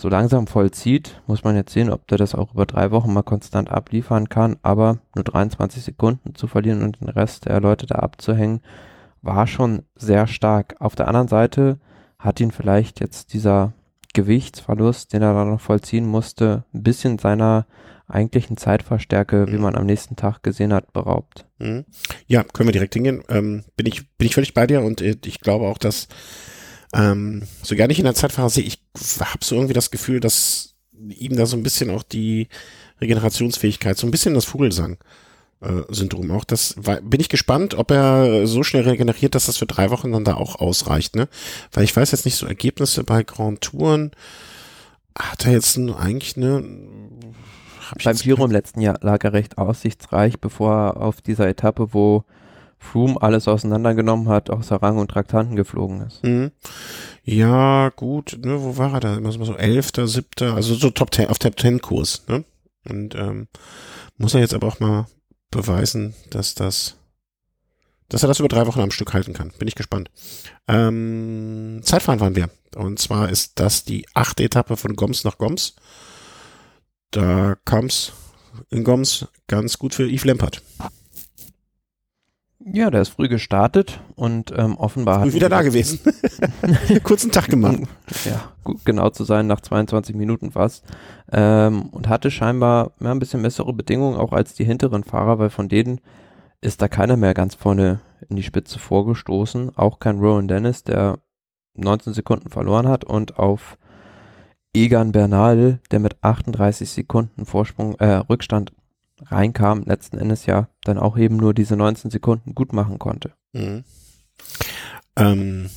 so 0.00 0.08
langsam 0.08 0.46
vollzieht. 0.46 1.20
Muss 1.26 1.44
man 1.44 1.56
jetzt 1.56 1.72
sehen, 1.72 1.90
ob 1.90 2.06
der 2.08 2.18
das 2.18 2.34
auch 2.34 2.54
über 2.54 2.66
drei 2.66 2.90
Wochen 2.90 3.12
mal 3.12 3.22
konstant 3.22 3.70
abliefern 3.70 4.28
kann. 4.28 4.56
Aber 4.62 4.98
nur 5.14 5.24
23 5.24 5.82
Sekunden 5.82 6.34
zu 6.34 6.46
verlieren 6.46 6.82
und 6.82 7.00
den 7.00 7.08
Rest 7.08 7.46
der 7.46 7.60
Leute 7.60 7.86
da 7.86 7.96
abzuhängen, 7.96 8.60
war 9.22 9.46
schon 9.46 9.82
sehr 9.94 10.26
stark. 10.26 10.76
Auf 10.78 10.96
der 10.96 11.08
anderen 11.08 11.28
Seite 11.28 11.78
hat 12.18 12.40
ihn 12.40 12.50
vielleicht 12.50 13.00
jetzt 13.00 13.32
dieser 13.32 13.72
Gewichtsverlust, 14.14 15.12
den 15.12 15.22
er 15.22 15.34
da 15.34 15.44
noch 15.44 15.60
vollziehen 15.60 16.06
musste, 16.06 16.64
ein 16.74 16.82
bisschen 16.82 17.18
seiner 17.18 17.66
eigentlichen 18.08 18.56
Zeitverstärke, 18.56 19.46
wie 19.48 19.56
mhm. 19.56 19.62
man 19.62 19.76
am 19.76 19.86
nächsten 19.86 20.16
Tag 20.16 20.42
gesehen 20.42 20.72
hat, 20.72 20.92
beraubt. 20.92 21.46
Mhm. 21.58 21.84
Ja, 22.26 22.42
können 22.42 22.68
wir 22.68 22.72
direkt 22.72 22.94
hingehen. 22.94 23.22
Ähm, 23.28 23.64
bin 23.76 23.86
ich 23.86 24.08
bin 24.16 24.26
ich 24.26 24.34
völlig 24.34 24.52
bei 24.52 24.66
dir 24.66 24.82
und 24.82 25.00
äh, 25.00 25.16
ich 25.24 25.40
glaube 25.40 25.66
auch, 25.66 25.78
dass 25.78 26.08
ähm, 26.94 27.42
so 27.62 27.76
gar 27.76 27.86
nicht 27.86 27.98
in 27.98 28.04
der 28.04 28.14
Zeitfahrer 28.14 28.50
sehe, 28.50 28.64
ich 28.64 28.78
habe 29.20 29.44
so 29.44 29.54
irgendwie 29.54 29.74
das 29.74 29.90
Gefühl, 29.90 30.20
dass 30.20 30.74
ihm 30.92 31.36
da 31.36 31.46
so 31.46 31.56
ein 31.56 31.62
bisschen 31.62 31.90
auch 31.90 32.02
die 32.02 32.48
Regenerationsfähigkeit, 33.00 33.96
so 33.96 34.06
ein 34.06 34.10
bisschen 34.10 34.34
das 34.34 34.44
Vogelsang. 34.44 34.98
Äh, 35.60 35.82
Syndrom 35.90 36.30
auch. 36.30 36.44
Das 36.44 36.74
war, 36.78 37.02
bin 37.02 37.20
ich 37.20 37.28
gespannt, 37.28 37.74
ob 37.74 37.90
er 37.90 38.46
so 38.46 38.62
schnell 38.62 38.84
regeneriert, 38.88 39.34
dass 39.34 39.44
das 39.44 39.58
für 39.58 39.66
drei 39.66 39.90
Wochen 39.90 40.10
dann 40.10 40.24
da 40.24 40.34
auch 40.34 40.56
ausreicht, 40.56 41.16
ne? 41.16 41.28
Weil 41.72 41.84
ich 41.84 41.94
weiß 41.94 42.12
jetzt 42.12 42.24
nicht 42.24 42.36
so 42.36 42.46
Ergebnisse 42.46 43.04
bei 43.04 43.22
Grand 43.22 43.60
Touren. 43.60 44.12
Hat 45.14 45.44
er 45.44 45.52
jetzt 45.52 45.76
eigentlich 45.78 46.38
eine. 46.38 46.64
Beim 48.02 48.16
Giro 48.16 48.44
im 48.44 48.52
letzten 48.52 48.80
Jahr 48.80 48.98
lag 49.02 49.22
er 49.22 49.34
recht 49.34 49.58
aussichtsreich, 49.58 50.40
bevor 50.40 50.72
er 50.72 50.96
auf 50.96 51.20
dieser 51.20 51.48
Etappe, 51.48 51.92
wo 51.92 52.24
Froome 52.80 53.20
alles 53.20 53.46
auseinandergenommen 53.46 54.28
hat, 54.28 54.48
außer 54.48 54.76
Rang 54.76 54.96
und 54.96 55.10
Traktanten 55.10 55.54
geflogen 55.54 56.00
ist. 56.00 56.24
Mhm. 56.24 56.50
Ja, 57.22 57.90
gut, 57.90 58.38
ne, 58.42 58.60
wo 58.62 58.78
war 58.78 58.94
er 58.94 59.00
da? 59.00 59.16
Immer 59.16 59.32
so 59.32 59.54
elfter, 59.54 60.08
siebter, 60.08 60.54
also 60.54 60.74
so 60.74 60.90
Top 60.90 61.10
Ten, 61.10 61.28
auf 61.28 61.38
Top 61.38 61.56
Ten 61.56 61.80
Kurs, 61.80 62.24
ne? 62.26 62.44
Und 62.88 63.14
ähm, 63.14 63.48
muss 64.16 64.34
er 64.34 64.40
jetzt 64.40 64.54
aber 64.54 64.66
auch 64.66 64.80
mal 64.80 65.06
beweisen, 65.50 66.14
dass 66.30 66.54
das, 66.54 66.96
dass 68.08 68.22
er 68.24 68.28
das 68.28 68.40
über 68.40 68.48
drei 68.48 68.66
Wochen 68.66 68.80
am 68.80 68.90
Stück 68.90 69.12
halten 69.12 69.34
kann. 69.34 69.52
Bin 69.58 69.68
ich 69.68 69.74
gespannt. 69.74 70.10
Ähm, 70.66 71.80
Zeitfahren 71.82 72.20
waren 72.20 72.34
wir. 72.34 72.48
Und 72.74 72.98
zwar 72.98 73.28
ist 73.28 73.60
das 73.60 73.84
die 73.84 74.06
achte 74.14 74.42
Etappe 74.42 74.78
von 74.78 74.96
Goms 74.96 75.24
nach 75.24 75.36
Goms. 75.36 75.76
Da 77.10 77.56
kam's 77.66 78.12
in 78.70 78.84
Goms 78.84 79.28
ganz 79.48 79.78
gut 79.78 79.94
für 79.94 80.08
Yves 80.08 80.24
Lempert. 80.24 80.62
Ja, 82.62 82.90
der 82.90 83.00
ist 83.00 83.10
früh 83.10 83.28
gestartet 83.28 84.00
und 84.16 84.52
ähm, 84.54 84.76
offenbar 84.76 85.22
früh 85.22 85.32
wieder 85.32 85.48
da 85.48 85.62
gewesen. 85.62 86.00
Kurzen 87.02 87.32
Tag 87.32 87.48
gemacht. 87.48 87.80
Ja, 88.26 88.52
gut, 88.64 88.84
genau 88.84 89.08
zu 89.10 89.24
sein, 89.24 89.46
nach 89.46 89.60
22 89.60 90.14
Minuten 90.14 90.52
fast. 90.52 90.84
Ähm, 91.32 91.86
und 91.86 92.08
hatte 92.08 92.30
scheinbar 92.30 92.92
ja, 93.00 93.10
ein 93.10 93.18
bisschen 93.18 93.42
bessere 93.42 93.72
Bedingungen 93.72 94.18
auch 94.18 94.32
als 94.32 94.52
die 94.54 94.64
hinteren 94.64 95.04
Fahrer, 95.04 95.38
weil 95.38 95.48
von 95.48 95.68
denen 95.68 96.00
ist 96.60 96.82
da 96.82 96.88
keiner 96.88 97.16
mehr 97.16 97.32
ganz 97.32 97.54
vorne 97.54 98.00
in 98.28 98.36
die 98.36 98.42
Spitze 98.42 98.78
vorgestoßen. 98.78 99.76
Auch 99.76 99.98
kein 99.98 100.18
Rowan 100.18 100.46
Dennis, 100.46 100.84
der 100.84 101.18
19 101.74 102.12
Sekunden 102.12 102.50
verloren 102.50 102.88
hat 102.88 103.04
und 103.04 103.38
auf 103.38 103.78
Egan 104.74 105.12
Bernal, 105.12 105.80
der 105.90 105.98
mit 105.98 106.22
38 106.22 106.88
Sekunden 106.88 107.46
Vorsprung, 107.46 107.94
äh, 107.94 108.16
Rückstand 108.16 108.72
reinkam, 109.26 109.82
letzten 109.84 110.18
Endes 110.18 110.46
ja 110.46 110.68
dann 110.84 110.98
auch 110.98 111.16
eben 111.16 111.36
nur 111.36 111.54
diese 111.54 111.76
19 111.76 112.10
Sekunden 112.10 112.54
gut 112.54 112.72
machen 112.72 112.98
konnte. 112.98 113.32
Mhm. 113.52 113.84
Ähm, 115.16 115.70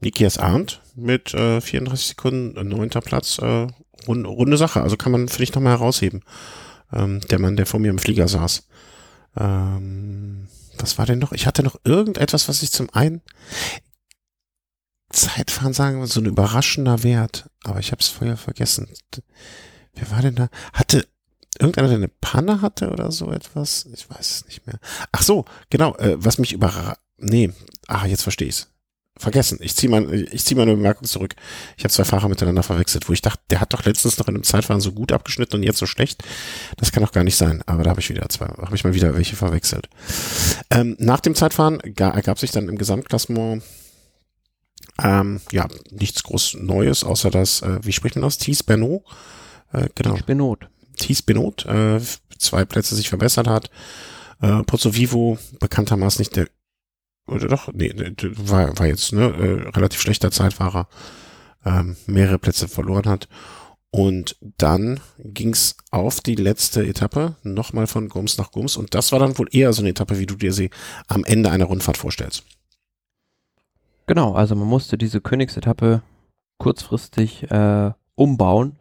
Nikias 0.00 0.38
Arndt 0.38 0.82
mit 0.94 1.34
äh, 1.34 1.60
34 1.60 2.08
Sekunden, 2.08 2.56
äh, 2.56 2.64
neunter 2.64 3.00
Platz, 3.00 3.38
äh, 3.38 3.66
runde, 4.06 4.28
runde 4.28 4.56
Sache. 4.56 4.82
Also 4.82 4.96
kann 4.96 5.12
man, 5.12 5.28
finde 5.28 5.44
ich, 5.44 5.54
nochmal 5.54 5.72
herausheben. 5.72 6.22
Ähm, 6.92 7.20
der 7.30 7.38
Mann, 7.38 7.56
der 7.56 7.66
vor 7.66 7.80
mir 7.80 7.90
im 7.90 7.98
Flieger 7.98 8.28
saß. 8.28 8.66
Ähm, 9.36 10.48
was 10.78 10.98
war 10.98 11.06
denn 11.06 11.18
noch? 11.18 11.32
Ich 11.32 11.46
hatte 11.46 11.62
noch 11.62 11.76
irgendetwas, 11.84 12.48
was 12.48 12.62
ich 12.62 12.72
zum 12.72 12.88
einen 12.92 13.22
Zeitfahren 15.10 15.72
sagen, 15.72 16.04
so 16.06 16.20
ein 16.20 16.26
überraschender 16.26 17.02
Wert, 17.02 17.48
aber 17.64 17.78
ich 17.78 17.92
habe 17.92 18.00
es 18.00 18.08
vorher 18.08 18.36
vergessen. 18.36 18.88
Wer 19.94 20.10
war 20.10 20.20
denn 20.20 20.34
da? 20.34 20.48
Hatte 20.72 21.06
irgendeiner, 21.60 21.88
der 21.88 21.96
eine 21.96 22.08
Panne 22.08 22.62
hatte 22.62 22.90
oder 22.90 23.10
so 23.10 23.30
etwas? 23.30 23.86
Ich 23.94 24.08
weiß 24.10 24.30
es 24.30 24.46
nicht 24.46 24.66
mehr. 24.66 24.78
Ach 25.12 25.22
so, 25.22 25.44
genau, 25.70 25.96
äh, 25.96 26.16
was 26.18 26.38
mich 26.38 26.52
überrascht. 26.52 27.00
Nee, 27.18 27.52
ah, 27.86 28.06
jetzt 28.06 28.22
verstehe 28.22 28.48
ich's. 28.48 28.68
Vergessen. 29.18 29.58
Ich 29.62 29.74
ziehe 29.74 29.90
mein, 29.90 30.28
ich 30.30 30.44
zieh 30.44 30.54
meine 30.54 30.74
Bemerkung 30.76 31.08
zurück. 31.08 31.34
Ich 31.78 31.84
habe 31.84 31.92
zwei 31.92 32.04
Fahrer 32.04 32.28
miteinander 32.28 32.62
verwechselt, 32.62 33.08
wo 33.08 33.14
ich 33.14 33.22
dachte, 33.22 33.42
der 33.48 33.62
hat 33.62 33.72
doch 33.72 33.86
letztens 33.86 34.18
noch 34.18 34.28
in 34.28 34.34
einem 34.34 34.44
Zeitfahren 34.44 34.82
so 34.82 34.92
gut 34.92 35.10
abgeschnitten 35.10 35.56
und 35.56 35.62
jetzt 35.62 35.78
so 35.78 35.86
schlecht. 35.86 36.22
Das 36.76 36.92
kann 36.92 37.02
doch 37.02 37.12
gar 37.12 37.24
nicht 37.24 37.36
sein. 37.36 37.62
Aber 37.64 37.82
da 37.82 37.90
habe 37.90 38.00
ich 38.00 38.10
wieder 38.10 38.28
zwei, 38.28 38.44
habe 38.44 38.74
ich 38.74 38.84
mal 38.84 38.92
wieder 38.92 39.16
welche 39.16 39.34
verwechselt. 39.34 39.88
Ähm, 40.68 40.96
nach 40.98 41.20
dem 41.20 41.34
Zeitfahren 41.34 41.80
ergab 41.80 42.38
sich 42.38 42.50
dann 42.50 42.68
im 42.68 42.76
Gesamtklassement 42.76 43.62
ähm, 45.02 45.40
ja 45.50 45.66
nichts 45.90 46.22
groß 46.22 46.58
Neues, 46.60 47.02
außer 47.02 47.30
dass, 47.30 47.62
äh, 47.62 47.78
wie 47.82 47.92
spricht 47.92 48.16
man 48.16 48.24
aus? 48.24 48.36
Thies 48.36 48.62
Bernot. 48.62 49.02
Äh, 49.72 49.88
genau. 49.94 50.18
Benot. 50.26 50.68
Thies 50.96 51.22
Benot, 51.22 51.66
äh, 51.66 52.00
zwei 52.38 52.64
Plätze 52.64 52.94
sich 52.94 53.08
verbessert 53.08 53.46
hat. 53.46 53.70
Äh, 54.40 54.62
Pozzo 54.64 54.94
Vivo, 54.94 55.38
bekanntermaßen 55.60 56.20
nicht 56.20 56.36
der, 56.36 56.48
oder 57.26 57.48
doch, 57.48 57.72
nee, 57.72 57.92
war, 58.36 58.78
war 58.78 58.86
jetzt, 58.86 59.12
ne, 59.12 59.24
äh, 59.24 59.68
relativ 59.70 60.00
schlechter 60.00 60.30
Zeitfahrer, 60.30 60.88
ähm, 61.64 61.96
mehrere 62.06 62.38
Plätze 62.38 62.68
verloren 62.68 63.06
hat. 63.06 63.28
Und 63.90 64.36
dann 64.58 65.00
ging's 65.18 65.76
auf 65.90 66.20
die 66.20 66.34
letzte 66.34 66.86
Etappe, 66.86 67.36
nochmal 67.42 67.86
von 67.86 68.08
Gums 68.08 68.36
nach 68.36 68.50
Gums. 68.50 68.76
Und 68.76 68.94
das 68.94 69.10
war 69.12 69.18
dann 69.18 69.38
wohl 69.38 69.48
eher 69.52 69.72
so 69.72 69.80
eine 69.80 69.90
Etappe, 69.90 70.18
wie 70.18 70.26
du 70.26 70.34
dir 70.34 70.52
sie 70.52 70.70
am 71.08 71.24
Ende 71.24 71.50
einer 71.50 71.64
Rundfahrt 71.64 71.96
vorstellst. 71.96 72.42
Genau, 74.06 74.34
also 74.34 74.54
man 74.54 74.68
musste 74.68 74.98
diese 74.98 75.20
Königsetappe 75.20 76.02
kurzfristig 76.58 77.50
äh, 77.50 77.92
umbauen 78.14 78.76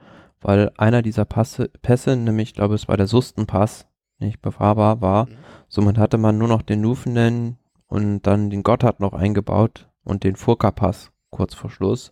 weil 0.46 0.72
einer 0.78 1.02
dieser 1.02 1.26
Passe, 1.26 1.70
Pässe, 1.82 2.16
nämlich 2.16 2.50
ich 2.50 2.56
glaube 2.56 2.76
es 2.76 2.88
war 2.88 2.98
der 2.98 3.08
Sustenpass, 3.08 3.88
nicht 4.20 4.42
befahrbar 4.42 5.02
war. 5.02 5.26
Mhm. 5.26 5.30
Somit 5.68 5.98
hatte 5.98 6.20
man 6.20 6.38
nur 6.38 6.48
noch 6.48 6.62
den 6.62 6.82
Nufenen 6.82 7.58
und 7.88 8.22
dann 8.22 8.52
den 8.52 8.62
Gotthard 8.62 9.00
noch 9.00 9.14
eingebaut 9.14 9.90
und 10.04 10.24
den 10.24 10.36
Furka-Pass 10.36 11.12
kurz 11.32 11.56
vor 11.56 11.72
Schluss. 11.72 12.12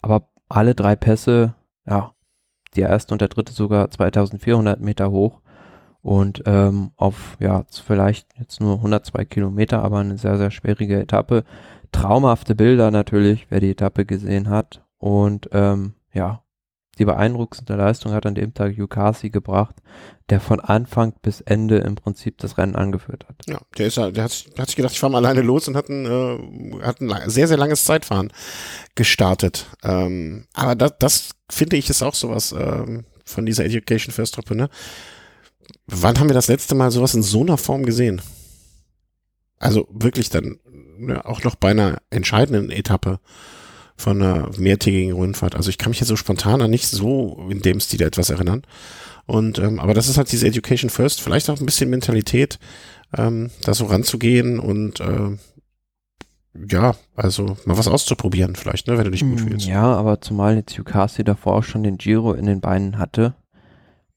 Aber 0.00 0.28
alle 0.48 0.74
drei 0.76 0.94
Pässe, 0.94 1.54
ja, 1.84 2.12
der 2.76 2.88
erste 2.88 3.14
und 3.14 3.20
der 3.20 3.28
dritte 3.28 3.52
sogar 3.52 3.90
2400 3.90 4.80
Meter 4.80 5.10
hoch 5.10 5.40
und 6.02 6.42
ähm, 6.46 6.92
auf, 6.96 7.36
ja, 7.40 7.64
vielleicht 7.70 8.28
jetzt 8.38 8.60
nur 8.60 8.76
102 8.76 9.24
Kilometer, 9.24 9.82
aber 9.82 9.98
eine 9.98 10.18
sehr, 10.18 10.38
sehr 10.38 10.50
schwierige 10.52 11.00
Etappe. 11.00 11.42
Traumhafte 11.90 12.54
Bilder 12.54 12.90
natürlich, 12.90 13.46
wer 13.50 13.60
die 13.60 13.70
Etappe 13.70 14.06
gesehen 14.06 14.48
hat 14.48 14.84
und 14.98 15.48
ähm, 15.52 15.94
ja, 16.12 16.41
die 16.98 17.04
beeindruckendste 17.04 17.74
Leistung 17.74 18.12
hat 18.12 18.26
an 18.26 18.34
dem 18.34 18.52
Tag 18.52 18.76
Yukasi 18.76 19.30
gebracht, 19.30 19.76
der 20.28 20.40
von 20.40 20.60
Anfang 20.60 21.14
bis 21.22 21.40
Ende 21.40 21.78
im 21.78 21.94
Prinzip 21.94 22.38
das 22.38 22.58
Rennen 22.58 22.76
angeführt 22.76 23.26
hat. 23.28 23.36
Ja, 23.48 23.60
der 23.78 23.86
ist 23.86 23.96
der 23.96 24.06
hat, 24.06 24.44
hat 24.58 24.66
sich 24.66 24.76
gedacht, 24.76 24.92
ich 24.92 25.00
fahre 25.00 25.12
mal 25.12 25.18
alleine 25.18 25.42
los 25.42 25.68
und 25.68 25.76
hat 25.76 25.88
ein, 25.88 26.04
äh, 26.04 26.82
hat 26.82 27.00
ein 27.00 27.30
sehr, 27.30 27.48
sehr 27.48 27.56
langes 27.56 27.84
Zeitfahren 27.84 28.32
gestartet. 28.94 29.66
Ähm, 29.82 30.46
aber 30.52 30.74
das, 30.74 30.92
das 30.98 31.30
finde 31.50 31.76
ich 31.76 31.88
ist 31.88 32.02
auch 32.02 32.14
sowas 32.14 32.52
ähm, 32.52 33.04
von 33.24 33.46
dieser 33.46 33.64
Education 33.64 34.12
First 34.12 34.34
Truppe, 34.34 34.54
ne? 34.54 34.68
Wann 35.86 36.18
haben 36.18 36.28
wir 36.28 36.34
das 36.34 36.48
letzte 36.48 36.74
Mal 36.74 36.90
sowas 36.90 37.14
in 37.14 37.22
so 37.22 37.40
einer 37.40 37.58
Form 37.58 37.84
gesehen? 37.84 38.20
Also 39.58 39.88
wirklich 39.90 40.28
dann 40.28 40.58
ne, 40.98 41.24
auch 41.24 41.42
noch 41.44 41.54
bei 41.54 41.70
einer 41.70 41.98
entscheidenden 42.10 42.70
Etappe 42.70 43.20
von 43.96 44.22
einer 44.22 44.50
mehrtägigen 44.58 45.12
Rundfahrt. 45.12 45.54
Also 45.54 45.70
ich 45.70 45.78
kann 45.78 45.90
mich 45.90 46.00
jetzt 46.00 46.08
so 46.08 46.16
spontan 46.16 46.60
an 46.60 46.70
nicht 46.70 46.86
so 46.86 47.46
in 47.50 47.62
dem 47.62 47.80
Stil 47.80 48.02
etwas 48.02 48.30
erinnern. 48.30 48.62
Und 49.26 49.58
ähm, 49.58 49.78
aber 49.78 49.94
das 49.94 50.08
ist 50.08 50.18
halt 50.18 50.32
diese 50.32 50.46
Education 50.46 50.90
First, 50.90 51.20
vielleicht 51.20 51.48
auch 51.48 51.60
ein 51.60 51.66
bisschen 51.66 51.90
Mentalität, 51.90 52.58
ähm, 53.16 53.50
da 53.62 53.74
so 53.74 53.86
ranzugehen 53.86 54.58
und 54.58 55.00
äh, 55.00 55.36
ja, 56.68 56.94
also 57.14 57.56
mal 57.64 57.78
was 57.78 57.88
auszuprobieren 57.88 58.56
vielleicht, 58.56 58.88
ne, 58.88 58.98
wenn 58.98 59.04
du 59.04 59.10
dich 59.10 59.22
gut 59.22 59.40
mm, 59.40 59.48
fühlst. 59.48 59.66
Ja, 59.66 59.84
aber 59.94 60.20
zumal 60.20 60.56
jetzt 60.56 60.74
Yukasi 60.74 61.24
davor 61.24 61.54
auch 61.54 61.64
schon 61.64 61.82
den 61.82 61.98
Giro 61.98 62.32
in 62.32 62.46
den 62.46 62.60
Beinen 62.60 62.98
hatte 62.98 63.34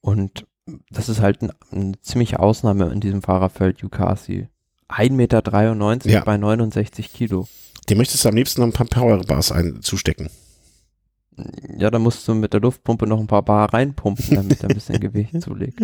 und 0.01 0.45
das 0.89 1.09
ist 1.09 1.21
halt 1.21 1.41
ein, 1.41 1.51
eine 1.71 2.01
ziemliche 2.01 2.39
Ausnahme 2.39 2.91
in 2.91 2.99
diesem 2.99 3.21
Fahrerfeld 3.21 3.81
Yukasi. 3.81 4.47
1,93 4.89 5.11
Meter 5.11 6.09
ja. 6.09 6.23
bei 6.23 6.37
69 6.37 7.13
Kilo. 7.13 7.47
Dem 7.89 7.97
möchtest 7.97 8.25
du 8.25 8.29
am 8.29 8.35
liebsten 8.35 8.61
noch 8.61 8.67
ein 8.67 8.73
paar 8.73 8.87
Powerbars 8.87 9.53
zustecken. 9.81 10.29
Ja, 11.77 11.91
da 11.91 11.99
musst 11.99 12.25
du 12.27 12.33
mit 12.33 12.53
der 12.53 12.61
Luftpumpe 12.61 13.05
noch 13.07 13.19
ein 13.19 13.27
paar 13.27 13.43
Bar 13.43 13.73
reinpumpen, 13.73 14.35
damit 14.35 14.63
er 14.63 14.69
ein 14.69 14.75
bisschen 14.75 15.01
Gewicht 15.01 15.31
zulegt. 15.41 15.81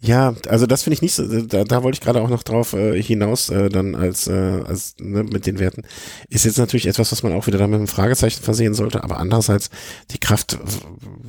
Ja, 0.00 0.34
also 0.48 0.66
das 0.66 0.82
finde 0.82 0.94
ich 0.94 1.02
nicht 1.02 1.14
so, 1.14 1.42
da, 1.42 1.64
da 1.64 1.82
wollte 1.82 1.96
ich 1.96 2.02
gerade 2.02 2.20
auch 2.20 2.28
noch 2.28 2.42
drauf 2.42 2.74
äh, 2.74 3.02
hinaus, 3.02 3.48
äh, 3.48 3.70
dann 3.70 3.94
als, 3.94 4.26
äh, 4.26 4.32
als 4.66 4.96
ne, 4.98 5.24
mit 5.24 5.46
den 5.46 5.58
Werten. 5.58 5.84
Ist 6.28 6.44
jetzt 6.44 6.58
natürlich 6.58 6.86
etwas, 6.86 7.12
was 7.12 7.22
man 7.22 7.32
auch 7.32 7.46
wieder 7.46 7.56
da 7.56 7.66
mit 7.66 7.76
einem 7.76 7.88
Fragezeichen 7.88 8.42
versehen 8.42 8.74
sollte, 8.74 9.02
aber 9.02 9.18
andererseits 9.18 9.70
die 10.10 10.18
Kraft 10.18 10.58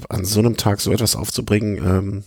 an 0.09 0.25
so 0.25 0.39
einem 0.39 0.57
Tag 0.57 0.81
so 0.81 0.91
etwas 0.91 1.15
aufzubringen, 1.15 1.77
ähm, 1.77 2.23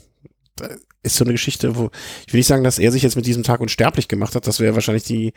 ist 1.02 1.16
so 1.16 1.24
eine 1.24 1.32
Geschichte, 1.32 1.76
wo 1.76 1.90
ich 2.26 2.32
will 2.32 2.38
nicht 2.38 2.46
sagen, 2.46 2.64
dass 2.64 2.78
er 2.78 2.90
sich 2.90 3.02
jetzt 3.02 3.16
mit 3.16 3.26
diesem 3.26 3.42
Tag 3.42 3.60
unsterblich 3.60 4.08
gemacht 4.08 4.34
hat, 4.34 4.46
das 4.46 4.60
wäre 4.60 4.74
wahrscheinlich 4.74 5.04
die 5.04 5.32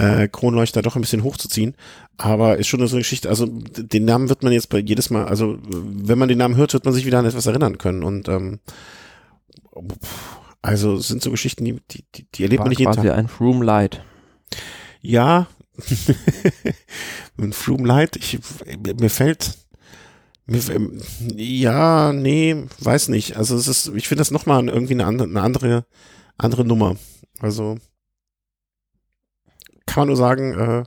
äh, 0.00 0.28
Kronleuchter 0.28 0.82
doch 0.82 0.96
ein 0.96 1.02
bisschen 1.02 1.22
hochzuziehen. 1.22 1.74
Aber 2.16 2.56
ist 2.56 2.68
schon 2.68 2.86
so 2.86 2.94
eine 2.96 3.02
Geschichte, 3.02 3.28
also 3.28 3.46
den 3.46 4.04
Namen 4.04 4.28
wird 4.28 4.42
man 4.42 4.52
jetzt 4.52 4.68
bei 4.68 4.78
jedes 4.78 5.10
Mal, 5.10 5.26
also 5.26 5.58
wenn 5.62 6.18
man 6.18 6.28
den 6.28 6.38
Namen 6.38 6.56
hört, 6.56 6.72
wird 6.72 6.84
man 6.84 6.94
sich 6.94 7.06
wieder 7.06 7.18
an 7.18 7.26
etwas 7.26 7.46
erinnern 7.46 7.78
können. 7.78 8.02
Und 8.02 8.28
ähm, 8.28 8.60
also 10.62 10.96
sind 10.96 11.22
so 11.22 11.30
Geschichten, 11.30 11.64
die, 11.64 11.80
die, 11.90 12.04
die, 12.14 12.26
die 12.34 12.42
erlebt 12.42 12.60
War 12.60 12.66
man 12.66 12.70
nicht 12.70 12.80
jeden 12.80 12.92
Tag. 12.92 13.10
ein 13.10 13.28
Froome 13.28 13.64
Light. 13.64 14.02
Ja, 15.00 15.46
ein 17.38 17.52
Froome 17.52 17.86
Light, 17.86 18.16
ich, 18.16 18.38
mir 18.98 19.10
fällt 19.10 19.54
Ja, 21.36 22.12
nee, 22.12 22.64
weiß 22.80 23.08
nicht. 23.08 23.36
Also 23.36 23.56
es 23.56 23.68
ist, 23.68 23.92
ich 23.94 24.08
finde 24.08 24.20
das 24.20 24.30
nochmal 24.30 24.66
irgendwie 24.68 24.94
eine 24.94 25.06
andere, 25.06 25.28
eine 25.28 25.42
andere, 25.42 25.84
andere 26.36 26.64
Nummer. 26.64 26.96
Also 27.38 27.78
kann 29.90 30.02
man 30.02 30.08
nur 30.08 30.16
sagen, 30.16 30.58
äh, 30.58 30.84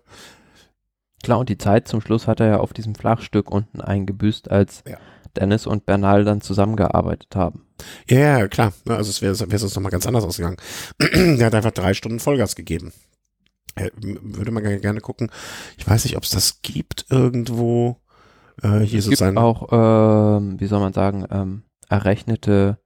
Klar, 1.24 1.39
und 1.39 1.47
die 1.47 1.58
Zeit 1.58 1.88
zum 1.88 2.01
Schluss 2.01 2.28
hat 2.28 2.41
er 2.41 2.47
ja 2.47 2.58
auf 2.60 2.74
diesem 2.74 2.95
Flachstück 2.95 3.49
unten 3.49 3.80
eingebüßt, 3.80 4.51
als 4.51 4.84
ja. 4.86 4.97
Dennis 5.38 5.66
und 5.66 5.86
Bernal 5.86 6.26
dann 6.26 6.41
zusammengearbeitet 6.41 7.36
haben. 7.36 7.66
Ja, 8.10 8.39
ja, 8.39 8.47
klar. 8.49 8.74
Also 8.88 9.10
es 9.10 9.22
wäre 9.22 9.51
wär 9.51 9.60
sonst 9.60 9.76
nochmal 9.76 9.91
ganz 9.91 10.06
anders 10.06 10.26
ausgegangen. 10.26 10.58
der 10.99 11.45
hat 11.45 11.56
einfach 11.56 11.72
drei 11.72 11.93
Stunden 11.93 12.20
Vollgas 12.20 12.56
gegeben. 12.56 12.91
Würde 13.95 14.51
man 14.51 14.64
gerne 14.82 14.99
gucken. 14.99 15.32
Ich 15.78 15.88
weiß 15.88 16.04
nicht, 16.04 16.18
ob 16.18 16.24
es 16.24 16.30
das 16.30 16.62
gibt 16.62 17.06
irgendwo. 17.10 18.01
Äh, 18.62 18.80
hier 18.80 18.99
es 18.99 19.10
gibt 19.10 19.22
auch, 19.22 19.72
äh, 19.72 20.60
wie 20.60 20.68
soll 20.68 20.82
man 20.82 20.93
sagen, 20.93 21.26
ähm, 21.32 21.64
errechnete 21.89 22.78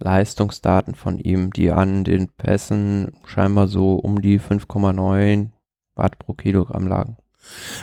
Leistungsdaten 0.00 0.94
von 0.94 1.18
ihm, 1.18 1.52
die 1.52 1.70
an 1.70 2.04
den 2.04 2.28
Pässen 2.28 3.12
scheinbar 3.24 3.68
so 3.68 3.96
um 3.96 4.20
die 4.20 4.40
5,9 4.40 5.50
Watt 5.94 6.18
pro 6.18 6.32
Kilogramm 6.32 6.86
lagen. 6.86 7.16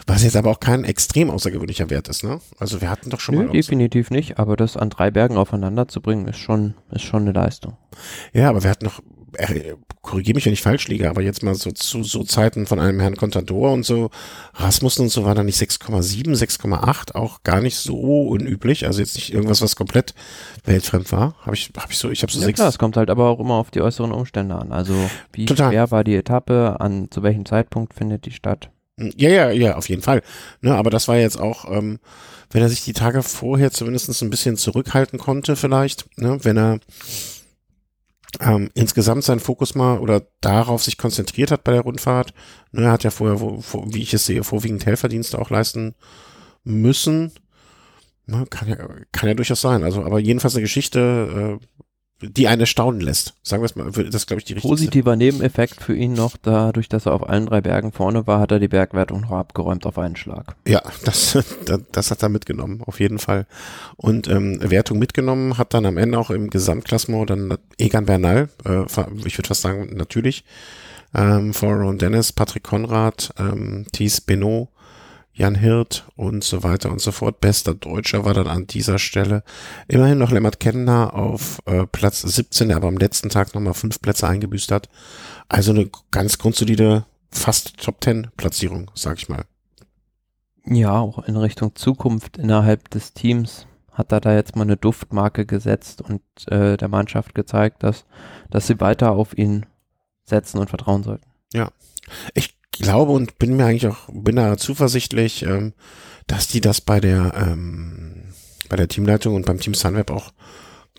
Was 0.05 0.23
jetzt 0.23 0.35
aber 0.35 0.51
auch 0.51 0.59
kein 0.59 0.83
extrem 0.83 1.29
außergewöhnlicher 1.29 1.89
Wert 1.89 2.07
ist, 2.07 2.23
ne? 2.23 2.39
Also 2.59 2.81
wir 2.81 2.89
hatten 2.89 3.09
doch 3.09 3.19
schon 3.19 3.35
Nö, 3.35 3.43
mal. 3.45 3.51
Definitiv 3.51 4.11
nicht, 4.11 4.39
aber 4.39 4.55
das 4.55 4.77
an 4.77 4.89
drei 4.89 5.11
Bergen 5.11 5.37
aufeinander 5.37 5.87
zu 5.87 6.01
bringen, 6.01 6.27
ist 6.27 6.37
schon, 6.37 6.75
ist 6.91 7.03
schon 7.03 7.23
eine 7.23 7.31
Leistung. 7.31 7.75
Ja, 8.33 8.49
aber 8.49 8.63
wir 8.63 8.69
hatten 8.69 8.85
noch, 8.85 9.01
korrigiere 10.01 10.35
mich, 10.35 10.45
wenn 10.45 10.53
ich 10.53 10.61
falsch 10.61 10.87
liege, 10.87 11.09
aber 11.09 11.21
jetzt 11.21 11.43
mal 11.43 11.53
so 11.55 11.71
zu 11.71 12.03
so 12.03 12.23
Zeiten 12.23 12.65
von 12.65 12.79
einem 12.79 12.99
Herrn 12.99 13.17
Contador 13.17 13.73
und 13.73 13.85
so, 13.85 14.09
Rasmussen 14.53 15.03
und 15.03 15.09
so 15.09 15.25
war 15.25 15.35
da 15.35 15.43
nicht 15.43 15.59
6,7, 15.59 16.35
6,8, 16.35 17.15
auch 17.15 17.43
gar 17.43 17.61
nicht 17.61 17.77
so 17.77 18.27
unüblich, 18.27 18.85
also 18.85 19.01
jetzt 19.01 19.15
nicht 19.15 19.33
irgendwas, 19.33 19.61
was 19.61 19.75
komplett 19.75 20.13
weltfremd 20.63 21.11
war. 21.11 21.35
Habe 21.41 21.55
ich, 21.55 21.71
habe 21.77 21.91
ich 21.91 21.97
so, 21.97 22.09
ich 22.09 22.21
habe 22.21 22.31
so 22.31 22.39
ja, 22.39 22.45
sechs. 22.45 22.57
Klar, 22.57 22.69
es 22.69 22.79
kommt 22.79 22.95
halt 22.97 23.09
aber 23.09 23.29
auch 23.29 23.39
immer 23.39 23.55
auf 23.55 23.71
die 23.71 23.81
äußeren 23.81 24.11
Umstände 24.11 24.55
an. 24.55 24.71
Also 24.71 24.93
wie 25.33 25.45
Total. 25.45 25.71
schwer 25.71 25.91
war 25.91 26.03
die 26.03 26.15
Etappe, 26.15 26.77
an 26.79 27.11
zu 27.11 27.23
welchem 27.23 27.45
Zeitpunkt 27.45 27.93
findet 27.93 28.25
die 28.25 28.31
statt? 28.31 28.69
Ja, 28.97 29.29
ja, 29.29 29.51
ja, 29.51 29.75
auf 29.75 29.89
jeden 29.89 30.01
Fall. 30.01 30.23
Ne, 30.61 30.73
aber 30.73 30.89
das 30.89 31.07
war 31.07 31.17
jetzt 31.17 31.39
auch, 31.39 31.69
ähm, 31.71 31.99
wenn 32.49 32.61
er 32.61 32.69
sich 32.69 32.83
die 32.83 32.93
Tage 32.93 33.21
vorher 33.21 33.71
zumindest 33.71 34.21
ein 34.21 34.29
bisschen 34.29 34.55
zurückhalten 34.55 35.19
konnte, 35.19 35.55
vielleicht, 35.55 36.05
ne, 36.17 36.39
wenn 36.43 36.57
er 36.57 36.79
ähm, 38.39 38.69
insgesamt 38.73 39.23
seinen 39.23 39.39
Fokus 39.39 39.75
mal 39.75 39.99
oder 39.99 40.27
darauf 40.41 40.83
sich 40.83 40.97
konzentriert 40.97 41.51
hat 41.51 41.63
bei 41.63 41.71
der 41.71 41.81
Rundfahrt. 41.81 42.33
Ne, 42.71 42.83
er 42.83 42.91
hat 42.91 43.03
ja 43.03 43.09
vorher, 43.09 43.39
wo, 43.39 43.63
wo, 43.71 43.85
wie 43.87 44.01
ich 44.01 44.13
es 44.13 44.25
sehe, 44.25 44.43
vorwiegend 44.43 44.85
Helferdienste 44.85 45.39
auch 45.39 45.49
leisten 45.49 45.95
müssen. 46.63 47.31
Ne, 48.25 48.45
kann 48.49 48.67
ja, 48.67 48.75
kann 49.11 49.29
ja 49.29 49.35
durchaus 49.35 49.61
sein. 49.61 49.83
Also, 49.83 50.03
aber 50.03 50.19
jedenfalls 50.19 50.55
eine 50.55 50.63
Geschichte, 50.63 51.59
äh, 51.61 51.65
die 52.21 52.47
einen 52.47 52.65
staunen 52.65 53.01
lässt. 53.01 53.35
Sagen 53.43 53.61
wir 53.61 53.65
es 53.65 53.75
mal, 53.75 53.91
das 53.91 54.25
glaube 54.25 54.39
ich 54.39 54.45
die 54.45 54.53
richtige. 54.53 54.69
Positiver 54.69 55.15
Nebeneffekt 55.15 55.83
für 55.83 55.95
ihn 55.95 56.13
noch, 56.13 56.35
dadurch, 56.41 56.89
dass 56.89 57.05
er 57.05 57.13
auf 57.13 57.27
allen 57.29 57.45
drei 57.45 57.61
Bergen 57.61 57.91
vorne 57.91 58.25
war, 58.25 58.39
hat 58.39 58.51
er 58.51 58.59
die 58.59 58.67
Bergwertung 58.67 59.21
noch 59.21 59.31
abgeräumt 59.31 59.85
auf 59.85 59.97
einen 59.99 60.15
Schlag. 60.15 60.55
Ja, 60.67 60.81
das, 61.05 61.37
das, 61.91 62.11
hat 62.11 62.23
er 62.23 62.29
mitgenommen, 62.29 62.81
auf 62.85 62.99
jeden 62.99 63.19
Fall. 63.19 63.45
Und 63.97 64.27
ähm, 64.27 64.57
Wertung 64.61 64.97
mitgenommen 64.97 65.57
hat 65.57 65.73
dann 65.73 65.85
am 65.85 65.97
Ende 65.97 66.17
auch 66.17 66.31
im 66.31 66.49
Gesamtklassement 66.49 67.29
dann 67.29 67.57
Egan 67.77 68.05
Bernal, 68.05 68.49
äh, 68.65 68.83
ich 69.25 69.37
würde 69.37 69.47
fast 69.47 69.61
sagen, 69.61 69.95
natürlich, 69.95 70.43
ähm, 71.13 71.53
Ron 71.61 71.97
Dennis, 71.99 72.31
Patrick 72.31 72.63
Konrad, 72.63 73.33
ähm, 73.37 73.85
Thies 73.91 74.21
Benot, 74.21 74.69
Jan 75.37 75.53
Hirt 75.53 76.07
und 76.15 76.43
so 76.43 76.63
weiter 76.63 76.91
und 76.91 76.99
so 76.99 77.11
fort. 77.11 77.39
Bester 77.39 77.75
Deutscher 77.75 78.25
war 78.25 78.33
dann 78.33 78.47
an 78.47 78.65
dieser 78.65 78.97
Stelle. 78.97 79.43
Immerhin 79.87 80.17
noch 80.17 80.31
Lennart 80.31 80.59
Kenner 80.59 81.13
auf 81.13 81.59
äh, 81.65 81.85
Platz 81.85 82.23
17, 82.23 82.69
der 82.69 82.77
aber 82.77 82.87
am 82.87 82.97
letzten 82.97 83.29
Tag 83.29 83.53
nochmal 83.53 83.75
fünf 83.75 84.01
Plätze 84.01 84.27
eingebüßt 84.27 84.71
hat. 84.71 84.89
Also 85.47 85.71
eine 85.71 85.89
ganz 86.09 86.39
grundsolide, 86.39 87.05
fast 87.29 87.77
Top 87.77 88.01
Ten 88.01 88.29
Platzierung, 88.35 88.89
sag 88.95 89.19
ich 89.19 89.29
mal. 89.29 89.45
Ja, 90.65 90.99
auch 90.99 91.19
in 91.19 91.37
Richtung 91.37 91.75
Zukunft 91.75 92.37
innerhalb 92.37 92.89
des 92.89 93.13
Teams 93.13 93.67
hat 93.91 94.11
er 94.11 94.21
da 94.21 94.33
jetzt 94.33 94.55
mal 94.55 94.63
eine 94.63 94.77
Duftmarke 94.77 95.45
gesetzt 95.45 96.01
und 96.01 96.21
äh, 96.51 96.77
der 96.77 96.87
Mannschaft 96.87 97.35
gezeigt, 97.35 97.83
dass, 97.83 98.05
dass 98.49 98.67
sie 98.67 98.79
weiter 98.79 99.11
auf 99.11 99.37
ihn 99.37 99.67
setzen 100.23 100.57
und 100.57 100.69
vertrauen 100.69 101.03
sollten. 101.03 101.25
Ja. 101.53 101.69
Ich 102.33 102.56
glaube 102.79 103.11
und 103.11 103.39
bin 103.39 103.55
mir 103.55 103.65
eigentlich 103.65 103.87
auch, 103.87 104.09
bin 104.11 104.35
da 104.35 104.57
zuversichtlich, 104.57 105.43
ähm, 105.43 105.73
dass 106.27 106.47
die 106.47 106.61
das 106.61 106.81
bei 106.81 106.99
der, 106.99 107.33
ähm, 107.35 108.33
bei 108.69 108.75
der 108.75 108.87
Teamleitung 108.87 109.35
und 109.35 109.45
beim 109.45 109.59
Team 109.59 109.73
Sunweb 109.73 110.11
auch 110.11 110.31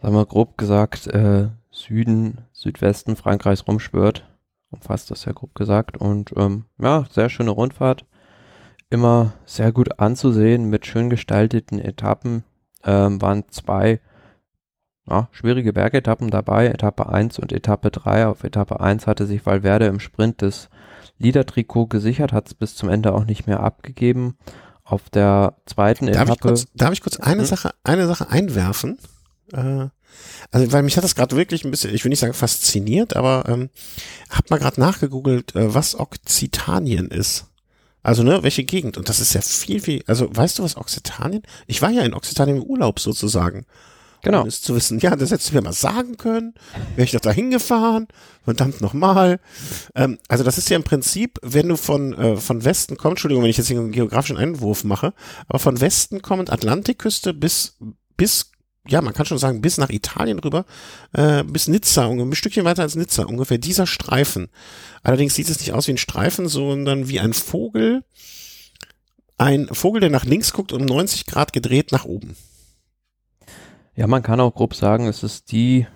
sagen 0.00 0.14
wir 0.14 0.26
grob 0.26 0.58
gesagt, 0.58 1.06
äh, 1.08 1.48
Süden, 1.70 2.38
Südwesten 2.52 3.16
Frankreichs 3.16 3.66
rumschwört, 3.66 4.28
umfasst 4.70 5.10
das 5.10 5.24
ja 5.24 5.32
grob 5.32 5.54
gesagt. 5.54 5.96
Und 5.96 6.32
ähm, 6.36 6.64
ja, 6.78 7.04
sehr 7.10 7.28
schöne 7.28 7.50
Rundfahrt, 7.50 8.04
immer 8.88 9.34
sehr 9.44 9.72
gut 9.72 10.00
anzusehen 10.00 10.68
mit 10.68 10.86
schön 10.86 11.10
gestalteten 11.10 11.78
Etappen. 11.78 12.44
Ähm, 12.84 13.20
waren 13.20 13.44
zwei 13.50 14.00
ja, 15.08 15.28
schwierige 15.32 15.72
Bergetappen 15.72 16.30
dabei, 16.30 16.68
Etappe 16.68 17.08
1 17.08 17.38
und 17.38 17.52
Etappe 17.52 17.90
3. 17.90 18.26
Auf 18.26 18.44
Etappe 18.44 18.80
1 18.80 19.06
hatte 19.06 19.26
sich 19.26 19.44
Valverde 19.44 19.86
im 19.86 20.00
Sprint 20.00 20.42
des 20.42 20.70
Liedertrikot 21.18 21.86
gesichert, 21.86 22.32
hat 22.32 22.46
es 22.46 22.54
bis 22.54 22.76
zum 22.76 22.88
Ende 22.88 23.12
auch 23.12 23.24
nicht 23.24 23.46
mehr 23.46 23.60
abgegeben. 23.60 24.38
Auf 24.90 25.08
der 25.08 25.54
zweiten 25.66 26.06
darf 26.06 26.16
Etappe. 26.16 26.32
Ich 26.32 26.40
kurz, 26.40 26.66
darf 26.74 26.92
ich 26.92 27.00
kurz 27.00 27.20
eine 27.20 27.42
mhm. 27.42 27.46
Sache, 27.46 27.70
eine 27.84 28.08
Sache 28.08 28.28
einwerfen? 28.28 28.98
Äh, 29.52 29.86
also, 30.50 30.72
weil 30.72 30.82
mich 30.82 30.96
hat 30.96 31.04
das 31.04 31.14
gerade 31.14 31.36
wirklich 31.36 31.64
ein 31.64 31.70
bisschen, 31.70 31.94
ich 31.94 32.04
will 32.04 32.08
nicht 32.08 32.18
sagen 32.18 32.34
fasziniert, 32.34 33.14
aber 33.14 33.44
ähm, 33.46 33.70
hab 34.30 34.50
mal 34.50 34.58
gerade 34.58 34.80
nachgegoogelt, 34.80 35.54
äh, 35.54 35.72
was 35.72 35.98
Okzitanien 35.98 37.06
ist. 37.08 37.46
Also, 38.02 38.24
ne, 38.24 38.42
welche 38.42 38.64
Gegend? 38.64 38.96
Und 38.96 39.08
das 39.08 39.20
ist 39.20 39.32
ja 39.32 39.42
viel, 39.42 39.80
viel, 39.80 40.02
also 40.08 40.28
weißt 40.34 40.58
du 40.58 40.64
was, 40.64 40.76
Occitanien? 40.76 41.44
Ich 41.68 41.82
war 41.82 41.90
ja 41.90 42.02
in 42.02 42.12
Occitanien 42.12 42.56
im 42.56 42.64
Urlaub 42.64 42.98
sozusagen. 42.98 43.66
Genau. 44.22 44.42
Um 44.42 44.48
es 44.48 44.60
zu 44.60 44.74
wissen, 44.74 44.98
ja, 44.98 45.16
das 45.16 45.30
hättest 45.30 45.50
du 45.50 45.54
mir 45.54 45.62
mal 45.62 45.72
sagen 45.72 46.16
können. 46.16 46.54
Wäre 46.94 47.04
ich 47.04 47.12
doch 47.12 47.20
da 47.20 47.30
hingefahren. 47.30 48.06
Verdammt 48.44 48.80
nochmal. 48.80 49.40
Ähm, 49.94 50.18
also 50.28 50.44
das 50.44 50.58
ist 50.58 50.68
ja 50.70 50.76
im 50.76 50.82
Prinzip, 50.82 51.38
wenn 51.42 51.68
du 51.68 51.76
von, 51.76 52.14
äh, 52.14 52.36
von 52.36 52.64
Westen 52.64 52.96
kommst, 52.96 53.12
Entschuldigung, 53.12 53.42
wenn 53.42 53.50
ich 53.50 53.56
jetzt 53.56 53.68
hier 53.68 53.78
einen 53.78 53.92
geografischen 53.92 54.36
Einwurf 54.36 54.84
mache, 54.84 55.14
aber 55.48 55.58
von 55.58 55.80
Westen 55.80 56.22
kommend 56.22 56.50
Atlantikküste 56.50 57.32
bis, 57.32 57.76
bis, 58.16 58.50
ja, 58.88 59.00
man 59.02 59.14
kann 59.14 59.26
schon 59.26 59.38
sagen, 59.38 59.60
bis 59.60 59.78
nach 59.78 59.90
Italien 59.90 60.38
rüber, 60.38 60.64
äh, 61.12 61.42
bis 61.44 61.68
Nizza, 61.68 62.06
ein 62.06 62.34
Stückchen 62.34 62.64
weiter 62.64 62.82
als 62.82 62.96
Nizza, 62.96 63.24
ungefähr 63.24 63.58
dieser 63.58 63.86
Streifen. 63.86 64.48
Allerdings 65.02 65.34
sieht 65.34 65.48
es 65.48 65.60
nicht 65.60 65.72
aus 65.72 65.86
wie 65.86 65.92
ein 65.92 65.98
Streifen, 65.98 66.48
sondern 66.48 67.08
wie 67.08 67.20
ein 67.20 67.32
Vogel. 67.32 68.04
Ein 69.38 69.68
Vogel, 69.72 70.00
der 70.00 70.10
nach 70.10 70.24
links 70.24 70.52
guckt 70.52 70.72
und 70.72 70.82
um 70.82 70.86
90 70.86 71.24
Grad 71.24 71.54
gedreht 71.54 71.92
nach 71.92 72.04
oben. 72.04 72.36
Ja, 73.94 74.06
man 74.06 74.22
kann 74.22 74.40
auch 74.40 74.54
grob 74.54 74.74
sagen, 74.74 75.06
es 75.06 75.22
ist 75.22 75.52
die 75.52 75.86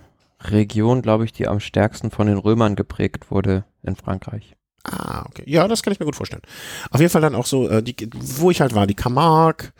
Region, 0.40 1.02
glaube 1.02 1.24
ich, 1.24 1.32
die 1.32 1.48
am 1.48 1.60
stärksten 1.60 2.10
von 2.10 2.26
den 2.26 2.38
Römern 2.38 2.76
geprägt 2.76 3.30
wurde 3.30 3.64
in 3.82 3.96
Frankreich. 3.96 4.56
Ah, 4.84 5.24
okay. 5.26 5.44
Ja, 5.46 5.66
das 5.66 5.82
kann 5.82 5.92
ich 5.92 6.00
mir 6.00 6.06
gut 6.06 6.16
vorstellen. 6.16 6.42
Auf 6.90 7.00
jeden 7.00 7.10
Fall 7.10 7.22
dann 7.22 7.34
auch 7.34 7.46
so, 7.46 7.68
äh, 7.68 7.82
die, 7.82 7.96
wo 8.14 8.50
ich 8.50 8.60
halt 8.60 8.74
war, 8.74 8.86
die 8.86 8.94
Camargue 8.94 9.72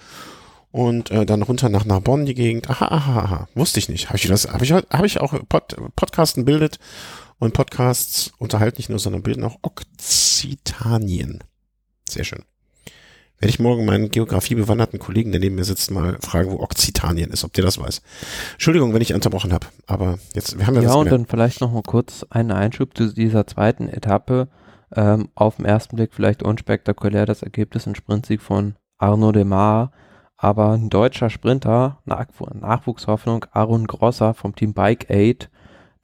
und 0.70 1.11
äh, 1.11 1.27
dann 1.27 1.43
runter 1.43 1.69
nach 1.69 1.85
Narbonne 1.85 2.24
die 2.24 2.35
Gegend. 2.35 2.70
Aha, 2.70 2.86
aha, 2.86 3.20
aha. 3.20 3.49
Wusste 3.55 3.78
ich 3.78 3.89
nicht. 3.89 4.09
Habe 4.09 4.16
ich 4.16 4.31
habe 4.31 4.65
ich, 4.65 4.73
hab 4.73 5.05
ich 5.05 5.20
auch 5.20 5.35
Pod, 5.49 5.77
Podcasten 5.95 6.47
bildet 6.47 6.78
und 7.39 7.53
Podcasts 7.53 8.32
unterhalten 8.39 8.78
nicht 8.78 8.89
nur, 8.89 8.99
sondern 8.99 9.23
bilden 9.23 9.45
auch 9.45 9.59
Okzitanien. 9.62 11.45
Sehr 12.09 12.24
schön. 12.24 12.45
Werde 13.45 13.51
ich 13.51 13.61
morgen 13.61 13.85
meinen 13.85 14.11
geografiebewanderten 14.11 14.99
Kollegen, 14.99 15.31
der 15.31 15.39
neben 15.39 15.57
mir 15.57 15.65
sitzt, 15.65 15.91
mal 15.91 16.16
fragen, 16.23 16.51
wo 16.51 16.61
Okzitanien 16.61 17.31
ist, 17.31 17.45
ob 17.45 17.53
der 17.53 17.62
das 17.62 17.77
weiß. 17.77 18.01
Entschuldigung, 18.53 18.95
wenn 18.95 19.03
ich 19.03 19.12
unterbrochen 19.12 19.53
habe, 19.53 19.66
aber 19.87 20.19
jetzt, 20.33 20.59
wir 20.59 20.66
haben 20.66 20.77
ja 20.77 20.81
Ja, 20.81 20.95
und 20.95 21.05
gelernt. 21.05 21.12
dann 21.12 21.27
vielleicht 21.27 21.61
noch 21.61 21.71
mal 21.71 21.83
kurz 21.83 22.25
einen 22.31 22.53
Einschub 22.53 22.97
zu 22.97 23.12
dieser 23.12 23.47
zweiten 23.47 23.91
Etappe. 23.91 24.49
Ähm, 24.97 25.29
auf 25.35 25.57
den 25.57 25.66
ersten 25.66 25.97
Blick 25.97 26.15
vielleicht 26.15 26.43
unspektakulär 26.43 27.27
das 27.27 27.43
Ergebnis 27.43 27.87
ein 27.87 27.95
Sprintsieg 27.95 28.41
von 28.41 28.77
Arnaud 28.97 29.37
Demar, 29.37 29.93
aber 30.39 30.71
ein 30.73 30.89
deutscher 30.89 31.29
Sprinter, 31.29 31.99
Nachw 32.07 32.47
Nachwuchshoffnung, 32.55 33.45
Aaron 33.53 33.87
Grosser 33.87 34.33
vom 34.33 34.55
Team 34.55 34.73
Bike 34.73 35.11
Aid, 35.11 35.51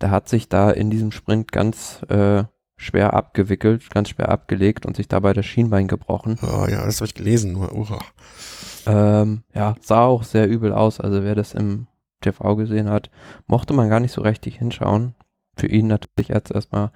der 0.02 0.10
hat 0.10 0.28
sich 0.28 0.50
da 0.50 0.70
in 0.70 0.90
diesem 0.90 1.10
Sprint 1.10 1.52
ganz 1.52 2.02
äh, 2.10 2.44
schwer 2.80 3.12
abgewickelt, 3.12 3.90
ganz 3.90 4.08
schwer 4.08 4.30
abgelegt 4.30 4.86
und 4.86 4.96
sich 4.96 5.06
dabei 5.06 5.34
das 5.34 5.44
Schienbein 5.44 5.86
gebrochen. 5.86 6.38
Oh 6.42 6.66
ja, 6.66 6.86
das 6.86 6.96
habe 6.96 7.06
ich 7.06 7.14
gelesen, 7.14 7.52
nur, 7.52 7.72
uah. 7.74 8.00
Ähm, 8.86 9.42
ja, 9.54 9.76
sah 9.82 10.04
auch 10.04 10.22
sehr 10.22 10.48
übel 10.48 10.72
aus. 10.72 10.98
Also 10.98 11.22
wer 11.22 11.34
das 11.34 11.52
im 11.52 11.88
TV 12.22 12.56
gesehen 12.56 12.88
hat, 12.88 13.10
mochte 13.46 13.74
man 13.74 13.90
gar 13.90 14.00
nicht 14.00 14.12
so 14.12 14.22
richtig 14.22 14.56
hinschauen. 14.56 15.14
Für 15.56 15.66
ihn 15.66 15.88
natürlich 15.88 16.28
jetzt 16.28 16.52
erstmal 16.52 16.90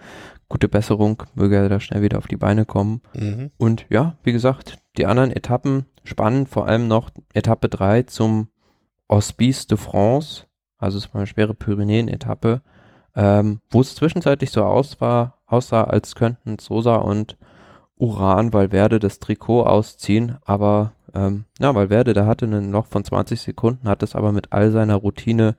gute 0.49 0.69
Besserung, 0.69 1.23
möge 1.35 1.57
er 1.57 1.69
da 1.69 1.81
schnell 1.81 2.01
wieder 2.01 2.17
auf 2.17 2.29
die 2.29 2.39
Beine 2.39 2.65
kommen. 2.65 3.03
Mhm. 3.13 3.51
Und 3.59 3.85
ja, 3.91 4.17
wie 4.23 4.33
gesagt, 4.33 4.79
die 4.97 5.05
anderen 5.05 5.33
Etappen 5.33 5.85
spannend, 6.03 6.49
vor 6.49 6.67
allem 6.67 6.89
noch 6.89 7.11
Etappe 7.35 7.69
3 7.69 8.05
zum 8.05 8.49
Hospice 9.11 9.67
de 9.67 9.77
France, 9.77 10.47
also 10.79 10.97
es 10.97 11.13
war 11.13 11.17
eine 11.17 11.27
schwere 11.27 11.53
Pyrenäen-Etappe, 11.53 12.63
ähm, 13.17 13.61
wo 13.71 13.81
es 13.81 13.95
zwischenzeitlich 13.95 14.51
so 14.51 14.65
aus 14.65 15.01
war, 15.01 15.39
aussah, 15.47 15.85
als 15.85 16.15
könnten 16.15 16.59
Sosa 16.59 16.97
und 16.97 17.37
Uran 17.97 18.53
Valverde 18.53 18.99
das 18.99 19.21
Trikot 19.21 19.65
ausziehen, 19.65 20.39
aber 20.45 20.93
ähm, 21.15 21.45
ja, 21.61 21.75
Valverde, 21.75 22.13
der 22.13 22.27
hatte 22.27 22.45
einen 22.45 22.73
Loch 22.73 22.87
von 22.87 23.05
20 23.05 23.41
Sekunden, 23.41 23.89
hat 23.89 24.03
es 24.03 24.15
aber 24.15 24.33
mit 24.33 24.53
all 24.53 24.71
seiner 24.73 24.97
Routine 24.97 25.57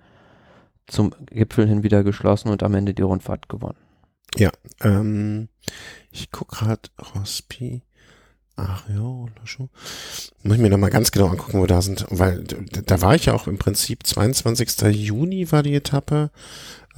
zum 0.87 1.13
Gipfel 1.27 1.67
hin 1.67 1.83
wieder 1.83 2.03
geschlossen 2.03 2.49
und 2.49 2.61
am 2.61 2.75
Ende 2.75 2.93
die 2.93 3.01
Rundfahrt 3.01 3.49
gewonnen. 3.49 3.77
Ähm, 4.83 5.47
ich 6.11 6.31
guck 6.31 6.49
gerade 6.49 6.81
Rospi. 7.15 7.83
Ario, 8.57 9.27
Lascho. 9.37 9.69
Muss 10.43 10.55
ich 10.55 10.61
mir 10.61 10.69
nochmal 10.69 10.89
ganz 10.89 11.11
genau 11.11 11.27
angucken, 11.27 11.59
wo 11.59 11.65
da 11.65 11.81
sind, 11.81 12.05
weil 12.09 12.43
da 12.43 13.01
war 13.01 13.15
ich 13.15 13.25
ja 13.25 13.33
auch 13.33 13.47
im 13.47 13.57
Prinzip 13.57 14.05
22. 14.05 14.81
Juni 14.93 15.51
war 15.51 15.61
die 15.61 15.75
Etappe. 15.75 16.31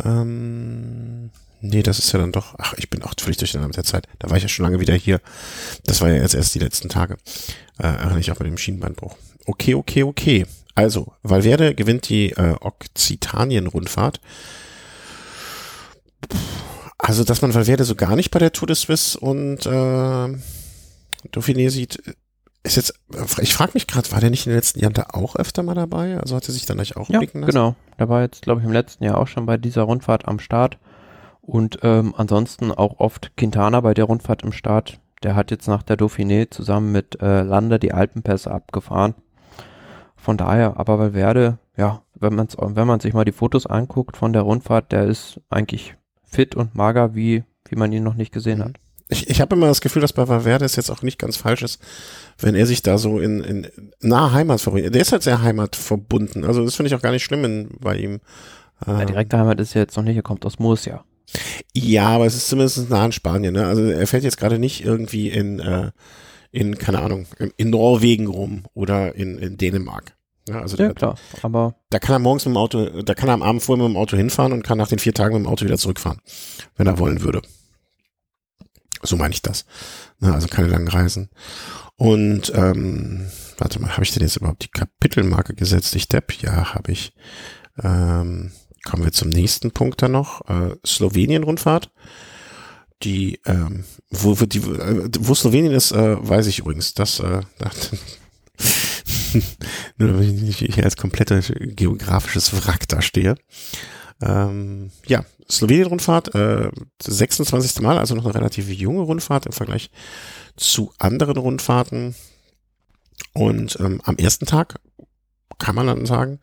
Ähm, 0.03 1.30
nee, 1.61 1.84
das 1.84 1.99
ist 1.99 2.11
ja 2.11 2.19
dann 2.19 2.32
doch, 2.32 2.56
ach, 2.57 2.74
ich 2.78 2.90
bin 2.90 3.03
auch 3.03 3.14
völlig 3.19 3.38
durcheinander 3.38 3.68
mit 3.68 3.78
der 3.78 3.84
Zeit. 3.84 4.07
Da 4.19 4.30
war 4.30 4.38
ich 4.38 4.44
ja 4.44 4.49
schon 4.49 4.64
lange 4.64 4.80
wieder 4.80 4.94
hier. 4.94 5.22
Das 5.86 6.02
war 6.02 6.10
ja 6.10 6.22
jetzt 6.22 6.36
erst 6.36 6.56
die 6.56 6.60
letzten 6.60 6.90
Tage. 6.90 7.18
Äh, 7.82 8.19
ich 8.19 8.32
auch 8.32 8.40
mit 8.40 8.48
dem 8.48 8.57
Schienbeinbruch. 8.57 9.15
Okay, 9.45 9.76
okay, 9.76 10.03
okay. 10.03 10.45
Also, 10.76 11.14
Valverde 11.24 11.74
gewinnt 11.74 12.10
die 12.10 12.32
äh, 12.32 12.56
Okzitanien-Rundfahrt. 12.60 14.22
Also, 16.99 17.24
dass 17.24 17.41
man 17.41 17.53
Valverde 17.53 17.84
so 17.84 17.95
gar 17.95 18.15
nicht 18.15 18.32
bei 18.32 18.40
der 18.40 18.52
Tour 18.52 18.68
de 18.68 18.76
Suisse 18.76 19.19
und 19.19 19.65
äh, 19.65 20.38
Dauphiné 21.32 21.69
sieht, 21.69 22.02
ist 22.68 22.76
jetzt, 22.76 22.94
ich 23.41 23.53
frage 23.53 23.72
mich 23.73 23.88
gerade, 23.88 24.11
war 24.11 24.19
der 24.19 24.30
nicht 24.30 24.45
in 24.45 24.52
den 24.52 24.57
letzten 24.57 24.80
Jahren 24.80 24.94
da 24.94 25.07
auch 25.14 25.35
öfter 25.35 25.64
mal 25.64 25.73
dabei? 25.76 26.19
Also 26.19 26.35
hat 26.35 26.48
er 26.48 26.53
sich 26.53 26.65
dann 26.65 26.80
euch 26.80 26.95
auch 26.98 27.10
Ja, 27.10 27.18
blicken 27.19 27.39
lassen? 27.41 27.52
genau. 27.52 27.76
Der 27.99 28.10
war 28.10 28.22
jetzt, 28.22 28.44
glaube 28.44 28.61
ich, 28.61 28.68
im 28.68 28.73
letzten 28.73 29.03
Jahr 29.03 29.18
auch 29.18 29.27
schon 29.27 29.45
bei 29.45 29.57
dieser 29.57 29.84
Rundfahrt 29.84 30.27
am 30.27 30.39
Start. 30.39 30.77
Und 31.41 31.80
ähm, 31.84 32.14
ansonsten 32.18 32.72
auch 32.72 32.99
oft 32.99 33.35
Quintana 33.38 33.80
bei 33.81 33.94
der 33.94 34.06
Rundfahrt 34.06 34.44
im 34.44 34.52
Start. 34.52 34.99
Der 35.23 35.35
hat 35.35 35.49
jetzt 35.49 35.68
nach 35.68 35.81
der 35.81 35.98
Dauphiné 35.98 36.52
zusammen 36.52 36.91
mit 36.91 37.19
äh, 37.22 37.41
Landa 37.41 37.77
die 37.77 37.94
Alpenpässe 37.94 38.52
abgefahren. 38.52 39.15
Von 40.15 40.38
daher, 40.38 40.77
aber 40.77 40.99
Valverde, 40.99 41.57
ja, 41.77 42.02
wenn, 42.15 42.35
man's, 42.35 42.57
wenn 42.60 42.88
man 42.88 42.99
sich 42.99 43.14
mal 43.14 43.23
die 43.26 43.31
Fotos 43.31 43.65
anguckt 43.65 44.18
von 44.18 44.34
der 44.34 44.41
Rundfahrt, 44.41 44.91
der 44.91 45.06
ist 45.06 45.39
eigentlich 45.49 45.95
fit 46.23 46.56
und 46.56 46.76
mager, 46.76 47.15
wie, 47.15 47.44
wie 47.69 47.76
man 47.77 47.91
ihn 47.94 48.03
noch 48.03 48.15
nicht 48.15 48.34
gesehen 48.34 48.64
hat. 48.64 48.76
Ich, 49.09 49.29
ich 49.29 49.39
habe 49.41 49.55
immer 49.55 49.67
das 49.67 49.81
Gefühl, 49.81 50.01
dass 50.01 50.13
bei 50.13 50.27
Valverde 50.27 50.65
es 50.65 50.75
jetzt 50.75 50.89
auch 50.89 51.01
nicht 51.01 51.17
ganz 51.19 51.38
falsch 51.38 51.61
ist, 51.63 51.79
wenn 52.39 52.55
er 52.55 52.65
sich 52.65 52.81
da 52.81 52.97
so 52.97 53.19
in, 53.19 53.41
in 53.41 53.67
nahe 54.01 54.34
Heimat 54.34 54.59
verbringt. 54.59 54.93
Der 54.93 55.01
ist 55.01 55.11
halt 55.11 55.23
sehr 55.23 55.41
heimatverbunden. 55.41 56.43
Also 56.43 56.63
das 56.65 56.75
finde 56.75 56.88
ich 56.88 56.95
auch 56.95 57.01
gar 57.01 57.11
nicht 57.11 57.23
schlimm 57.23 57.45
in, 57.45 57.69
bei 57.79 57.95
ihm. 57.97 58.19
Ja, 58.85 59.01
Äh, 59.01 59.05
direkte 59.05 59.38
Heimat 59.38 59.59
ist 59.59 59.73
ja 59.73 59.81
jetzt 59.81 59.95
noch 59.97 60.03
nicht, 60.03 60.17
er 60.17 60.23
kommt 60.23 60.45
aus 60.45 60.59
Murcia. 60.59 61.03
ja, 61.73 62.07
aber 62.07 62.25
es 62.25 62.35
ist 62.35 62.47
zumindest 62.49 62.89
nah 62.89 63.03
an 63.03 63.11
Spanien. 63.11 63.53
Ne? 63.53 63.65
Also 63.65 63.84
er 63.84 64.07
fährt 64.07 64.23
jetzt 64.23 64.38
gerade 64.38 64.59
nicht 64.59 64.84
irgendwie 64.84 65.29
in, 65.29 65.59
äh, 65.59 65.91
in 66.51 66.77
keine 66.77 66.99
Ahnung, 66.99 67.27
in, 67.39 67.51
in 67.57 67.69
Norwegen 67.69 68.27
rum 68.27 68.63
oder 68.73 69.15
in, 69.15 69.38
in 69.38 69.57
Dänemark. 69.57 70.15
Ja, 70.49 70.61
also 70.61 70.77
Ja, 70.77 70.88
da, 70.88 70.93
klar. 70.93 71.15
Aber 71.41 71.75
da 71.89 71.99
kann 71.99 72.15
er 72.15 72.19
morgens 72.19 72.45
mit 72.45 72.53
dem 72.53 72.57
Auto, 72.57 73.01
da 73.03 73.13
kann 73.13 73.29
er 73.29 73.34
am 73.34 73.43
Abend 73.43 73.63
vorher 73.63 73.85
mit 73.85 73.93
dem 73.93 73.97
Auto 73.97 74.15
hinfahren 74.15 74.53
und 74.53 74.63
kann 74.63 74.77
nach 74.77 74.88
den 74.88 74.99
vier 74.99 75.13
Tagen 75.13 75.35
mit 75.35 75.45
dem 75.45 75.49
Auto 75.51 75.65
wieder 75.65 75.77
zurückfahren, 75.77 76.19
wenn 76.77 76.88
er 76.88 76.99
wollen 76.99 77.21
würde. 77.21 77.41
So 79.03 79.15
meine 79.15 79.34
ich 79.34 79.41
das. 79.41 79.65
Na, 80.19 80.34
also 80.34 80.48
keine 80.48 80.68
langen 80.68 80.88
Reisen. 80.88 81.30
Und 81.95 82.52
ähm, 82.56 83.28
warte 83.57 83.82
mal, 83.82 83.91
habe 83.91 84.03
ich 84.03 84.11
denn 84.11 84.24
jetzt 84.24 84.38
überhaupt 84.38 84.64
die 84.64 84.69
Kapitelmarke 84.69 85.56
gesetzt? 85.56 85.95
Ich 85.95 86.07
Depp? 86.07 86.34
Ja, 86.41 86.74
habe 86.74 86.91
ich. 86.91 87.14
Ähm, 87.84 88.52
kommen 88.86 89.03
wir 89.03 89.11
zum 89.11 89.30
nächsten 89.30 89.72
Punkt 89.72 90.02
dann 90.02 90.11
noch. 90.14 90.48
Äh, 90.48 90.76
Slowenien-Rundfahrt. 90.86 91.91
Die, 93.03 93.40
ähm, 93.45 93.84
wo, 94.10 94.40
wo, 94.40 94.45
die, 94.45 94.60
äh, 94.60 95.10
wo 95.19 95.36
Slowenien 95.36 95.74
ist, 95.74 95.91
äh, 95.91 96.18
weiß 96.19 96.48
ich 96.48 96.60
übrigens. 96.60 96.94
Das, 96.94 97.19
äh, 97.19 97.41
nur 99.98 100.10
damit 100.10 100.30
ich 100.30 100.41
nicht 100.41 100.60
hier 100.74 100.84
als 100.84 100.98
komplette 100.98 101.41
geografisches 101.41 102.53
Wrack 102.53 102.88
da 102.88 103.02
stehe. 103.02 103.36
Ähm, 104.22 104.91
ja, 105.06 105.26
Slowenien-Rundfahrt, 105.49 106.36
äh, 106.36 106.72
26. 107.02 107.82
Mal, 107.82 107.98
also 107.98 108.15
noch 108.15 108.26
eine 108.26 108.36
relativ 108.36 108.69
junge 108.69 109.02
Rundfahrt 109.02 109.45
im 109.45 109.53
Vergleich 109.53 109.90
zu 110.56 110.91
anderen 110.98 111.38
Rundfahrten. 111.38 112.15
Und 113.34 113.78
ähm, 113.80 114.02
am 114.03 114.18
ersten 114.18 114.45
Tag 114.45 114.80
kann 115.57 115.76
man 115.76 115.88
dann 115.88 116.06
sagen, 116.06 116.40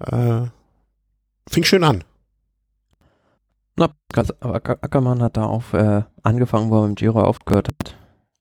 äh, 0.00 0.42
fing 1.48 1.64
schön 1.64 1.84
an. 1.84 2.04
Na, 3.76 3.88
Ackermann 4.12 5.22
hat 5.22 5.36
da 5.36 5.44
auch 5.44 5.72
äh, 5.72 6.02
angefangen, 6.22 6.70
wo 6.70 6.80
er 6.80 6.86
im 6.86 6.94
Giro 6.94 7.22
aufgehört 7.22 7.68
hat, 7.68 7.96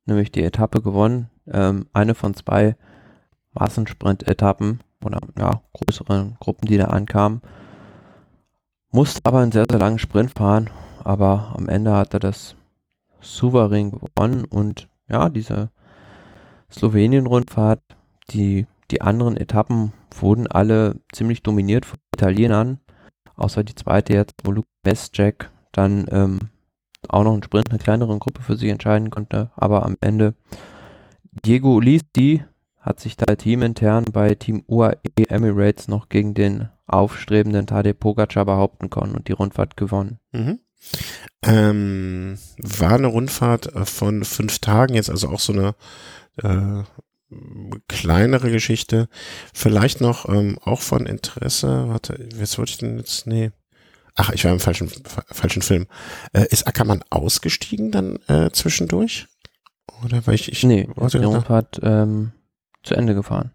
nämlich 0.06 0.32
die 0.32 0.44
Etappe 0.44 0.82
gewonnen. 0.82 1.30
Ähm, 1.48 1.88
eine 1.94 2.16
von 2.16 2.34
zwei 2.34 2.76
Massensprint-Etappen 3.54 4.82
oder 5.04 5.20
ja, 5.38 5.62
größeren 5.74 6.38
Gruppen, 6.40 6.68
die 6.68 6.78
da 6.78 6.86
ankamen. 6.86 7.42
Musste 8.92 9.22
aber 9.24 9.40
einen 9.40 9.52
sehr, 9.52 9.66
sehr 9.70 9.80
langen 9.80 10.00
Sprint 10.00 10.32
fahren, 10.32 10.70
aber 11.04 11.54
am 11.56 11.70
Ende 11.70 11.94
hat 11.94 12.14
er 12.14 12.20
das 12.20 12.56
souverän 13.22 13.92
gewonnen 13.92 14.46
und 14.46 14.88
ja, 15.08 15.30
diese 15.30 15.70
Slowenien-Rundfahrt, 16.72 17.82
die, 18.32 18.68
die 18.92 19.02
anderen 19.02 19.38
Etappen 19.38 19.94
wurden 20.20 20.48
alle 20.48 21.00
ziemlich 21.12 21.44
dominiert 21.44 21.86
von 21.86 22.00
Italienern 22.14 22.80
außer 23.40 23.64
die 23.64 23.76
zweite 23.76 24.14
jetzt, 24.14 24.36
wo 24.44 24.52
Luke 24.52 24.68
Bestjack 24.84 25.52
dann 25.72 26.06
ähm, 26.12 26.40
auch 27.08 27.24
noch 27.24 27.34
einen 27.34 27.44
Sprint, 27.44 27.70
eine 27.70 27.80
kleinere 27.80 28.18
Gruppe 28.20 28.42
für 28.42 28.58
sich 28.58 28.70
entscheiden 28.70 29.10
konnte, 29.10 29.52
aber 29.56 29.86
am 29.86 29.96
Ende 30.02 30.36
Diego 31.46 31.76
Ulisti 31.76 32.44
hat 32.80 33.00
sich 33.00 33.18
da 33.18 33.36
teamintern 33.36 34.06
bei 34.06 34.36
Team 34.36 34.64
UAE 34.68 34.96
Emirates 35.28 35.88
noch 35.88 36.10
gegen 36.10 36.34
den 36.34 36.70
aufstrebenden 36.88 37.68
Tadej 37.68 37.94
Pogacar 37.94 38.46
behaupten 38.46 38.90
können 38.90 39.16
und 39.16 39.28
die 39.28 39.34
Rundfahrt 39.34 39.78
gewonnen. 39.78 40.20
Mhm. 40.32 40.60
Ähm, 41.44 42.38
war 42.58 42.94
eine 42.94 43.08
Rundfahrt 43.08 43.76
äh, 43.76 43.86
von 43.86 44.24
fünf 44.24 44.60
Tagen, 44.60 44.96
jetzt 44.96 45.10
also 45.10 45.30
auch 45.30 45.40
so 45.40 45.54
eine 45.54 45.76
äh, 46.42 46.84
kleinere 47.88 48.52
Geschichte. 48.52 49.08
Vielleicht 49.54 50.02
noch 50.02 50.28
ähm, 50.28 50.58
auch 50.64 50.82
von 50.82 51.06
Interesse. 51.06 51.90
Warte, 51.90 52.30
jetzt 52.38 52.58
wollte 52.58 52.72
ich 52.72 52.78
denn 52.78 52.98
jetzt, 52.98 53.28
nee. 53.28 53.52
Ach, 54.16 54.32
ich 54.32 54.44
war 54.44 54.52
im 54.52 54.60
falschen, 54.60 54.90
falschen 55.28 55.62
Film. 55.62 55.86
Äh, 56.34 56.48
ist 56.50 56.68
Ackermann 56.68 57.04
ausgestiegen 57.10 57.92
dann 57.92 58.18
äh, 58.28 58.50
zwischendurch? 58.52 59.28
Oder 60.04 60.26
weil 60.26 60.36
ich, 60.36 60.52
ich 60.52 60.64
nee, 60.64 60.90
die 61.12 61.18
Rundfahrt 61.18 61.80
ähm, 61.84 62.32
zu 62.90 62.96
Ende 62.96 63.16
gefahren. 63.16 63.52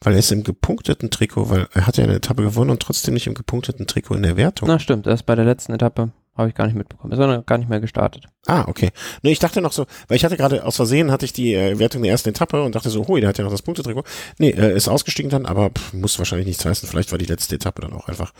Weil 0.00 0.12
er 0.12 0.20
ist 0.20 0.30
im 0.30 0.44
gepunkteten 0.44 1.10
Trikot, 1.10 1.50
weil 1.50 1.68
er 1.72 1.86
hat 1.86 1.96
ja 1.96 2.04
eine 2.04 2.14
Etappe 2.14 2.42
gewonnen 2.42 2.70
und 2.70 2.80
trotzdem 2.80 3.14
nicht 3.14 3.26
im 3.26 3.34
gepunkteten 3.34 3.86
Trikot 3.86 4.14
in 4.14 4.22
der 4.22 4.36
Wertung. 4.36 4.68
Na 4.68 4.78
stimmt, 4.78 5.06
er 5.06 5.14
ist 5.14 5.26
bei 5.26 5.34
der 5.34 5.44
letzten 5.44 5.72
Etappe 5.72 6.12
habe 6.38 6.48
ich 6.48 6.54
gar 6.54 6.66
nicht 6.66 6.76
mitbekommen. 6.76 7.12
Ist 7.12 7.18
er 7.18 7.42
gar 7.42 7.58
nicht 7.58 7.68
mehr 7.68 7.80
gestartet. 7.80 8.26
Ah, 8.46 8.64
okay. 8.68 8.90
Nee, 9.22 9.32
ich 9.32 9.40
dachte 9.40 9.60
noch 9.60 9.72
so, 9.72 9.86
weil 10.06 10.16
ich 10.16 10.24
hatte 10.24 10.36
gerade 10.36 10.64
aus 10.64 10.76
Versehen 10.76 11.10
hatte 11.10 11.24
ich 11.24 11.32
die 11.32 11.52
äh, 11.52 11.80
Wertung 11.80 12.02
der 12.02 12.12
ersten 12.12 12.28
Etappe 12.28 12.62
und 12.62 12.76
dachte 12.76 12.90
so, 12.90 13.08
hui, 13.08 13.20
der 13.20 13.30
hat 13.30 13.38
ja 13.38 13.44
noch 13.44 13.50
das 13.50 13.62
Punktetrikot. 13.62 14.04
Nee, 14.38 14.50
äh, 14.50 14.76
ist 14.76 14.88
ausgestiegen 14.88 15.30
dann, 15.32 15.46
aber 15.46 15.70
pff, 15.70 15.92
muss 15.94 16.16
wahrscheinlich 16.18 16.46
nichts 16.46 16.64
heißen. 16.64 16.88
Vielleicht 16.88 17.10
war 17.10 17.18
die 17.18 17.26
letzte 17.26 17.56
Etappe 17.56 17.82
dann 17.82 17.92
auch 17.92 18.06
einfach 18.06 18.32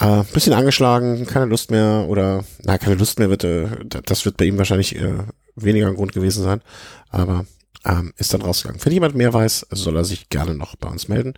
äh, 0.00 0.24
bisschen 0.32 0.54
angeschlagen, 0.54 1.24
keine 1.26 1.46
Lust 1.46 1.70
mehr 1.70 2.06
oder 2.08 2.44
na, 2.64 2.78
keine 2.78 2.96
Lust 2.96 3.20
mehr 3.20 3.30
wird, 3.30 3.44
äh, 3.44 3.68
das 3.84 4.24
wird 4.24 4.36
bei 4.36 4.46
ihm 4.46 4.58
wahrscheinlich 4.58 4.96
äh, 4.96 5.18
weniger 5.54 5.86
ein 5.86 5.94
Grund 5.94 6.12
gewesen 6.12 6.42
sein. 6.42 6.62
Aber 7.10 7.46
ähm, 7.88 8.12
ist 8.16 8.34
dann 8.34 8.42
rausgegangen. 8.42 8.84
Wenn 8.84 8.92
jemand 8.92 9.14
mehr 9.14 9.32
weiß, 9.32 9.66
soll 9.70 9.96
er 9.96 10.04
sich 10.04 10.28
gerne 10.28 10.54
noch 10.54 10.76
bei 10.76 10.88
uns 10.88 11.08
melden. 11.08 11.34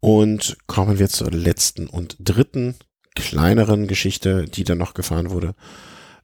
Und 0.00 0.58
kommen 0.66 0.98
wir 0.98 1.08
zur 1.08 1.30
letzten 1.30 1.86
und 1.86 2.16
dritten 2.18 2.74
kleineren 3.14 3.86
Geschichte, 3.86 4.44
die 4.44 4.64
dann 4.64 4.78
noch 4.78 4.94
gefahren 4.94 5.30
wurde. 5.30 5.54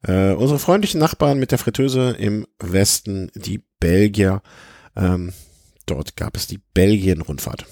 Äh, 0.02 0.32
unsere 0.32 0.58
freundlichen 0.58 1.00
Nachbarn 1.00 1.38
mit 1.38 1.50
der 1.50 1.58
Fritteuse 1.58 2.10
im 2.18 2.46
Westen, 2.58 3.30
die 3.34 3.62
Belgier. 3.80 4.42
Ähm, 4.96 5.32
dort 5.86 6.16
gab 6.16 6.36
es 6.36 6.46
die 6.46 6.60
Belgien-Rundfahrt. 6.74 7.66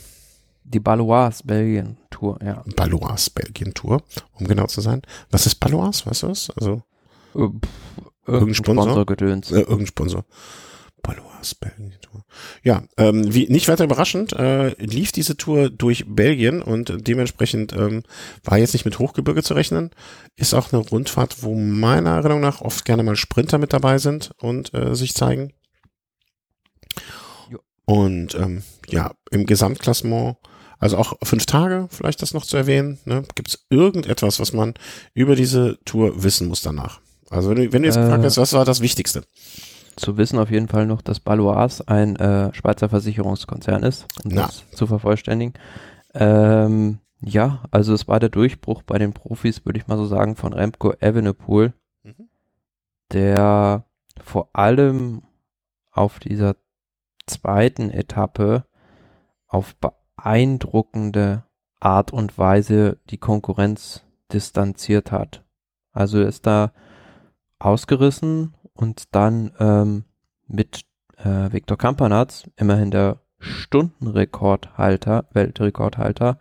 Die 0.64 0.80
Balois 0.80 1.42
Belgien 1.44 1.96
Tour, 2.10 2.38
ja. 2.44 2.64
Balois 2.74 3.30
Belgien 3.32 3.72
Tour, 3.72 4.02
um 4.32 4.48
genau 4.48 4.66
zu 4.66 4.80
sein. 4.80 5.02
Was 5.30 5.46
ist 5.46 5.56
Balois? 5.56 6.04
Weißt 6.04 6.24
du 6.24 6.28
was? 6.28 6.50
Also 6.50 6.82
äh, 7.36 7.46
Pff, 7.46 7.70
irgendein 8.26 8.54
Sponsor? 8.54 8.84
Sponsor 8.84 9.06
gedöns. 9.06 9.52
Äh, 9.52 9.60
irgendein 9.60 9.86
Sponsor. 9.86 10.24
Balois 11.06 11.54
Belgien 11.54 11.94
Tour. 12.00 12.24
Ja, 12.62 12.82
ähm, 12.96 13.32
wie, 13.32 13.46
nicht 13.48 13.68
weiter 13.68 13.84
überraschend, 13.84 14.32
äh, 14.32 14.70
lief 14.82 15.12
diese 15.12 15.36
Tour 15.36 15.70
durch 15.70 16.04
Belgien 16.06 16.62
und 16.62 16.92
dementsprechend 17.06 17.72
ähm, 17.72 18.02
war 18.42 18.58
jetzt 18.58 18.72
nicht 18.72 18.84
mit 18.84 18.98
Hochgebirge 18.98 19.42
zu 19.42 19.54
rechnen. 19.54 19.90
Ist 20.34 20.54
auch 20.54 20.72
eine 20.72 20.82
Rundfahrt, 20.82 21.42
wo 21.42 21.54
meiner 21.54 22.16
Erinnerung 22.16 22.40
nach 22.40 22.60
oft 22.60 22.84
gerne 22.84 23.02
mal 23.02 23.16
Sprinter 23.16 23.58
mit 23.58 23.72
dabei 23.72 23.98
sind 23.98 24.32
und 24.38 24.74
äh, 24.74 24.94
sich 24.94 25.14
zeigen. 25.14 25.52
Jo. 27.50 27.58
Und 27.84 28.34
ähm, 28.34 28.64
ja, 28.88 29.12
im 29.30 29.46
Gesamtklassement, 29.46 30.36
also 30.78 30.98
auch 30.98 31.14
fünf 31.22 31.46
Tage, 31.46 31.88
vielleicht 31.90 32.20
das 32.20 32.34
noch 32.34 32.44
zu 32.44 32.56
erwähnen, 32.56 32.98
ne, 33.04 33.22
gibt 33.34 33.48
es 33.48 33.66
irgendetwas, 33.70 34.40
was 34.40 34.52
man 34.52 34.74
über 35.14 35.36
diese 35.36 35.78
Tour 35.84 36.24
wissen 36.24 36.48
muss 36.48 36.62
danach? 36.62 37.00
Also 37.30 37.50
wenn 37.50 37.56
du, 37.56 37.72
wenn 37.72 37.82
du 37.82 37.88
jetzt 37.88 37.96
äh, 37.96 38.02
gefragt 38.02 38.24
hast, 38.24 38.36
was 38.38 38.52
war 38.52 38.64
das 38.64 38.80
Wichtigste? 38.80 39.22
Zu 39.96 40.16
wissen 40.16 40.38
auf 40.38 40.50
jeden 40.50 40.68
Fall 40.68 40.86
noch, 40.86 41.02
dass 41.02 41.20
Balois 41.20 41.80
ein 41.86 42.16
äh, 42.16 42.52
Schweizer 42.54 42.88
Versicherungskonzern 42.88 43.82
ist, 43.82 44.06
um 44.24 44.30
ja. 44.30 44.46
das 44.46 44.64
zu 44.70 44.86
vervollständigen. 44.86 45.54
Ähm, 46.14 46.98
ja, 47.20 47.64
also 47.70 47.94
es 47.94 48.06
war 48.06 48.20
der 48.20 48.28
Durchbruch 48.28 48.82
bei 48.82 48.98
den 48.98 49.14
Profis, 49.14 49.64
würde 49.64 49.78
ich 49.78 49.86
mal 49.86 49.96
so 49.96 50.06
sagen, 50.06 50.36
von 50.36 50.52
Remco 50.52 50.92
Evenepoel, 51.00 51.72
mhm. 52.02 52.28
der 53.12 53.84
vor 54.22 54.50
allem 54.52 55.22
auf 55.90 56.18
dieser 56.18 56.56
zweiten 57.26 57.90
Etappe 57.90 58.64
auf 59.46 59.74
beeindruckende 59.76 61.44
Art 61.80 62.12
und 62.12 62.36
Weise 62.38 62.98
die 63.10 63.18
Konkurrenz 63.18 64.04
distanziert 64.32 65.12
hat. 65.12 65.44
Also 65.92 66.20
ist 66.20 66.46
da 66.46 66.72
ausgerissen 67.58 68.54
und 68.76 69.14
dann 69.14 69.52
ähm, 69.58 70.04
mit 70.46 70.82
äh, 71.18 71.52
Viktor 71.52 71.78
Kampanatz, 71.78 72.44
immerhin 72.56 72.90
der 72.90 73.20
Stundenrekordhalter, 73.38 75.26
Weltrekordhalter, 75.32 76.38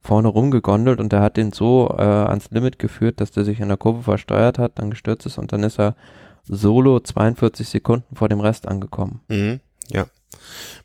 vorne 0.00 0.28
rumgegondelt 0.28 1.00
und 1.00 1.12
der 1.12 1.20
hat 1.20 1.36
den 1.36 1.52
so 1.52 1.94
äh, 1.98 2.02
ans 2.02 2.50
Limit 2.50 2.78
geführt, 2.78 3.20
dass 3.20 3.32
der 3.32 3.44
sich 3.44 3.60
in 3.60 3.68
der 3.68 3.76
Kurve 3.76 4.02
versteuert 4.02 4.58
hat, 4.58 4.78
dann 4.78 4.90
gestürzt 4.90 5.26
ist 5.26 5.38
und 5.38 5.52
dann 5.52 5.62
ist 5.64 5.78
er 5.78 5.96
solo 6.44 7.00
42 7.00 7.68
Sekunden 7.68 8.14
vor 8.14 8.28
dem 8.28 8.40
Rest 8.40 8.68
angekommen. 8.68 9.20
Mhm, 9.28 9.60
ja. 9.88 10.06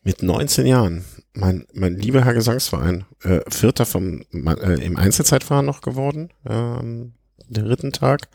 Mit 0.04 0.24
19 0.24 0.66
Jahren, 0.66 1.06
mein, 1.34 1.66
mein 1.74 1.96
lieber 1.96 2.26
Herr 2.26 2.34
Gesangsverein, 2.34 3.06
äh, 3.24 3.42
Vierter 3.48 3.86
vom, 3.86 4.24
äh, 4.32 4.84
im 4.84 4.98
Einzelzeitfahren 4.98 5.66
noch 5.66 5.82
geworden, 5.82 6.30
ähm, 6.48 7.14
der 7.48 7.64
dritten 7.64 7.92
Tag. 7.92 8.28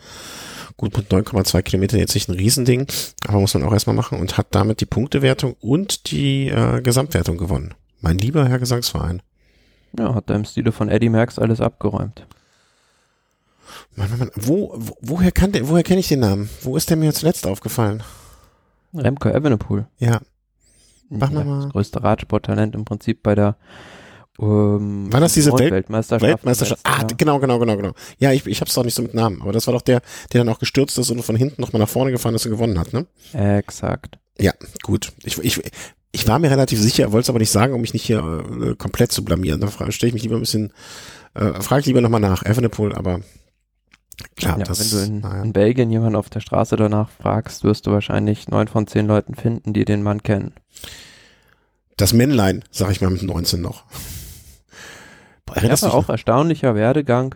Gut, 0.77 0.97
mit 0.97 1.11
9,2 1.11 1.63
Kilometern 1.63 2.01
jetzt 2.01 2.15
nicht 2.15 2.29
ein 2.29 2.35
Riesending, 2.35 2.87
aber 3.27 3.41
muss 3.41 3.55
man 3.55 3.63
auch 3.63 3.73
erstmal 3.73 3.97
machen 3.97 4.21
und 4.21 4.37
hat 4.37 4.49
damit 4.51 4.83
die 4.83 4.87
Punktewertung 4.87 5.57
und 5.61 6.11
die 6.11 6.49
äh, 6.49 6.83
Gesamtwertung 6.83 7.39
gewonnen. 7.39 7.75
Mein 8.03 8.19
lieber 8.19 8.47
Herr 8.47 8.59
Gesangsverein. 8.59 9.23
Ja, 9.99 10.15
hat 10.15 10.29
da 10.29 10.35
im 10.35 10.45
Stile 10.45 10.73
von 10.73 10.91
Eddie 10.91 11.09
Merckx 11.09 11.39
alles 11.39 11.63
abgeräumt. 11.63 12.27
Mann, 13.95 14.11
Mann, 14.11 14.19
Mann. 14.19 14.31
Wo, 14.35 14.75
wo, 14.77 14.97
woher 15.01 15.33
kann 15.33 15.53
der, 15.53 15.69
woher 15.69 15.83
kenne 15.83 16.01
ich 16.01 16.09
den 16.09 16.21
Namen? 16.21 16.51
Wo 16.61 16.77
ist 16.77 16.91
der 16.91 16.99
mir 16.99 17.15
zuletzt 17.15 17.47
aufgefallen? 17.47 18.03
Remco 18.93 19.31
Evenepoel. 19.31 19.87
Ja. 19.99 20.21
Mach 21.09 21.31
ja, 21.31 21.43
mal. 21.43 21.63
Das 21.63 21.73
größte 21.73 22.03
Radsporttalent 22.03 22.75
im 22.75 22.85
Prinzip 22.85 23.23
bei 23.23 23.35
der 23.35 23.57
ähm, 24.41 25.13
war 25.13 25.21
das 25.21 25.35
diese 25.35 25.53
Welt 25.53 25.73
Weltmeisterschaft? 25.73 26.23
Weltmeisterschaft. 26.23 26.81
Ah, 26.85 26.99
ja. 27.01 27.07
genau, 27.17 27.39
genau, 27.39 27.59
genau, 27.59 27.77
genau. 27.77 27.93
Ja, 28.19 28.33
ich, 28.33 28.47
ich 28.47 28.61
hab's 28.61 28.75
doch 28.75 28.85
nicht 28.85 28.95
so 28.95 29.03
mit 29.03 29.15
Namen, 29.15 29.41
aber 29.43 29.53
das 29.53 29.67
war 29.67 29.75
doch 29.75 29.83
der, 29.83 30.03
der 30.33 30.45
dann 30.45 30.49
auch 30.49 30.59
gestürzt 30.59 30.99
ist 30.99 31.11
und 31.11 31.23
von 31.23 31.37
hinten 31.37 31.61
nochmal 31.61 31.81
nach 31.81 31.89
vorne 31.89 32.11
gefahren 32.11 32.35
ist 32.35 32.45
und 32.45 32.53
gewonnen 32.53 32.79
hat, 32.79 32.93
ne? 32.93 33.07
Exakt. 33.33 34.19
Ja, 34.39 34.53
gut. 34.83 35.13
Ich, 35.25 35.39
ich, 35.39 35.63
ich 36.13 36.29
war 36.29 36.39
mir 36.39 36.51
relativ 36.51 36.81
sicher, 36.81 37.13
wollte 37.13 37.27
es 37.27 37.31
aber 37.31 37.39
nicht 37.39 37.51
sagen, 37.51 37.75
um 37.75 37.81
mich 37.81 37.93
nicht 37.93 38.05
hier 38.05 38.45
äh, 38.63 38.75
komplett 38.75 39.13
zu 39.13 39.25
blamieren. 39.25 39.61
Da 39.61 39.69
stelle 39.91 40.09
ich 40.09 40.15
mich 40.15 40.23
lieber 40.23 40.37
ein 40.37 40.41
bisschen, 40.41 40.73
äh, 41.35 41.61
frage 41.63 41.81
ich 41.81 41.87
lieber 41.87 42.01
nochmal 42.01 42.21
nach, 42.21 42.45
Evenepoel, 42.45 42.95
aber 42.95 43.21
klar, 44.37 44.59
ja, 44.59 44.65
das 44.65 44.81
Wenn 44.81 44.99
du 44.99 45.07
in, 45.07 45.21
naja. 45.21 45.43
in 45.43 45.53
Belgien 45.53 45.91
jemanden 45.91 46.17
auf 46.17 46.31
der 46.31 46.41
Straße 46.41 46.77
danach 46.77 47.11
fragst, 47.11 47.65
wirst 47.65 47.87
du 47.87 47.91
wahrscheinlich 47.91 48.49
neun 48.49 48.69
von 48.69 48.87
zehn 48.87 49.07
Leuten 49.07 49.35
finden, 49.35 49.73
die 49.73 49.85
den 49.85 50.03
Mann 50.03 50.23
kennen. 50.23 50.53
Das 51.97 52.13
Männlein, 52.13 52.63
sag 52.71 52.91
ich 52.91 53.01
mal 53.01 53.11
mit 53.11 53.23
19 53.23 53.61
noch. 53.61 53.85
Erinnerst 55.55 55.85
ja, 55.85 55.91
auch 55.91 56.09
erstaunlicher 56.09 56.75
Werdegang. 56.75 57.35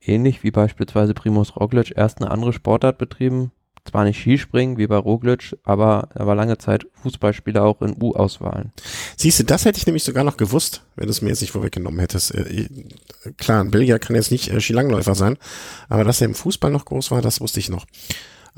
Ähnlich 0.00 0.42
wie 0.42 0.50
beispielsweise 0.50 1.14
Primus 1.14 1.56
Roglic 1.56 1.92
erst 1.96 2.20
eine 2.20 2.30
andere 2.30 2.52
Sportart 2.52 2.98
betrieben. 2.98 3.52
Zwar 3.84 4.04
nicht 4.04 4.20
Skispringen 4.20 4.76
wie 4.76 4.86
bei 4.86 4.96
Roglic, 4.96 5.56
aber 5.64 6.08
er 6.14 6.26
war 6.26 6.34
lange 6.34 6.58
Zeit 6.58 6.86
Fußballspieler 7.02 7.64
auch 7.64 7.80
in 7.80 7.96
U-Auswahlen. 8.00 8.72
Siehst 9.16 9.38
du, 9.38 9.44
das 9.44 9.64
hätte 9.64 9.78
ich 9.78 9.86
nämlich 9.86 10.04
sogar 10.04 10.24
noch 10.24 10.36
gewusst, 10.36 10.82
wenn 10.96 11.06
du 11.06 11.10
es 11.10 11.22
mir 11.22 11.30
jetzt 11.30 11.40
nicht 11.40 11.52
vorweggenommen 11.52 11.98
hättest. 12.00 12.34
Äh, 12.34 12.68
klar, 13.38 13.64
ein 13.64 13.70
Belgier 13.70 13.98
kann 13.98 14.14
jetzt 14.14 14.30
nicht 14.30 14.50
äh, 14.50 14.60
Skilangläufer 14.60 15.14
sein, 15.14 15.38
aber 15.88 16.04
dass 16.04 16.20
er 16.20 16.26
im 16.26 16.34
Fußball 16.34 16.70
noch 16.70 16.84
groß 16.84 17.10
war, 17.12 17.22
das 17.22 17.40
wusste 17.40 17.60
ich 17.60 17.70
noch. 17.70 17.86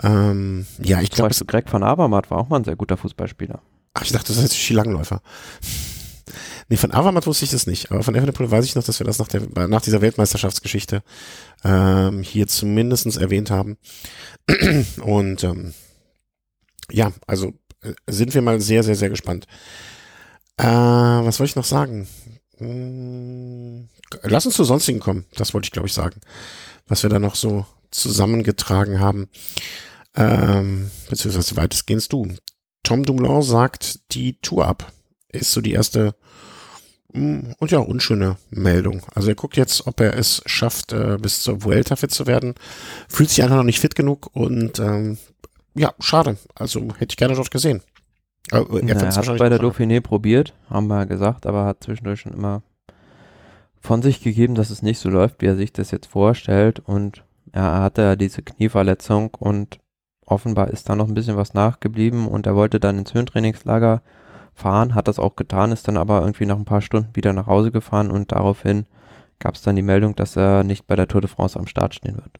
Ähm, 0.02 0.66
ja, 0.82 1.00
ich 1.00 1.10
glaube. 1.10 1.34
Greg 1.46 1.72
van 1.72 1.82
Avermaet 1.84 2.30
war 2.30 2.38
auch 2.38 2.48
mal 2.48 2.56
ein 2.56 2.64
sehr 2.64 2.76
guter 2.76 2.96
Fußballspieler. 2.96 3.60
Ach, 3.94 4.02
ich 4.02 4.12
dachte, 4.12 4.32
das 4.32 4.42
heißt 4.42 4.56
Skilangläufer. 4.56 5.20
Nee, 6.70 6.76
von 6.76 6.92
Avamat 6.92 7.26
wusste 7.26 7.44
ich 7.44 7.50
das 7.50 7.66
nicht, 7.66 7.90
aber 7.90 8.04
von 8.04 8.14
Evenepoel 8.14 8.48
weiß 8.48 8.64
ich 8.64 8.76
noch, 8.76 8.84
dass 8.84 9.00
wir 9.00 9.04
das 9.04 9.18
nach, 9.18 9.26
der, 9.26 9.42
nach 9.66 9.82
dieser 9.82 10.02
Weltmeisterschaftsgeschichte 10.02 11.02
ähm, 11.64 12.22
hier 12.22 12.46
zumindestens 12.46 13.16
erwähnt 13.16 13.50
haben. 13.50 13.76
Und 15.02 15.42
ähm, 15.42 15.74
ja, 16.88 17.12
also 17.26 17.54
äh, 17.82 17.94
sind 18.06 18.34
wir 18.34 18.42
mal 18.42 18.60
sehr, 18.60 18.84
sehr, 18.84 18.94
sehr 18.94 19.10
gespannt. 19.10 19.48
Äh, 20.58 20.64
was 20.64 21.40
wollte 21.40 21.50
ich 21.50 21.56
noch 21.56 21.64
sagen? 21.64 22.06
Hm, 22.58 23.88
lass 24.22 24.46
uns 24.46 24.54
zu 24.54 24.62
sonstigen 24.62 25.00
kommen, 25.00 25.26
das 25.34 25.52
wollte 25.52 25.66
ich, 25.66 25.72
glaube 25.72 25.88
ich, 25.88 25.92
sagen. 25.92 26.20
Was 26.86 27.02
wir 27.02 27.10
da 27.10 27.18
noch 27.18 27.34
so 27.34 27.66
zusammengetragen 27.90 29.00
haben. 29.00 29.28
Ähm, 30.14 30.92
beziehungsweise 31.08 31.56
weitestgehend 31.56 32.12
du. 32.12 32.28
Tom 32.84 33.04
Dumoulin 33.04 33.42
sagt 33.42 34.12
die 34.14 34.40
Tour 34.40 34.68
ab. 34.68 34.92
Ist 35.32 35.50
so 35.50 35.60
die 35.60 35.72
erste 35.72 36.14
und 37.12 37.70
ja, 37.70 37.78
unschöne 37.78 38.36
Meldung. 38.50 39.02
Also 39.14 39.28
er 39.28 39.34
guckt 39.34 39.56
jetzt, 39.56 39.86
ob 39.86 40.00
er 40.00 40.16
es 40.16 40.42
schafft, 40.46 40.92
äh, 40.92 41.18
bis 41.20 41.42
zur 41.42 41.64
Vuelta 41.64 41.96
fit 41.96 42.10
zu 42.10 42.26
werden. 42.26 42.54
Fühlt 43.08 43.30
sich 43.30 43.42
einfach 43.42 43.56
noch 43.56 43.64
nicht 43.64 43.80
fit 43.80 43.94
genug 43.94 44.30
und 44.34 44.78
ähm, 44.78 45.18
ja, 45.74 45.92
schade. 46.00 46.36
Also 46.54 46.80
hätte 46.98 47.12
ich 47.12 47.16
gerne 47.16 47.34
dort 47.34 47.50
gesehen. 47.50 47.82
Oh, 48.52 48.76
er 48.76 48.94
Na, 48.94 49.14
hat 49.14 49.28
es 49.28 49.38
bei 49.38 49.48
der 49.48 49.60
Dauphiné 49.60 50.00
probiert, 50.00 50.54
haben 50.68 50.88
wir 50.88 50.98
ja 50.98 51.04
gesagt, 51.04 51.46
aber 51.46 51.64
hat 51.64 51.84
zwischendurch 51.84 52.20
schon 52.20 52.32
immer 52.32 52.62
von 53.80 54.02
sich 54.02 54.22
gegeben, 54.22 54.54
dass 54.54 54.70
es 54.70 54.82
nicht 54.82 54.98
so 54.98 55.08
läuft, 55.08 55.40
wie 55.40 55.46
er 55.46 55.56
sich 55.56 55.72
das 55.72 55.90
jetzt 55.90 56.06
vorstellt. 56.06 56.80
Und 56.80 57.24
ja, 57.54 57.76
er 57.76 57.82
hatte 57.82 58.02
ja 58.02 58.16
diese 58.16 58.42
Knieverletzung 58.42 59.34
und 59.38 59.78
offenbar 60.26 60.68
ist 60.68 60.88
da 60.88 60.96
noch 60.96 61.08
ein 61.08 61.14
bisschen 61.14 61.36
was 61.36 61.54
nachgeblieben 61.54 62.28
und 62.28 62.46
er 62.46 62.54
wollte 62.54 62.78
dann 62.80 62.98
ins 62.98 63.14
Höhentrainingslager 63.14 64.02
fahren, 64.60 64.94
hat 64.94 65.08
das 65.08 65.18
auch 65.18 65.36
getan, 65.36 65.72
ist 65.72 65.88
dann 65.88 65.96
aber 65.96 66.20
irgendwie 66.20 66.46
nach 66.46 66.56
ein 66.56 66.64
paar 66.64 66.82
Stunden 66.82 67.14
wieder 67.14 67.32
nach 67.32 67.46
Hause 67.46 67.70
gefahren 67.70 68.10
und 68.10 68.32
daraufhin 68.32 68.86
gab 69.38 69.54
es 69.54 69.62
dann 69.62 69.76
die 69.76 69.82
Meldung, 69.82 70.14
dass 70.14 70.36
er 70.36 70.64
nicht 70.64 70.86
bei 70.86 70.96
der 70.96 71.08
Tour 71.08 71.22
de 71.22 71.30
France 71.30 71.58
am 71.58 71.66
Start 71.66 71.94
stehen 71.94 72.16
wird. 72.16 72.38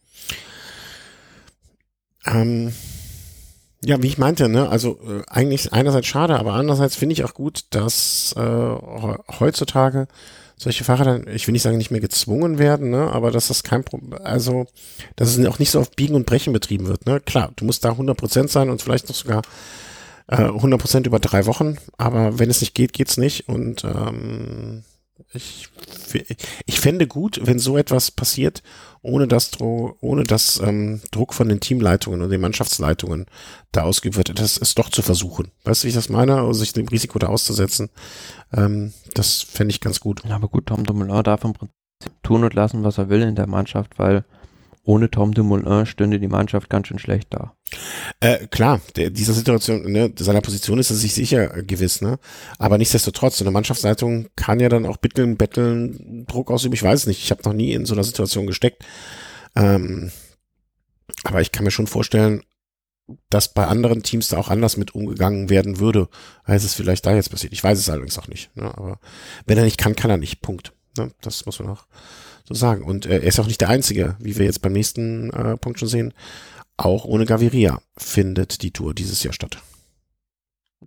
Ähm, 2.26 2.72
ja, 3.82 4.02
wie 4.02 4.09
ich 4.09 4.18
meinte, 4.18 4.48
ne, 4.48 4.68
also 4.68 4.98
äh, 5.09 5.22
eigentlich 5.28 5.72
einerseits 5.72 6.06
schade, 6.06 6.38
aber 6.38 6.52
andererseits 6.52 6.97
finde 6.97 7.14
ich 7.14 7.24
auch 7.24 7.32
gut, 7.32 7.64
dass 7.70 8.34
äh, 8.36 8.40
heutzutage 9.40 10.06
solche 10.59 10.84
Fahrer 10.84 11.05
dann, 11.05 11.26
ich 11.28 11.47
will 11.47 11.52
nicht 11.52 11.62
sagen, 11.62 11.78
nicht 11.78 11.90
mehr 11.90 12.01
gezwungen 12.01 12.59
werden, 12.59 12.90
ne, 12.90 13.10
aber 13.10 13.30
dass 13.30 13.48
das 13.48 13.62
kein 13.62 13.82
Problem, 13.82 14.20
also, 14.22 14.66
dass 15.16 15.34
es 15.34 15.47
auch 15.47 15.59
nicht 15.59 15.70
so 15.70 15.80
auf 15.80 15.90
Biegen 15.92 16.14
und 16.14 16.26
Brechen 16.26 16.52
betrieben 16.52 16.86
wird, 16.86 17.06
ne. 17.06 17.20
Klar, 17.20 17.52
du 17.56 17.64
musst 17.64 17.82
da 17.82 17.92
100% 17.92 18.48
sein 18.48 18.68
und 18.68 18.82
vielleicht 18.82 19.09
noch 19.09 19.16
sogar 19.16 19.40
äh, 20.31 20.36
100% 20.36 21.07
über 21.07 21.19
drei 21.19 21.47
Wochen, 21.47 21.77
aber 21.98 22.39
wenn 22.39 22.51
es 22.51 22.61
nicht 22.61 22.74
geht, 22.74 22.93
geht's 22.93 23.16
nicht 23.16 23.48
und 23.48 23.85
ähm, 23.85 24.85
ich, 25.32 25.69
ich 26.66 26.81
fände 26.81 27.07
gut, 27.07 27.40
wenn 27.44 27.59
so 27.59 27.77
etwas 27.77 28.11
passiert, 28.11 28.62
ohne 29.02 29.28
dass, 29.28 29.61
ohne 29.61 30.24
dass 30.24 30.61
ähm, 30.61 31.01
Druck 31.11 31.35
von 31.35 31.48
den 31.48 31.61
Teamleitungen 31.61 32.23
und 32.23 32.31
den 32.31 32.40
Mannschaftsleitungen 32.40 33.27
da 33.73 33.82
ausgeübt 33.82 34.16
wird. 34.16 34.39
Das 34.39 34.57
ist 34.57 34.78
doch 34.78 34.89
zu 34.89 35.02
versuchen. 35.02 35.52
Weißt 35.65 35.82
du, 35.82 35.85
wie 35.86 35.90
ich 35.90 35.94
das 35.94 36.09
meine? 36.09 36.36
Also 36.36 36.55
sich 36.55 36.73
dem 36.73 36.89
Risiko 36.89 37.19
da 37.19 37.28
auszusetzen, 37.28 37.90
ähm, 38.52 38.93
das 39.15 39.43
fände 39.43 39.73
ich 39.73 39.81
ganz 39.81 40.01
gut. 40.01 40.23
Ja, 40.27 40.36
aber 40.36 40.48
gut, 40.48 40.66
Tom 40.66 40.85
Dumoulin 40.85 41.23
darf 41.23 41.44
im 41.44 41.52
Prinzip 41.52 41.74
tun 42.23 42.44
und 42.44 42.55
lassen, 42.55 42.82
was 42.82 42.98
er 42.98 43.09
will 43.09 43.23
in 43.23 43.36
der 43.36 43.47
Mannschaft, 43.47 43.98
weil 43.98 44.24
ohne 44.82 45.11
Tom 45.11 45.35
Dumoulin 45.35 45.86
stünde 45.86 46.19
die 46.19 46.28
Mannschaft 46.28 46.70
ganz 46.70 46.89
schön 46.89 46.98
schlecht 46.98 47.28
da. 47.31 47.55
Äh, 48.20 48.47
klar, 48.47 48.81
der, 48.97 49.11
dieser 49.11 49.32
Situation, 49.32 49.90
ne, 49.90 50.12
seiner 50.19 50.40
Position 50.40 50.78
ist 50.78 50.90
er 50.90 50.97
sich 50.97 51.15
sicher 51.15 51.62
gewiss, 51.62 52.01
ne? 52.01 52.19
Aber 52.59 52.78
nichtsdestotrotz, 52.78 53.39
so 53.39 53.44
eine 53.44 53.52
Mannschaftsleitung 53.52 54.28
kann 54.36 54.59
ja 54.59 54.69
dann 54.69 54.86
auch 54.86 54.97
bitteln, 54.97 55.36
betteln, 55.36 56.24
Druck 56.27 56.51
ausüben. 56.51 56.74
Ich 56.74 56.82
weiß 56.82 57.07
nicht, 57.07 57.23
ich 57.23 57.31
habe 57.31 57.43
noch 57.44 57.52
nie 57.52 57.73
in 57.73 57.86
so 57.86 57.94
einer 57.94 58.05
Situation 58.05 58.47
gesteckt. 58.47 58.85
Ähm, 59.55 60.11
aber 61.24 61.40
ich 61.40 61.52
kann 61.52 61.65
mir 61.65 61.70
schon 61.70 61.86
vorstellen, 61.86 62.43
dass 63.28 63.52
bei 63.52 63.66
anderen 63.66 64.02
Teams 64.02 64.28
da 64.28 64.39
auch 64.39 64.48
anders 64.48 64.77
mit 64.77 64.94
umgegangen 64.94 65.51
werden 65.51 65.78
würde, 65.78 66.09
als 66.44 66.65
es 66.65 66.74
vielleicht 66.74 67.07
da 67.07 67.15
jetzt 67.15 67.31
passiert. 67.31 67.52
Ich 67.52 67.62
weiß 67.62 67.78
es 67.78 67.90
allerdings 67.90 68.19
auch 68.19 68.28
nicht. 68.28 68.55
Ne? 68.57 68.65
Aber 68.65 69.01
wenn 69.47 69.59
er 69.59 69.65
nicht 69.65 69.78
kann, 69.78 69.97
kann 69.97 70.11
er 70.11 70.16
nicht. 70.16 70.43
Punkt. 70.43 70.73
Ne? 70.97 71.12
Das 71.20 71.44
muss 71.47 71.59
man 71.59 71.70
auch 71.70 71.86
so 72.51 72.55
sagen. 72.55 72.85
Und 72.85 73.06
äh, 73.06 73.20
er 73.20 73.22
ist 73.22 73.40
auch 73.40 73.47
nicht 73.47 73.60
der 73.60 73.68
Einzige, 73.68 74.16
wie 74.18 74.36
wir 74.36 74.44
jetzt 74.44 74.62
beim 74.62 74.72
nächsten 74.72 75.31
äh, 75.31 75.56
Punkt 75.56 75.78
schon 75.78 75.89
sehen. 75.89 76.12
Auch 76.77 77.05
ohne 77.05 77.24
Gaviria 77.24 77.81
findet 77.97 78.62
die 78.62 78.72
Tour 78.72 78.94
dieses 78.94 79.22
Jahr 79.22 79.32
statt. 79.32 79.59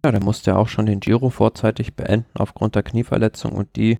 Ja, 0.03 0.11
der 0.11 0.23
musste 0.23 0.51
ja 0.51 0.57
auch 0.57 0.67
schon 0.67 0.85
den 0.85 0.99
Giro 0.99 1.29
vorzeitig 1.29 1.95
beenden 1.95 2.25
aufgrund 2.35 2.75
der 2.75 2.83
Knieverletzung 2.83 3.51
und 3.53 3.75
die 3.75 3.99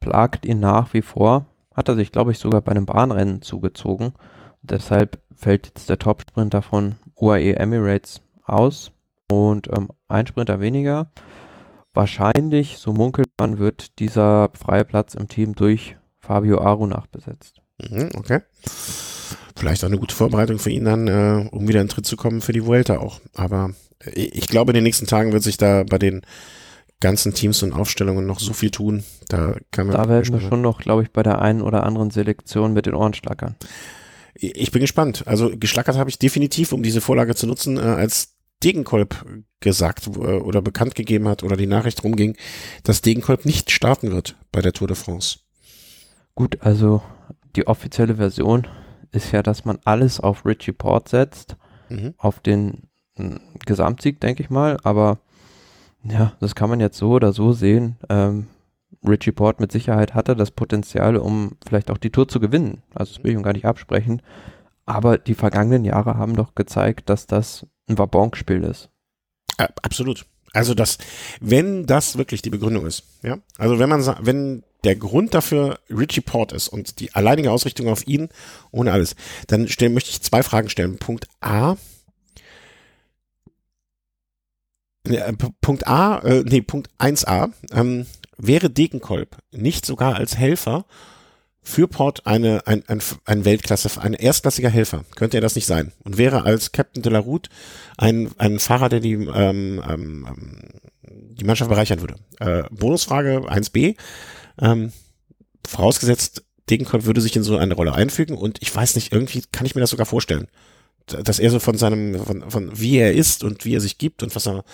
plagt 0.00 0.46
ihn 0.46 0.60
nach 0.60 0.94
wie 0.94 1.02
vor. 1.02 1.46
Hat 1.74 1.88
er 1.88 1.96
sich, 1.96 2.12
glaube 2.12 2.30
ich, 2.30 2.38
sogar 2.38 2.60
bei 2.60 2.70
einem 2.70 2.86
Bahnrennen 2.86 3.42
zugezogen. 3.42 4.14
Und 4.62 4.70
deshalb 4.70 5.20
fällt 5.34 5.66
jetzt 5.66 5.90
der 5.90 5.98
Topsprinter 5.98 6.62
von 6.62 6.94
UAE 7.16 7.56
Emirates 7.56 8.22
aus 8.44 8.92
und 9.30 9.68
ähm, 9.76 9.88
ein 10.06 10.26
Sprinter 10.26 10.60
weniger. 10.60 11.10
Wahrscheinlich, 11.92 12.78
so 12.78 12.92
munkelt 12.92 13.28
man, 13.38 13.58
wird 13.58 13.98
dieser 13.98 14.50
freie 14.54 14.84
Platz 14.84 15.14
im 15.14 15.28
Team 15.28 15.54
durch 15.54 15.96
Fabio 16.26 16.60
Aru 16.60 16.86
nachbesetzt. 16.86 17.60
Mhm, 17.78 18.10
okay. 18.14 18.40
Vielleicht 19.56 19.84
auch 19.84 19.88
eine 19.88 19.98
gute 19.98 20.14
Vorbereitung 20.14 20.58
für 20.58 20.70
ihn 20.70 20.84
dann, 20.84 21.08
äh, 21.08 21.48
um 21.50 21.68
wieder 21.68 21.80
in 21.80 21.88
Tritt 21.88 22.06
zu 22.06 22.16
kommen 22.16 22.40
für 22.40 22.52
die 22.52 22.64
Vuelta 22.64 22.98
auch. 22.98 23.20
Aber 23.34 23.70
äh, 24.00 24.10
ich 24.10 24.48
glaube, 24.48 24.72
in 24.72 24.74
den 24.74 24.84
nächsten 24.84 25.06
Tagen 25.06 25.32
wird 25.32 25.42
sich 25.42 25.56
da 25.56 25.84
bei 25.84 25.98
den 25.98 26.22
ganzen 27.00 27.34
Teams 27.34 27.62
und 27.62 27.72
Aufstellungen 27.72 28.26
noch 28.26 28.40
so 28.40 28.52
viel 28.52 28.70
tun. 28.70 29.04
Da, 29.28 29.56
kann 29.70 29.86
man 29.86 29.96
da 29.96 30.08
werden 30.08 30.32
wir 30.32 30.40
schon 30.40 30.62
noch, 30.62 30.80
glaube 30.80 31.02
ich, 31.02 31.10
bei 31.10 31.22
der 31.22 31.42
einen 31.42 31.62
oder 31.62 31.84
anderen 31.84 32.10
Selektion 32.10 32.72
mit 32.72 32.86
den 32.86 32.94
Ohren 32.94 33.14
schlackern. 33.14 33.56
Ich 34.34 34.72
bin 34.72 34.80
gespannt. 34.80 35.22
Also 35.26 35.52
geschlackert 35.56 35.96
habe 35.96 36.10
ich 36.10 36.18
definitiv, 36.18 36.72
um 36.72 36.82
diese 36.82 37.00
Vorlage 37.00 37.34
zu 37.34 37.46
nutzen, 37.46 37.76
äh, 37.76 37.80
als 37.80 38.34
Degenkolb 38.62 39.24
gesagt 39.60 40.06
äh, 40.06 40.10
oder 40.10 40.62
bekannt 40.62 40.94
gegeben 40.94 41.28
hat 41.28 41.42
oder 41.42 41.56
die 41.56 41.66
Nachricht 41.66 42.02
rumging, 42.02 42.36
dass 42.82 43.02
Degenkolb 43.02 43.44
nicht 43.44 43.70
starten 43.70 44.10
wird 44.10 44.36
bei 44.50 44.62
der 44.62 44.72
Tour 44.72 44.88
de 44.88 44.96
France. 44.96 45.40
Gut, 46.34 46.58
also 46.62 47.02
die 47.56 47.66
offizielle 47.66 48.16
Version 48.16 48.66
ist 49.12 49.32
ja, 49.32 49.42
dass 49.42 49.64
man 49.64 49.78
alles 49.84 50.20
auf 50.20 50.44
Richie 50.44 50.72
Port 50.72 51.08
setzt, 51.08 51.56
mhm. 51.88 52.14
auf 52.18 52.40
den 52.40 52.88
hm, 53.16 53.40
Gesamtsieg, 53.64 54.20
denke 54.20 54.42
ich 54.42 54.50
mal, 54.50 54.78
aber 54.82 55.18
ja, 56.02 56.32
das 56.40 56.54
kann 56.54 56.68
man 56.68 56.80
jetzt 56.80 56.98
so 56.98 57.12
oder 57.12 57.32
so 57.32 57.52
sehen. 57.52 57.96
Ähm, 58.08 58.48
Richie 59.06 59.32
Port 59.32 59.60
mit 59.60 59.72
Sicherheit 59.72 60.14
hatte 60.14 60.34
das 60.34 60.50
Potenzial, 60.50 61.16
um 61.16 61.56
vielleicht 61.66 61.90
auch 61.90 61.98
die 61.98 62.10
Tour 62.10 62.28
zu 62.28 62.40
gewinnen. 62.40 62.82
Also 62.94 63.14
das 63.14 63.24
will 63.24 63.30
ich 63.30 63.36
ihm 63.36 63.42
gar 63.42 63.52
nicht 63.52 63.66
absprechen. 63.66 64.22
Aber 64.86 65.18
die 65.18 65.34
vergangenen 65.34 65.84
Jahre 65.84 66.16
haben 66.16 66.36
doch 66.36 66.54
gezeigt, 66.54 67.08
dass 67.08 67.26
das 67.26 67.66
ein 67.88 67.98
Wabonk-Spiel 67.98 68.64
ist. 68.64 68.90
Äh, 69.58 69.68
absolut. 69.82 70.26
Also 70.52 70.74
das, 70.74 70.98
wenn 71.40 71.86
das 71.86 72.16
wirklich 72.16 72.42
die 72.42 72.50
Begründung 72.50 72.86
ist, 72.86 73.04
ja, 73.22 73.38
also 73.58 73.78
wenn 73.78 73.88
man 73.88 74.04
wenn 74.20 74.62
der 74.84 74.96
Grund 74.96 75.34
dafür 75.34 75.78
Richie 75.90 76.20
Port 76.20 76.52
ist 76.52 76.68
und 76.68 77.00
die 77.00 77.14
alleinige 77.14 77.50
Ausrichtung 77.50 77.88
auf 77.88 78.06
ihn 78.06 78.28
ohne 78.70 78.92
alles, 78.92 79.16
dann 79.46 79.68
stellen, 79.68 79.94
möchte 79.94 80.10
ich 80.10 80.22
zwei 80.22 80.42
Fragen 80.42 80.68
stellen. 80.68 80.98
Punkt 80.98 81.26
A. 81.40 81.76
Äh, 85.08 85.32
Punkt 85.60 85.86
A, 85.86 86.18
äh, 86.20 86.44
nee, 86.46 86.62
Punkt 86.62 86.90
1a. 86.98 87.52
Ähm, 87.72 88.06
wäre 88.38 88.70
Degenkolb 88.70 89.36
nicht 89.52 89.86
sogar 89.86 90.16
als 90.16 90.36
Helfer 90.36 90.86
für 91.62 91.88
Port 91.88 92.26
eine, 92.26 92.66
ein, 92.66 92.84
ein, 92.88 93.00
ein 93.24 93.44
Weltklasse, 93.44 94.00
ein 94.00 94.12
erstklassiger 94.12 94.68
Helfer. 94.68 95.04
Könnte 95.16 95.38
er 95.38 95.40
das 95.40 95.54
nicht 95.54 95.66
sein? 95.66 95.92
Und 96.04 96.18
wäre 96.18 96.44
als 96.44 96.72
Captain 96.72 97.02
de 97.02 97.10
la 97.10 97.18
Route 97.18 97.48
ein, 97.96 98.30
ein 98.38 98.58
Fahrer, 98.58 98.90
der 98.90 99.00
die, 99.00 99.14
ähm, 99.14 99.82
ähm, 99.88 100.26
die 101.02 101.44
Mannschaft 101.44 101.70
bereichern 101.70 102.00
würde. 102.00 102.16
Äh, 102.38 102.64
Bonusfrage 102.70 103.38
1b. 103.48 103.96
Ähm, 104.60 104.92
vorausgesetzt, 105.66 106.44
Degenkolb 106.70 107.04
würde 107.04 107.20
sich 107.20 107.36
in 107.36 107.42
so 107.42 107.56
eine 107.56 107.74
Rolle 107.74 107.94
einfügen 107.94 108.36
und 108.36 108.62
ich 108.62 108.74
weiß 108.74 108.94
nicht, 108.94 109.12
irgendwie 109.12 109.42
kann 109.52 109.66
ich 109.66 109.74
mir 109.74 109.80
das 109.80 109.90
sogar 109.90 110.06
vorstellen. 110.06 110.48
Dass 111.06 111.38
er 111.38 111.50
so 111.50 111.60
von 111.60 111.76
seinem, 111.76 112.18
von, 112.24 112.50
von 112.50 112.80
wie 112.80 112.96
er 112.96 113.12
ist 113.12 113.44
und 113.44 113.66
wie 113.66 113.74
er 113.74 113.80
sich 113.80 113.98
gibt 113.98 114.22
und 114.22 114.34
was 114.34 114.46
er 114.46 114.64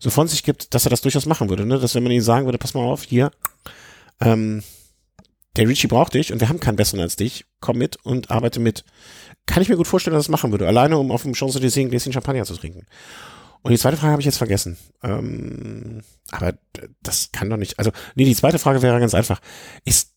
so 0.00 0.10
von 0.10 0.26
sich 0.26 0.42
gibt, 0.42 0.74
dass 0.74 0.84
er 0.84 0.90
das 0.90 1.00
durchaus 1.00 1.26
machen 1.26 1.48
würde, 1.48 1.64
ne? 1.64 1.78
Dass 1.78 1.94
wenn 1.94 2.02
man 2.02 2.10
ihm 2.10 2.22
sagen 2.22 2.44
würde, 2.44 2.58
pass 2.58 2.74
mal 2.74 2.82
auf, 2.82 3.04
hier, 3.04 3.30
ähm, 4.20 4.64
der 5.56 5.68
Richie 5.68 5.86
braucht 5.86 6.14
dich 6.14 6.32
und 6.32 6.40
wir 6.40 6.48
haben 6.48 6.60
keinen 6.60 6.76
besseren 6.76 7.00
als 7.00 7.16
dich, 7.16 7.44
komm 7.60 7.78
mit 7.78 7.96
und 8.04 8.30
arbeite 8.30 8.58
mit. 8.58 8.84
Kann 9.46 9.62
ich 9.62 9.68
mir 9.68 9.76
gut 9.76 9.86
vorstellen, 9.86 10.14
dass 10.14 10.24
er 10.24 10.26
das 10.26 10.32
machen 10.32 10.50
würde, 10.50 10.66
alleine 10.66 10.98
um 10.98 11.12
auf 11.12 11.22
dem 11.22 11.34
Champs-Élysées 11.34 11.82
ein 11.82 11.90
Gläschen 11.90 12.12
Champagner 12.12 12.44
zu 12.44 12.56
trinken. 12.56 12.84
Und 13.62 13.72
die 13.72 13.78
zweite 13.78 13.96
Frage 13.96 14.12
habe 14.12 14.22
ich 14.22 14.26
jetzt 14.26 14.38
vergessen. 14.38 14.76
Ähm, 15.02 16.02
aber 16.30 16.54
das 17.02 17.30
kann 17.32 17.50
doch 17.50 17.56
nicht. 17.56 17.78
Also, 17.78 17.90
nee, 18.14 18.24
die 18.24 18.36
zweite 18.36 18.58
Frage 18.58 18.82
wäre 18.82 19.00
ganz 19.00 19.14
einfach. 19.14 19.40
Ist 19.84 20.16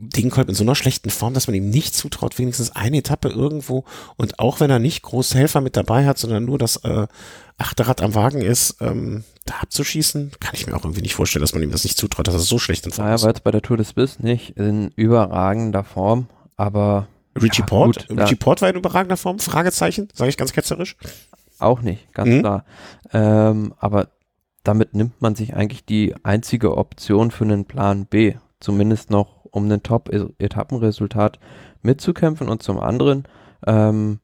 Degenkolb 0.00 0.48
in 0.48 0.54
so 0.54 0.62
einer 0.62 0.76
schlechten 0.76 1.10
Form, 1.10 1.34
dass 1.34 1.48
man 1.48 1.56
ihm 1.56 1.70
nicht 1.70 1.92
zutraut, 1.92 2.38
wenigstens 2.38 2.70
eine 2.70 2.98
Etappe 2.98 3.28
irgendwo 3.28 3.84
und 4.16 4.38
auch 4.38 4.60
wenn 4.60 4.70
er 4.70 4.78
nicht 4.78 5.02
große 5.02 5.36
Helfer 5.36 5.60
mit 5.60 5.76
dabei 5.76 6.06
hat, 6.06 6.18
sondern 6.18 6.44
nur 6.44 6.56
das 6.56 6.76
äh, 6.84 7.08
achte 7.58 7.88
Rad 7.88 8.00
am 8.00 8.14
Wagen 8.14 8.40
ist, 8.40 8.76
ähm, 8.80 9.24
da 9.44 9.54
abzuschießen, 9.62 10.30
kann 10.38 10.54
ich 10.54 10.68
mir 10.68 10.76
auch 10.76 10.84
irgendwie 10.84 11.02
nicht 11.02 11.16
vorstellen, 11.16 11.40
dass 11.40 11.52
man 11.52 11.64
ihm 11.64 11.72
das 11.72 11.82
nicht 11.82 11.98
zutraut, 11.98 12.28
dass 12.28 12.34
er 12.34 12.40
so 12.40 12.60
schlecht 12.60 12.86
in 12.86 12.92
Form 12.92 13.06
naja, 13.06 13.16
ist. 13.16 13.22
Ja, 13.22 13.26
war 13.26 13.34
jetzt 13.34 13.42
bei 13.42 13.50
der 13.50 13.62
Tour 13.62 13.76
des 13.76 13.92
Biss 13.92 14.20
nicht 14.20 14.50
in 14.50 14.92
überragender 14.94 15.82
Form, 15.82 16.28
aber 16.56 17.08
Richie 17.36 17.62
ja, 17.62 17.66
Port? 17.66 18.08
Gut, 18.08 18.18
Richie 18.20 18.36
Port 18.36 18.62
war 18.62 18.70
in 18.70 18.76
überragender 18.76 19.16
Form? 19.16 19.40
Fragezeichen, 19.40 20.08
sage 20.14 20.30
ich 20.30 20.36
ganz 20.36 20.52
ketzerisch. 20.52 20.96
Auch 21.58 21.82
nicht, 21.82 22.12
ganz 22.12 22.30
mhm. 22.30 22.40
klar. 22.40 22.64
Ähm, 23.12 23.74
aber 23.78 24.08
damit 24.64 24.94
nimmt 24.94 25.20
man 25.20 25.34
sich 25.34 25.54
eigentlich 25.54 25.84
die 25.84 26.14
einzige 26.24 26.76
Option 26.76 27.30
für 27.30 27.44
einen 27.44 27.64
Plan 27.64 28.06
B, 28.06 28.34
zumindest 28.60 29.10
noch 29.10 29.44
um 29.50 29.70
ein 29.70 29.82
Top-Etappenresultat 29.82 31.38
mitzukämpfen 31.82 32.48
und 32.48 32.62
zum 32.62 32.78
anderen, 32.78 33.24
ähm, 33.66 34.20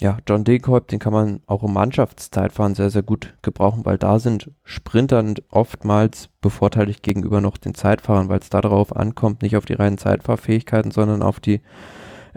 ja, 0.00 0.18
John 0.26 0.44
Degenkolb, 0.44 0.88
den 0.88 0.98
kann 0.98 1.12
man 1.12 1.40
auch 1.46 1.62
im 1.62 1.74
Mannschaftszeitfahren 1.74 2.74
sehr, 2.74 2.90
sehr 2.90 3.02
gut 3.02 3.34
gebrauchen, 3.42 3.84
weil 3.84 3.98
da 3.98 4.18
sind 4.18 4.50
Sprintern 4.64 5.34
oftmals 5.50 6.28
bevorteiligt 6.40 7.02
gegenüber 7.02 7.40
noch 7.40 7.58
den 7.58 7.74
Zeitfahrern, 7.74 8.30
weil 8.30 8.38
es 8.38 8.48
darauf 8.48 8.96
ankommt, 8.96 9.42
nicht 9.42 9.56
auf 9.56 9.66
die 9.66 9.74
reinen 9.74 9.98
Zeitfahrfähigkeiten, 9.98 10.90
sondern 10.90 11.22
auf 11.22 11.40
die 11.40 11.60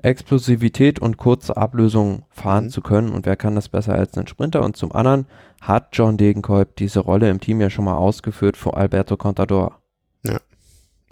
Explosivität 0.04 1.00
und 1.00 1.18
kurze 1.18 1.58
Ablösungen 1.58 2.24
fahren 2.30 2.66
Mhm. 2.66 2.70
zu 2.70 2.82
können. 2.82 3.12
Und 3.12 3.26
wer 3.26 3.36
kann 3.36 3.56
das 3.56 3.70
besser 3.70 3.94
als 3.94 4.18
ein 4.18 4.28
Sprinter? 4.28 4.62
Und 4.64 4.78
zum 4.78 4.92
anderen 4.92 5.26
hat 5.62 5.90
John 5.94 6.18
Degenkolb 6.18 6.76
diese 6.76 7.00
Rolle 7.00 7.30
im 7.30 7.40
Team 7.40 7.62
ja 7.62 7.70
schon 7.70 7.86
mal 7.86 7.96
ausgeführt 7.96 8.58
vor 8.58 8.78
Alberto 8.78 9.18
Contador. 9.18 9.80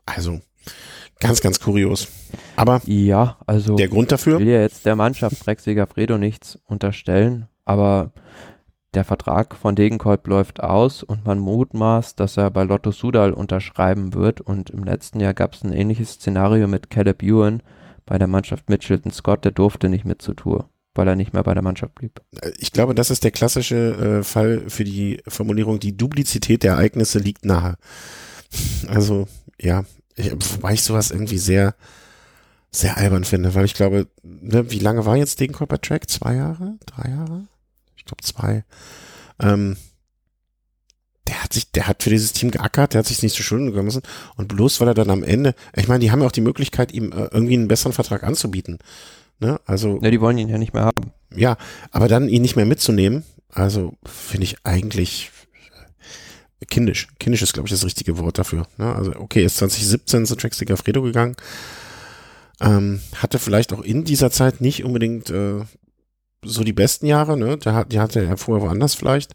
Also, 0.06 0.42
ganz, 1.20 1.42
ganz 1.42 1.60
kurios. 1.60 2.08
Aber 2.56 2.82
Ja, 2.86 3.38
also 3.46 3.76
der 3.76 3.88
Grund 3.88 4.06
ich 4.06 4.10
dafür, 4.10 4.40
will 4.40 4.48
ja 4.48 4.60
jetzt 4.62 4.86
der 4.86 4.96
Mannschaft 4.96 5.46
Drexiger 5.46 5.88
Fredo 5.88 6.18
nichts 6.18 6.60
unterstellen, 6.66 7.48
aber 7.66 8.12
der 8.94 9.06
Vertrag 9.06 9.56
von 9.56 9.76
Degenkolb 9.76 10.28
läuft 10.28 10.62
aus 10.62 11.02
und 11.04 11.26
man 11.26 11.40
mutmaßt, 11.40 12.20
dass 12.20 12.36
er 12.36 12.50
bei 12.52 12.64
Lotto 12.64 12.92
Sudal 12.92 13.32
unterschreiben 13.32 14.14
wird. 14.14 14.42
Und 14.42 14.70
im 14.72 14.84
letzten 14.84 15.22
Jahr 15.22 15.34
gab 15.34 15.54
es 15.54 15.64
ein 15.64 15.72
ähnliches 15.72 16.14
Szenario 16.14 16.68
mit 16.68 16.90
Caleb 16.90 17.24
Ewan 17.24 17.62
bei 18.12 18.18
der 18.18 18.28
Mannschaft 18.28 18.70
Mitchelton 18.70 19.14
Scott, 19.14 19.46
der 19.46 19.54
durfte 19.54 19.88
nicht 19.88 20.04
mit 20.04 20.22
zur 20.22 20.36
Tour, 20.36 20.70
weil 20.96 21.08
er 21.08 21.16
nicht 21.16 21.32
mehr 21.32 21.44
bei 21.44 21.54
der 21.54 21.64
Mannschaft 21.64 21.96
blieb. 21.96 22.20
ich 22.58 22.74
glaube, 22.74 22.94
das 22.94 23.10
ist 23.10 23.24
der 23.24 23.32
klassische 23.32 24.20
äh, 24.20 24.24
Fall 24.24 24.70
für 24.70 24.84
die 24.84 25.22
Formulierung, 25.30 25.80
die 25.80 25.96
Duplizität 25.96 26.64
der 26.64 26.74
Ereignisse 26.74 27.20
liegt 27.20 27.46
nahe. 27.46 27.78
Also, 28.88 29.30
ja, 29.62 29.86
ich, 30.18 30.30
wobei 30.34 30.74
ich 30.74 30.84
sowas 30.84 31.12
irgendwie 31.12 31.38
sehr, 31.38 31.74
sehr 32.70 32.98
albern 32.98 33.24
finde, 33.24 33.56
weil 33.56 33.64
ich 33.64 33.76
glaube, 33.76 34.10
ne, 34.24 34.70
wie 34.70 34.80
lange 34.80 35.06
war 35.06 35.16
jetzt 35.16 35.40
Degenkolb 35.40 35.70
bei 35.70 35.78
Track? 35.78 36.10
Zwei 36.10 36.36
Jahre? 36.36 36.78
Drei 36.86 37.12
Jahre? 37.12 37.48
Ich 37.96 38.04
glaube 38.04 38.24
zwei. 38.24 38.66
Ähm, 39.40 39.78
der 41.32 41.44
hat 41.44 41.54
sich, 41.54 41.72
der 41.72 41.88
hat 41.88 42.04
für 42.04 42.10
dieses 42.10 42.34
Team 42.34 42.52
geackert, 42.52 42.94
der 42.94 43.00
hat 43.00 43.06
sich 43.06 43.24
nicht 43.24 43.36
zu 43.36 43.42
Schulden 43.42 43.68
gekommen 43.68 43.86
müssen 43.86 44.04
und 44.36 44.50
bloß 44.50 44.82
weil 44.82 44.90
er 44.90 44.94
dann 44.94 45.10
am 45.10 45.24
Ende, 45.24 45.56
ich 45.76 45.88
meine, 45.88 46.00
die 46.00 46.12
haben 46.12 46.20
ja 46.20 46.28
auch 46.28 46.32
die 46.34 46.42
Möglichkeit, 46.42 46.92
ihm 46.92 47.14
äh, 47.14 47.30
irgendwie 47.32 47.54
einen 47.54 47.70
besseren 47.70 47.94
Vertrag 47.94 48.24
anzubieten. 48.24 48.80
Ne? 49.40 49.60
Also 49.66 49.98
Ne, 50.00 50.12
die 50.12 50.20
wollen 50.20 50.38
ihn 50.38 50.50
ja 50.50 50.58
nicht 50.58 50.74
mehr 50.74 50.84
haben. 50.84 51.14
ja, 51.34 51.56
aber 51.92 52.10
dann 52.10 52.28
ihn 52.28 52.42
nicht 52.42 52.58
mehr 52.58 52.66
mitzunehmen, 52.66 53.24
also 53.50 53.94
finde 54.06 54.44
ich 54.44 54.58
eigentlich 54.66 55.32
äh, 56.60 56.66
kindisch. 56.66 57.08
Kindisch 57.18 57.42
ist, 57.42 57.54
glaube 57.54 57.68
ich, 57.68 57.74
das 57.74 57.86
richtige 57.86 58.18
Wort 58.18 58.38
dafür. 58.38 58.68
Ne? 58.78 58.94
Also, 58.94 59.16
okay, 59.16 59.46
ist 59.46 59.56
2017 59.58 60.26
zu 60.26 60.36
Track 60.36 60.54
Fredo 60.78 61.02
gegangen. 61.02 61.38
Ähm, 62.60 63.00
hatte 63.16 63.40
vielleicht 63.40 63.72
auch 63.72 63.82
in 63.82 64.04
dieser 64.04 64.32
Zeit 64.32 64.60
nicht 64.60 64.84
unbedingt 64.84 65.30
äh, 65.30 65.62
so 66.44 66.64
die 66.64 66.74
besten 66.74 67.06
Jahre, 67.06 67.38
ne? 67.38 67.58
Der 67.58 67.74
hat, 67.74 67.92
die 67.92 68.00
hatte 68.00 68.24
er 68.24 68.38
vorher 68.38 68.68
woanders 68.68 68.96
vielleicht. 68.96 69.34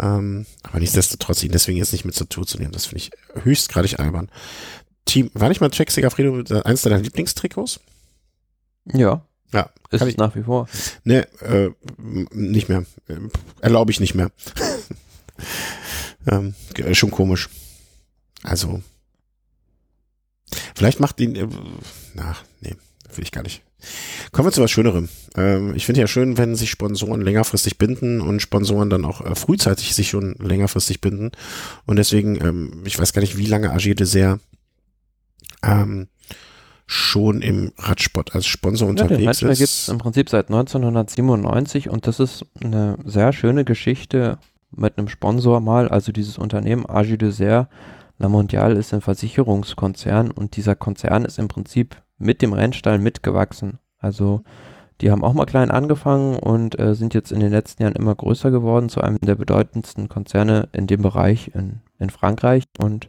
Ähm, 0.00 0.46
aber 0.62 0.80
nichtsdestotrotz 0.80 1.42
ihn 1.44 1.52
deswegen 1.52 1.78
jetzt 1.78 1.92
nicht 1.92 2.04
mit 2.04 2.14
zur 2.14 2.28
Tour 2.28 2.46
zu 2.46 2.58
nehmen, 2.58 2.72
das 2.72 2.86
finde 2.86 2.98
ich 3.04 3.10
höchstgradig 3.44 4.00
albern. 4.00 4.28
Team, 5.04 5.30
war 5.34 5.48
nicht 5.48 5.60
mal 5.60 5.70
Track 5.70 5.90
Fredo 5.92 6.42
eins 6.62 6.82
deiner 6.82 6.98
Lieblingstrikots? 6.98 7.80
Ja. 8.92 9.24
Ja, 9.52 9.70
Ist 9.90 10.02
ich- 10.02 10.16
nach 10.16 10.34
wie 10.34 10.42
vor. 10.42 10.68
Ne, 11.04 11.28
äh, 11.42 11.70
nicht 12.32 12.68
mehr. 12.68 12.84
Äh, 13.06 13.16
Erlaube 13.60 13.92
ich 13.92 14.00
nicht 14.00 14.14
mehr. 14.16 14.32
ähm, 16.26 16.54
g- 16.74 16.92
schon 16.94 17.10
komisch. 17.12 17.48
Also, 18.42 18.82
vielleicht 20.74 20.98
macht 21.00 21.20
ihn, 21.20 21.36
äh, 21.36 21.46
na, 22.14 22.36
nee, 22.60 22.74
will 23.14 23.22
ich 23.24 23.30
gar 23.32 23.42
nicht. 23.42 23.62
Kommen 24.32 24.48
wir 24.48 24.52
zu 24.52 24.62
was 24.62 24.70
Schönerem. 24.70 25.08
Ähm, 25.36 25.74
ich 25.74 25.86
finde 25.86 26.00
ja 26.00 26.06
schön, 26.06 26.38
wenn 26.38 26.54
sich 26.56 26.70
Sponsoren 26.70 27.20
längerfristig 27.20 27.78
binden 27.78 28.20
und 28.20 28.40
Sponsoren 28.40 28.90
dann 28.90 29.04
auch 29.04 29.20
äh, 29.20 29.34
frühzeitig 29.34 29.94
sich 29.94 30.10
schon 30.10 30.34
längerfristig 30.38 31.00
binden. 31.00 31.32
Und 31.86 31.96
deswegen, 31.96 32.36
ähm, 32.44 32.82
ich 32.84 32.98
weiß 32.98 33.12
gar 33.12 33.20
nicht, 33.20 33.36
wie 33.36 33.46
lange 33.46 33.70
Agier 33.70 33.94
Dessert 33.94 34.40
ähm, 35.62 36.08
schon 36.86 37.40
im 37.40 37.72
Radsport 37.78 38.34
als 38.34 38.46
Sponsor 38.46 38.88
Ja, 38.88 38.94
den 38.94 39.02
unterwegs 39.04 39.28
Radsport 39.28 39.52
gibt 39.52 39.62
ist. 39.62 39.82
es 39.82 39.88
im 39.88 39.98
Prinzip 39.98 40.28
seit 40.28 40.46
1997 40.48 41.88
und 41.88 42.06
das 42.06 42.20
ist 42.20 42.44
eine 42.62 42.98
sehr 43.04 43.32
schöne 43.32 43.64
Geschichte 43.64 44.38
mit 44.70 44.98
einem 44.98 45.08
Sponsor 45.08 45.60
mal. 45.60 45.88
Also 45.88 46.12
dieses 46.12 46.36
Unternehmen 46.36 46.84
Agi 46.86 47.16
Dessert 47.16 47.68
La 48.18 48.28
Mondiale 48.28 48.74
ist 48.74 48.94
ein 48.94 49.00
Versicherungskonzern 49.00 50.30
und 50.30 50.56
dieser 50.56 50.74
Konzern 50.76 51.24
ist 51.24 51.38
im 51.38 51.48
Prinzip 51.48 51.96
mit 52.18 52.42
dem 52.42 52.52
Rennstall 52.52 52.98
mitgewachsen. 52.98 53.78
Also 53.98 54.42
die 55.00 55.10
haben 55.10 55.24
auch 55.24 55.34
mal 55.34 55.46
klein 55.46 55.70
angefangen 55.70 56.36
und 56.36 56.78
äh, 56.78 56.94
sind 56.94 57.14
jetzt 57.14 57.32
in 57.32 57.40
den 57.40 57.50
letzten 57.50 57.82
Jahren 57.82 57.96
immer 57.96 58.14
größer 58.14 58.50
geworden 58.50 58.88
zu 58.88 59.00
einem 59.00 59.18
der 59.20 59.34
bedeutendsten 59.34 60.08
Konzerne 60.08 60.68
in 60.72 60.86
dem 60.86 61.02
Bereich 61.02 61.50
in, 61.54 61.80
in 61.98 62.10
Frankreich 62.10 62.64
und 62.78 63.08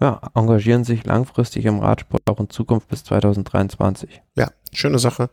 ja, 0.00 0.20
engagieren 0.34 0.84
sich 0.84 1.04
langfristig 1.04 1.66
im 1.66 1.80
Radsport 1.80 2.22
auch 2.26 2.38
in 2.38 2.50
Zukunft 2.50 2.88
bis 2.88 3.04
2023. 3.04 4.22
Ja, 4.36 4.50
schöne 4.72 4.98
Sache. 4.98 5.28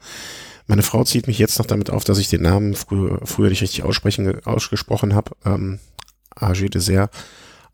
Meine 0.67 0.81
Frau 0.81 1.03
zieht 1.03 1.27
mich 1.27 1.37
jetzt 1.37 1.59
noch 1.59 1.67
damit 1.67 1.91
auf, 1.91 2.03
dass 2.03 2.17
ich 2.17 2.29
den 2.29 2.41
Namen 2.41 2.73
früher, 2.73 3.19
früher 3.23 3.49
nicht 3.49 3.61
richtig 3.61 3.83
aussprechen, 3.83 4.43
ausgesprochen 4.45 5.13
habe. 5.13 5.31
Ähm, 5.45 5.79
AG 6.35 6.69
Dessert. 6.69 7.11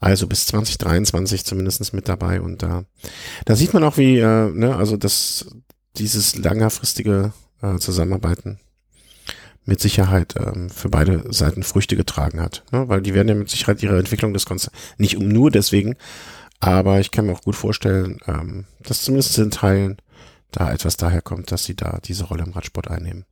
Also 0.01 0.27
bis 0.27 0.47
2023 0.47 1.45
zumindest 1.45 1.93
mit 1.93 2.09
dabei. 2.09 2.41
Und 2.41 2.63
da, 2.63 2.83
da 3.45 3.55
sieht 3.55 3.73
man 3.73 3.83
auch, 3.83 3.97
wie, 3.97 4.17
äh, 4.17 4.49
ne, 4.49 4.75
also 4.75 4.97
das, 4.97 5.45
dieses 5.97 6.35
längerfristige 6.35 7.31
äh, 7.61 7.77
Zusammenarbeiten 7.77 8.59
mit 9.63 9.79
Sicherheit 9.79 10.35
ähm, 10.37 10.71
für 10.71 10.89
beide 10.89 11.31
Seiten 11.31 11.63
Früchte 11.63 11.95
getragen 11.95 12.41
hat. 12.41 12.63
Ne? 12.71 12.89
Weil 12.89 13.01
die 13.01 13.13
werden 13.13 13.27
ja 13.27 13.35
mit 13.35 13.49
Sicherheit 13.49 13.83
ihre 13.83 13.99
Entwicklung 13.99 14.33
des 14.33 14.45
Konzerns, 14.45 14.75
nicht 14.97 15.17
um 15.17 15.27
nur 15.27 15.51
deswegen, 15.51 15.95
aber 16.59 16.99
ich 16.99 17.11
kann 17.11 17.27
mir 17.27 17.33
auch 17.33 17.43
gut 17.43 17.55
vorstellen, 17.55 18.17
ähm, 18.27 18.65
dass 18.79 19.03
zumindest 19.03 19.37
in 19.37 19.51
Teilen 19.51 19.97
da 20.51 20.71
etwas 20.71 20.97
daher 20.97 21.21
kommt, 21.21 21.51
dass 21.51 21.63
sie 21.63 21.75
da 21.75 21.99
diese 22.03 22.25
Rolle 22.25 22.43
im 22.43 22.51
Radsport 22.51 22.89
einnehmen. 22.89 23.25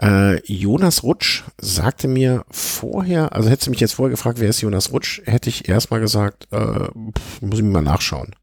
Äh, 0.00 0.40
Jonas 0.52 1.02
Rutsch 1.02 1.44
sagte 1.58 2.08
mir 2.08 2.44
vorher, 2.50 3.32
also 3.32 3.48
hättest 3.48 3.68
du 3.68 3.70
mich 3.70 3.80
jetzt 3.80 3.94
vorher 3.94 4.10
gefragt, 4.10 4.40
wer 4.40 4.48
ist 4.48 4.60
Jonas 4.60 4.92
Rutsch, 4.92 5.22
hätte 5.24 5.48
ich 5.48 5.68
erstmal 5.68 6.00
gesagt, 6.00 6.48
äh, 6.50 6.58
pff, 6.58 7.42
muss 7.42 7.58
ich 7.58 7.64
mir 7.64 7.70
mal 7.70 7.82
nachschauen. 7.82 8.34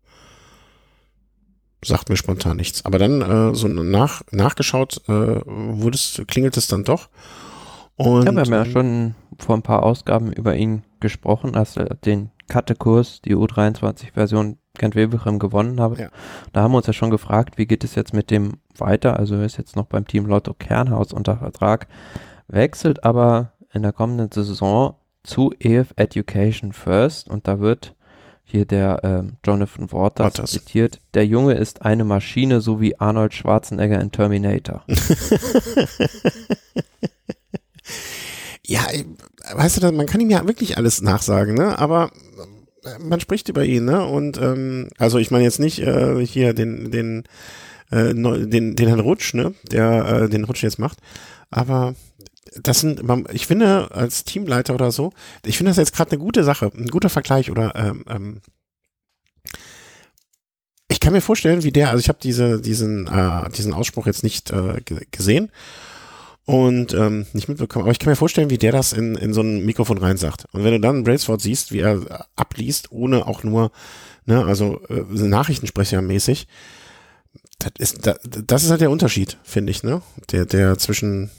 Sagt 1.83 2.09
mir 2.09 2.17
spontan 2.17 2.57
nichts. 2.57 2.85
Aber 2.85 2.99
dann 2.99 3.21
äh, 3.21 3.55
so 3.55 3.67
nach, 3.67 4.21
nachgeschaut, 4.31 5.01
äh, 5.07 5.41
wurde 5.45 5.95
es, 5.95 6.21
klingelt 6.27 6.55
es 6.55 6.67
dann 6.67 6.83
doch. 6.83 7.09
Und, 8.01 8.25
Ja, 8.25 8.31
wir 8.31 8.41
haben 8.41 8.51
ja 8.51 8.65
schon 8.65 9.15
vor 9.37 9.55
ein 9.55 9.61
paar 9.61 9.83
Ausgaben 9.83 10.31
über 10.31 10.55
ihn 10.55 10.83
gesprochen, 10.99 11.55
als 11.55 11.77
er 11.77 11.95
den 11.95 12.29
Katte-Kurs, 12.47 13.21
die 13.21 13.35
U23-Version 13.35 14.57
Kent 14.77 14.95
Weberem 14.95 15.39
gewonnen 15.39 15.79
habe. 15.79 15.99
Ja. 15.99 16.09
Da 16.53 16.61
haben 16.61 16.71
wir 16.71 16.77
uns 16.77 16.87
ja 16.87 16.93
schon 16.93 17.09
gefragt, 17.09 17.57
wie 17.57 17.65
geht 17.65 17.83
es 17.83 17.95
jetzt 17.95 18.13
mit 18.13 18.31
dem 18.31 18.53
weiter? 18.77 19.19
Also 19.19 19.35
er 19.35 19.45
ist 19.45 19.57
jetzt 19.57 19.75
noch 19.75 19.85
beim 19.85 20.07
Team 20.07 20.25
Lotto 20.25 20.53
Kernhaus 20.53 21.13
unter 21.13 21.37
Vertrag, 21.37 21.87
wechselt 22.47 23.03
aber 23.03 23.51
in 23.73 23.83
der 23.83 23.93
kommenden 23.93 24.31
Saison 24.31 24.95
zu 25.23 25.53
EF 25.59 25.93
Education 25.97 26.73
First 26.73 27.29
und 27.29 27.47
da 27.47 27.59
wird 27.59 27.95
hier 28.43 28.65
der 28.65 28.99
ähm, 29.03 29.37
Jonathan 29.45 29.91
Waters, 29.91 30.25
Waters. 30.25 30.51
zitiert, 30.51 30.99
der 31.13 31.25
Junge 31.25 31.53
ist 31.53 31.83
eine 31.83 32.03
Maschine, 32.03 32.59
so 32.59 32.81
wie 32.81 32.99
Arnold 32.99 33.33
Schwarzenegger 33.33 34.01
in 34.01 34.11
Terminator. 34.11 34.83
Ja, 38.65 38.85
weißt 39.53 39.81
du, 39.83 39.91
man 39.91 40.05
kann 40.05 40.21
ihm 40.21 40.29
ja 40.29 40.45
wirklich 40.47 40.77
alles 40.77 41.01
nachsagen, 41.01 41.55
ne? 41.55 41.77
Aber 41.79 42.11
äh, 42.83 42.99
man 42.99 43.19
spricht 43.19 43.49
über 43.49 43.65
ihn, 43.65 43.85
ne? 43.85 44.05
Und 44.05 44.37
ähm, 44.37 44.89
also 44.97 45.17
ich 45.17 45.31
meine 45.31 45.43
jetzt 45.43 45.59
nicht 45.59 45.79
äh, 45.79 46.25
hier 46.25 46.53
den 46.53 46.91
den 46.91 47.23
äh, 47.89 48.13
den 48.13 48.75
den 48.75 48.87
Herrn 48.87 48.99
Rutsch, 48.99 49.33
ne? 49.33 49.53
Der 49.71 50.05
äh, 50.23 50.29
den 50.29 50.43
Rutsch 50.43 50.63
jetzt 50.63 50.79
macht, 50.79 50.99
aber 51.49 51.95
das 52.61 52.81
sind, 52.81 53.01
ich 53.31 53.47
finde 53.47 53.91
als 53.91 54.25
Teamleiter 54.25 54.73
oder 54.73 54.91
so, 54.91 55.13
ich 55.45 55.57
finde 55.57 55.69
das 55.69 55.77
jetzt 55.77 55.95
gerade 55.95 56.11
eine 56.11 56.19
gute 56.19 56.43
Sache, 56.43 56.71
ein 56.75 56.87
guter 56.87 57.09
Vergleich 57.09 57.49
oder 57.49 57.73
ähm, 57.75 58.03
ähm, 58.09 58.41
ich 60.87 60.99
kann 60.99 61.13
mir 61.13 61.21
vorstellen, 61.21 61.63
wie 61.63 61.71
der, 61.71 61.89
also 61.89 61.99
ich 61.99 62.09
habe 62.09 62.19
diese 62.21 62.61
diesen 62.61 63.07
äh, 63.07 63.49
diesen 63.51 63.73
Ausspruch 63.73 64.05
jetzt 64.07 64.23
nicht 64.23 64.51
äh, 64.51 64.81
ge- 64.83 65.05
gesehen 65.11 65.51
und 66.45 66.93
ähm, 66.93 67.25
nicht 67.33 67.47
mitbekommen. 67.47 67.83
Aber 67.83 67.91
ich 67.91 67.99
kann 67.99 68.09
mir 68.11 68.15
vorstellen, 68.15 68.49
wie 68.49 68.57
der 68.57 68.71
das 68.71 68.93
in, 68.93 69.15
in 69.15 69.33
so 69.33 69.41
ein 69.41 69.65
Mikrofon 69.65 69.97
reinsagt. 69.97 70.45
Und 70.51 70.63
wenn 70.63 70.73
du 70.73 70.79
dann 70.79 71.03
Brailsford 71.03 71.41
siehst, 71.41 71.71
wie 71.71 71.79
er 71.79 72.27
abliest, 72.35 72.91
ohne 72.91 73.27
auch 73.27 73.43
nur, 73.43 73.71
ne, 74.25 74.43
also 74.45 74.81
äh, 74.89 75.03
Nachrichtensprechermäßig, 75.09 76.47
das 77.59 77.71
ist, 77.77 78.07
das, 78.07 78.19
das 78.23 78.63
ist 78.63 78.71
halt 78.71 78.81
der 78.81 78.91
Unterschied, 78.91 79.37
finde 79.43 79.71
ich, 79.71 79.83
ne, 79.83 80.01
der, 80.31 80.45
der 80.45 80.77
zwischen 80.77 81.29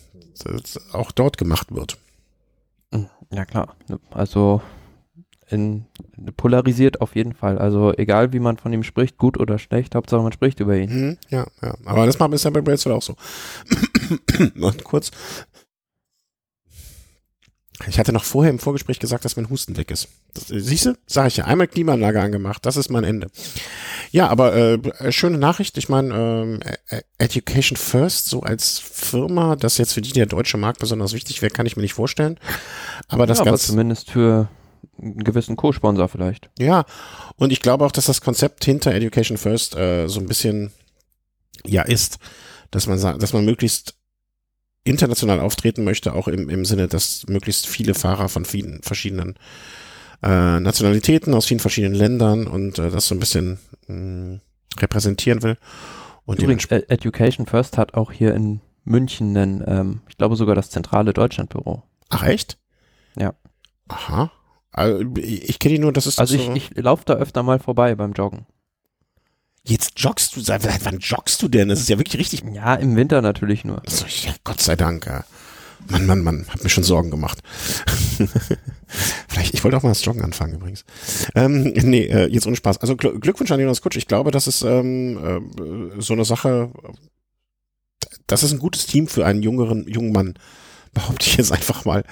auch 0.92 1.12
dort 1.12 1.38
gemacht 1.38 1.74
wird. 1.74 1.98
Ja 3.30 3.44
klar, 3.44 3.76
also 4.10 4.60
in, 5.52 5.86
polarisiert 6.36 7.00
auf 7.00 7.14
jeden 7.14 7.34
Fall. 7.34 7.58
Also 7.58 7.92
egal 7.96 8.32
wie 8.32 8.40
man 8.40 8.56
von 8.56 8.72
ihm 8.72 8.82
spricht, 8.82 9.18
gut 9.18 9.38
oder 9.38 9.58
schlecht, 9.58 9.94
Hauptsache 9.94 10.22
man 10.22 10.32
spricht 10.32 10.60
über 10.60 10.76
ihn. 10.76 10.90
Mhm, 10.90 11.18
ja, 11.28 11.46
ja. 11.62 11.74
Aber 11.84 12.06
das 12.06 12.18
macht 12.18 12.32
ja 12.42 12.50
bei 12.50 12.60
Brailsford 12.60 12.94
auch 12.94 13.02
so. 13.02 13.16
Und 14.60 14.84
kurz. 14.84 15.10
Ich 17.88 17.98
hatte 17.98 18.12
noch 18.12 18.24
vorher 18.24 18.50
im 18.50 18.58
Vorgespräch 18.58 19.00
gesagt, 19.00 19.24
dass 19.24 19.36
mein 19.36 19.50
Husten 19.50 19.76
weg 19.76 19.90
ist. 19.90 20.08
Siehst 20.34 20.86
du? 20.86 20.94
Sag 21.06 21.28
ich 21.28 21.38
ja. 21.38 21.46
Einmal 21.46 21.66
Klimaanlage 21.66 22.20
angemacht. 22.20 22.64
Das 22.64 22.76
ist 22.76 22.90
mein 22.90 23.04
Ende. 23.04 23.28
Ja, 24.10 24.28
aber 24.28 24.54
äh, 24.54 25.12
schöne 25.12 25.38
Nachricht. 25.38 25.78
Ich 25.78 25.88
meine, 25.88 26.14
ähm, 26.14 26.60
e-, 26.64 26.96
e-, 26.96 27.02
Education 27.18 27.76
First, 27.76 28.28
so 28.28 28.42
als 28.42 28.78
Firma, 28.78 29.56
das 29.56 29.78
jetzt 29.78 29.94
für 29.94 30.02
die 30.02 30.12
der 30.12 30.26
deutsche 30.26 30.58
Markt 30.58 30.78
besonders 30.78 31.12
wichtig 31.12 31.42
wäre, 31.42 31.50
kann 31.50 31.66
ich 31.66 31.76
mir 31.76 31.82
nicht 31.82 31.94
vorstellen. 31.94 32.38
Aber 33.08 33.26
das 33.26 33.38
ja, 33.38 33.44
Ganze. 33.44 33.64
Aber 33.64 33.72
zumindest 33.72 34.10
für 34.10 34.48
einen 35.00 35.24
gewissen 35.24 35.56
Co-Sponsor 35.56 36.08
vielleicht. 36.08 36.50
Ja, 36.58 36.84
und 37.36 37.52
ich 37.52 37.60
glaube 37.60 37.84
auch, 37.84 37.92
dass 37.92 38.06
das 38.06 38.20
Konzept 38.20 38.64
hinter 38.64 38.94
Education 38.94 39.36
First 39.36 39.76
äh, 39.76 40.08
so 40.08 40.20
ein 40.20 40.26
bisschen 40.26 40.72
ja 41.64 41.82
ist, 41.82 42.18
dass 42.70 42.86
man 42.86 42.98
sagt, 42.98 43.22
dass 43.22 43.32
man 43.32 43.44
möglichst 43.44 43.94
international 44.84 45.40
auftreten 45.40 45.84
möchte, 45.84 46.12
auch 46.14 46.28
im, 46.28 46.48
im 46.48 46.64
Sinne, 46.64 46.88
dass 46.88 47.26
möglichst 47.28 47.66
viele 47.66 47.94
Fahrer 47.94 48.28
von 48.28 48.44
vielen 48.44 48.82
verschiedenen 48.82 49.36
äh, 50.22 50.60
Nationalitäten 50.60 51.34
aus 51.34 51.46
vielen 51.46 51.60
verschiedenen 51.60 51.94
Ländern 51.94 52.46
und 52.46 52.78
äh, 52.78 52.90
das 52.90 53.06
so 53.06 53.14
ein 53.14 53.20
bisschen 53.20 53.58
mh, 53.86 53.96
mm, 53.96 54.40
repräsentieren 54.80 55.42
will. 55.42 55.56
Und 56.24 56.40
Übrigens, 56.40 56.66
e-, 56.70 56.84
Education 56.88 57.46
First 57.46 57.78
hat 57.78 57.94
auch 57.94 58.12
hier 58.12 58.34
in 58.34 58.60
München 58.84 59.36
einen, 59.36 59.64
ähm, 59.66 60.00
ich 60.08 60.16
glaube 60.16 60.36
sogar 60.36 60.54
das 60.54 60.70
zentrale 60.70 61.12
Deutschlandbüro. 61.12 61.82
Ach 62.08 62.24
echt? 62.24 62.58
Ja. 63.16 63.34
Aha. 63.88 64.30
Also, 64.72 65.04
ich 65.16 65.58
kenne 65.58 65.74
die 65.74 65.80
nur, 65.80 65.92
das 65.92 66.06
ist 66.06 66.18
Also 66.18 66.36
so 66.36 66.52
ich, 66.54 66.70
ich 66.72 66.82
laufe 66.82 67.04
da 67.04 67.14
öfter 67.14 67.42
mal 67.42 67.58
vorbei 67.58 67.94
beim 67.94 68.12
Joggen. 68.12 68.46
Jetzt 69.64 69.92
joggst 70.00 70.34
du, 70.34 70.40
seit 70.40 70.66
wann 70.84 70.98
joggst 70.98 71.40
du 71.42 71.48
denn? 71.48 71.68
Das 71.68 71.78
ist 71.78 71.88
ja 71.88 71.98
wirklich 71.98 72.18
richtig. 72.18 72.42
Ja, 72.52 72.74
im 72.74 72.96
Winter 72.96 73.22
natürlich 73.22 73.64
nur. 73.64 73.80
Also, 73.86 74.06
ja, 74.06 74.34
Gott 74.42 74.60
sei 74.60 74.74
Dank. 74.74 75.06
Ja. 75.06 75.24
Mann, 75.88 76.06
Mann, 76.06 76.22
Mann, 76.22 76.46
hat 76.48 76.62
mir 76.62 76.70
schon 76.70 76.84
Sorgen 76.84 77.10
gemacht. 77.10 77.40
Vielleicht, 79.28 79.54
ich 79.54 79.62
wollte 79.64 79.76
auch 79.76 79.82
mal 79.82 79.90
das 79.90 80.04
Joggen 80.04 80.22
anfangen 80.22 80.54
übrigens. 80.54 80.84
Ähm, 81.34 81.64
nee, 81.64 82.06
äh, 82.06 82.26
jetzt 82.26 82.46
ohne 82.46 82.56
Spaß. 82.56 82.78
Also 82.78 82.96
Gl 82.96 83.18
Glückwunsch 83.18 83.50
an 83.50 83.60
Jonas 83.60 83.82
Kutsch. 83.82 83.96
Ich 83.96 84.08
glaube, 84.08 84.30
das 84.30 84.46
ist 84.46 84.62
ähm, 84.62 85.18
äh, 85.96 86.00
so 86.00 86.12
eine 86.12 86.24
Sache, 86.24 86.70
das 88.26 88.42
ist 88.42 88.52
ein 88.52 88.58
gutes 88.58 88.86
Team 88.86 89.06
für 89.06 89.26
einen 89.26 89.42
jüngeren, 89.42 89.86
jungen 89.88 90.12
Mann 90.12 90.34
behaupte 90.92 91.26
ich 91.26 91.36
jetzt 91.36 91.52
einfach 91.52 91.84
mal. 91.84 92.04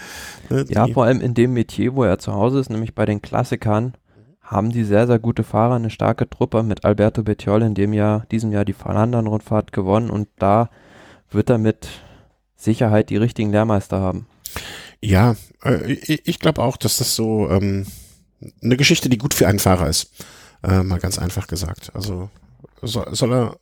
Ne, 0.48 0.64
ja, 0.68 0.86
vor 0.88 1.04
allem 1.04 1.20
in 1.20 1.34
dem 1.34 1.52
Metier, 1.52 1.94
wo 1.94 2.04
er 2.04 2.18
zu 2.18 2.32
Hause 2.32 2.60
ist, 2.60 2.70
nämlich 2.70 2.94
bei 2.94 3.06
den 3.06 3.22
Klassikern, 3.22 3.94
haben 4.42 4.70
die 4.70 4.84
sehr, 4.84 5.06
sehr 5.06 5.18
gute 5.18 5.44
Fahrer, 5.44 5.76
eine 5.76 5.90
starke 5.90 6.28
Truppe 6.28 6.62
mit 6.62 6.84
Alberto 6.84 7.22
Bettiol 7.22 7.62
in 7.62 7.74
dem 7.74 7.92
Jahr, 7.92 8.26
diesem 8.32 8.50
Jahr 8.50 8.64
die 8.64 8.72
Flandern-Rundfahrt 8.72 9.72
gewonnen 9.72 10.10
und 10.10 10.28
da 10.38 10.70
wird 11.30 11.50
er 11.50 11.58
mit 11.58 11.88
Sicherheit 12.56 13.10
die 13.10 13.16
richtigen 13.16 13.52
Lehrmeister 13.52 14.00
haben. 14.00 14.26
Ja, 15.00 15.36
äh, 15.64 15.92
ich, 15.92 16.26
ich 16.26 16.38
glaube 16.40 16.62
auch, 16.62 16.76
dass 16.76 16.96
das 16.98 17.14
so 17.14 17.48
ähm, 17.48 17.86
eine 18.62 18.76
Geschichte, 18.76 19.08
die 19.08 19.18
gut 19.18 19.34
für 19.34 19.46
einen 19.46 19.60
Fahrer 19.60 19.88
ist. 19.88 20.10
Äh, 20.62 20.82
mal 20.82 20.98
ganz 20.98 21.18
einfach 21.18 21.46
gesagt. 21.46 21.92
Also 21.94 22.28
soll, 22.82 23.14
soll 23.14 23.32
er 23.32 23.56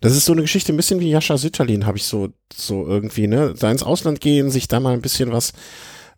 das 0.00 0.16
ist 0.16 0.24
so 0.24 0.32
eine 0.32 0.42
Geschichte, 0.42 0.72
ein 0.72 0.76
bisschen 0.76 1.00
wie 1.00 1.10
Jascha 1.10 1.36
Sütterlin, 1.36 1.86
habe 1.86 1.98
ich 1.98 2.04
so, 2.04 2.28
so 2.54 2.86
irgendwie, 2.86 3.26
ne? 3.26 3.54
Da 3.58 3.70
ins 3.70 3.82
Ausland 3.82 4.20
gehen, 4.20 4.50
sich 4.50 4.68
da 4.68 4.80
mal 4.80 4.94
ein 4.94 5.02
bisschen 5.02 5.32
was 5.32 5.52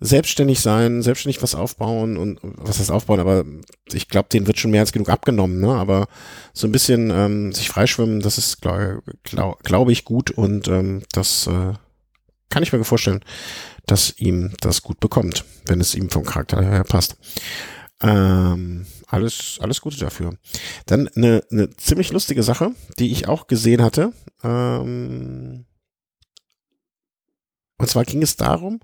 selbstständig 0.00 0.60
sein, 0.60 1.02
selbstständig 1.02 1.42
was 1.42 1.54
aufbauen 1.54 2.16
und 2.16 2.38
was 2.42 2.78
heißt 2.78 2.90
aufbauen, 2.90 3.20
aber 3.20 3.44
ich 3.92 4.08
glaube, 4.08 4.28
denen 4.28 4.46
wird 4.46 4.58
schon 4.58 4.70
mehr 4.70 4.80
als 4.80 4.92
genug 4.92 5.08
abgenommen, 5.08 5.60
ne? 5.60 5.68
Aber 5.68 6.06
so 6.52 6.66
ein 6.66 6.72
bisschen 6.72 7.10
ähm, 7.10 7.52
sich 7.52 7.68
freischwimmen, 7.68 8.20
das 8.20 8.38
ist, 8.38 8.60
glaube 8.60 9.02
glaub, 9.22 9.62
glaub 9.62 9.88
ich, 9.88 10.04
gut 10.04 10.30
und 10.30 10.68
ähm, 10.68 11.02
das 11.12 11.46
äh, 11.46 11.72
kann 12.50 12.62
ich 12.62 12.72
mir 12.72 12.84
vorstellen, 12.84 13.20
dass 13.86 14.18
ihm 14.18 14.52
das 14.60 14.82
gut 14.82 15.00
bekommt, 15.00 15.44
wenn 15.66 15.80
es 15.80 15.94
ihm 15.94 16.10
vom 16.10 16.24
Charakter 16.24 16.62
her 16.62 16.84
passt. 16.84 17.16
Ähm, 18.02 18.86
alles, 19.06 19.58
alles 19.60 19.80
Gute 19.80 19.98
dafür. 19.98 20.36
Dann 20.86 21.08
eine, 21.08 21.42
eine 21.50 21.70
ziemlich 21.76 22.12
lustige 22.12 22.42
Sache, 22.42 22.72
die 22.98 23.12
ich 23.12 23.28
auch 23.28 23.46
gesehen 23.46 23.82
hatte. 23.82 24.12
Ähm, 24.42 25.64
und 27.78 27.88
zwar 27.88 28.04
ging 28.04 28.22
es 28.22 28.36
darum, 28.36 28.80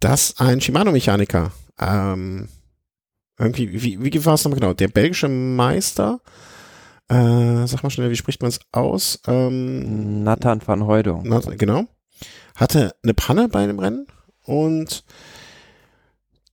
dass 0.00 0.38
ein 0.38 0.60
Shimano-Mechaniker 0.60 1.52
ähm, 1.78 2.48
irgendwie, 3.38 3.82
wie, 3.82 4.02
wie 4.02 4.24
war 4.24 4.34
es 4.34 4.44
nochmal 4.44 4.60
genau? 4.60 4.74
Der 4.74 4.88
belgische 4.88 5.28
Meister, 5.28 6.20
äh, 7.08 7.66
sag 7.66 7.82
mal 7.82 7.90
schnell, 7.90 8.10
wie 8.10 8.16
spricht 8.16 8.42
man 8.42 8.50
es 8.50 8.60
aus? 8.72 9.20
Ähm, 9.26 10.22
Nathan 10.22 10.60
van 10.64 10.86
Heudung. 10.86 11.24
genau. 11.56 11.86
Hatte 12.54 12.94
eine 13.02 13.14
Panne 13.14 13.48
bei 13.48 13.64
einem 13.64 13.78
Rennen 13.78 14.06
und 14.42 15.04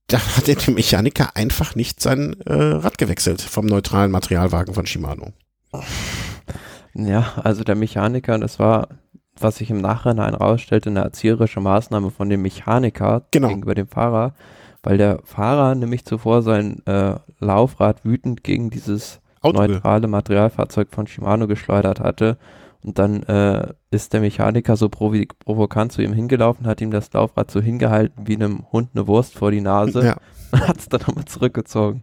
da 0.08 0.18
hat 0.36 0.46
der 0.46 0.56
Mechaniker 0.74 1.36
einfach 1.36 1.74
nicht 1.74 2.00
sein 2.00 2.36
äh, 2.44 2.52
Rad 2.52 2.98
gewechselt 2.98 3.40
vom 3.40 3.66
neutralen 3.66 4.10
Materialwagen 4.10 4.74
von 4.74 4.86
Shimano. 4.86 5.32
Ja, 6.94 7.32
also 7.42 7.64
der 7.64 7.74
Mechaniker, 7.74 8.38
das 8.38 8.58
war, 8.58 8.88
was 9.38 9.56
sich 9.56 9.70
im 9.70 9.80
Nachhinein 9.80 10.32
herausstellte, 10.32 10.90
eine 10.90 11.00
erzieherische 11.00 11.60
Maßnahme 11.60 12.10
von 12.10 12.28
dem 12.28 12.42
Mechaniker 12.42 13.26
genau. 13.30 13.48
gegenüber 13.48 13.74
dem 13.74 13.88
Fahrer, 13.88 14.34
weil 14.82 14.98
der 14.98 15.20
Fahrer 15.24 15.74
nämlich 15.74 16.04
zuvor 16.04 16.42
sein 16.42 16.84
äh, 16.86 17.14
Laufrad 17.38 18.04
wütend 18.04 18.44
gegen 18.44 18.68
dieses 18.68 19.20
Auto. 19.40 19.58
neutrale 19.58 20.08
Materialfahrzeug 20.08 20.88
von 20.90 21.06
Shimano 21.06 21.46
geschleudert 21.46 22.00
hatte 22.00 22.36
und 22.84 22.98
dann 22.98 23.22
äh, 23.24 23.72
ist 23.90 24.12
der 24.12 24.20
Mechaniker 24.20 24.76
so 24.76 24.88
provo 24.88 25.22
provokant 25.38 25.92
zu 25.92 26.02
ihm 26.02 26.12
hingelaufen, 26.12 26.66
hat 26.66 26.80
ihm 26.80 26.90
das 26.90 27.12
Laufrad 27.12 27.50
so 27.50 27.60
hingehalten 27.60 28.26
wie 28.26 28.34
einem 28.34 28.64
Hund 28.72 28.90
eine 28.94 29.06
Wurst 29.06 29.34
vor 29.34 29.50
die 29.50 29.60
Nase 29.60 30.04
ja. 30.04 30.16
und 30.50 30.66
hat 30.66 30.78
es 30.78 30.88
dann 30.88 31.00
nochmal 31.02 31.24
zurückgezogen. 31.26 32.02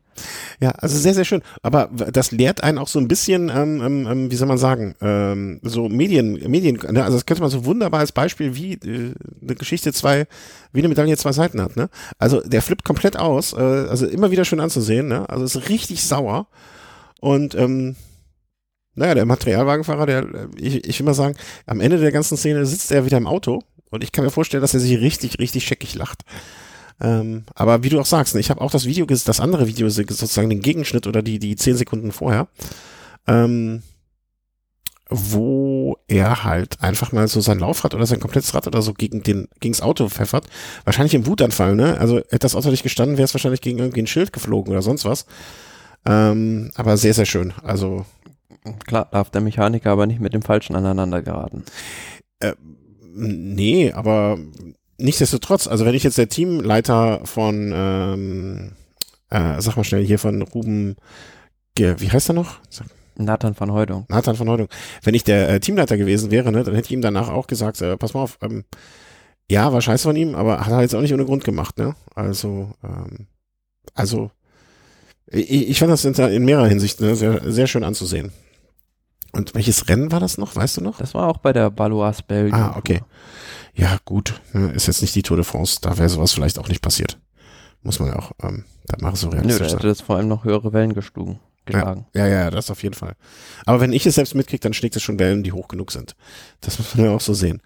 Ja, 0.61 0.71
also 0.71 0.97
sehr, 0.97 1.13
sehr 1.13 1.25
schön. 1.25 1.41
Aber 1.63 1.89
das 2.11 2.31
lehrt 2.31 2.63
einen 2.63 2.77
auch 2.77 2.87
so 2.87 2.99
ein 2.99 3.07
bisschen, 3.07 3.49
ähm, 3.49 3.81
ähm, 3.81 4.07
ähm, 4.09 4.31
wie 4.31 4.35
soll 4.35 4.47
man 4.47 4.57
sagen, 4.57 4.95
ähm, 5.01 5.59
so 5.63 5.89
Medien, 5.89 6.33
Medien, 6.49 6.79
ne? 6.91 7.03
also 7.03 7.17
das 7.17 7.25
könnte 7.25 7.41
man 7.41 7.51
so 7.51 7.65
wunderbar 7.65 7.99
als 7.99 8.11
Beispiel, 8.11 8.55
wie 8.55 8.73
äh, 8.73 9.13
eine 9.41 9.55
Geschichte 9.55 9.91
zwei, 9.91 10.27
wie 10.71 10.79
eine 10.79 10.89
Medaille 10.89 11.17
zwei 11.17 11.31
Seiten 11.33 11.61
hat. 11.61 11.75
Ne? 11.75 11.89
Also 12.17 12.41
der 12.41 12.61
flippt 12.61 12.85
komplett 12.85 13.17
aus, 13.17 13.53
äh, 13.53 13.57
also 13.57 14.05
immer 14.07 14.31
wieder 14.31 14.45
schön 14.45 14.59
anzusehen, 14.59 15.07
ne? 15.07 15.27
also 15.29 15.43
ist 15.43 15.69
richtig 15.69 16.03
sauer. 16.03 16.47
Und 17.21 17.53
ähm, 17.55 17.97
naja, 18.99 19.15
der 19.15 19.25
Materialwagenfahrer, 19.25 20.05
der, 20.05 20.27
ich, 20.57 20.85
ich 20.85 20.99
will 20.99 21.05
mal 21.05 21.13
sagen, 21.13 21.35
am 21.65 21.79
Ende 21.79 21.97
der 21.97 22.11
ganzen 22.11 22.37
Szene 22.37 22.65
sitzt 22.65 22.91
er 22.91 23.05
wieder 23.05 23.17
im 23.17 23.27
Auto 23.27 23.63
und 23.89 24.03
ich 24.03 24.11
kann 24.11 24.25
mir 24.25 24.29
vorstellen, 24.29 24.61
dass 24.61 24.73
er 24.73 24.81
sich 24.81 24.99
richtig, 24.99 25.39
richtig 25.39 25.65
scheckig 25.65 25.95
lacht. 25.95 26.23
Ähm, 27.01 27.45
aber 27.55 27.81
wie 27.83 27.89
du 27.89 27.99
auch 27.99 28.05
sagst, 28.05 28.35
ne, 28.35 28.41
ich 28.41 28.49
habe 28.49 28.59
auch 28.59 28.71
das 28.71 28.85
Video, 28.85 29.05
das 29.05 29.39
andere 29.39 29.67
Video, 29.67 29.87
sozusagen 29.87 30.49
den 30.49 30.59
Gegenschnitt 30.59 31.07
oder 31.07 31.21
die, 31.21 31.39
die 31.39 31.55
zehn 31.55 31.77
Sekunden 31.77 32.11
vorher, 32.11 32.49
ähm, 33.25 33.83
wo 35.09 35.97
er 36.09 36.43
halt 36.43 36.81
einfach 36.81 37.13
mal 37.13 37.29
so 37.29 37.39
sein 37.39 37.59
Laufrad 37.59 37.95
oder 37.95 38.05
sein 38.05 38.19
komplettes 38.19 38.53
Rad 38.53 38.67
oder 38.67 38.81
so 38.81 38.93
gegen 38.93 39.23
den, 39.23 39.47
gegens 39.61 39.81
Auto 39.81 40.09
pfeffert. 40.09 40.45
Wahrscheinlich 40.83 41.15
im 41.15 41.25
Wutanfall, 41.25 41.73
ne? 41.73 41.97
Also 41.97 42.17
hätte 42.17 42.39
das 42.39 42.53
Auto 42.53 42.69
nicht 42.69 42.83
gestanden, 42.83 43.17
wäre 43.17 43.25
es 43.25 43.33
wahrscheinlich 43.33 43.61
gegen 43.61 43.79
irgendwie 43.79 44.01
ein 44.01 44.07
Schild 44.07 44.33
geflogen 44.33 44.73
oder 44.73 44.81
sonst 44.81 45.05
was. 45.05 45.25
Ähm, 46.05 46.71
aber 46.75 46.97
sehr, 46.97 47.13
sehr 47.13 47.25
schön. 47.25 47.53
Also 47.63 48.05
Klar, 48.85 49.07
darf 49.11 49.29
der 49.29 49.41
Mechaniker 49.41 49.91
aber 49.91 50.05
nicht 50.05 50.19
mit 50.19 50.33
dem 50.33 50.41
Falschen 50.41 50.75
aneinander 50.75 51.21
geraten. 51.21 51.63
Äh, 52.39 52.53
nee, 53.13 53.91
aber 53.91 54.37
nichtsdestotrotz, 54.97 55.67
also 55.67 55.85
wenn 55.85 55.95
ich 55.95 56.03
jetzt 56.03 56.17
der 56.17 56.29
Teamleiter 56.29 57.21
von, 57.25 57.71
ähm, 57.73 58.71
äh, 59.29 59.61
sag 59.61 59.75
mal 59.77 59.83
schnell 59.83 60.05
hier 60.05 60.19
von 60.19 60.41
Ruben, 60.41 60.95
wie 61.77 62.11
heißt 62.11 62.29
er 62.29 62.33
noch? 62.33 62.59
Nathan 63.15 63.57
van 63.57 63.71
Heudung. 63.71 64.05
Nathan 64.09 64.37
van 64.37 64.49
Heudung. 64.49 64.67
Wenn 65.03 65.13
ich 65.13 65.23
der 65.23 65.49
äh, 65.49 65.59
Teamleiter 65.59 65.97
gewesen 65.97 66.31
wäre, 66.31 66.51
ne, 66.51 66.63
dann 66.63 66.75
hätte 66.75 66.87
ich 66.87 66.91
ihm 66.91 67.01
danach 67.01 67.29
auch 67.29 67.47
gesagt, 67.47 67.81
äh, 67.81 67.97
pass 67.97 68.13
mal 68.13 68.21
auf, 68.21 68.37
ähm, 68.41 68.63
ja, 69.49 69.71
war 69.73 69.81
scheiße 69.81 70.03
von 70.03 70.15
ihm, 70.15 70.35
aber 70.35 70.65
hat 70.65 70.71
er 70.71 70.81
jetzt 70.81 70.95
auch 70.95 71.01
nicht 71.01 71.13
ohne 71.13 71.25
Grund 71.25 71.43
gemacht, 71.43 71.77
ne? 71.77 71.95
Also, 72.15 72.71
ähm, 72.83 73.27
also, 73.93 74.31
ich, 75.27 75.69
ich 75.69 75.79
fand 75.79 75.91
das 75.91 76.05
in, 76.05 76.13
in 76.13 76.45
mehrerer 76.45 76.67
Hinsicht 76.67 77.01
ne, 77.01 77.15
sehr, 77.15 77.41
sehr 77.51 77.67
schön 77.67 77.83
anzusehen. 77.83 78.31
Und 79.31 79.53
welches 79.53 79.87
Rennen 79.89 80.11
war 80.11 80.19
das 80.19 80.37
noch? 80.37 80.55
Weißt 80.55 80.77
du 80.77 80.81
noch? 80.81 80.97
Das 80.97 81.13
war 81.13 81.27
auch 81.27 81.37
bei 81.37 81.53
der 81.53 81.69
Balois 81.69 82.21
Belgien. 82.27 82.59
Ah, 82.59 82.75
okay. 82.77 83.01
Ja, 83.75 83.97
gut. 84.05 84.41
Ist 84.73 84.87
jetzt 84.87 85.01
nicht 85.01 85.15
die 85.15 85.23
Tour 85.23 85.37
de 85.37 85.45
France. 85.45 85.77
Da 85.81 85.97
wäre 85.97 86.09
sowas 86.09 86.33
vielleicht 86.33 86.59
auch 86.59 86.67
nicht 86.67 86.81
passiert. 86.81 87.19
Muss 87.81 87.99
man 87.99 88.09
ja 88.09 88.15
auch, 88.17 88.31
ähm, 88.43 88.65
da 88.87 88.97
machen 88.99 89.15
so 89.15 89.29
realistisch 89.29 89.61
Nö, 89.61 89.67
da 89.67 89.77
hätte 89.77 89.87
das 89.87 90.01
vor 90.01 90.17
allem 90.17 90.27
noch 90.27 90.43
höhere 90.43 90.73
Wellen 90.73 90.93
geschlagen. 90.93 91.39
Ja, 91.69 92.25
ja, 92.25 92.27
ja, 92.27 92.49
das 92.49 92.71
auf 92.71 92.81
jeden 92.83 92.95
Fall. 92.95 93.15
Aber 93.65 93.79
wenn 93.79 93.93
ich 93.93 94.05
es 94.05 94.15
selbst 94.15 94.35
mitkriege, 94.35 94.61
dann 94.61 94.73
schlägt 94.73 94.95
es 94.95 95.03
schon 95.03 95.19
Wellen, 95.19 95.43
die 95.43 95.51
hoch 95.51 95.67
genug 95.67 95.91
sind. 95.91 96.15
Das 96.61 96.79
muss 96.79 96.95
man 96.95 97.05
ja 97.05 97.11
auch 97.11 97.21
so 97.21 97.33
sehen. 97.33 97.61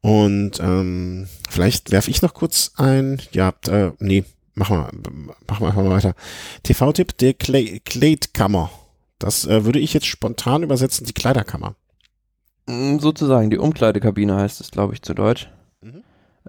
Und 0.00 0.60
ähm, 0.60 1.28
vielleicht 1.48 1.90
werfe 1.90 2.10
ich 2.10 2.22
noch 2.22 2.34
kurz 2.34 2.72
ein, 2.76 3.20
ja, 3.32 3.52
äh, 3.68 3.90
nee, 3.98 4.24
machen 4.54 4.76
wir, 4.76 4.90
machen 5.46 5.60
wir 5.60 5.68
einfach 5.68 5.82
mal 5.82 5.90
weiter. 5.90 6.14
TV-Tipp, 6.62 7.18
der 7.18 7.34
Kleidkammer. 7.34 8.70
Das 9.18 9.46
äh, 9.46 9.64
würde 9.64 9.78
ich 9.78 9.94
jetzt 9.94 10.06
spontan 10.06 10.62
übersetzen, 10.62 11.06
die 11.06 11.12
Kleiderkammer. 11.12 11.74
Mm, 12.66 12.98
sozusagen, 12.98 13.50
die 13.50 13.58
Umkleidekabine 13.58 14.36
heißt 14.36 14.60
es, 14.60 14.70
glaube 14.70 14.94
ich, 14.94 15.02
zu 15.02 15.14
Deutsch. 15.14 15.50
Mhm. 15.80 16.04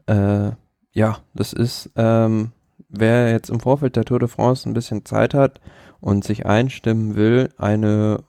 Äh, 0.06 0.52
ja, 0.92 1.20
das 1.34 1.54
ist, 1.54 1.92
ähm, 1.96 2.52
wer 2.90 3.32
jetzt 3.32 3.50
im 3.50 3.60
Vorfeld 3.60 3.96
der 3.96 4.06
Tour 4.06 4.20
de 4.20 4.28
France 4.28 4.70
ein 4.70 4.74
bisschen 4.74 5.06
Zeit 5.06 5.34
hat 5.34 5.62
und 6.00 6.24
sich 6.24 6.46
einstimmen 6.46 7.16
will, 7.16 7.50
eine 7.58 8.24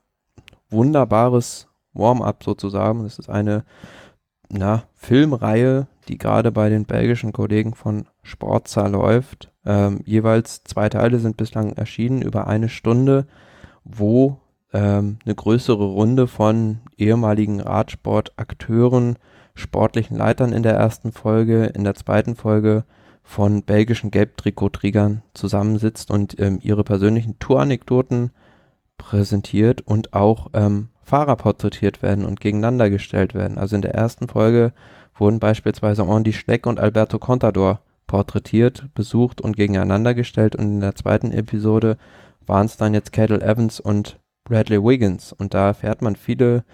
wunderbares 0.71 1.69
Warm-up 1.93 2.45
sozusagen. 2.45 3.03
Das 3.03 3.19
ist 3.19 3.29
eine 3.29 3.65
na, 4.49 4.85
Filmreihe, 4.95 5.87
die 6.09 6.19
gerade 6.19 6.51
bei 6.51 6.69
den 6.69 6.85
belgischen 6.85 7.33
Kollegen 7.33 7.75
von 7.75 8.07
Sportza 8.23 8.87
läuft. 8.87 9.53
Ähm, 9.65 10.01
jeweils 10.05 10.65
zwei 10.65 10.89
Teile 10.89 11.19
sind 11.19 11.37
bislang 11.37 11.73
erschienen 11.73 12.23
über 12.23 12.47
eine 12.47 12.69
Stunde, 12.69 13.27
wo 13.85 14.39
ähm, 14.73 15.19
eine 15.25 15.35
größere 15.35 15.85
Runde 15.85 16.27
von 16.27 16.79
ehemaligen 16.97 17.61
Radsportakteuren, 17.61 19.17
sportlichen 19.55 20.17
Leitern 20.17 20.53
in 20.53 20.63
der 20.63 20.75
ersten 20.75 21.13
Folge, 21.13 21.67
in 21.67 21.85
der 21.85 21.95
zweiten 21.95 22.37
Folge 22.37 22.85
von 23.23 23.63
belgischen 23.63 24.11
Gelbtrikotträgern 24.11 25.23
zusammensitzt 25.35 26.11
und 26.11 26.39
ähm, 26.41 26.59
ihre 26.63 26.85
persönlichen 26.85 27.39
Touranekdoten 27.39 28.31
präsentiert 28.99 29.81
und 29.83 30.15
auch 30.15 30.49
ähm, 30.53 30.89
Fahrer 31.03 31.37
porträtiert 31.37 32.03
werden 32.03 32.25
und 32.25 32.41
gegeneinander 32.41 32.91
gestellt 32.91 33.35
werden. 33.35 33.59
Also 33.59 33.77
in 33.77 33.83
der 33.83 33.95
ersten 33.95 34.29
Folge 34.29 34.73
wurden 35.17 35.41
beispielsweise 35.41 36.03
Andy 36.03 36.33
Schleck 36.33 36.67
und 36.67 36.81
Alberto 36.81 37.19
Contador 37.19 37.81
porträtiert, 38.07 38.87
besucht 38.95 39.41
und 39.41 39.57
gegeneinander 39.57 40.15
gestellt 40.15 40.57
und 40.57 40.65
in 40.65 40.81
der 40.81 40.95
zweiten 40.95 41.33
Episode 41.33 41.97
waren 42.47 42.67
es 42.67 42.77
dann 42.77 42.95
jetzt 42.95 43.13
Cadel 43.13 43.43
Evans 43.43 43.81
und 43.81 44.19
Bradley 44.45 44.83
Wiggins 44.83 45.33
und 45.33 45.55
da 45.55 45.69
erfährt 45.69 46.03
man 46.03 46.17
viele 46.17 46.65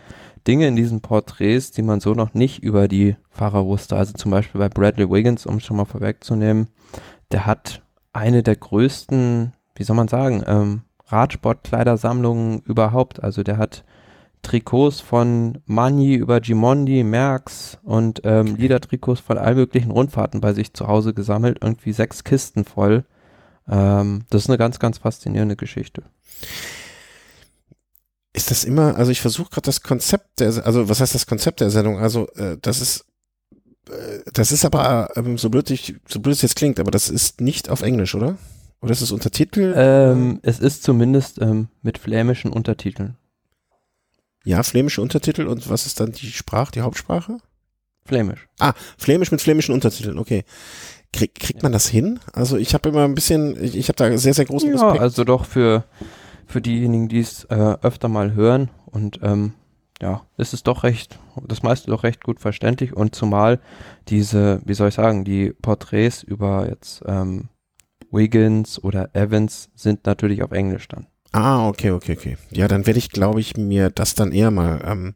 Dinge 0.46 0.68
in 0.68 0.76
diesen 0.76 1.00
Porträts, 1.00 1.72
die 1.72 1.82
man 1.82 2.00
so 2.00 2.14
noch 2.14 2.34
nicht 2.34 2.62
über 2.62 2.88
die 2.88 3.16
Fahrer 3.30 3.66
wusste. 3.66 3.96
Also 3.96 4.12
zum 4.12 4.30
Beispiel 4.30 4.60
bei 4.60 4.68
Bradley 4.68 5.10
Wiggins, 5.10 5.44
um 5.44 5.56
es 5.56 5.64
schon 5.64 5.76
mal 5.76 5.84
vorwegzunehmen, 5.84 6.68
der 7.32 7.46
hat 7.46 7.82
eine 8.12 8.42
der 8.42 8.56
größten, 8.56 9.52
wie 9.74 9.82
soll 9.82 9.96
man 9.96 10.08
sagen, 10.08 10.42
ähm, 10.46 10.82
Radsportkleidersammlungen 11.06 12.60
überhaupt. 12.60 13.22
Also 13.22 13.42
der 13.42 13.58
hat 13.58 13.84
Trikots 14.42 15.00
von 15.00 15.58
Mani 15.66 16.14
über 16.14 16.40
Gimondi, 16.40 17.02
Merckx 17.02 17.78
und 17.82 18.20
ähm, 18.24 18.54
Liedertrikots 18.56 19.20
von 19.20 19.38
all 19.38 19.56
möglichen 19.56 19.90
Rundfahrten 19.90 20.40
bei 20.40 20.52
sich 20.52 20.72
zu 20.72 20.86
Hause 20.86 21.14
gesammelt, 21.14 21.58
irgendwie 21.60 21.92
sechs 21.92 22.22
Kisten 22.22 22.64
voll. 22.64 23.04
Ähm, 23.68 24.24
das 24.30 24.42
ist 24.42 24.48
eine 24.48 24.58
ganz, 24.58 24.78
ganz 24.78 24.98
faszinierende 24.98 25.56
Geschichte. 25.56 26.02
Ist 28.32 28.50
das 28.50 28.64
immer, 28.64 28.96
also 28.96 29.10
ich 29.10 29.20
versuche 29.20 29.50
gerade 29.50 29.64
das 29.64 29.82
Konzept 29.82 30.40
der, 30.40 30.66
also 30.66 30.88
was 30.88 31.00
heißt 31.00 31.14
das 31.14 31.26
Konzept 31.26 31.60
der 31.60 31.70
Sendung? 31.70 31.98
Also 31.98 32.28
äh, 32.34 32.58
das 32.60 32.80
ist, 32.80 33.06
äh, 33.88 34.20
das 34.32 34.52
ist 34.52 34.64
aber, 34.64 35.10
ähm, 35.16 35.38
so 35.38 35.48
blöd 35.48 35.70
ich, 35.70 35.96
so 36.06 36.20
blöd 36.20 36.34
es 36.34 36.42
jetzt 36.42 36.56
klingt, 36.56 36.78
aber 36.78 36.90
das 36.90 37.08
ist 37.08 37.40
nicht 37.40 37.70
auf 37.70 37.82
Englisch, 37.82 38.14
oder? 38.14 38.36
Oder 38.82 38.92
ist 38.92 39.00
es 39.00 39.10
Untertitel? 39.10 39.72
Ähm, 39.74 40.38
es 40.42 40.60
ist 40.60 40.82
zumindest 40.82 41.40
ähm, 41.40 41.68
mit 41.82 41.98
flämischen 41.98 42.52
Untertiteln. 42.52 43.16
Ja, 44.44 44.62
flämische 44.62 45.02
Untertitel 45.02 45.46
und 45.46 45.68
was 45.68 45.86
ist 45.86 45.98
dann 45.98 46.12
die 46.12 46.30
Sprache, 46.30 46.72
die 46.72 46.82
Hauptsprache? 46.82 47.38
Flämisch. 48.04 48.46
Ah, 48.60 48.74
flämisch 48.96 49.32
mit 49.32 49.40
flämischen 49.40 49.72
Untertiteln, 49.72 50.18
okay. 50.18 50.44
Krieg, 51.16 51.34
kriegt 51.34 51.62
man 51.62 51.72
das 51.72 51.88
hin? 51.88 52.20
Also 52.32 52.56
ich 52.56 52.74
habe 52.74 52.88
immer 52.88 53.04
ein 53.04 53.14
bisschen, 53.14 53.62
ich, 53.62 53.76
ich 53.76 53.88
habe 53.88 53.96
da 53.96 54.16
sehr, 54.18 54.34
sehr 54.34 54.44
großen 54.44 54.68
ja, 54.68 54.74
Respekt. 54.74 55.00
also 55.00 55.24
doch 55.24 55.44
für 55.44 55.84
für 56.46 56.60
diejenigen, 56.60 57.08
die 57.08 57.20
es 57.20 57.44
äh, 57.44 57.76
öfter 57.82 58.08
mal 58.08 58.34
hören. 58.34 58.70
Und 58.86 59.20
ähm, 59.22 59.54
ja, 60.00 60.22
ist 60.36 60.54
es 60.54 60.62
doch 60.62 60.84
recht, 60.84 61.18
das 61.46 61.62
meiste 61.62 61.90
doch 61.90 62.04
recht 62.04 62.22
gut 62.22 62.40
verständlich. 62.40 62.94
Und 62.94 63.14
zumal 63.14 63.60
diese, 64.08 64.60
wie 64.64 64.74
soll 64.74 64.88
ich 64.88 64.94
sagen, 64.94 65.24
die 65.24 65.52
Porträts 65.52 66.22
über 66.22 66.68
jetzt 66.68 67.02
ähm, 67.06 67.48
Wiggins 68.10 68.82
oder 68.82 69.14
Evans 69.14 69.70
sind 69.74 70.06
natürlich 70.06 70.42
auf 70.42 70.52
Englisch 70.52 70.88
dann. 70.88 71.06
Ah, 71.32 71.68
okay, 71.68 71.90
okay, 71.90 72.16
okay. 72.16 72.36
Ja, 72.50 72.68
dann 72.68 72.86
werde 72.86 72.98
ich, 72.98 73.10
glaube 73.10 73.40
ich, 73.40 73.56
mir 73.56 73.90
das 73.90 74.14
dann 74.14 74.32
eher 74.32 74.50
mal 74.50 74.80
ähm, 74.86 75.14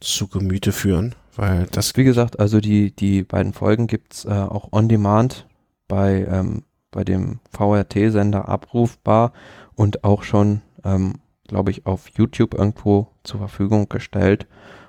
zu 0.00 0.28
Gemüte 0.28 0.72
führen, 0.72 1.14
weil 1.36 1.66
das. 1.70 1.96
Wie 1.96 2.04
gesagt, 2.04 2.40
also 2.40 2.60
die, 2.60 2.94
die 2.94 3.22
beiden 3.22 3.52
Folgen 3.52 3.86
gibt's 3.86 4.24
äh, 4.24 4.30
auch 4.30 4.72
on 4.72 4.88
demand 4.88 5.46
bei, 5.88 6.26
ähm, 6.30 6.62
bei 6.90 7.04
dem 7.04 7.40
VRT-Sender 7.50 8.48
abrufbar 8.48 9.32
und 9.74 10.04
auch 10.04 10.22
schon, 10.22 10.62
ähm, 10.84 11.14
glaube 11.46 11.70
ich, 11.70 11.86
auf 11.86 12.08
YouTube 12.16 12.54
irgendwo 12.54 13.08
zur 13.24 13.40
Verfügung 13.40 13.88
gestellt. 13.88 14.46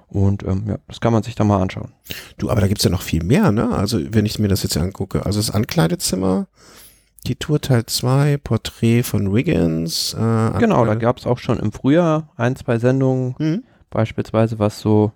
Und 0.08 0.44
ähm, 0.44 0.66
ja, 0.68 0.78
das 0.88 1.00
kann 1.00 1.14
man 1.14 1.24
sich 1.24 1.36
da 1.36 1.46
mal 1.46 1.62
anschauen. 1.62 1.94
Du, 2.38 2.50
aber 2.50 2.62
da 2.62 2.68
gibt's 2.68 2.84
ja 2.84 2.90
noch 2.90 3.02
viel 3.02 3.24
mehr, 3.24 3.52
ne? 3.52 3.74
Also 3.74 4.00
wenn 4.14 4.26
ich 4.26 4.40
mir 4.40 4.50
das 4.50 4.64
jetzt 4.64 4.76
angucke. 4.76 5.26
Also 5.26 5.40
das 5.40 5.52
Ankleidezimmer, 5.52 6.48
die 7.28 7.36
Tour 7.36 7.62
Teil 7.62 7.86
2, 7.86 8.38
Porträt 8.38 9.04
von 9.04 9.34
Wiggins. 9.34 10.14
Äh, 10.14 10.60
genau, 10.60 10.86
da 10.86 10.96
gab's 10.96 11.26
auch 11.26 11.38
schon 11.38 11.60
im 11.60 11.72
Frühjahr 11.72 12.30
ein, 12.36 12.56
zwei 12.58 12.78
Sendungen. 12.78 13.36
Mhm. 13.40 13.64
Beispielsweise, 13.90 14.60
was 14.60 14.80
so 14.80 15.14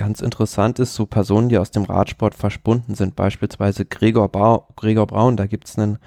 ganz 0.00 0.22
interessant 0.22 0.78
ist, 0.78 0.94
so 0.94 1.04
Personen, 1.04 1.50
die 1.50 1.58
aus 1.58 1.72
dem 1.72 1.84
Radsport 1.84 2.34
verschwunden 2.34 2.94
sind. 2.94 3.16
Beispielsweise 3.16 3.84
Gregor, 3.84 4.30
ba 4.30 4.66
Gregor 4.74 5.06
Braun, 5.06 5.36
da 5.36 5.46
gibt's 5.46 5.78
einen 5.78 5.98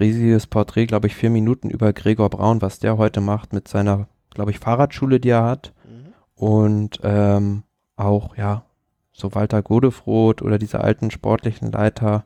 riesiges 0.00 0.46
Porträt, 0.46 0.86
glaube 0.86 1.06
ich, 1.06 1.14
vier 1.14 1.28
Minuten 1.28 1.68
über 1.68 1.92
Gregor 1.92 2.30
Braun, 2.30 2.62
was 2.62 2.78
der 2.78 2.96
heute 2.96 3.20
macht 3.20 3.52
mit 3.52 3.68
seiner, 3.68 4.08
glaube 4.30 4.52
ich, 4.52 4.58
Fahrradschule, 4.58 5.20
die 5.20 5.28
er 5.28 5.44
hat. 5.44 5.74
Mhm. 5.84 6.14
Und 6.34 7.00
ähm, 7.02 7.64
auch, 7.94 8.38
ja, 8.38 8.64
so 9.12 9.34
Walter 9.34 9.62
Godefroth 9.62 10.40
oder 10.40 10.58
diese 10.58 10.80
alten 10.80 11.10
sportlichen 11.10 11.70
Leiter. 11.70 12.24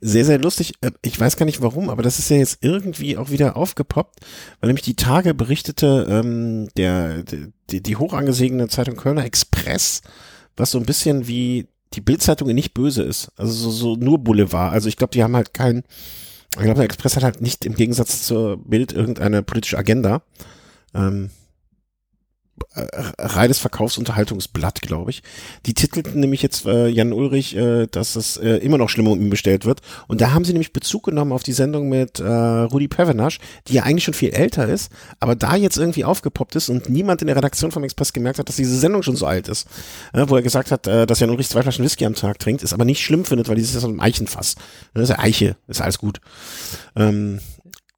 Sehr, 0.00 0.24
sehr 0.24 0.38
lustig. 0.38 0.76
Äh, 0.80 0.92
ich 1.02 1.20
weiß 1.20 1.36
gar 1.36 1.44
nicht 1.44 1.60
warum, 1.60 1.90
aber 1.90 2.02
das 2.02 2.18
ist 2.18 2.30
ja 2.30 2.38
jetzt 2.38 2.60
irgendwie 2.62 3.18
auch 3.18 3.28
wieder 3.28 3.54
aufgepoppt, 3.58 4.20
weil 4.60 4.68
nämlich 4.68 4.84
die 4.84 4.96
Tage 4.96 5.34
berichtete 5.34 6.06
ähm, 6.08 6.68
der, 6.78 7.22
die, 7.68 7.82
die 7.82 7.96
hoch 7.96 8.14
angesehene 8.14 8.68
Zeitung 8.68 8.96
Kölner 8.96 9.26
Express, 9.26 10.00
was 10.58 10.70
so 10.70 10.78
ein 10.78 10.86
bisschen 10.86 11.26
wie 11.26 11.68
die 11.94 12.00
Bildzeitung 12.00 12.48
nicht 12.48 12.74
böse 12.74 13.02
ist. 13.02 13.30
Also 13.36 13.52
so, 13.52 13.70
so 13.70 13.96
nur 13.96 14.18
Boulevard. 14.18 14.72
Also 14.72 14.88
ich 14.88 14.96
glaube, 14.96 15.12
die 15.12 15.22
haben 15.22 15.36
halt 15.36 15.54
kein 15.54 15.84
ich 16.56 16.62
glaube, 16.62 16.76
der 16.76 16.84
Express 16.84 17.16
hat 17.16 17.22
halt 17.24 17.40
nicht 17.40 17.64
im 17.66 17.74
Gegensatz 17.74 18.22
zur 18.22 18.56
Bild 18.56 18.92
irgendeine 18.92 19.42
politische 19.42 19.78
Agenda. 19.78 20.22
Ähm, 20.94 21.26
äh, 21.26 21.28
reines 23.18 23.58
Verkaufsunterhaltungsblatt, 23.58 24.82
glaube 24.82 25.10
ich. 25.10 25.22
Die 25.66 25.74
titelten 25.74 26.20
nämlich 26.20 26.42
jetzt 26.42 26.66
äh, 26.66 26.88
Jan 26.88 27.12
Ulrich, 27.12 27.56
äh, 27.56 27.86
dass 27.86 28.16
es 28.16 28.36
äh, 28.36 28.56
immer 28.56 28.78
noch 28.78 28.88
schlimmer 28.88 29.10
um 29.10 29.20
ihn 29.20 29.30
bestellt 29.30 29.64
wird. 29.64 29.80
Und 30.06 30.20
da 30.20 30.32
haben 30.32 30.44
sie 30.44 30.52
nämlich 30.52 30.72
Bezug 30.72 31.04
genommen 31.04 31.32
auf 31.32 31.42
die 31.42 31.52
Sendung 31.52 31.88
mit 31.88 32.20
äh, 32.20 32.24
Rudi 32.24 32.88
Pevenasch, 32.88 33.38
die 33.66 33.74
ja 33.74 33.82
eigentlich 33.82 34.04
schon 34.04 34.14
viel 34.14 34.30
älter 34.30 34.68
ist, 34.68 34.90
aber 35.20 35.34
da 35.34 35.56
jetzt 35.56 35.76
irgendwie 35.76 36.04
aufgepoppt 36.04 36.56
ist 36.56 36.68
und 36.68 36.88
niemand 36.88 37.20
in 37.20 37.26
der 37.26 37.36
Redaktion 37.36 37.70
vom 37.70 37.84
Express 37.84 38.12
gemerkt 38.12 38.38
hat, 38.38 38.48
dass 38.48 38.56
diese 38.56 38.78
Sendung 38.78 39.02
schon 39.02 39.16
so 39.16 39.26
alt 39.26 39.48
ist. 39.48 39.66
Äh, 40.12 40.24
wo 40.28 40.36
er 40.36 40.42
gesagt 40.42 40.70
hat, 40.70 40.86
äh, 40.86 41.06
dass 41.06 41.20
Jan 41.20 41.30
Ulrich 41.30 41.48
zwei 41.48 41.62
Flaschen 41.62 41.84
Whisky 41.84 42.04
am 42.04 42.14
Tag 42.14 42.38
trinkt, 42.38 42.62
ist 42.62 42.72
aber 42.72 42.84
nicht 42.84 43.02
schlimm 43.02 43.24
findet, 43.24 43.48
weil 43.48 43.56
dieses 43.56 43.74
ist 43.74 43.82
so 43.82 43.88
ein 43.88 44.00
Eichenfass. 44.00 44.56
Das 44.94 45.04
ist 45.04 45.10
ja 45.10 45.18
Eiche, 45.18 45.56
ist 45.66 45.80
alles 45.80 45.98
gut. 45.98 46.20
Ähm, 46.96 47.40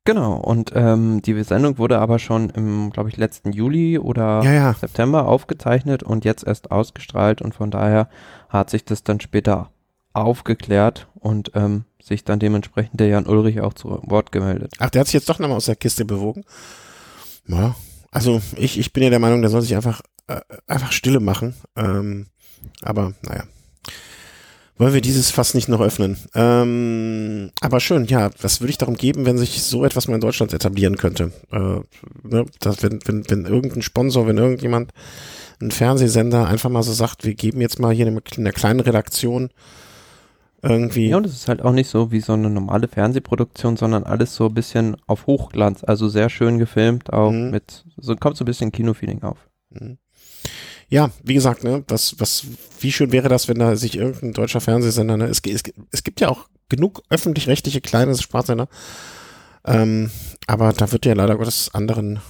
Genau, 0.05 0.35
und 0.37 0.73
ähm, 0.75 1.21
die 1.21 1.43
Sendung 1.43 1.77
wurde 1.77 1.99
aber 1.99 2.19
schon 2.19 2.49
im, 2.51 2.91
glaube 2.91 3.11
ich, 3.11 3.19
letzten 3.19 3.53
Juli 3.53 3.99
oder 3.99 4.43
ja, 4.43 4.53
ja. 4.53 4.75
September 4.75 5.27
aufgezeichnet 5.27 6.03
und 6.03 6.25
jetzt 6.25 6.47
erst 6.47 6.71
ausgestrahlt 6.71 7.43
und 7.43 7.55
von 7.55 7.71
daher 7.71 8.09
hat 8.49 8.71
sich 8.71 8.85
das 8.85 9.05
dann 9.05 9.21
später 9.21 9.71
aufgeklärt 10.15 11.09
und 11.15 11.53
ähm, 11.55 11.85
sich 12.03 12.25
dann 12.25 12.39
dementsprechend 12.39 12.99
der 12.99 13.09
Jan 13.09 13.27
Ulrich 13.27 13.61
auch 13.61 13.75
zu 13.75 14.01
Wort 14.03 14.33
gemeldet. 14.33 14.73
Ach, 14.79 14.91
der 14.91 15.01
hat 15.01 15.07
sich 15.07 15.15
jetzt 15.15 15.29
doch 15.29 15.39
nochmal 15.39 15.59
aus 15.59 15.67
der 15.67 15.77
Kiste 15.77 16.05
bewogen. 16.07 16.45
Ja, 17.47 17.75
also 18.11 18.41
ich, 18.57 18.79
ich 18.79 18.93
bin 18.93 19.03
ja 19.03 19.11
der 19.11 19.19
Meinung, 19.19 19.43
der 19.43 19.51
soll 19.51 19.61
sich 19.61 19.77
einfach, 19.77 20.01
äh, 20.29 20.41
einfach 20.67 20.93
Stille 20.93 21.21
machen. 21.21 21.55
Ähm, 21.77 22.27
aber 22.83 23.13
naja, 23.23 23.45
wollen 24.81 24.95
wir 24.95 25.03
dieses 25.03 25.31
Fass 25.31 25.53
nicht 25.53 25.69
noch 25.69 25.83
öffnen. 25.83 26.17
Ähm, 26.35 27.51
aber 27.61 27.81
schön, 27.81 28.07
ja, 28.07 28.31
was 28.41 28.61
würde 28.63 28.71
ich 28.71 28.79
darum 28.79 28.97
geben, 28.97 29.27
wenn 29.27 29.37
sich 29.37 29.63
so 29.63 29.85
etwas 29.85 30.09
mal 30.09 30.15
in 30.15 30.23
Deutschland 30.23 30.55
etablieren 30.55 30.97
könnte? 30.97 31.33
Äh, 31.53 31.81
ne, 32.27 32.47
dass, 32.61 32.83
wenn, 32.83 32.99
wenn, 33.05 33.29
wenn 33.29 33.45
irgendein 33.45 33.83
Sponsor, 33.83 34.27
wenn 34.27 34.39
irgendjemand, 34.39 34.93
ein 35.61 35.71
Fernsehsender 35.71 36.49
einfach 36.49 36.71
mal 36.71 36.83
so 36.83 36.95
sagt, 36.95 37.27
wir 37.27 37.35
geben 37.35 37.61
jetzt 37.61 37.79
mal 37.79 37.93
hier 37.93 38.07
eine, 38.07 38.23
eine 38.39 38.53
kleine 38.53 38.87
Redaktion 38.87 39.51
irgendwie. 40.63 41.11
Ja, 41.11 41.19
und 41.19 41.27
es 41.27 41.35
ist 41.35 41.49
halt 41.49 41.61
auch 41.61 41.73
nicht 41.73 41.91
so 41.91 42.11
wie 42.11 42.21
so 42.21 42.33
eine 42.33 42.49
normale 42.49 42.89
Fernsehproduktion, 42.89 43.77
sondern 43.77 44.05
alles 44.05 44.35
so 44.35 44.47
ein 44.47 44.55
bisschen 44.55 44.97
auf 45.07 45.27
Hochglanz, 45.27 45.85
also 45.85 46.09
sehr 46.09 46.31
schön 46.31 46.59
gefilmt, 46.59 47.13
auch 47.13 47.31
mhm. 47.31 47.51
mit, 47.51 47.85
so 47.99 48.17
kommt 48.17 48.39
so 48.39 48.45
ein 48.45 48.47
bisschen 48.47 48.73
Kinofeeling 48.73 49.23
auf. 49.23 49.37
Mhm 49.69 49.99
ja, 50.91 51.11
wie 51.23 51.35
gesagt, 51.35 51.65
ne, 51.65 51.85
was, 51.89 52.19
was, 52.19 52.45
wie 52.81 52.93
schön 52.93 53.13
wäre 53.13 53.29
das, 53.29 53.49
wenn 53.49 53.59
da 53.59 53.77
sich 53.77 53.97
irgendein 53.97 54.33
deutscher 54.33 54.61
Fernsehsender, 54.61 55.17
ne, 55.17 55.27
es, 55.27 55.41
es, 55.47 55.63
es 55.91 56.03
gibt 56.03 56.21
ja 56.21 56.29
auch 56.29 56.49
genug 56.69 57.03
öffentlich-rechtliche 57.09 57.81
kleine 57.81 58.17
Sportsender, 58.17 58.69
ähm, 59.65 60.11
aber 60.47 60.73
da 60.73 60.91
wird 60.91 61.07
ja 61.07 61.15
leider 61.15 61.37
Gottes 61.37 61.73
anderen, 61.73 62.21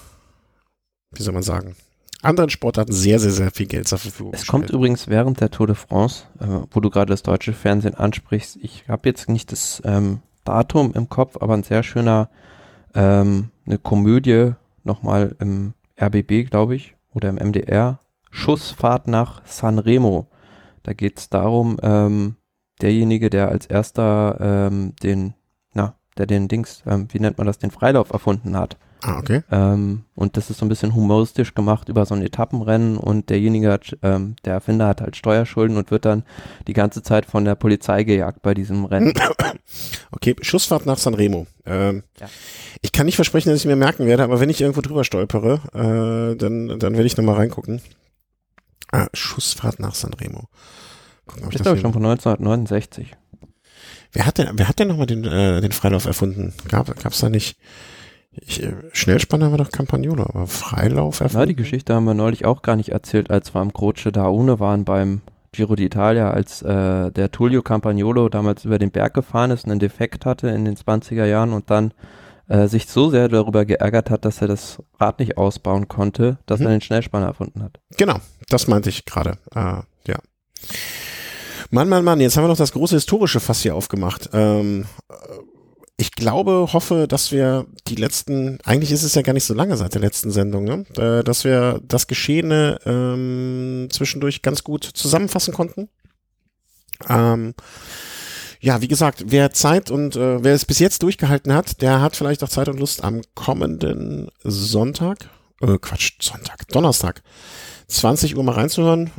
wie 1.12 1.22
soll 1.22 1.34
man 1.34 1.42
sagen, 1.42 1.74
anderen 2.22 2.50
Sportarten 2.50 2.92
sehr, 2.92 3.18
sehr, 3.18 3.30
sehr 3.30 3.50
viel 3.50 3.66
Geld 3.66 3.88
zur 3.88 3.98
Verfügung 3.98 4.34
Es 4.34 4.46
kommt 4.46 4.68
übrigens 4.70 5.08
während 5.08 5.40
der 5.40 5.50
Tour 5.50 5.66
de 5.66 5.76
France, 5.76 6.24
äh, 6.38 6.46
wo 6.70 6.80
du 6.80 6.90
gerade 6.90 7.10
das 7.10 7.22
deutsche 7.22 7.54
Fernsehen 7.54 7.94
ansprichst. 7.94 8.58
Ich 8.60 8.84
habe 8.88 9.08
jetzt 9.08 9.30
nicht 9.30 9.52
das 9.52 9.80
ähm, 9.86 10.20
Datum 10.44 10.92
im 10.94 11.08
Kopf, 11.08 11.38
aber 11.40 11.54
ein 11.54 11.62
sehr 11.62 11.82
schöner, 11.82 12.28
ähm, 12.94 13.50
eine 13.64 13.78
Komödie 13.78 14.52
nochmal 14.84 15.34
im 15.38 15.72
RBB, 15.98 16.50
glaube 16.50 16.74
ich, 16.76 16.94
oder 17.14 17.30
im 17.30 17.36
MDR. 17.36 18.00
Schussfahrt 18.30 19.08
nach 19.08 19.42
Sanremo. 19.44 20.28
Da 20.82 20.92
geht 20.92 21.18
es 21.18 21.28
darum, 21.28 21.76
ähm, 21.82 22.36
derjenige, 22.80 23.28
der 23.30 23.48
als 23.48 23.66
erster 23.66 24.38
ähm, 24.40 24.94
den, 25.02 25.34
na, 25.74 25.94
der 26.16 26.26
den 26.26 26.48
Dings, 26.48 26.82
ähm, 26.86 27.08
wie 27.12 27.20
nennt 27.20 27.38
man 27.38 27.46
das, 27.46 27.58
den 27.58 27.70
Freilauf 27.70 28.10
erfunden 28.10 28.56
hat. 28.56 28.76
Ah, 29.02 29.18
okay. 29.18 29.42
Ähm, 29.50 30.04
und 30.14 30.36
das 30.36 30.50
ist 30.50 30.58
so 30.58 30.66
ein 30.66 30.68
bisschen 30.68 30.94
humoristisch 30.94 31.54
gemacht 31.54 31.88
über 31.88 32.04
so 32.04 32.14
ein 32.14 32.20
Etappenrennen 32.22 32.98
und 32.98 33.30
derjenige 33.30 33.72
hat, 33.72 33.96
ähm, 34.02 34.36
der 34.44 34.54
Erfinder 34.54 34.88
hat 34.88 35.00
halt 35.00 35.16
Steuerschulden 35.16 35.78
und 35.78 35.90
wird 35.90 36.04
dann 36.04 36.22
die 36.66 36.74
ganze 36.74 37.02
Zeit 37.02 37.24
von 37.24 37.46
der 37.46 37.54
Polizei 37.54 38.04
gejagt 38.04 38.42
bei 38.42 38.54
diesem 38.54 38.84
Rennen. 38.84 39.14
Okay, 40.12 40.34
Schussfahrt 40.42 40.84
nach 40.84 40.98
Sanremo. 40.98 41.46
Ähm, 41.64 42.02
Ja. 42.20 42.26
Ich 42.82 42.92
kann 42.92 43.06
nicht 43.06 43.14
versprechen, 43.16 43.50
dass 43.50 43.60
ich 43.60 43.66
mir 43.66 43.76
merken 43.76 44.06
werde, 44.06 44.24
aber 44.24 44.40
wenn 44.40 44.50
ich 44.50 44.60
irgendwo 44.60 44.80
drüber 44.80 45.04
stolpere, 45.04 45.60
äh, 45.72 46.36
dann, 46.36 46.78
dann 46.78 46.92
werde 46.92 47.06
ich 47.06 47.16
nochmal 47.16 47.36
reingucken. 47.36 47.80
Ah, 48.92 49.06
Schussfahrt 49.12 49.78
nach 49.80 49.94
Sanremo. 49.94 50.48
Gucken, 51.26 51.44
ob 51.46 51.54
ist 51.54 51.62
glaube 51.62 51.76
ich 51.76 51.82
schon 51.82 51.92
von 51.92 52.04
1969. 52.04 53.12
wer 54.12 54.26
hat 54.26 54.38
denn, 54.38 54.48
wer 54.54 54.68
hat 54.68 54.78
denn 54.78 54.88
nochmal 54.88 55.06
den, 55.06 55.24
äh, 55.24 55.60
den 55.60 55.72
Freilauf 55.72 56.06
erfunden? 56.06 56.52
Gab, 56.68 56.94
gab's 57.02 57.20
da 57.20 57.28
nicht? 57.28 57.56
Ich, 58.32 58.62
äh, 58.62 58.74
Schnellspanner 58.92 59.50
war 59.50 59.58
doch 59.58 59.70
Campagnolo, 59.70 60.22
aber 60.24 60.46
Freilauf 60.46 61.20
erfunden? 61.20 61.38
Na, 61.40 61.46
die 61.46 61.56
Geschichte 61.56 61.94
haben 61.94 62.04
wir 62.04 62.14
neulich 62.14 62.44
auch 62.44 62.62
gar 62.62 62.76
nicht 62.76 62.90
erzählt, 62.90 63.30
als 63.30 63.54
wir 63.54 63.60
am 63.60 63.72
Croce 63.72 64.08
da 64.12 64.28
ohne 64.28 64.60
waren 64.60 64.84
beim 64.84 65.20
Giro 65.52 65.74
d'Italia, 65.74 66.30
als 66.30 66.62
äh, 66.62 67.10
der 67.10 67.32
Tullio 67.32 67.62
Campagnolo 67.62 68.28
damals 68.28 68.64
über 68.64 68.78
den 68.78 68.92
Berg 68.92 69.14
gefahren 69.14 69.50
ist 69.50 69.64
und 69.64 69.72
einen 69.72 69.80
Defekt 69.80 70.24
hatte 70.26 70.48
in 70.48 70.64
den 70.64 70.76
20er 70.76 71.24
Jahren 71.24 71.52
und 71.52 71.70
dann 71.70 71.92
äh, 72.46 72.68
sich 72.68 72.86
so 72.86 73.10
sehr 73.10 73.28
darüber 73.28 73.64
geärgert 73.64 74.10
hat, 74.10 74.24
dass 74.24 74.40
er 74.42 74.46
das 74.48 74.78
Rad 75.00 75.18
nicht 75.18 75.36
ausbauen 75.36 75.88
konnte, 75.88 76.38
dass 76.46 76.60
Mhm. 76.60 76.66
er 76.66 76.72
den 76.72 76.80
Schnellspanner 76.82 77.26
erfunden 77.26 77.62
hat. 77.64 77.80
Genau, 77.96 78.16
das 78.52 78.66
meinte 78.66 78.90
ich 78.90 79.04
gerade. 79.04 79.38
Äh, 79.54 79.82
ja. 80.06 80.18
Mann, 81.70 81.88
Mann, 81.88 82.04
Mann, 82.04 82.20
jetzt 82.20 82.36
haben 82.36 82.44
wir 82.44 82.48
noch 82.48 82.56
das 82.56 82.72
große 82.72 82.96
historische 82.96 83.40
Fass 83.40 83.62
hier 83.62 83.74
aufgemacht. 83.74 84.30
Ähm, 84.32 84.86
äh, 85.08 85.14
ich 85.96 86.12
glaube, 86.12 86.68
hoffe, 86.72 87.06
dass 87.06 87.30
wir 87.30 87.66
die 87.86 87.94
letzten, 87.94 88.58
eigentlich 88.64 88.90
ist 88.90 89.02
es 89.02 89.14
ja 89.14 89.22
gar 89.22 89.34
nicht 89.34 89.44
so 89.44 89.52
lange 89.54 89.76
seit 89.76 89.94
der 89.94 90.00
letzten 90.00 90.30
Sendung, 90.30 90.64
ne? 90.64 90.86
äh, 90.96 91.22
dass 91.22 91.44
wir 91.44 91.80
das 91.86 92.06
Geschehene 92.06 92.78
ähm, 92.86 93.88
zwischendurch 93.90 94.40
ganz 94.40 94.64
gut 94.64 94.84
zusammenfassen 94.84 95.52
konnten. 95.52 95.90
Ähm, 97.08 97.54
ja, 98.60 98.80
wie 98.80 98.88
gesagt, 98.88 99.24
wer 99.26 99.52
Zeit 99.52 99.90
und 99.90 100.16
äh, 100.16 100.42
wer 100.42 100.54
es 100.54 100.64
bis 100.64 100.78
jetzt 100.78 101.02
durchgehalten 101.02 101.54
hat, 101.54 101.80
der 101.82 102.00
hat 102.00 102.16
vielleicht 102.16 102.42
auch 102.42 102.48
Zeit 102.48 102.68
und 102.68 102.80
Lust 102.80 103.04
am 103.04 103.22
kommenden 103.34 104.30
Sonntag, 104.42 105.28
äh, 105.60 105.78
Quatsch, 105.78 106.12
Sonntag, 106.20 106.66
Donnerstag, 106.68 107.22
20 107.90 108.36
Uhr 108.36 108.42
mal 108.42 108.54
reinzuhören. 108.54 109.10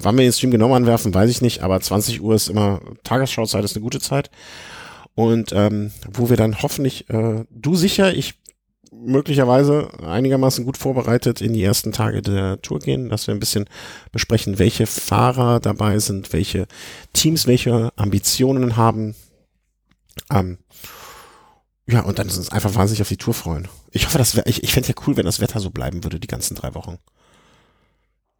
Wann 0.00 0.16
wir 0.16 0.24
den 0.24 0.32
Stream 0.32 0.50
genau 0.50 0.74
anwerfen, 0.74 1.14
weiß 1.14 1.30
ich 1.30 1.40
nicht, 1.40 1.62
aber 1.62 1.80
20 1.80 2.20
Uhr 2.20 2.34
ist 2.34 2.48
immer 2.48 2.80
Tagesschauzeit, 3.02 3.64
ist 3.64 3.76
eine 3.76 3.82
gute 3.82 4.00
Zeit. 4.00 4.30
Und 5.14 5.52
ähm, 5.52 5.90
wo 6.12 6.30
wir 6.30 6.36
dann 6.36 6.62
hoffentlich, 6.62 7.10
äh, 7.10 7.44
du 7.50 7.74
sicher, 7.74 8.14
ich 8.14 8.34
möglicherweise 8.92 9.90
einigermaßen 10.04 10.64
gut 10.64 10.76
vorbereitet 10.76 11.40
in 11.40 11.52
die 11.52 11.62
ersten 11.62 11.92
Tage 11.92 12.22
der 12.22 12.60
Tour 12.60 12.80
gehen, 12.80 13.08
dass 13.08 13.26
wir 13.26 13.34
ein 13.34 13.40
bisschen 13.40 13.66
besprechen, 14.12 14.58
welche 14.58 14.86
Fahrer 14.86 15.60
dabei 15.60 15.98
sind, 15.98 16.32
welche 16.32 16.66
Teams, 17.12 17.46
welche 17.46 17.92
Ambitionen 17.96 18.76
haben. 18.76 19.14
Ähm, 20.30 20.58
ja, 21.86 22.02
und 22.02 22.18
dann 22.18 22.28
ist 22.28 22.36
uns 22.36 22.50
einfach 22.50 22.74
wahnsinnig 22.74 23.00
auf 23.00 23.08
die 23.08 23.16
Tour 23.16 23.34
freuen. 23.34 23.68
Ich 23.90 24.06
hoffe, 24.06 24.18
das 24.18 24.36
wär, 24.36 24.46
ich, 24.46 24.62
ich 24.62 24.72
fände 24.72 24.88
ja 24.88 24.94
cool, 25.06 25.16
wenn 25.16 25.26
das 25.26 25.40
Wetter 25.40 25.60
so 25.60 25.70
bleiben 25.70 26.04
würde, 26.04 26.20
die 26.20 26.28
ganzen 26.28 26.54
drei 26.54 26.74
Wochen. 26.74 26.98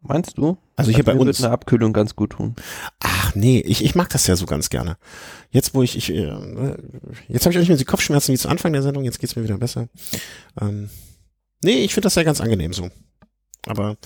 Meinst 0.01 0.37
du? 0.37 0.57
Also 0.75 0.91
hier 0.91 1.03
bei 1.03 1.13
mir 1.13 1.21
uns. 1.21 1.43
eine 1.43 1.53
Abkühlung 1.53 1.93
ganz 1.93 2.15
gut 2.15 2.31
tun. 2.31 2.55
Ach 2.99 3.35
nee, 3.35 3.59
ich, 3.59 3.83
ich 3.83 3.93
mag 3.93 4.09
das 4.09 4.25
ja 4.25 4.35
so 4.35 4.47
ganz 4.47 4.69
gerne. 4.69 4.97
Jetzt, 5.51 5.75
wo 5.75 5.83
ich, 5.83 5.95
ich 5.95 6.09
äh, 6.09 6.33
jetzt 7.27 7.45
habe 7.45 7.51
ich 7.51 7.57
auch 7.57 7.61
nicht 7.61 7.69
mehr 7.69 7.77
die 7.77 7.85
Kopfschmerzen 7.85 8.33
wie 8.33 8.37
zu 8.37 8.49
Anfang 8.49 8.73
der 8.73 8.81
Sendung, 8.81 9.03
jetzt 9.03 9.19
geht's 9.19 9.35
mir 9.35 9.43
wieder 9.43 9.59
besser. 9.59 9.89
Ähm, 10.59 10.89
nee, 11.63 11.83
ich 11.83 11.93
finde 11.93 12.07
das 12.07 12.15
ja 12.15 12.23
ganz 12.23 12.41
angenehm 12.41 12.73
so. 12.73 12.89
Aber 13.67 13.97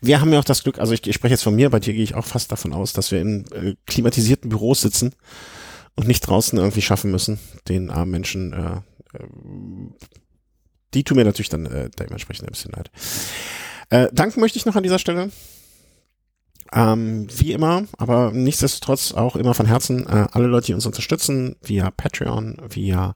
wir 0.00 0.20
haben 0.20 0.32
ja 0.32 0.40
auch 0.40 0.44
das 0.44 0.64
Glück, 0.64 0.80
also 0.80 0.92
ich, 0.92 1.06
ich 1.06 1.14
spreche 1.14 1.34
jetzt 1.34 1.44
von 1.44 1.54
mir, 1.54 1.70
bei 1.70 1.78
dir 1.78 1.94
gehe 1.94 2.02
ich 2.02 2.16
auch 2.16 2.26
fast 2.26 2.50
davon 2.50 2.72
aus, 2.72 2.92
dass 2.92 3.12
wir 3.12 3.20
in 3.20 3.44
äh, 3.52 3.76
klimatisierten 3.86 4.48
Büros 4.50 4.80
sitzen 4.80 5.14
und 5.94 6.08
nicht 6.08 6.22
draußen 6.22 6.58
irgendwie 6.58 6.82
schaffen 6.82 7.12
müssen, 7.12 7.38
den 7.68 7.90
armen 7.90 8.10
Menschen, 8.10 8.52
äh, 8.52 9.16
äh, 9.16 9.26
die 10.94 11.04
tun 11.04 11.16
mir 11.16 11.24
natürlich 11.24 11.48
dann 11.48 11.66
äh, 11.66 11.90
dementsprechend 11.90 12.48
ein 12.48 12.52
bisschen 12.52 12.72
leid. 12.72 12.90
Äh, 13.90 14.08
danken 14.12 14.40
möchte 14.40 14.58
ich 14.58 14.66
noch 14.66 14.76
an 14.76 14.82
dieser 14.82 14.98
Stelle 14.98 15.30
ähm, 16.72 17.26
wie 17.34 17.52
immer, 17.52 17.84
aber 17.96 18.30
nichtsdestotrotz 18.32 19.12
auch 19.12 19.36
immer 19.36 19.54
von 19.54 19.66
Herzen 19.66 20.06
äh, 20.06 20.26
alle 20.32 20.46
Leute, 20.46 20.66
die 20.66 20.74
uns 20.74 20.86
unterstützen, 20.86 21.56
via 21.62 21.90
Patreon, 21.90 22.58
via 22.68 23.14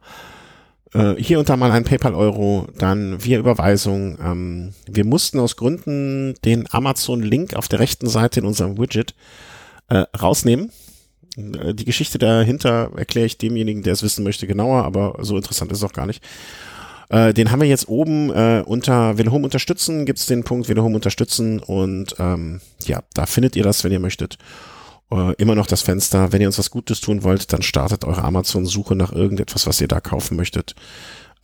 äh, 0.94 1.14
hier 1.18 1.38
und 1.38 1.48
da 1.48 1.56
mal 1.56 1.70
ein 1.70 1.84
PayPal-Euro, 1.84 2.68
dann 2.78 3.22
via 3.22 3.38
Überweisung. 3.38 4.18
Ähm, 4.22 4.74
wir 4.86 5.04
mussten 5.04 5.38
aus 5.38 5.56
Gründen 5.56 6.34
den 6.44 6.66
Amazon-Link 6.72 7.54
auf 7.54 7.68
der 7.68 7.80
rechten 7.80 8.08
Seite 8.08 8.40
in 8.40 8.46
unserem 8.46 8.78
Widget 8.78 9.14
äh, 9.88 10.04
rausnehmen. 10.18 10.70
Äh, 11.36 11.74
Die 11.74 11.84
Geschichte 11.84 12.18
dahinter 12.18 12.90
erkläre 12.96 13.26
ich 13.26 13.38
demjenigen, 13.38 13.82
der 13.82 13.92
es 13.92 14.02
wissen 14.02 14.24
möchte, 14.24 14.46
genauer, 14.46 14.84
aber 14.84 15.16
so 15.20 15.36
interessant 15.36 15.72
ist 15.72 15.78
es 15.78 15.84
auch 15.84 15.92
gar 15.92 16.06
nicht. 16.06 16.24
Äh, 17.12 17.34
den 17.34 17.50
haben 17.50 17.60
wir 17.60 17.68
jetzt 17.68 17.88
oben 17.88 18.30
äh, 18.30 18.62
unter 18.64 19.18
Willhome 19.18 19.44
unterstützen, 19.44 20.06
gibt's 20.06 20.24
den 20.24 20.44
Punkt 20.44 20.68
Willhome 20.68 20.94
unterstützen 20.94 21.60
und 21.60 22.16
ähm, 22.18 22.62
ja, 22.86 23.02
da 23.12 23.26
findet 23.26 23.54
ihr 23.54 23.62
das, 23.62 23.84
wenn 23.84 23.92
ihr 23.92 24.00
möchtet. 24.00 24.38
Äh, 25.10 25.34
immer 25.34 25.54
noch 25.54 25.66
das 25.66 25.82
Fenster. 25.82 26.32
Wenn 26.32 26.40
ihr 26.40 26.48
uns 26.48 26.58
was 26.58 26.70
Gutes 26.70 27.02
tun 27.02 27.22
wollt, 27.22 27.52
dann 27.52 27.60
startet 27.60 28.06
eure 28.06 28.24
Amazon-Suche 28.24 28.96
nach 28.96 29.12
irgendetwas, 29.12 29.66
was 29.66 29.78
ihr 29.82 29.88
da 29.88 30.00
kaufen 30.00 30.38
möchtet, 30.38 30.74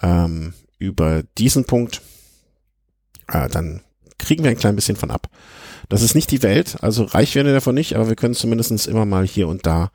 ähm, 0.03 0.55
über 0.79 1.23
diesen 1.37 1.67
Punkt. 1.67 2.01
Äh, 3.31 3.51
dann 3.51 3.83
kriegen 4.17 4.45
wir 4.45 4.51
ein 4.51 4.57
klein 4.57 4.75
bisschen 4.75 4.97
von 4.97 5.11
ab. 5.11 5.29
Das 5.91 6.01
ist 6.01 6.15
nicht 6.15 6.31
die 6.31 6.43
Welt, 6.43 6.79
also 6.81 7.05
reich 7.05 7.35
werden 7.35 7.47
wir 7.47 7.55
davon 7.55 7.75
nicht, 7.75 7.95
aber 7.95 8.09
wir 8.09 8.17
können 8.17 8.35
zumindest 8.35 8.87
immer 8.87 9.05
mal 9.05 9.27
hier 9.27 9.49
und 9.49 9.67
da 9.67 9.91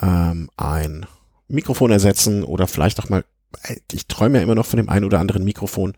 ähm, 0.00 0.50
ein 0.58 1.06
Mikrofon 1.48 1.90
ersetzen 1.90 2.44
oder 2.44 2.66
vielleicht 2.66 3.00
auch 3.00 3.08
mal 3.08 3.24
ich 3.92 4.06
träume 4.06 4.38
ja 4.38 4.44
immer 4.44 4.54
noch 4.54 4.66
von 4.66 4.76
dem 4.76 4.88
einen 4.88 5.04
oder 5.04 5.20
anderen 5.20 5.44
Mikrofon. 5.44 5.94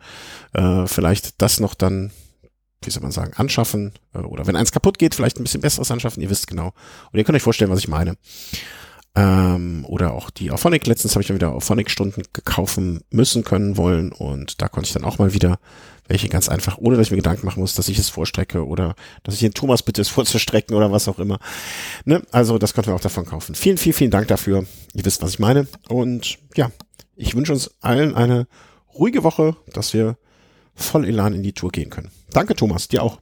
Äh, 0.52 0.86
vielleicht 0.86 1.40
das 1.42 1.60
noch 1.60 1.74
dann, 1.74 2.10
wie 2.82 2.90
soll 2.90 3.02
man 3.02 3.12
sagen, 3.12 3.34
anschaffen. 3.34 3.92
Äh, 4.14 4.18
oder 4.18 4.46
wenn 4.46 4.56
eins 4.56 4.72
kaputt 4.72 4.98
geht, 4.98 5.14
vielleicht 5.14 5.38
ein 5.38 5.44
bisschen 5.44 5.60
besseres 5.60 5.90
anschaffen. 5.90 6.22
Ihr 6.22 6.30
wisst 6.30 6.46
genau. 6.46 6.72
Und 7.12 7.18
ihr 7.18 7.24
könnt 7.24 7.36
euch 7.36 7.42
vorstellen, 7.42 7.70
was 7.70 7.80
ich 7.80 7.88
meine. 7.88 8.16
Ähm, 9.14 9.84
oder 9.86 10.14
auch 10.14 10.30
die 10.30 10.50
Auphonic. 10.50 10.86
Letztens 10.86 11.14
habe 11.14 11.20
ich 11.22 11.28
dann 11.28 11.36
wieder 11.36 11.52
Auphonic-Stunden 11.52 12.22
gekaufen 12.32 13.02
müssen, 13.10 13.44
können, 13.44 13.76
wollen. 13.76 14.10
Und 14.12 14.62
da 14.62 14.68
konnte 14.68 14.86
ich 14.86 14.94
dann 14.94 15.04
auch 15.04 15.18
mal 15.18 15.34
wieder 15.34 15.58
welche 16.08 16.28
ganz 16.28 16.48
einfach, 16.48 16.78
ohne 16.78 16.96
dass 16.96 17.06
ich 17.06 17.10
mir 17.10 17.18
Gedanken 17.18 17.46
machen 17.46 17.60
muss, 17.60 17.74
dass 17.74 17.88
ich 17.88 17.98
es 17.98 18.08
vorstrecke 18.08 18.66
oder 18.66 18.94
dass 19.22 19.34
ich 19.34 19.40
den 19.40 19.54
Thomas 19.54 19.82
bitte 19.82 20.00
es 20.00 20.08
vorzustrecken 20.08 20.74
oder 20.74 20.90
was 20.90 21.08
auch 21.08 21.18
immer. 21.18 21.38
Ne? 22.04 22.22
Also 22.32 22.58
das 22.58 22.74
konnten 22.74 22.90
wir 22.90 22.94
auch 22.94 23.00
davon 23.00 23.24
kaufen. 23.24 23.54
Vielen, 23.54 23.78
vielen, 23.78 23.94
vielen 23.94 24.10
Dank 24.10 24.28
dafür. 24.28 24.64
Ihr 24.94 25.04
wisst, 25.04 25.22
was 25.22 25.30
ich 25.30 25.38
meine. 25.38 25.68
Und 25.88 26.38
ja, 26.56 26.70
ich 27.16 27.34
wünsche 27.34 27.52
uns 27.52 27.74
allen 27.80 28.14
eine 28.14 28.46
ruhige 28.94 29.24
Woche, 29.24 29.56
dass 29.72 29.94
wir 29.94 30.16
voll 30.74 31.06
Elan 31.06 31.34
in 31.34 31.42
die 31.42 31.52
Tour 31.52 31.70
gehen 31.70 31.90
können. 31.90 32.10
Danke, 32.30 32.54
Thomas, 32.54 32.88
dir 32.88 33.02
auch. 33.02 33.20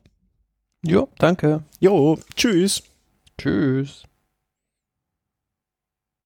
Jo, 0.82 1.08
danke. 1.18 1.64
Jo, 1.78 2.18
tschüss. 2.36 2.82
Tschüss. 3.36 4.04